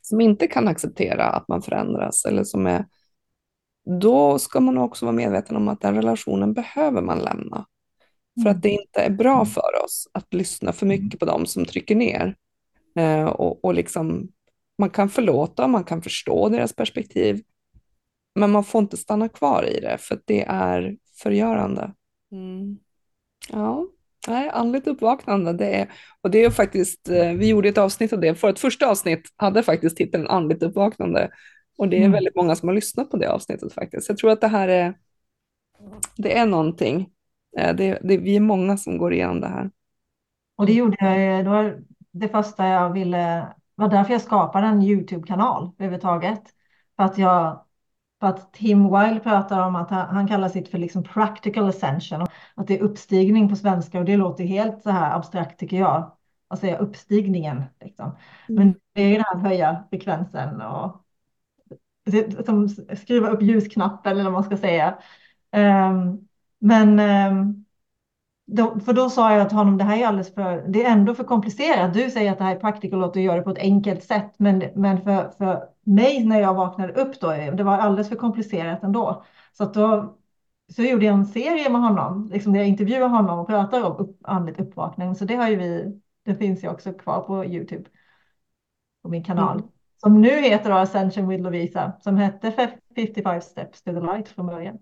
som 0.00 0.20
inte 0.20 0.46
kan 0.46 0.68
acceptera 0.68 1.24
att 1.24 1.48
man 1.48 1.62
förändras 1.62 2.24
eller 2.24 2.44
som 2.44 2.66
är, 2.66 2.86
då 4.00 4.38
ska 4.38 4.60
man 4.60 4.78
också 4.78 5.06
vara 5.06 5.16
medveten 5.16 5.56
om 5.56 5.68
att 5.68 5.80
den 5.80 5.94
relationen 5.94 6.54
behöver 6.54 7.02
man 7.02 7.18
lämna. 7.18 7.66
För 8.42 8.50
att 8.50 8.62
det 8.62 8.70
inte 8.70 9.00
är 9.00 9.10
bra 9.10 9.44
för 9.44 9.84
oss 9.84 10.08
att 10.12 10.34
lyssna 10.34 10.72
för 10.72 10.86
mycket 10.86 11.20
på 11.20 11.26
dem 11.26 11.46
som 11.46 11.64
trycker 11.64 11.94
ner. 11.94 12.36
Eh, 12.96 13.24
och, 13.24 13.64
och 13.64 13.74
liksom, 13.74 14.28
man 14.78 14.90
kan 14.90 15.08
förlåta, 15.08 15.68
man 15.68 15.84
kan 15.84 16.02
förstå 16.02 16.48
deras 16.48 16.72
perspektiv, 16.72 17.42
men 18.34 18.50
man 18.50 18.64
får 18.64 18.80
inte 18.80 18.96
stanna 18.96 19.28
kvar 19.28 19.68
i 19.68 19.80
det 19.80 19.98
för 20.00 20.20
det 20.24 20.42
är 20.42 20.96
förgörande. 21.22 21.92
Mm. 22.32 22.78
Ja, 23.52 23.86
nej, 24.28 24.48
andligt 24.48 24.86
uppvaknande. 24.86 25.52
Det 25.52 25.74
är, 25.74 25.88
och 26.20 26.30
det 26.30 26.44
är 26.44 26.50
faktiskt, 26.50 27.08
eh, 27.08 27.32
vi 27.32 27.48
gjorde 27.48 27.68
ett 27.68 27.78
avsnitt 27.78 28.12
av 28.12 28.20
det, 28.20 28.34
för 28.34 28.50
ett 28.50 28.58
första 28.58 28.86
avsnitt 28.90 29.22
hade 29.36 29.62
faktiskt 29.62 29.96
titeln 29.96 30.26
andligt 30.26 30.62
uppvaknande. 30.62 31.30
Och 31.78 31.88
det 31.88 31.96
är 31.96 32.00
mm. 32.00 32.12
väldigt 32.12 32.36
många 32.36 32.56
som 32.56 32.68
har 32.68 32.74
lyssnat 32.74 33.10
på 33.10 33.16
det 33.16 33.32
avsnittet 33.32 33.72
faktiskt. 33.72 34.08
Jag 34.08 34.18
tror 34.18 34.30
att 34.30 34.40
det 34.40 34.48
här 34.48 34.68
är, 34.68 34.94
det 36.16 36.38
är 36.38 36.46
någonting. 36.46 37.10
Eh, 37.58 37.76
det, 37.76 37.98
det, 38.02 38.16
vi 38.16 38.36
är 38.36 38.40
många 38.40 38.76
som 38.76 38.98
går 38.98 39.12
igenom 39.12 39.40
det 39.40 39.48
här. 39.48 39.70
Och 40.56 40.66
det 40.66 40.72
gjorde 40.72 40.96
jag, 41.00 41.44
det 41.44 41.50
var 41.50 41.82
det 42.12 42.28
första 42.28 42.68
jag 42.68 42.92
ville, 42.92 43.48
var 43.74 43.88
därför 43.88 44.12
jag 44.12 44.22
skapade 44.22 44.66
en 44.66 44.82
YouTube-kanal 44.82 45.70
överhuvudtaget. 45.78 46.42
För 46.96 47.04
att 47.04 47.18
jag 47.18 47.64
för 48.24 48.28
att 48.28 48.52
Tim 48.52 48.82
Wilde 48.84 49.20
pratar 49.20 49.66
om 49.66 49.76
att 49.76 49.90
han, 49.90 50.28
kallar 50.28 50.48
sitt 50.48 50.68
för 50.68 50.78
liksom 50.78 51.02
practical 51.02 51.68
ascension. 51.68 52.26
Att 52.54 52.66
det 52.66 52.78
är 52.78 52.82
uppstigning 52.82 53.48
på 53.48 53.56
svenska 53.56 53.98
och 53.98 54.04
det 54.04 54.16
låter 54.16 54.44
helt 54.44 54.82
så 54.82 54.90
här 54.90 55.16
abstrakt 55.16 55.60
tycker 55.60 55.76
jag. 55.76 56.16
Att 56.48 56.60
säga 56.60 56.78
uppstigningen. 56.78 57.64
Liksom. 57.80 58.16
Mm. 58.48 58.64
Men 58.64 58.74
det 58.94 59.02
är 59.02 59.08
ju 59.08 59.16
det 59.16 59.24
här 59.26 59.36
att 59.36 59.42
höja 59.42 59.84
frekvensen 59.90 60.60
och 60.60 61.04
som 62.46 62.68
skruva 62.96 63.28
upp 63.28 63.42
ljusknappen 63.42 64.12
eller 64.12 64.24
vad 64.24 64.32
man 64.32 64.44
ska 64.44 64.56
säga. 64.56 64.98
Um, 65.56 66.28
men 66.58 67.00
um, 67.00 67.63
då, 68.46 68.80
för 68.80 68.92
då 68.92 69.10
sa 69.10 69.36
jag 69.36 69.48
till 69.48 69.58
honom, 69.58 69.78
det 69.78 69.84
här 69.84 69.98
är 69.98 70.06
alldeles 70.06 70.34
för, 70.34 70.64
det 70.68 70.84
är 70.84 70.92
ändå 70.92 71.14
för 71.14 71.24
komplicerat. 71.24 71.94
Du 71.94 72.10
säger 72.10 72.32
att 72.32 72.38
det 72.38 72.44
här 72.44 72.56
är 72.56 72.60
practical 72.60 72.98
och 72.98 73.06
att 73.06 73.14
du 73.14 73.20
gör 73.20 73.36
det 73.36 73.42
på 73.42 73.50
ett 73.50 73.58
enkelt 73.58 74.04
sätt, 74.04 74.34
men, 74.36 74.64
men 74.74 75.02
för, 75.02 75.30
för 75.38 75.68
mig 75.84 76.24
när 76.24 76.40
jag 76.40 76.54
vaknade 76.54 76.92
upp 76.92 77.20
då, 77.20 77.30
det 77.30 77.62
var 77.62 77.78
alldeles 77.78 78.08
för 78.08 78.16
komplicerat 78.16 78.82
ändå. 78.82 79.24
Så 79.52 79.64
att 79.64 79.74
då 79.74 80.16
så 80.72 80.82
gjorde 80.82 81.04
jag 81.04 81.14
en 81.14 81.26
serie 81.26 81.70
med 81.70 81.80
honom, 81.80 82.30
liksom 82.32 82.52
där 82.52 82.60
jag 82.60 82.68
intervjuar 82.68 83.08
honom 83.08 83.38
och 83.38 83.46
pratar 83.46 83.82
om 83.82 83.96
upp, 83.96 84.18
andligt 84.22 84.60
uppvaknande. 84.60 85.14
Så 85.14 85.24
det 85.24 85.34
har 85.34 85.48
ju 85.48 85.56
vi, 85.56 86.00
det 86.22 86.34
finns 86.34 86.64
ju 86.64 86.68
också 86.68 86.92
kvar 86.92 87.20
på 87.20 87.44
Youtube, 87.44 87.84
på 89.02 89.08
min 89.08 89.24
kanal. 89.24 89.56
Mm. 89.56 89.68
Som 89.96 90.20
nu 90.20 90.40
heter 90.40 90.70
då 90.70 90.76
Ascension 90.76 91.28
with 91.28 91.42
Lovisa, 91.42 91.92
som 92.00 92.16
hette 92.16 92.52
55 92.96 93.40
steps 93.40 93.82
to 93.82 93.92
the 93.92 94.00
light 94.00 94.28
från 94.28 94.46
början. 94.46 94.78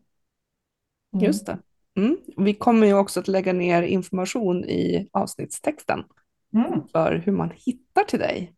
Mm. 1.12 1.24
Just 1.24 1.46
det. 1.46 1.58
Mm. 1.96 2.16
Vi 2.36 2.54
kommer 2.54 2.86
ju 2.86 2.94
också 2.94 3.20
att 3.20 3.28
lägga 3.28 3.52
ner 3.52 3.82
information 3.82 4.64
i 4.64 5.08
avsnittstexten 5.12 6.04
mm. 6.54 6.88
för 6.92 7.22
hur 7.26 7.32
man 7.32 7.50
hittar 7.56 8.04
till 8.04 8.18
dig. 8.18 8.54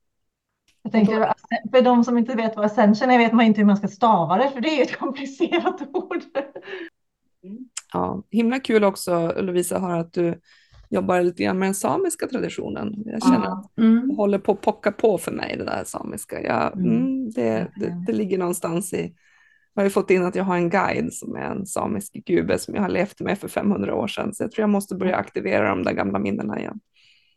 Jag 0.83 0.93
tänker, 0.93 1.33
för 1.71 1.83
de 1.83 2.05
som 2.05 2.19
inte 2.19 2.37
vet 2.37 2.57
vad 2.57 2.65
ascension 2.65 3.11
är 3.11 3.19
vet 3.19 3.33
man 3.33 3.45
inte 3.45 3.61
hur 3.61 3.67
man 3.67 3.77
ska 3.77 3.89
stava 3.89 4.37
det, 4.37 4.51
för 4.51 4.61
det 4.61 4.69
är 4.69 4.83
ett 4.83 4.97
komplicerat 4.99 5.83
ord. 5.93 6.23
Ja, 7.93 8.23
himla 8.31 8.61
kul 8.61 8.85
också 8.85 9.33
Lovisa, 9.37 9.79
höra 9.79 10.01
att 10.01 10.13
du 10.13 10.41
jobbar 10.91 11.23
lite 11.23 11.43
grann 11.43 11.59
med 11.59 11.67
den 11.67 11.75
samiska 11.75 12.27
traditionen. 12.27 13.03
Jag 13.07 13.23
känner 13.23 13.47
att 13.47 13.79
mm. 13.79 14.09
det 14.09 14.15
håller 14.15 14.39
på 14.39 14.53
att 14.53 14.61
pocka 14.61 14.93
på 14.93 15.19
för 15.19 15.33
mig, 15.33 15.57
det 15.59 15.65
där 15.65 15.85
samiska. 15.85 16.43
Jag, 16.43 16.77
mm. 16.77 16.97
mm 16.97 17.31
det, 17.31 17.73
det, 17.77 18.05
det, 18.07 18.13
ligger 18.13 18.39
någonstans 18.39 18.93
i 18.93 19.15
jag 19.75 19.83
har 19.83 19.85
ju 19.85 19.91
fått 19.91 20.11
in 20.11 20.25
att 20.25 20.35
jag 20.35 20.45
har 20.45 20.57
en 20.57 20.71
guide 20.71 21.13
som 21.13 21.37
är 21.37 21.41
en 21.41 21.67
samisk 21.67 22.13
gube 22.13 22.59
som 22.59 22.75
jag 22.75 22.83
har 22.83 22.89
levt 22.89 23.21
med 23.21 23.39
för 23.39 23.49
500 23.49 23.95
år 23.95 24.09
sedan. 24.09 24.35
Så 24.35 24.43
jag 24.43 24.53
tror 24.53 24.63
jag 24.63 24.71
måste 24.71 24.95
börja 24.95 25.17
aktivera 25.17 25.69
de 25.69 25.83
där 25.83 25.93
gamla 25.93 26.19
minnena 26.19 26.59
igen. 26.59 26.81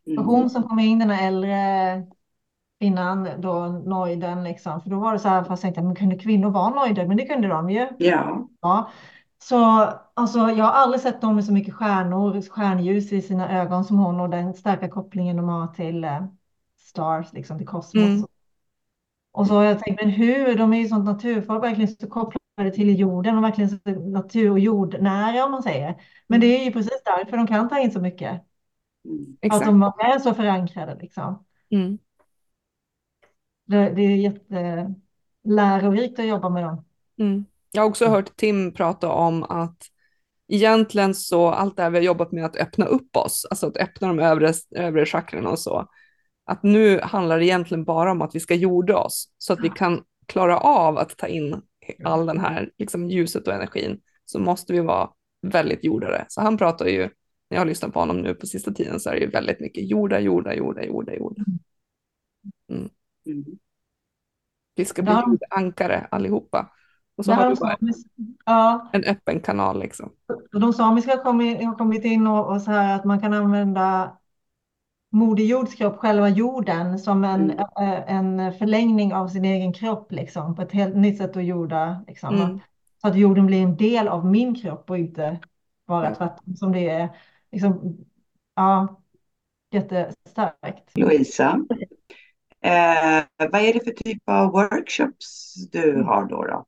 Mm. 0.07 0.25
Hon 0.25 0.49
som 0.49 0.63
kom 0.63 0.79
in, 0.79 0.99
den 0.99 1.11
äldre 1.11 1.57
innan 2.79 3.29
då 3.37 3.67
nojden, 3.67 4.43
liksom. 4.43 4.81
för 4.81 4.89
då 4.89 4.99
var 4.99 5.13
det 5.13 5.19
så 5.19 5.29
här, 5.29 5.43
fast 5.43 5.63
jag 5.63 5.73
tänkte, 5.73 5.81
men 5.81 5.95
kunde 5.95 6.17
kvinnor 6.17 6.49
vara 6.49 6.69
nojder? 6.69 7.07
Men 7.07 7.17
det 7.17 7.25
kunde 7.25 7.47
de 7.47 7.69
ju. 7.69 7.87
Ja. 7.97 8.47
ja. 8.61 8.91
Så 9.43 9.89
alltså, 10.13 10.39
jag 10.39 10.65
har 10.65 10.71
aldrig 10.71 11.01
sett 11.01 11.21
någon 11.21 11.35
med 11.35 11.45
så 11.45 11.53
mycket 11.53 11.73
stjärnor, 11.73 12.41
stjärnljus 12.49 13.13
i 13.13 13.21
sina 13.21 13.61
ögon 13.61 13.85
som 13.85 13.97
hon 13.97 14.19
och 14.19 14.29
den 14.29 14.53
starka 14.53 14.89
kopplingen 14.89 15.37
de 15.37 15.49
har 15.49 15.67
till 15.67 16.03
eh, 16.03 16.25
stars, 16.79 17.33
liksom 17.33 17.57
till 17.57 17.67
kosmos. 17.67 18.03
Mm. 18.03 18.25
Och 19.37 19.47
så 19.47 19.53
har 19.53 19.63
jag 19.63 19.79
tänkt, 19.79 20.01
men 20.01 20.09
hur? 20.09 20.55
De 20.55 20.73
är 20.73 20.77
ju 20.77 20.87
sånt 20.87 21.05
naturfolk, 21.05 21.63
verkligen 21.63 21.95
så 21.95 22.07
kopplade 22.07 22.71
till 22.71 22.99
jorden 22.99 23.37
och 23.37 23.43
verkligen 23.43 23.69
så 23.69 23.77
natur 23.89 24.51
och 24.51 24.59
jordnära 24.59 25.45
om 25.45 25.51
man 25.51 25.63
säger. 25.63 26.01
Men 26.27 26.39
det 26.39 26.59
är 26.59 26.65
ju 26.65 26.71
precis 26.71 27.01
därför 27.05 27.37
de 27.37 27.47
kan 27.47 27.69
ta 27.69 27.79
in 27.79 27.91
så 27.91 27.99
mycket. 27.99 28.41
Mm, 29.05 29.37
att 29.51 29.65
de 29.65 29.83
är 29.83 30.19
så 30.19 30.33
förankrade 30.33 30.97
liksom. 31.01 31.45
Mm. 31.69 31.97
Det, 33.65 33.89
det, 33.89 34.01
är 34.01 34.15
jättelärorikt 35.45 36.19
att 36.19 36.27
jobba 36.27 36.49
med 36.49 36.63
dem. 36.63 36.85
Mm. 37.19 37.45
Jag 37.71 37.81
har 37.81 37.89
också 37.89 38.05
mm. 38.05 38.15
hört 38.15 38.35
Tim 38.35 38.73
prata 38.73 39.11
om 39.11 39.43
att 39.43 39.77
egentligen 40.47 41.15
så 41.15 41.47
allt 41.47 41.77
det 41.77 41.83
här 41.83 41.89
vi 41.89 41.97
har 41.97 42.03
jobbat 42.03 42.31
med 42.31 42.45
att 42.45 42.55
öppna 42.55 42.85
upp 42.85 43.15
oss, 43.15 43.47
alltså 43.49 43.67
att 43.67 43.77
öppna 43.77 44.07
de 44.07 44.19
övre, 44.19 44.53
övre 44.75 45.05
chakrarna 45.05 45.49
och 45.49 45.59
så, 45.59 45.87
att 46.47 46.63
nu 46.63 46.99
handlar 46.99 47.39
det 47.39 47.45
egentligen 47.45 47.83
bara 47.83 48.11
om 48.11 48.21
att 48.21 48.35
vi 48.35 48.39
ska 48.39 48.55
jorda 48.55 48.97
oss 48.97 49.33
så 49.37 49.53
att 49.53 49.59
vi 49.59 49.69
kan 49.69 50.03
klara 50.25 50.57
av 50.57 50.97
att 50.97 51.17
ta 51.17 51.27
in 51.27 51.61
all 52.03 52.25
den 52.25 52.39
här 52.39 52.71
liksom, 52.77 53.09
ljuset 53.09 53.47
och 53.47 53.53
energin 53.53 54.01
så 54.25 54.39
måste 54.39 54.73
vi 54.73 54.79
vara 54.79 55.09
väldigt 55.41 55.83
jordare. 55.83 56.25
Så 56.27 56.41
han 56.41 56.57
pratar 56.57 56.85
ju, 56.85 57.01
när 57.01 57.09
jag 57.49 57.59
har 57.59 57.65
lyssnat 57.65 57.93
på 57.93 57.99
honom 57.99 58.21
nu 58.21 58.33
på 58.33 58.47
sista 58.47 58.71
tiden 58.71 58.99
så 58.99 59.09
är 59.09 59.13
det 59.13 59.19
ju 59.19 59.29
väldigt 59.29 59.59
mycket 59.59 59.89
jorda, 59.89 60.19
jorda, 60.19 60.53
jorda, 60.53 60.83
jorda, 60.83 61.13
jorda. 61.13 61.43
Mm. 62.69 62.89
mm. 63.25 63.45
Vi 64.75 64.85
ska 64.85 65.01
bli 65.01 65.11
ja. 65.11 65.23
jordankare 65.27 66.07
allihopa. 66.11 66.71
Och 67.15 67.25
så 67.25 67.31
har 67.31 67.49
vi 67.49 67.55
bara 67.55 67.77
ja. 68.45 68.89
en 68.93 69.03
öppen 69.03 69.39
kanal 69.39 69.79
liksom. 69.79 70.11
De 70.51 70.73
samiska 70.73 71.11
har 71.11 71.23
kommit, 71.23 71.77
kommit 71.77 72.05
in 72.05 72.27
och, 72.27 72.53
och 72.53 72.61
så 72.61 72.71
här 72.71 72.95
att 72.95 73.05
man 73.05 73.19
kan 73.19 73.33
använda 73.33 74.17
Moder 75.09 75.43
Jords 75.43 75.75
kropp, 75.75 75.97
själva 75.97 76.29
jorden, 76.29 76.99
som 76.99 77.23
en, 77.23 77.51
mm. 77.51 78.03
en 78.07 78.53
förlängning 78.53 79.13
av 79.13 79.27
sin 79.27 79.45
egen 79.45 79.73
kropp, 79.73 80.11
liksom, 80.11 80.55
på 80.55 80.61
ett 80.61 80.71
helt 80.71 80.95
nytt 80.95 81.17
sätt 81.17 81.37
att 81.37 81.45
jorda. 81.45 82.03
Liksom. 82.07 82.35
Mm. 82.35 82.59
Så 83.01 83.07
att 83.07 83.15
jorden 83.15 83.45
blir 83.45 83.63
en 83.63 83.77
del 83.77 84.07
av 84.07 84.25
min 84.25 84.55
kropp 84.55 84.89
och 84.89 84.97
inte 84.97 85.39
bara 85.87 86.15
tvärtom 86.15 86.55
som 86.55 86.71
det 86.71 86.89
är. 86.89 87.09
Liksom, 87.51 87.97
ja, 88.55 89.01
jättestarkt. 89.71 90.97
Louisa, 90.97 91.65
eh, 92.61 93.23
vad 93.37 93.61
är 93.61 93.73
det 93.73 93.83
för 93.83 93.91
typ 93.91 94.21
av 94.25 94.51
workshops 94.51 95.53
du 95.71 95.93
mm. 95.93 96.05
har 96.05 96.25
då? 96.25 96.43
då? 96.43 96.65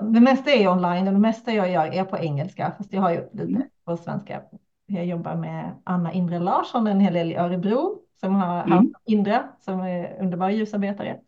Det 0.00 0.20
mesta 0.20 0.50
är 0.50 0.68
online 0.68 1.08
och 1.08 1.14
det 1.14 1.20
mesta 1.20 1.52
jag 1.52 1.70
gör 1.70 1.86
är 1.86 2.04
på 2.04 2.18
engelska, 2.18 2.72
fast 2.78 2.92
jag 2.92 3.00
har 3.00 3.10
ju 3.10 3.28
lite 3.32 3.42
mm. 3.42 3.62
på 3.84 3.96
svenska 3.96 4.42
jag 4.90 5.06
jobbar 5.06 5.36
med 5.36 5.76
Anna 5.84 6.12
Indre 6.12 6.38
Larsson 6.38 6.86
en 6.86 7.00
hel 7.00 7.14
del 7.14 7.32
i 7.32 7.36
Örebro 7.36 7.98
som 8.20 8.34
har 8.34 8.62
mm. 8.62 8.70
haft 8.70 8.88
Indre 9.04 9.48
som 9.60 9.80
är 9.80 10.20
underbar 10.20 10.50
ljusarbetare. 10.50 11.20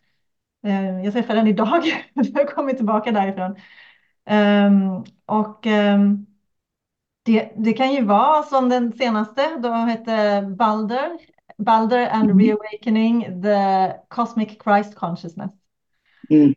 Eh, 0.65 1.05
jag 1.05 1.13
träffade 1.13 1.39
henne 1.39 1.51
idag, 1.51 1.83
jag 2.15 2.25
har 2.35 2.55
kommit 2.55 2.77
tillbaka 2.77 3.13
därifrån. 3.13 3.57
Um, 4.31 5.05
och 5.27 5.67
um, 5.67 6.27
det, 7.23 7.53
det, 7.57 7.73
kan 7.73 7.93
ju 7.95 8.05
vara 8.05 8.43
som 8.43 8.69
den 8.69 8.93
senaste, 8.93 9.57
då 9.59 9.69
hette 9.69 10.43
Balder, 10.59 11.19
Balder 11.59 12.09
and 12.11 12.31
mm. 12.31 12.39
Reawakening 12.39 13.43
the 13.43 13.93
Cosmic 14.09 14.59
Christ 14.65 14.95
Consciousness. 14.95 15.51
Mm. 16.31 16.55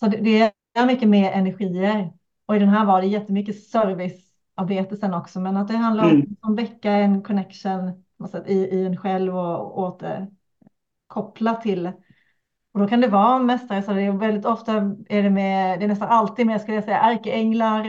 Så 0.00 0.06
det, 0.06 0.16
det, 0.16 0.52
är 0.74 0.86
mycket 0.86 1.08
mer 1.08 1.32
energier. 1.32 2.12
Och 2.46 2.56
i 2.56 2.58
den 2.58 2.68
här 2.68 2.84
var 2.84 3.00
det 3.00 3.06
jättemycket 3.06 3.64
service 3.64 4.33
arbete 4.54 4.96
sen 4.96 5.14
också, 5.14 5.40
men 5.40 5.56
att 5.56 5.68
det 5.68 5.76
handlar 5.76 6.04
mm. 6.04 6.36
om 6.40 6.52
att 6.52 6.58
väcka 6.58 6.92
en 6.92 7.22
connection 7.22 8.04
i, 8.46 8.54
i 8.54 8.86
en 8.86 8.96
själv 8.96 9.36
och 9.36 9.78
återkoppla 9.78 11.54
till. 11.54 11.92
Och 12.72 12.80
då 12.80 12.88
kan 12.88 13.00
det 13.00 13.08
vara 13.08 13.38
mästare, 13.38 13.82
så 13.82 13.92
det 13.92 14.02
är 14.02 14.12
väldigt 14.12 14.46
ofta 14.46 14.72
är 15.08 15.22
det 15.22 15.30
med, 15.30 15.78
det 15.78 15.84
är 15.84 15.88
nästan 15.88 16.08
alltid 16.08 16.46
med, 16.46 16.60
skulle 16.60 16.74
jag 16.74 16.84
säga, 16.84 17.00
ärkeänglar, 17.00 17.88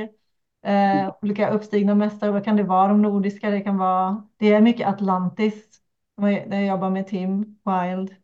eh, 0.66 1.00
mm. 1.00 1.12
olika 1.22 1.50
uppstigna 1.50 1.96
mästare, 1.96 2.32
då 2.32 2.42
kan 2.42 2.56
det 2.56 2.64
vara 2.64 2.88
de 2.88 3.02
nordiska, 3.02 3.50
det 3.50 3.62
kan 3.62 3.78
vara, 3.78 4.24
det 4.38 4.54
är 4.54 4.62
mycket 4.62 4.88
atlantiskt, 4.88 5.76
där 6.22 6.58
jag 6.58 6.66
jobbar 6.66 6.90
med 6.90 7.08
Tim 7.08 7.40
Wild. 7.42 8.16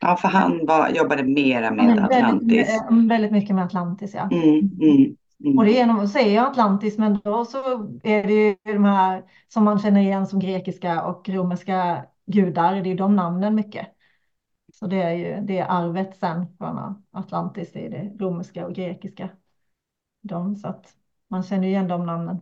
Ja, 0.00 0.16
för 0.16 0.28
han 0.28 0.66
var, 0.66 0.88
jobbade 0.88 1.22
mera 1.22 1.70
med 1.70 2.04
Atlantis. 2.04 2.68
Väldigt, 2.68 3.10
väldigt 3.10 3.32
mycket 3.32 3.54
med 3.54 3.64
Atlantis, 3.64 4.14
ja. 4.14 4.28
Mm, 4.32 4.70
mm. 4.82 5.16
Mm. 5.44 5.58
Och 5.58 5.64
det 5.64 5.70
är 5.70 5.74
genom 5.74 6.00
att 6.00 6.10
säga 6.10 6.46
Atlantis, 6.46 6.98
men 6.98 7.20
då 7.24 7.44
så 7.44 7.58
är 8.02 8.24
det 8.24 8.32
ju 8.32 8.56
de 8.64 8.84
här 8.84 9.24
som 9.48 9.64
man 9.64 9.78
känner 9.78 10.00
igen 10.00 10.26
som 10.26 10.40
grekiska 10.40 11.02
och 11.02 11.28
romerska 11.28 12.04
gudar. 12.26 12.72
Det 12.74 12.80
är 12.80 12.84
ju 12.84 12.94
de 12.94 13.16
namnen 13.16 13.54
mycket. 13.54 13.86
Så 14.74 14.86
det 14.86 15.02
är 15.02 15.12
ju 15.12 15.46
det 15.46 15.58
är 15.58 15.66
arvet 15.68 16.16
sen 16.16 16.46
från 16.58 17.04
Atlantis, 17.10 17.72
det 17.72 17.86
är 17.86 17.90
det 17.90 18.24
romerska 18.24 18.66
och 18.66 18.74
grekiska. 18.74 19.28
De, 20.22 20.56
så 20.56 20.68
att 20.68 20.94
man 21.28 21.42
känner 21.42 21.68
igen 21.68 21.88
de 21.88 22.06
namnen. 22.06 22.36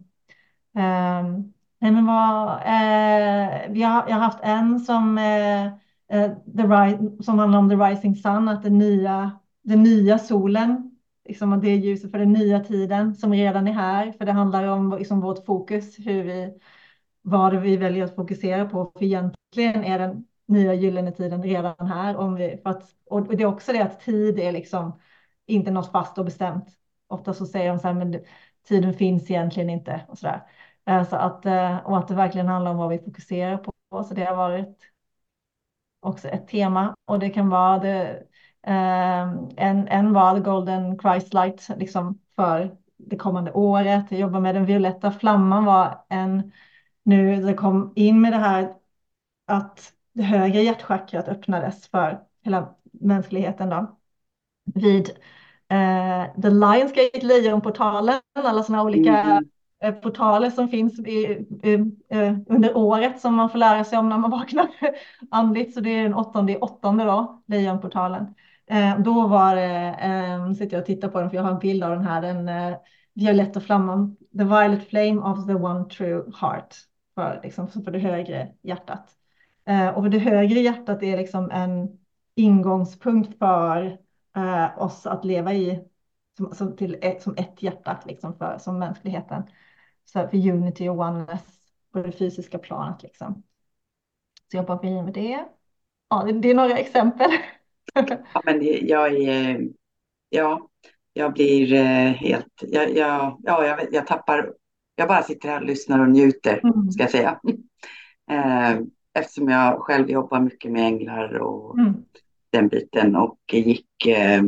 Um, 0.75 1.53
nej 1.79 1.93
men 1.93 2.07
vad, 2.07 2.49
eh, 2.49 3.71
vi 3.71 3.83
har, 3.83 4.05
jag 4.09 4.15
har 4.15 4.23
haft 4.23 4.41
en 4.43 4.81
som, 4.81 5.19
eh, 5.19 5.67
eh 6.09 6.33
the, 6.57 7.23
som 7.23 7.39
handlar 7.39 7.59
om 7.59 7.69
the 7.69 7.77
rising 7.77 8.17
sun, 8.17 8.49
att 8.49 8.63
den 8.63 8.79
nya, 8.79 9.39
den 9.63 9.83
nya 9.83 10.19
solen, 10.19 10.96
liksom 11.29 11.61
det 11.61 11.69
är 11.69 11.77
ljuset 11.77 12.11
för 12.11 12.19
den 12.19 12.33
nya 12.33 12.61
tiden 12.61 13.15
som 13.15 13.33
redan 13.33 13.69
är 13.69 13.73
här, 13.73 14.13
för 14.13 14.25
det 14.25 14.33
handlar 14.33 14.65
om 14.65 14.97
liksom, 14.99 15.21
vårt 15.21 15.45
fokus, 15.47 15.99
hur 15.99 16.23
vi, 16.23 16.59
vad 17.23 17.57
vi 17.57 17.77
väljer 17.77 18.05
att 18.05 18.15
fokusera 18.15 18.65
på, 18.69 18.93
för 18.97 19.05
egentligen 19.05 19.85
är 19.85 19.99
den 19.99 20.27
nya 20.47 20.75
gyllene 20.75 21.13
tiden 21.13 21.43
redan 21.43 21.87
här. 21.87 22.17
Om 22.17 22.35
vi, 22.35 22.61
för 22.63 22.71
att, 22.71 22.95
och 23.11 23.37
det 23.37 23.43
är 23.43 23.47
också 23.47 23.73
det 23.73 23.83
att 23.83 24.01
tid 24.01 24.39
är 24.39 24.53
liksom 24.53 25.01
inte 25.47 25.71
något 25.71 25.93
fast 25.93 26.19
och 26.19 26.25
bestämt. 26.25 26.69
Ofta 27.09 27.35
så 27.35 27.47
säger 27.47 27.69
de 27.69 27.79
så 27.79 27.87
här, 27.89 27.95
men 27.95 28.21
tiden 28.69 28.95
finns 28.95 29.31
egentligen 29.31 29.71
inte 29.71 30.05
och 30.09 30.19
så 30.19 30.27
där. 30.27 30.43
Eh, 30.87 31.09
så 31.09 31.17
att, 31.17 31.47
eh, 31.47 31.77
och 31.77 31.99
att 31.99 32.09
det 32.09 32.15
verkligen 32.15 32.49
handlar 32.49 32.71
om 32.71 32.77
vad 32.77 32.89
vi 32.89 32.99
fokuserar 32.99 33.57
på. 33.57 33.73
Så 34.05 34.15
det 34.15 34.25
har 34.25 34.37
varit 34.37 34.79
också 36.01 36.29
ett 36.29 36.49
tema 36.49 36.95
och 37.05 37.19
det 37.19 37.31
kan 37.31 37.49
vara 37.49 37.79
det, 37.79 38.23
en, 38.67 39.89
en 39.89 40.13
var 40.13 40.39
Golden 40.39 40.99
Christ 40.99 41.35
Light 41.35 41.69
liksom 41.77 42.19
för 42.37 42.77
det 42.97 43.17
kommande 43.17 43.53
året. 43.53 44.05
Jag 44.09 44.21
jobbar 44.21 44.41
med 44.41 44.55
den 44.55 44.67
violetta 44.67 45.11
flamman 45.11 45.65
var 45.65 46.05
en 46.09 46.53
nu 47.07 47.43
det 47.43 47.55
kom 47.55 47.93
in 47.97 48.21
med 48.21 48.33
det 48.33 48.39
här 48.39 48.75
att 49.47 49.93
det 50.13 50.23
högre 50.23 50.63
hjärtchakrat 50.63 51.29
öppnades 51.29 51.89
för 51.89 52.21
hela 52.43 52.75
mänskligheten 52.93 53.69
då. 53.69 53.97
Vid 54.75 55.11
eh, 55.69 56.43
The 56.43 56.51
Lionsgate, 56.51 57.21
Lejonportalen, 57.23 58.21
alla 58.35 58.63
sådana 58.63 58.83
olika 58.83 59.23
mm. 59.23 59.45
eh, 59.83 59.95
portaler 59.95 60.51
som 60.51 60.69
finns 60.69 60.99
i, 60.99 61.47
i, 61.63 61.75
eh, 62.09 62.35
under 62.47 62.77
året 62.77 63.21
som 63.21 63.35
man 63.35 63.51
får 63.51 63.59
lära 63.59 63.85
sig 63.85 63.99
om 63.99 64.09
när 64.09 64.19
man 64.19 64.31
vaknar 64.31 64.69
andligt. 65.31 65.75
Så 65.75 65.81
det 65.81 65.91
är 65.91 66.03
den 66.03 66.15
åttonde 66.15 66.59
åttonde 66.59 67.05
då, 67.05 67.43
Lejonportalen. 67.47 68.35
Eh, 68.67 68.99
då 68.99 69.29
var 69.29 69.57
det, 69.57 69.97
eh, 70.01 70.53
sitter 70.53 70.77
jag 70.77 70.81
och 70.81 70.87
tittar 70.87 71.09
på 71.09 71.21
den 71.21 71.31
för 71.31 71.37
jag 71.37 71.45
har 71.45 71.51
en 71.51 71.59
bild 71.59 71.85
av 71.85 71.91
den 71.91 72.05
här, 72.05 72.23
den 72.23 72.49
eh, 72.49 72.79
violetta 73.15 73.61
flamman, 73.61 74.17
the 74.17 74.45
violet 74.45 74.89
flame 74.89 75.21
of 75.21 75.47
the 75.47 75.55
one 75.55 75.85
true 75.85 76.33
heart, 76.41 76.75
för, 77.15 77.41
liksom, 77.43 77.69
för 77.69 77.91
det 77.91 77.99
högre 77.99 78.53
hjärtat. 78.63 79.17
Eh, 79.67 79.89
och 79.89 80.11
det 80.11 80.19
högre 80.19 80.61
hjärtat 80.61 81.03
är 81.03 81.17
liksom 81.17 81.51
en 81.51 81.99
ingångspunkt 82.35 83.39
för 83.39 83.99
eh, 84.37 84.83
oss 84.83 85.07
att 85.07 85.25
leva 85.25 85.55
i 85.55 85.85
som, 86.37 86.55
som, 86.55 86.77
till 86.77 86.99
ett, 87.03 87.23
som 87.23 87.35
ett 87.37 87.63
hjärta 87.63 88.01
liksom 88.07 88.39
för, 88.39 88.59
som 88.59 88.79
mänskligheten. 88.79 89.43
Så 90.05 90.29
för 90.29 90.51
unity 90.51 90.89
och 90.89 90.99
oneness 90.99 91.45
på 91.93 91.99
det 91.99 92.13
fysiska 92.13 92.59
planet. 92.59 93.03
Liksom. 93.03 93.43
Så 94.51 94.57
jag 94.57 94.67
bara 94.67 94.81
vi 94.83 95.03
med 95.03 95.15
det. 95.15 95.45
Ja, 96.09 96.23
det, 96.23 96.33
det 96.33 96.51
är 96.51 96.55
några 96.55 96.79
exempel. 96.79 97.31
ja, 98.35 98.43
men 98.45 98.87
jag 98.87 99.15
är, 99.15 99.69
ja, 100.29 100.69
jag 101.13 101.33
blir 101.33 101.73
eh, 101.73 102.13
helt, 102.13 102.63
jag, 102.63 102.97
jag, 102.97 103.41
ja, 103.43 103.67
jag, 103.67 103.81
jag 103.93 104.07
tappar, 104.07 104.53
jag 104.97 105.09
bara 105.09 105.23
sitter 105.23 105.49
här 105.49 105.61
och 105.61 105.67
lyssnar 105.67 106.01
och 106.01 106.09
njuter, 106.09 106.61
mm. 106.65 106.91
ska 106.91 107.03
jag 107.03 107.11
säga. 107.11 107.41
Eh, 108.31 108.81
eftersom 109.15 109.49
jag 109.49 109.81
själv 109.81 110.11
jobbar 110.11 110.41
mycket 110.41 110.73
med 110.73 110.87
änglar 110.87 111.39
och 111.39 111.79
mm. 111.79 111.95
den 112.51 112.69
biten 112.69 113.17
och 113.17 113.39
gick 113.53 114.07
eh, 114.07 114.43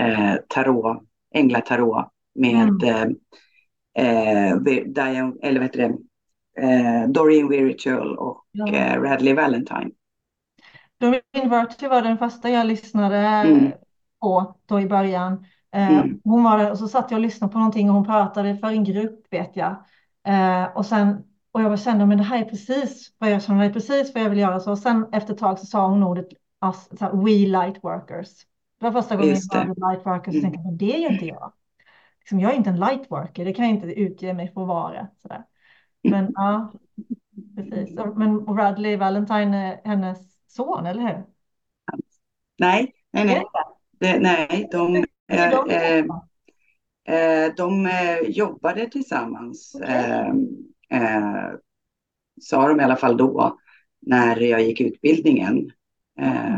eh 0.00 0.36
tarot, 0.48 1.02
änglatarot 1.34 2.08
med 2.34 2.82
mm. 2.82 3.16
eh, 3.98 4.56
Diane, 4.86 5.34
eller 5.42 5.60
vet 5.60 5.72
det, 5.72 5.96
eh, 6.58 7.08
Doreen 7.08 7.48
Virtual 7.48 8.18
och 8.18 8.44
ja. 8.52 8.72
eh, 8.74 9.00
Radley 9.00 9.34
Valentine. 9.34 9.90
Doreen 11.00 11.22
Virtual 11.32 11.90
var 11.90 12.02
den 12.02 12.18
första 12.18 12.50
jag 12.50 12.66
lyssnade 12.66 13.18
mm. 13.18 13.72
på 14.20 14.54
då 14.66 14.80
i 14.80 14.86
början. 14.86 15.46
Eh, 15.74 15.88
mm. 15.88 16.20
Hon 16.24 16.44
var 16.44 16.58
där 16.58 16.70
och 16.70 16.78
så 16.78 16.88
satt 16.88 17.10
jag 17.10 17.18
och 17.18 17.22
lyssnade 17.22 17.52
på 17.52 17.58
någonting 17.58 17.88
och 17.88 17.94
hon 17.94 18.04
pratade 18.04 18.56
för 18.56 18.68
en 18.68 18.84
grupp 18.84 19.26
vet 19.30 19.56
jag. 19.56 19.76
Eh, 20.26 20.64
och 20.76 20.86
sen 20.86 21.24
och 21.52 21.62
jag 21.62 21.80
kände 21.80 22.06
men 22.06 22.18
det 22.18 22.24
här 22.24 22.40
är 22.40 22.44
precis 22.44 23.12
vad 23.18 23.30
jag 23.30 23.42
känner, 23.42 23.60
det 23.60 23.66
är 23.66 23.72
precis 23.72 24.14
vad 24.14 24.22
jag 24.22 24.30
vill 24.30 24.38
göra. 24.38 24.60
Så 24.60 24.76
sen 24.76 25.06
efter 25.12 25.34
ett 25.34 25.40
tag 25.40 25.58
så 25.58 25.66
sa 25.66 25.88
hon 25.88 26.02
ordet 26.02 26.28
så 26.98 27.04
här, 27.04 27.12
we 27.12 27.30
light 27.30 27.84
workers. 27.84 28.28
Det 28.80 28.84
var 28.84 28.92
första 28.92 29.16
gången 29.16 29.36
jag 29.52 29.58
hörde 29.58 29.80
light 29.80 30.06
workers 30.06 30.34
och 30.34 30.42
tänkte 30.42 30.60
mm. 30.60 30.76
det 30.76 30.94
är 30.94 30.98
ju 30.98 31.06
inte 31.06 31.26
jag. 31.26 31.52
Liksom, 32.20 32.40
jag 32.40 32.52
är 32.52 32.56
inte 32.56 32.70
en 32.70 32.80
light 32.80 33.10
worker, 33.10 33.44
det 33.44 33.54
kan 33.54 33.64
jag 33.64 33.74
inte 33.74 33.86
utge 33.86 34.34
mig 34.34 34.52
för 34.52 34.62
att 34.62 34.68
vara. 34.68 35.08
Så 35.22 35.28
där. 35.28 35.44
Men 36.02 36.32
ja, 36.34 36.72
precis. 37.56 37.98
Men 38.14 38.46
Radley 38.46 38.96
Valentine 38.96 39.54
är 39.54 39.80
hennes 39.84 40.35
son, 40.56 40.86
eller 40.86 41.00
hur? 41.00 41.24
Nej, 42.58 42.92
nej, 43.12 43.24
nej. 43.24 43.44
Det, 43.98 44.18
nej, 44.18 44.68
de, 44.72 44.96
äh, 45.28 45.98
äh, 47.08 47.54
de 47.56 47.86
äh, 47.86 48.20
jobbade 48.30 48.90
tillsammans. 48.90 49.74
Okay 49.74 50.32
eh, 50.90 51.50
sa 52.40 52.68
de 52.68 52.80
i 52.80 52.84
alla 52.84 52.96
fall 52.96 53.16
då, 53.16 53.58
när 54.00 54.40
jag 54.40 54.62
gick 54.62 54.80
utbildningen. 54.80 55.70
Eh, 56.20 56.56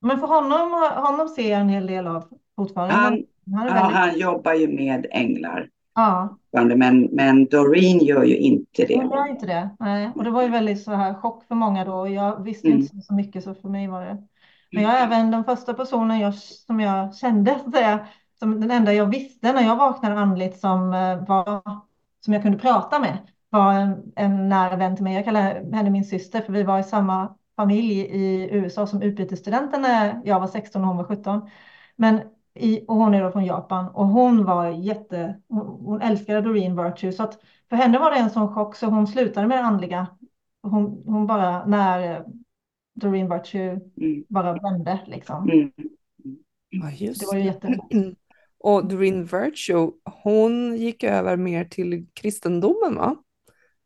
Men 0.00 0.20
för 0.20 0.26
honom, 0.26 0.72
honom 1.04 1.28
ser 1.28 1.50
jag 1.50 1.60
en 1.60 1.68
hel 1.68 1.86
del 1.86 2.06
av 2.06 2.24
fortfarande. 2.56 2.94
Han, 2.94 3.24
han, 3.56 3.66
ja, 3.66 3.72
han 3.72 4.18
jobbar 4.18 4.54
ju 4.54 4.68
med 4.68 5.06
änglar. 5.10 5.68
Ja. 5.94 6.38
Men, 6.52 7.08
men 7.12 7.46
Doreen 7.46 7.98
gör 7.98 8.24
ju 8.24 8.36
inte 8.36 8.84
det. 8.86 8.96
Hon 8.96 9.10
gör 9.10 9.30
inte 9.30 9.46
det. 9.46 9.70
Nej. 9.80 10.10
Och 10.14 10.24
det 10.24 10.30
var 10.30 10.42
ju 10.42 10.48
väldigt 10.48 10.82
så 10.82 10.90
här 10.90 11.14
chock 11.14 11.44
för 11.44 11.54
många 11.54 11.84
då. 11.84 12.08
Jag 12.08 12.44
visste 12.44 12.68
mm. 12.68 12.80
inte 12.80 12.96
så 12.96 13.14
mycket 13.14 13.44
så 13.44 13.54
för 13.54 13.68
mig 13.68 13.88
var 13.88 14.04
det. 14.04 14.26
Men 14.72 14.82
jag 14.82 15.00
är 15.00 15.06
även 15.06 15.30
den 15.30 15.44
första 15.44 15.74
personen 15.74 16.20
jag, 16.20 16.34
som 16.34 16.80
jag 16.80 17.16
kände, 17.16 17.58
så 17.64 17.70
säga, 17.70 18.06
som 18.38 18.60
den 18.60 18.70
enda 18.70 18.92
jag 18.92 19.06
visste 19.06 19.52
när 19.52 19.62
jag 19.62 19.76
vaknade 19.76 20.20
andligt 20.20 20.60
som, 20.60 20.94
eh, 20.94 21.26
var, 21.28 21.62
som 22.24 22.34
jag 22.34 22.42
kunde 22.42 22.58
prata 22.58 22.98
med 22.98 23.18
var 23.50 23.72
en, 23.72 24.12
en 24.16 24.48
nära 24.48 24.76
vän 24.76 24.96
till 24.96 25.04
mig. 25.04 25.14
Jag 25.14 25.24
kallar 25.24 25.72
henne 25.72 25.90
min 25.90 26.04
syster 26.04 26.40
för 26.40 26.52
vi 26.52 26.62
var 26.62 26.78
i 26.78 26.82
samma 26.82 27.36
familj 27.56 28.00
i 28.00 28.48
USA 28.52 28.86
som 28.86 29.02
utbytesstudenter 29.02 29.78
när 29.78 30.20
jag 30.24 30.40
var 30.40 30.46
16 30.46 30.82
och 30.82 30.88
hon 30.88 30.96
var 30.96 31.04
17. 31.04 31.50
Men 31.96 32.20
i, 32.60 32.84
och 32.88 32.96
hon 32.96 33.14
är 33.14 33.22
då 33.22 33.30
från 33.30 33.44
Japan 33.44 33.88
och 33.88 34.06
hon 34.06 34.44
var 34.44 34.68
jätte, 34.68 35.40
hon, 35.48 35.66
hon 35.66 36.02
älskade 36.02 36.40
Doreen 36.40 36.84
Virtue 36.84 37.12
så 37.12 37.22
att 37.22 37.38
för 37.68 37.76
henne 37.76 37.98
var 37.98 38.10
det 38.10 38.16
en 38.16 38.30
sån 38.30 38.54
chock 38.54 38.76
så 38.76 38.86
hon 38.86 39.06
slutade 39.06 39.46
med 39.46 39.58
det 39.58 39.64
andliga. 39.64 40.06
Hon, 40.62 41.02
hon 41.06 41.26
bara 41.26 41.66
när 41.66 42.24
Doreen 42.94 43.32
Virtue 43.32 43.80
mm. 44.00 44.24
bara 44.28 44.52
vände 44.52 45.00
liksom. 45.06 45.50
Mm. 45.50 45.72
Ja, 46.68 46.90
just. 46.90 47.20
Det 47.20 47.26
var 47.26 47.34
ju 47.34 47.44
jätte... 47.44 47.78
Och 48.62 48.86
Doreen 48.88 49.24
Virtue, 49.24 49.90
hon 50.22 50.76
gick 50.76 51.04
över 51.04 51.36
mer 51.36 51.64
till 51.64 52.06
kristendomen 52.14 52.94
va? 52.94 53.16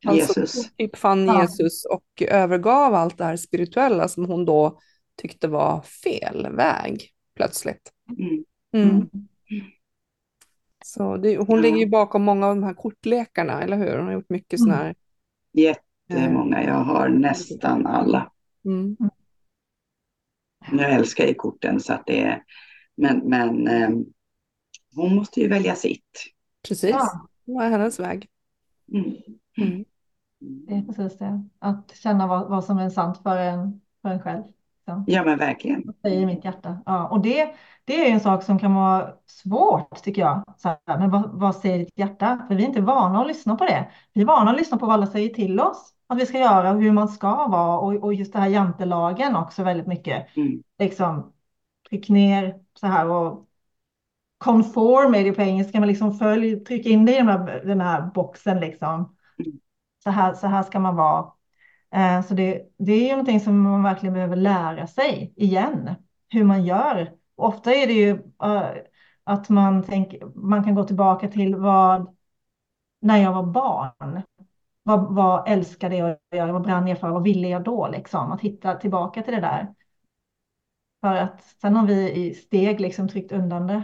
Han 0.05 0.17
Jesus. 0.17 0.71
typ 0.77 0.97
fann 0.97 1.27
ja. 1.27 1.43
Jesus 1.43 1.85
och 1.85 2.23
övergav 2.29 2.95
allt 2.95 3.19
det 3.19 3.25
här 3.25 3.37
spirituella 3.37 4.09
som 4.09 4.25
hon 4.25 4.45
då 4.45 4.81
tyckte 5.23 5.49
var 5.49 5.83
fel 5.83 6.49
väg 6.53 7.11
plötsligt. 7.37 7.93
Mm. 8.19 8.45
Mm. 8.75 8.89
mm. 8.89 9.09
Så 10.85 11.17
det, 11.17 11.37
hon 11.37 11.47
ja. 11.49 11.57
ligger 11.57 11.79
ju 11.79 11.89
bakom 11.89 12.23
många 12.23 12.47
av 12.47 12.55
de 12.55 12.65
här 12.65 12.75
kortlekarna, 12.75 13.63
eller 13.63 13.77
hur? 13.77 13.97
Hon 13.97 14.07
har 14.07 14.13
gjort 14.13 14.31
mycket 14.31 14.61
sådana 14.61 14.77
här. 14.77 14.95
Jättemånga, 15.53 16.65
jag 16.65 16.75
har 16.75 17.09
nästan 17.09 17.87
alla. 17.87 18.33
Mm. 18.65 18.97
Jag 20.73 20.93
älskar 20.93 21.27
ju 21.27 21.35
korten 21.35 21.81
så 21.81 21.93
att 21.93 22.07
det 22.07 22.21
är, 22.21 22.43
men, 22.97 23.19
men 23.19 23.69
eh, 23.69 23.91
hon 24.95 25.15
måste 25.15 25.41
ju 25.41 25.49
välja 25.49 25.75
sitt. 25.75 26.35
Precis, 26.69 26.91
ja. 26.91 27.29
det 27.45 27.53
var 27.53 27.69
hennes 27.69 28.01
väg. 28.01 28.29
Mm. 28.93 29.17
Mm. 29.57 29.85
Det 30.41 30.75
är 30.75 30.83
precis 30.83 31.19
det. 31.19 31.49
Att 31.59 31.97
känna 31.97 32.27
vad, 32.27 32.49
vad 32.49 32.65
som 32.65 32.79
är 32.79 32.91
sant 32.91 33.23
för 33.23 33.37
en, 33.37 33.81
för 34.03 34.09
en 34.09 34.23
själv. 34.23 34.43
Så. 34.85 35.05
Ja 35.06 35.24
men 35.24 35.39
verkligen. 35.39 35.82
I 36.06 36.27
mitt 36.27 36.44
hjärta. 36.44 36.78
Ja, 36.86 37.09
och 37.09 37.20
det, 37.23 37.55
det 37.85 38.09
är 38.09 38.12
en 38.12 38.20
sak 38.20 38.43
som 38.43 38.59
kan 38.59 38.74
vara 38.74 39.12
svårt 39.27 40.02
tycker 40.02 40.23
jag. 40.23 40.44
Så 40.56 40.69
här, 40.69 40.98
men 40.98 41.11
vad, 41.11 41.31
vad 41.32 41.56
säger 41.56 41.78
ditt 41.78 41.98
hjärta? 41.98 42.44
För 42.48 42.55
vi 42.55 42.62
är 42.62 42.69
inte 42.69 42.81
vana 42.81 43.20
att 43.20 43.27
lyssna 43.27 43.56
på 43.56 43.65
det. 43.65 43.90
Vi 44.12 44.20
är 44.20 44.27
vana 44.27 44.51
att 44.51 44.56
lyssna 44.56 44.78
på 44.78 44.86
vad 44.86 44.94
alla 44.94 45.06
säger 45.06 45.28
till 45.28 45.61
oss. 45.61 45.94
Att 46.06 46.19
vi 46.19 46.27
ska 46.27 46.39
göra 46.39 46.73
och 46.73 46.81
hur 46.82 46.93
man 46.93 47.09
ska 47.09 47.47
vara. 47.48 47.78
Och, 47.78 47.94
och 47.94 48.15
just 48.15 48.32
det 48.32 48.39
här 48.39 48.48
jantelagen 48.48 49.36
också 49.36 49.62
väldigt 49.62 49.86
mycket. 49.86 50.36
Mm. 50.36 50.62
Liksom 50.78 51.32
tryck 51.89 52.09
ner 52.09 52.55
så 52.81 52.86
här 52.86 53.09
och 53.09 53.48
conform 54.39 55.15
är 55.15 55.24
det 55.24 55.32
på 55.32 55.43
engelska. 55.43 55.81
Men 55.81 55.89
liksom 55.89 56.19
följ, 56.19 56.65
tryck 56.65 56.86
in 56.86 57.05
dig 57.05 57.15
i 57.15 57.19
den 57.19 57.28
här, 57.28 57.62
den 57.65 57.81
här 57.81 58.11
boxen 58.15 58.61
liksom. 58.61 59.16
Mm 59.39 59.59
så 60.05 60.11
här, 60.11 60.35
så 60.35 60.47
här 60.47 60.62
ska 60.62 60.81
man 60.81 60.97
vara. 60.97 61.32
Eh, 61.95 62.23
så 62.23 62.35
det, 62.35 62.62
det 62.79 62.93
är 62.93 63.05
ju 63.05 63.11
någonting 63.11 63.41
som 63.41 63.61
man 63.61 63.83
verkligen 63.83 64.15
behöver 64.15 64.37
lära 64.37 64.87
sig 64.87 65.33
igen, 65.37 65.95
hur 66.29 66.45
man 66.45 66.65
gör. 66.65 67.12
Ofta 67.37 67.75
är 67.75 67.87
det 67.87 67.93
ju 67.93 68.12
uh, 68.15 68.71
att 69.25 69.49
man, 69.49 69.83
tänker, 69.83 70.27
man 70.35 70.65
kan 70.65 70.75
gå 70.75 70.85
tillbaka 70.85 71.29
till 71.29 71.57
vad, 71.57 72.16
när 73.01 73.23
jag 73.23 73.33
var 73.33 73.43
barn. 73.43 74.23
vad, 74.83 75.15
vad 75.15 75.49
älskade 75.49 75.97
jag 75.97 76.11
att 76.11 76.39
göra, 76.39 76.53
vad 76.53 76.62
brann 76.62 76.89
jag 76.89 77.01
för, 77.01 77.11
vad 77.11 77.23
ville 77.23 77.49
jag 77.49 77.65
då 77.65 77.89
liksom? 77.89 78.33
Att 78.33 78.41
hitta 78.41 78.75
tillbaka 78.75 79.23
till 79.23 79.35
det 79.35 79.41
där. 79.41 79.75
För 81.01 81.15
att 81.15 81.43
sen 81.61 81.77
har 81.77 81.87
vi 81.87 82.12
i 82.12 82.35
steg 82.35 82.81
liksom 82.81 83.09
tryckt 83.09 83.33
undan 83.33 83.66
det 83.66 83.83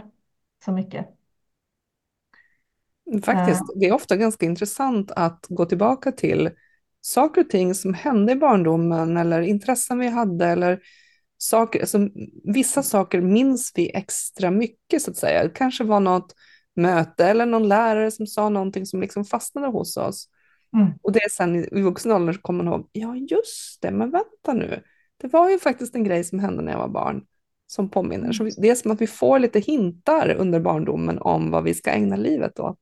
så 0.65 0.71
mycket. 0.71 1.07
Faktiskt, 3.23 3.63
det 3.75 3.85
är 3.85 3.93
ofta 3.93 4.15
ganska 4.15 4.45
intressant 4.45 5.11
att 5.11 5.45
gå 5.49 5.65
tillbaka 5.65 6.11
till 6.11 6.49
saker 7.01 7.41
och 7.41 7.49
ting 7.49 7.75
som 7.75 7.93
hände 7.93 8.31
i 8.31 8.35
barndomen 8.35 9.17
eller 9.17 9.41
intressen 9.41 9.99
vi 9.99 10.07
hade 10.07 10.45
eller 10.45 10.79
saker, 11.37 11.79
alltså, 11.79 12.09
vissa 12.43 12.83
saker 12.83 13.21
minns 13.21 13.71
vi 13.75 13.95
extra 13.95 14.51
mycket 14.51 15.01
så 15.01 15.11
att 15.11 15.17
säga. 15.17 15.43
Det 15.43 15.49
kanske 15.49 15.83
var 15.83 15.99
något 15.99 16.35
möte 16.75 17.25
eller 17.25 17.45
någon 17.45 17.67
lärare 17.67 18.11
som 18.11 18.27
sa 18.27 18.49
någonting 18.49 18.85
som 18.85 19.01
liksom 19.01 19.25
fastnade 19.25 19.67
hos 19.67 19.97
oss. 19.97 20.27
Mm. 20.75 20.91
Och 21.01 21.11
det 21.11 21.19
är 21.19 21.29
sen 21.29 21.55
i 21.55 21.81
vuxen 21.81 22.11
ålder 22.11 22.33
så 22.33 22.41
kommer 22.41 22.63
man 22.63 22.73
ihåg, 22.73 22.89
ja 22.91 23.15
just 23.15 23.81
det, 23.81 23.91
men 23.91 24.11
vänta 24.11 24.53
nu, 24.53 24.83
det 25.17 25.27
var 25.27 25.49
ju 25.49 25.59
faktiskt 25.59 25.95
en 25.95 26.03
grej 26.03 26.23
som 26.23 26.39
hände 26.39 26.61
när 26.63 26.71
jag 26.71 26.79
var 26.79 26.87
barn 26.87 27.25
som 27.67 27.89
påminner. 27.89 28.31
Så 28.31 28.43
det 28.43 28.69
är 28.69 28.75
som 28.75 28.91
att 28.91 29.01
vi 29.01 29.07
får 29.07 29.39
lite 29.39 29.59
hintar 29.59 30.35
under 30.37 30.59
barndomen 30.59 31.19
om 31.19 31.51
vad 31.51 31.63
vi 31.63 31.73
ska 31.73 31.91
ägna 31.91 32.15
livet 32.15 32.59
åt. 32.59 32.79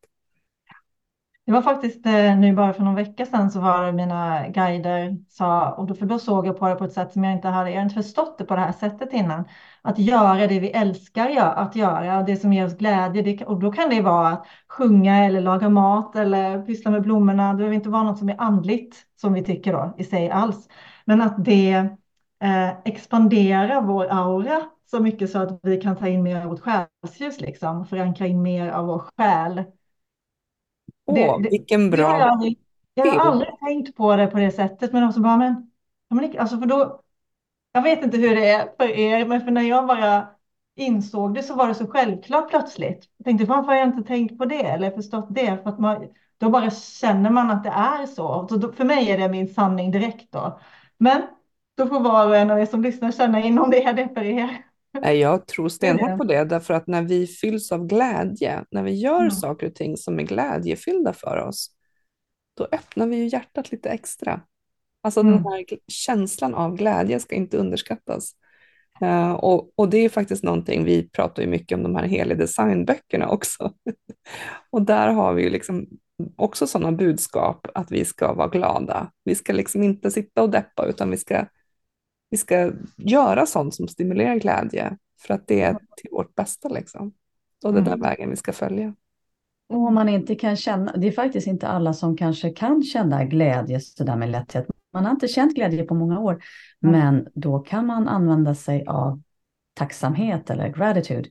Det 1.49 1.53
var 1.53 1.61
faktiskt 1.61 2.05
eh, 2.05 2.37
nu 2.37 2.53
bara 2.53 2.73
för 2.73 2.83
någon 2.83 2.95
vecka 2.95 3.25
sedan 3.25 3.51
så 3.51 3.59
var 3.59 3.85
det 3.85 3.91
mina 3.91 4.47
guider 4.47 5.17
sa, 5.29 5.71
och 5.71 5.87
då, 5.87 5.93
för 5.93 6.05
då 6.05 6.19
såg 6.19 6.47
jag 6.47 6.59
på 6.59 6.67
det 6.67 6.75
på 6.75 6.83
ett 6.83 6.93
sätt 6.93 7.13
som 7.13 7.23
jag 7.23 7.33
inte 7.33 7.47
hade, 7.47 7.69
jag 7.69 7.75
hade 7.75 7.83
inte 7.83 8.03
förstått 8.03 8.37
det 8.37 8.43
på 8.43 8.55
det 8.55 8.61
här 8.61 8.71
sättet 8.71 9.13
innan. 9.13 9.45
Att 9.81 9.99
göra 9.99 10.47
det 10.47 10.59
vi 10.59 10.69
älskar 10.69 11.37
att 11.55 11.75
göra 11.75 12.19
och 12.19 12.25
det 12.25 12.35
som 12.35 12.53
ger 12.53 12.65
oss 12.65 12.77
glädje. 12.77 13.21
Det, 13.21 13.45
och 13.45 13.59
då 13.59 13.71
kan 13.71 13.89
det 13.89 14.01
vara 14.01 14.27
att 14.27 14.45
sjunga 14.67 15.25
eller 15.25 15.41
laga 15.41 15.69
mat 15.69 16.15
eller 16.15 16.61
pyssla 16.61 16.91
med 16.91 17.01
blommorna. 17.01 17.51
Det 17.51 17.57
behöver 17.57 17.75
inte 17.75 17.89
vara 17.89 18.03
något 18.03 18.19
som 18.19 18.29
är 18.29 18.41
andligt 18.41 18.95
som 19.21 19.33
vi 19.33 19.43
tycker 19.43 19.73
då 19.73 19.95
i 19.97 20.03
sig 20.03 20.29
alls. 20.29 20.67
Men 21.05 21.21
att 21.21 21.45
det 21.45 21.73
eh, 22.43 22.69
expanderar 22.85 23.81
vår 23.81 24.07
aura 24.11 24.61
så 24.91 24.99
mycket 24.99 25.29
så 25.29 25.39
att 25.39 25.59
vi 25.63 25.81
kan 25.81 25.95
ta 25.95 26.07
in 26.07 26.23
mer 26.23 26.41
av 26.41 26.49
vårt 26.49 26.59
själsljus, 26.59 27.41
liksom, 27.41 27.85
förankra 27.85 28.27
in 28.27 28.41
mer 28.41 28.71
av 28.71 28.85
vår 28.85 29.03
själ 29.17 29.63
Åh, 31.09 31.41
det, 31.41 31.49
vilken 31.49 31.89
bra 31.89 32.19
jag, 32.19 32.29
aldrig, 32.29 32.57
jag 32.93 33.05
har 33.05 33.31
aldrig 33.31 33.59
tänkt 33.59 33.95
på 33.95 34.15
det 34.15 34.27
på 34.27 34.37
det 34.37 34.51
sättet, 34.51 34.93
men 34.93 35.03
också 35.03 35.19
bara, 35.21 35.37
men, 36.09 36.39
alltså 36.39 36.59
för 36.59 36.65
då, 36.65 37.01
jag 37.71 37.81
vet 37.81 38.03
inte 38.03 38.17
hur 38.17 38.35
det 38.35 38.49
är 38.49 38.69
för 38.77 38.89
er, 38.89 39.25
men 39.25 39.41
för 39.41 39.51
när 39.51 39.61
jag 39.61 39.87
bara 39.87 40.27
insåg 40.75 41.33
det 41.35 41.43
så 41.43 41.55
var 41.55 41.67
det 41.67 41.75
så 41.75 41.87
självklart 41.87 42.49
plötsligt. 42.49 43.09
Jag 43.17 43.25
tänkte, 43.25 43.45
varför 43.45 43.67
har 43.67 43.75
jag 43.75 43.87
inte 43.87 44.07
tänkt 44.07 44.37
på 44.37 44.45
det 44.45 44.63
eller 44.63 44.91
förstått 44.91 45.27
det? 45.29 45.59
För 45.63 45.69
att 45.69 45.79
man, 45.79 46.07
då 46.37 46.49
bara 46.49 46.69
känner 46.71 47.29
man 47.29 47.51
att 47.51 47.63
det 47.63 47.69
är 47.69 48.05
så. 48.05 48.47
så 48.49 48.55
då, 48.57 48.71
för 48.71 48.85
mig 48.85 49.11
är 49.11 49.17
det 49.17 49.29
min 49.29 49.47
sanning 49.47 49.91
direkt 49.91 50.31
då. 50.31 50.59
Men 50.97 51.21
då 51.77 51.87
får 51.87 51.99
var 51.99 52.27
och 52.27 52.35
en 52.35 52.51
av 52.51 52.59
er 52.59 52.65
som 52.65 52.81
lyssnar 52.81 53.11
känna 53.11 53.39
in 53.43 53.59
om 53.59 53.69
det 53.71 53.83
är 53.83 53.93
det 53.93 54.09
för 54.13 54.23
er. 54.23 54.65
Jag 54.91 55.47
tror 55.47 55.69
stenhårt 55.69 56.17
på 56.17 56.23
det, 56.23 56.43
därför 56.43 56.73
att 56.73 56.87
när 56.87 57.01
vi 57.01 57.27
fylls 57.27 57.71
av 57.71 57.87
glädje, 57.87 58.65
när 58.71 58.83
vi 58.83 58.91
gör 58.91 59.19
mm. 59.19 59.31
saker 59.31 59.67
och 59.67 59.75
ting 59.75 59.97
som 59.97 60.19
är 60.19 60.23
glädjefyllda 60.23 61.13
för 61.13 61.37
oss, 61.37 61.71
då 62.57 62.67
öppnar 62.71 63.07
vi 63.07 63.15
ju 63.15 63.27
hjärtat 63.27 63.71
lite 63.71 63.89
extra. 63.89 64.41
Alltså 65.01 65.19
mm. 65.19 65.33
den 65.33 65.43
här 65.43 65.65
känslan 65.87 66.55
av 66.55 66.75
glädje 66.75 67.19
ska 67.19 67.35
inte 67.35 67.57
underskattas. 67.57 68.31
Uh, 69.01 69.31
och, 69.31 69.73
och, 69.75 69.89
det 69.89 69.97
är 69.97 70.09
faktiskt 70.09 70.43
någonting, 70.43 70.83
vi 70.83 71.09
pratar 71.09 71.43
ju 71.43 71.49
mycket 71.49 71.75
om 71.75 71.83
de 71.83 71.95
här 71.95 72.03
heliga 72.03 72.37
designböckerna 72.37 73.29
också. 73.29 73.73
och 74.69 74.81
där 74.81 75.07
har 75.07 75.33
vi 75.33 75.43
ju 75.43 75.49
liksom 75.49 75.87
också 76.35 76.67
sådana 76.67 76.91
budskap 76.91 77.67
att 77.73 77.91
vi 77.91 78.05
ska 78.05 78.33
vara 78.33 78.47
glada. 78.47 79.11
Vi 79.23 79.35
ska 79.35 79.53
liksom 79.53 79.83
inte 79.83 80.11
sitta 80.11 80.41
och 80.41 80.49
deppa 80.49 80.85
utan 80.85 81.11
vi 81.11 81.17
ska 81.17 81.45
vi 82.29 82.37
ska 82.37 82.71
göra 82.97 83.45
sånt 83.45 83.75
som 83.75 83.87
stimulerar 83.87 84.35
glädje 84.35 84.97
för 85.21 85.33
att 85.33 85.47
det 85.47 85.61
är 85.61 85.73
till 85.73 86.09
vårt 86.11 86.35
bästa. 86.35 86.69
Liksom. 86.69 87.13
Och 87.65 87.73
det 87.73 87.79
är 87.79 87.83
den 87.83 87.93
mm. 87.93 88.09
vägen 88.09 88.29
vi 88.29 88.35
ska 88.35 88.53
följa. 88.53 88.95
Och 89.69 89.87
om 89.87 89.93
man 89.93 90.09
inte 90.09 90.35
kan 90.35 90.55
känna, 90.55 90.97
det 90.97 91.07
är 91.07 91.11
faktiskt 91.11 91.47
inte 91.47 91.67
alla 91.67 91.93
som 91.93 92.17
kanske 92.17 92.49
kan 92.49 92.83
känna 92.83 93.25
glädje 93.25 93.79
sådär 93.79 94.15
med 94.15 94.29
lätthet. 94.29 94.67
Man 94.93 95.05
har 95.05 95.11
inte 95.11 95.27
känt 95.27 95.55
glädje 95.55 95.83
på 95.83 95.95
många 95.95 96.19
år, 96.19 96.43
mm. 96.83 96.99
men 96.99 97.27
då 97.33 97.59
kan 97.59 97.85
man 97.85 98.07
använda 98.07 98.55
sig 98.55 98.85
av 98.87 99.21
tacksamhet 99.73 100.49
eller 100.49 100.69
gratitude. 100.69 101.29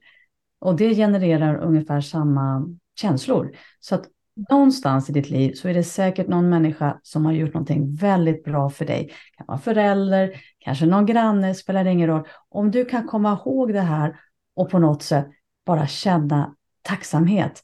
Och 0.59 0.77
det 0.77 0.95
genererar 0.95 1.57
ungefär 1.57 2.01
samma 2.01 2.77
känslor. 3.01 3.57
Så 3.81 3.95
att 3.95 4.05
någonstans 4.51 5.11
i 5.11 5.13
ditt 5.13 5.31
liv 5.31 5.53
så 5.53 5.69
är 5.69 5.75
det 5.75 5.85
säkert 5.85 6.29
någon 6.29 6.49
människa 6.49 7.01
som 7.03 7.25
har 7.25 7.33
gjort 7.33 7.55
någonting 7.55 7.95
väldigt 7.95 8.45
bra 8.45 8.71
för 8.71 8.85
dig. 8.85 9.05
Det 9.07 9.37
kan 9.37 9.47
vara 9.47 9.59
förälder, 9.59 10.33
kanske 10.59 10.87
någon 10.87 11.07
granne, 11.07 11.55
spelar 11.55 11.85
ingen 11.85 12.09
roll. 12.09 12.29
Om 12.49 12.71
du 12.71 12.85
kan 12.85 13.07
komma 13.07 13.33
ihåg 13.33 13.73
det 13.73 13.81
här 13.81 14.21
och 14.57 14.71
på 14.71 14.79
något 14.79 15.03
sätt 15.03 15.27
bara 15.67 15.87
känna 15.87 16.55
tacksamhet, 16.83 17.63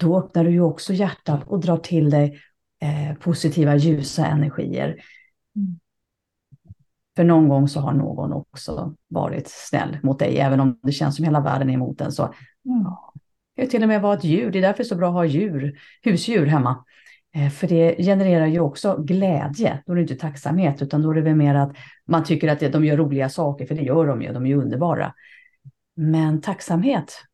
då 0.00 0.18
öppnar 0.18 0.44
du 0.44 0.50
ju 0.50 0.60
också 0.60 0.92
hjärtat 0.92 1.40
och 1.46 1.60
drar 1.60 1.76
till 1.76 2.10
dig 2.10 2.40
eh, 2.80 3.16
positiva 3.16 3.76
ljusa 3.76 4.26
energier. 4.26 4.88
Mm. 5.56 5.78
För 7.16 7.24
någon 7.24 7.48
gång 7.48 7.68
så 7.68 7.80
har 7.80 7.92
någon 7.92 8.32
också 8.32 8.94
varit 9.08 9.48
snäll 9.48 9.98
mot 10.02 10.18
dig, 10.18 10.38
även 10.38 10.60
om 10.60 10.78
det 10.82 10.92
känns 10.92 11.16
som 11.16 11.24
hela 11.24 11.40
världen 11.40 11.70
är 11.70 11.74
emot 11.74 12.00
en. 12.00 12.12
Så 12.12 12.22
mm. 12.64 12.86
Det 13.54 13.66
till 13.66 13.82
och 13.82 13.88
med 13.88 14.02
vara 14.02 14.14
ett 14.14 14.24
djur. 14.24 14.50
Det 14.50 14.58
är 14.58 14.62
därför 14.62 14.78
det 14.78 14.82
är 14.82 14.88
så 14.88 14.96
bra 14.96 15.08
att 15.08 15.14
ha 15.14 15.24
djur, 15.24 15.80
husdjur 16.02 16.46
hemma. 16.46 16.84
Eh, 17.34 17.50
för 17.50 17.68
det 17.68 17.96
genererar 17.96 18.46
ju 18.46 18.60
också 18.60 18.96
glädje. 19.02 19.82
Då 19.86 19.92
är 19.92 19.96
det 19.96 20.02
inte 20.02 20.16
tacksamhet, 20.16 20.82
utan 20.82 21.02
då 21.02 21.10
är 21.10 21.14
det 21.14 21.20
väl 21.20 21.34
mer 21.34 21.54
att 21.54 21.76
man 22.04 22.24
tycker 22.24 22.48
att 22.48 22.72
de 22.72 22.84
gör 22.84 22.96
roliga 22.96 23.28
saker, 23.28 23.66
för 23.66 23.74
det 23.74 23.82
gör 23.82 24.06
de 24.06 24.22
ju. 24.22 24.32
De 24.32 24.44
är 24.44 24.48
ju 24.48 24.62
underbara. 24.62 25.14
Men 25.94 26.40
tacksamhet, 26.40 27.24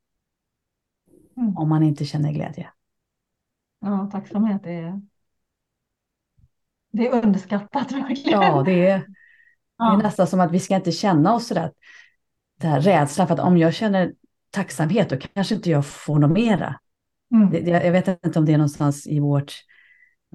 mm. 1.36 1.57
om 1.57 1.69
man 1.69 1.82
inte 1.82 2.05
känner 2.05 2.32
glädje. 2.32 2.70
Ja, 3.81 4.09
tacksamhet 4.12 4.66
är, 4.66 5.01
det 6.93 7.07
är 7.07 7.24
underskattat 7.24 7.93
verkligen. 7.93 8.43
Ja, 8.43 8.62
det 8.62 8.86
är, 8.86 8.99
det 9.78 9.85
är 9.85 9.97
nästan 9.97 10.27
som 10.27 10.40
att 10.40 10.53
vi 10.53 10.61
ska 10.61 10.77
inte 10.77 10.93
känna 10.93 11.35
oss 11.35 11.47
sådär, 11.47 11.73
det 12.61 12.66
här 12.66 12.81
rädslan 12.81 13.27
för 13.27 13.35
att 13.35 13.40
om 13.40 13.59
jag 13.59 13.74
känner 13.74 14.12
tacksamhet, 14.51 15.11
då 15.11 15.16
kanske 15.35 15.55
inte 15.55 15.70
jag 15.70 15.87
får 15.87 16.19
något 16.19 16.31
mera. 16.31 16.79
Mm. 17.35 17.51
Det, 17.51 17.70
jag 17.70 17.93
vet 17.93 18.09
inte 18.09 18.39
om 18.39 18.45
det 18.45 18.53
är 18.53 18.59
någonstans 18.59 19.07
i 19.07 19.20
vårt, 19.20 19.53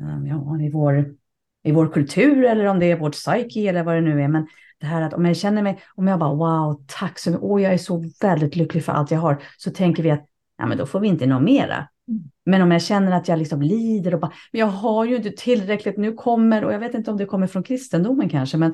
um, 0.01 0.27
ja, 0.27 0.61
i 0.61 0.69
vår, 0.69 1.15
i 1.63 1.71
vår 1.71 1.87
kultur 1.87 2.43
eller 2.43 2.65
om 2.65 2.79
det 2.79 2.91
är 2.91 2.99
vårt 2.99 3.13
psyke 3.13 3.59
eller 3.59 3.83
vad 3.83 3.95
det 3.95 4.01
nu 4.01 4.21
är. 4.21 4.27
Men 4.27 4.47
det 4.79 4.85
här 4.85 5.01
att 5.01 5.13
om 5.13 5.25
jag 5.25 5.37
känner 5.37 5.61
mig, 5.61 5.79
om 5.95 6.07
jag 6.07 6.19
bara 6.19 6.33
wow, 6.33 6.85
tack 6.87 7.19
så 7.19 7.29
mycket, 7.29 7.43
åh, 7.43 7.61
jag 7.61 7.73
är 7.73 7.77
så 7.77 8.05
väldigt 8.21 8.55
lycklig 8.55 8.85
för 8.85 8.91
allt 8.91 9.11
jag 9.11 9.19
har, 9.19 9.43
så 9.57 9.71
tänker 9.71 10.03
vi 10.03 10.11
att 10.11 10.25
ja, 10.57 10.65
men 10.65 10.77
då 10.77 10.85
får 10.85 10.99
vi 10.99 11.07
inte 11.07 11.25
något 11.25 11.43
mera. 11.43 11.87
Mm. 12.07 12.23
Men 12.45 12.61
om 12.61 12.71
jag 12.71 12.81
känner 12.81 13.11
att 13.11 13.27
jag 13.27 13.39
liksom 13.39 13.61
lider 13.61 14.13
och 14.13 14.19
bara, 14.19 14.31
men 14.51 14.59
jag 14.59 14.67
har 14.67 15.05
ju 15.05 15.15
inte 15.15 15.31
tillräckligt, 15.31 15.97
nu 15.97 16.13
kommer, 16.13 16.63
och 16.65 16.73
jag 16.73 16.79
vet 16.79 16.93
inte 16.93 17.11
om 17.11 17.17
det 17.17 17.25
kommer 17.25 17.47
från 17.47 17.63
kristendomen 17.63 18.29
kanske, 18.29 18.57
men 18.57 18.73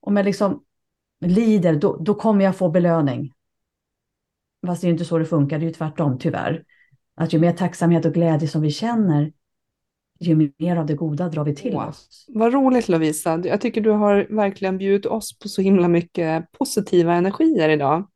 om 0.00 0.16
jag 0.16 0.24
liksom 0.24 0.62
lider, 1.20 1.74
då, 1.74 1.96
då 1.96 2.14
kommer 2.14 2.44
jag 2.44 2.56
få 2.56 2.68
belöning. 2.70 3.32
Fast 4.66 4.82
det 4.82 4.88
är 4.88 4.90
inte 4.90 5.04
så 5.04 5.18
det 5.18 5.24
funkar, 5.24 5.58
det 5.58 5.64
är 5.64 5.68
ju 5.68 5.74
tvärtom 5.74 6.18
tyvärr. 6.18 6.64
Att 7.16 7.32
ju 7.32 7.38
mer 7.38 7.52
tacksamhet 7.52 8.04
och 8.04 8.14
glädje 8.14 8.48
som 8.48 8.62
vi 8.62 8.70
känner, 8.70 9.32
ju 10.20 10.52
mer 10.58 10.76
av 10.76 10.86
det 10.86 10.94
goda 10.94 11.28
drar 11.28 11.44
vi 11.44 11.54
till 11.54 11.72
wow. 11.72 11.88
oss. 11.88 12.26
Vad 12.28 12.52
roligt 12.52 12.88
Lovisa. 12.88 13.40
Jag 13.44 13.60
tycker 13.60 13.80
du 13.80 13.90
har 13.90 14.26
verkligen 14.30 14.78
bjudit 14.78 15.06
oss 15.06 15.38
på 15.38 15.48
så 15.48 15.62
himla 15.62 15.88
mycket 15.88 16.52
positiva 16.52 17.14
energier 17.14 17.68
idag. 17.68 18.08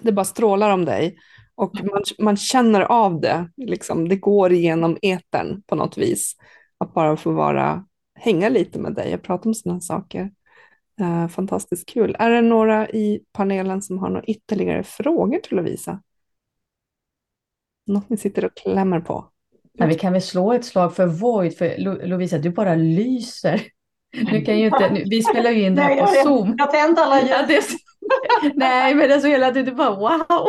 Det 0.00 0.12
bara 0.12 0.24
strålar 0.24 0.70
om 0.70 0.84
dig 0.84 1.16
och 1.54 1.84
man, 1.84 2.02
man 2.18 2.36
känner 2.36 2.80
av 2.80 3.20
det. 3.20 3.50
Liksom, 3.56 4.08
det 4.08 4.16
går 4.16 4.52
igenom 4.52 4.98
eten 5.02 5.62
på 5.66 5.74
något 5.74 5.98
vis. 5.98 6.36
Att 6.78 6.94
bara 6.94 7.16
få 7.16 7.32
vara, 7.32 7.84
hänga 8.14 8.48
lite 8.48 8.78
med 8.78 8.94
dig 8.94 9.14
och 9.14 9.22
prata 9.22 9.48
om 9.48 9.54
sådana 9.54 9.80
saker. 9.80 10.30
Uh, 11.02 11.28
fantastiskt 11.28 11.88
kul. 11.88 12.16
Är 12.18 12.30
det 12.30 12.40
några 12.40 12.88
i 12.88 13.20
panelen 13.32 13.82
som 13.82 13.98
har 13.98 14.08
några 14.08 14.24
ytterligare 14.24 14.82
frågor 14.82 15.38
till 15.38 15.56
Lovisa? 15.56 16.02
Något 17.86 18.08
ni 18.08 18.16
sitter 18.16 18.44
och 18.44 18.56
klämmer 18.56 19.00
på? 19.00 19.28
Ja, 19.72 19.86
vi 19.86 19.94
kan 19.94 20.12
väl 20.12 20.22
slå 20.22 20.52
ett 20.52 20.64
slag 20.64 20.96
för 20.96 21.06
Void, 21.06 21.56
för 21.56 21.78
Lovisa, 22.06 22.38
du 22.38 22.50
bara 22.50 22.74
lyser. 22.74 23.62
Nu 24.32 24.44
kan 24.44 24.58
ju 24.58 24.64
inte, 24.64 24.90
nu, 24.92 25.04
vi 25.10 25.22
spelar 25.22 25.50
ju 25.50 25.66
in 25.66 25.74
det 25.74 25.82
här 25.82 26.00
på 26.00 26.06
Zoom. 26.06 26.54
Jag 26.58 26.66
har 26.66 26.72
tänt 26.72 26.98
alla 26.98 27.48
ljus. 27.48 27.76
Nej, 28.54 28.94
men 28.94 29.08
det 29.08 29.14
är 29.14 29.20
så 29.20 29.26
hela 29.26 29.50
tiden 29.50 29.76
bara 29.76 29.90
wow. 29.90 30.46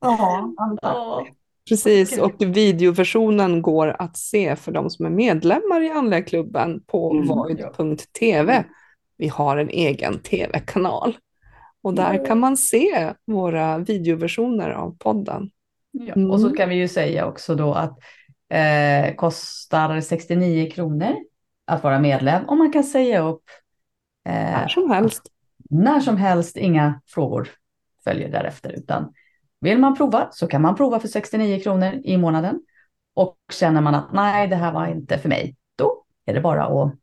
Ja, 0.00 0.54
ja. 0.82 1.26
Precis, 1.68 2.18
och 2.18 2.34
videoversionen 2.38 3.62
går 3.62 3.96
att 3.98 4.16
se 4.16 4.56
för 4.56 4.72
de 4.72 4.90
som 4.90 5.06
är 5.06 5.10
medlemmar 5.10 5.82
i 5.82 5.90
Andliga 5.90 6.22
klubben 6.22 6.82
på 6.86 7.12
mm, 7.12 7.26
void.tv 7.26 8.64
vi 9.20 9.28
har 9.28 9.56
en 9.56 9.68
egen 9.68 10.18
tv-kanal. 10.18 11.16
Och 11.82 11.94
där 11.94 12.26
kan 12.26 12.38
man 12.38 12.56
se 12.56 13.12
våra 13.26 13.78
videoversioner 13.78 14.70
av 14.70 14.96
podden. 14.98 15.50
Ja, 15.90 16.14
och 16.14 16.40
så 16.40 16.46
mm. 16.46 16.56
kan 16.56 16.68
vi 16.68 16.74
ju 16.74 16.88
säga 16.88 17.26
också 17.26 17.54
då 17.54 17.74
att 17.74 17.98
Eh, 18.50 19.14
kostar 19.14 20.00
69 20.00 20.70
kronor 20.70 21.16
att 21.64 21.82
vara 21.82 21.98
medlem 21.98 22.44
och 22.44 22.56
man 22.56 22.72
kan 22.72 22.84
säga 22.84 23.20
upp 23.20 23.42
eh, 24.28 24.32
när 24.32 24.68
som 24.68 24.90
helst. 24.90 25.22
När 25.70 26.00
som 26.00 26.16
helst, 26.16 26.56
inga 26.56 27.00
frågor 27.06 27.48
följer 28.04 28.28
därefter, 28.28 28.70
utan 28.70 29.12
vill 29.60 29.78
man 29.78 29.96
prova 29.96 30.28
så 30.32 30.46
kan 30.46 30.62
man 30.62 30.76
prova 30.76 31.00
för 31.00 31.08
69 31.08 31.60
kronor 31.60 32.00
i 32.04 32.16
månaden. 32.16 32.60
Och 33.14 33.36
känner 33.52 33.80
man 33.80 33.94
att 33.94 34.12
nej, 34.12 34.48
det 34.48 34.56
här 34.56 34.72
var 34.72 34.86
inte 34.86 35.18
för 35.18 35.28
mig, 35.28 35.56
då 35.76 36.04
är 36.26 36.34
det 36.34 36.40
bara 36.40 36.64
att 36.64 36.94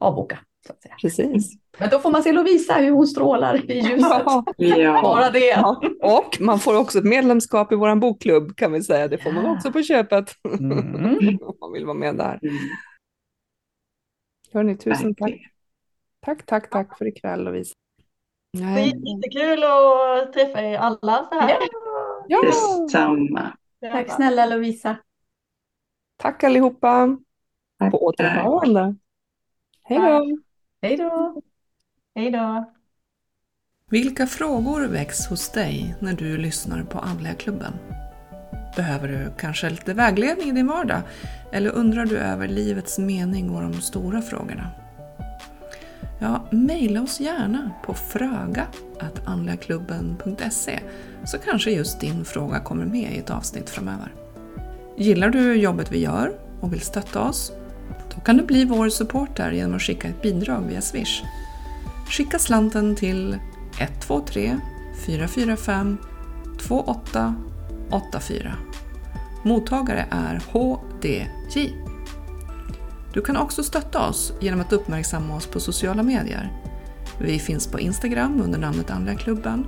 avboka. 0.00 0.38
Så 0.66 0.72
att 0.72 0.82
säga. 0.82 0.94
Precis. 1.00 1.52
Men 1.78 1.90
då 1.90 1.98
får 1.98 2.10
man 2.10 2.22
se 2.22 2.32
Lovisa 2.32 2.74
hur 2.74 2.90
hon 2.90 3.06
strålar 3.06 3.70
i 3.70 3.80
ljuset. 3.80 4.22
Ja. 4.56 5.00
Bara 5.02 5.30
det. 5.30 5.46
Ja. 5.46 5.82
Och 6.02 6.40
man 6.40 6.58
får 6.58 6.78
också 6.78 6.98
ett 6.98 7.04
medlemskap 7.04 7.72
i 7.72 7.74
vår 7.74 7.94
bokklubb 7.94 8.56
kan 8.56 8.72
vi 8.72 8.82
säga. 8.82 9.08
Det 9.08 9.18
får 9.18 9.32
man 9.32 9.46
också 9.46 9.72
på 9.72 9.82
köpet. 9.82 10.30
Mm. 10.58 11.38
Om 11.42 11.56
man 11.60 11.72
vill 11.72 11.84
vara 11.84 11.94
med 11.94 12.16
där. 12.16 12.38
Mm. 12.42 12.56
Hörni, 14.52 14.76
tusen 14.76 15.14
tack. 15.14 15.34
Tack, 16.20 16.46
tack, 16.46 16.70
tack 16.70 16.98
för 16.98 17.06
ikväll 17.06 17.44
Lovisa. 17.44 17.74
Det 18.52 18.62
är 18.62 18.84
jättekul 18.86 19.64
att 19.64 20.32
träffa 20.32 20.62
er 20.62 20.78
alla 20.78 21.28
så 21.32 21.40
här. 21.40 21.58
Ja. 22.28 22.42
Detsamma. 22.42 23.56
Tack 23.80 24.10
snälla 24.10 24.46
Lovisa. 24.46 24.96
Tack 26.16 26.44
allihopa. 26.44 27.18
Tack, 27.78 27.90
på 27.90 28.04
återhörande. 28.04 28.96
Hej 29.82 29.98
då. 29.98 30.38
Hej 30.82 30.96
då. 30.96 31.42
Hej 32.14 32.30
då. 32.30 32.72
Vilka 33.90 34.26
frågor 34.26 34.86
väcks 34.86 35.26
hos 35.26 35.48
dig 35.48 35.94
när 36.00 36.12
du 36.12 36.36
lyssnar 36.36 36.82
på 36.82 36.98
Andliga 36.98 37.34
klubben? 37.34 37.72
Behöver 38.76 39.08
du 39.08 39.32
kanske 39.38 39.70
lite 39.70 39.94
vägledning 39.94 40.48
i 40.48 40.52
din 40.52 40.66
vardag? 40.66 41.00
Eller 41.52 41.70
undrar 41.70 42.06
du 42.06 42.18
över 42.18 42.48
livets 42.48 42.98
mening 42.98 43.50
och 43.50 43.62
de 43.62 43.72
stora 43.72 44.22
frågorna? 44.22 44.70
Ja, 46.20 46.46
mejla 46.50 47.02
oss 47.02 47.20
gärna 47.20 47.70
på 47.84 47.94
fröga.andligaklubben.se 47.94 50.80
så 51.24 51.38
kanske 51.38 51.70
just 51.70 52.00
din 52.00 52.24
fråga 52.24 52.60
kommer 52.60 52.84
med 52.84 53.12
i 53.12 53.18
ett 53.18 53.30
avsnitt 53.30 53.70
framöver. 53.70 54.14
Gillar 54.96 55.28
du 55.28 55.54
jobbet 55.54 55.92
vi 55.92 55.98
gör 55.98 56.38
och 56.60 56.72
vill 56.72 56.80
stötta 56.80 57.22
oss? 57.22 57.52
Då 58.16 58.22
kan 58.22 58.36
du 58.36 58.42
bli 58.42 58.64
vår 58.64 58.88
supporter 58.88 59.52
genom 59.52 59.76
att 59.76 59.82
skicka 59.82 60.08
ett 60.08 60.22
bidrag 60.22 60.60
via 60.68 60.80
Swish. 60.80 61.22
Skicka 62.08 62.38
slanten 62.38 62.96
till 62.96 63.38
123 63.78 64.56
445 65.06 65.98
2884. 66.58 68.56
Mottagare 69.44 70.06
är 70.10 70.42
HDJ. 70.52 71.74
Du 73.12 73.22
kan 73.22 73.36
också 73.36 73.62
stötta 73.62 74.08
oss 74.08 74.32
genom 74.40 74.60
att 74.60 74.72
uppmärksamma 74.72 75.36
oss 75.36 75.46
på 75.46 75.60
sociala 75.60 76.02
medier. 76.02 76.52
Vi 77.20 77.38
finns 77.38 77.66
på 77.66 77.80
Instagram 77.80 78.40
under 78.44 78.58
namnet 78.58 78.90
andligaklubben. 78.90 79.66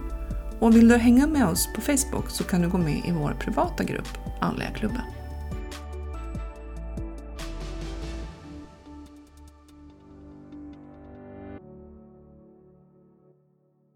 och 0.60 0.76
vill 0.76 0.88
du 0.88 0.96
hänga 0.96 1.26
med 1.26 1.46
oss 1.46 1.68
på 1.74 1.80
Facebook 1.80 2.30
så 2.30 2.44
kan 2.44 2.62
du 2.62 2.68
gå 2.68 2.78
med 2.78 3.02
i 3.04 3.12
vår 3.12 3.36
privata 3.40 3.84
grupp 3.84 4.18
Andliga 4.40 4.70
klubben. 4.70 5.02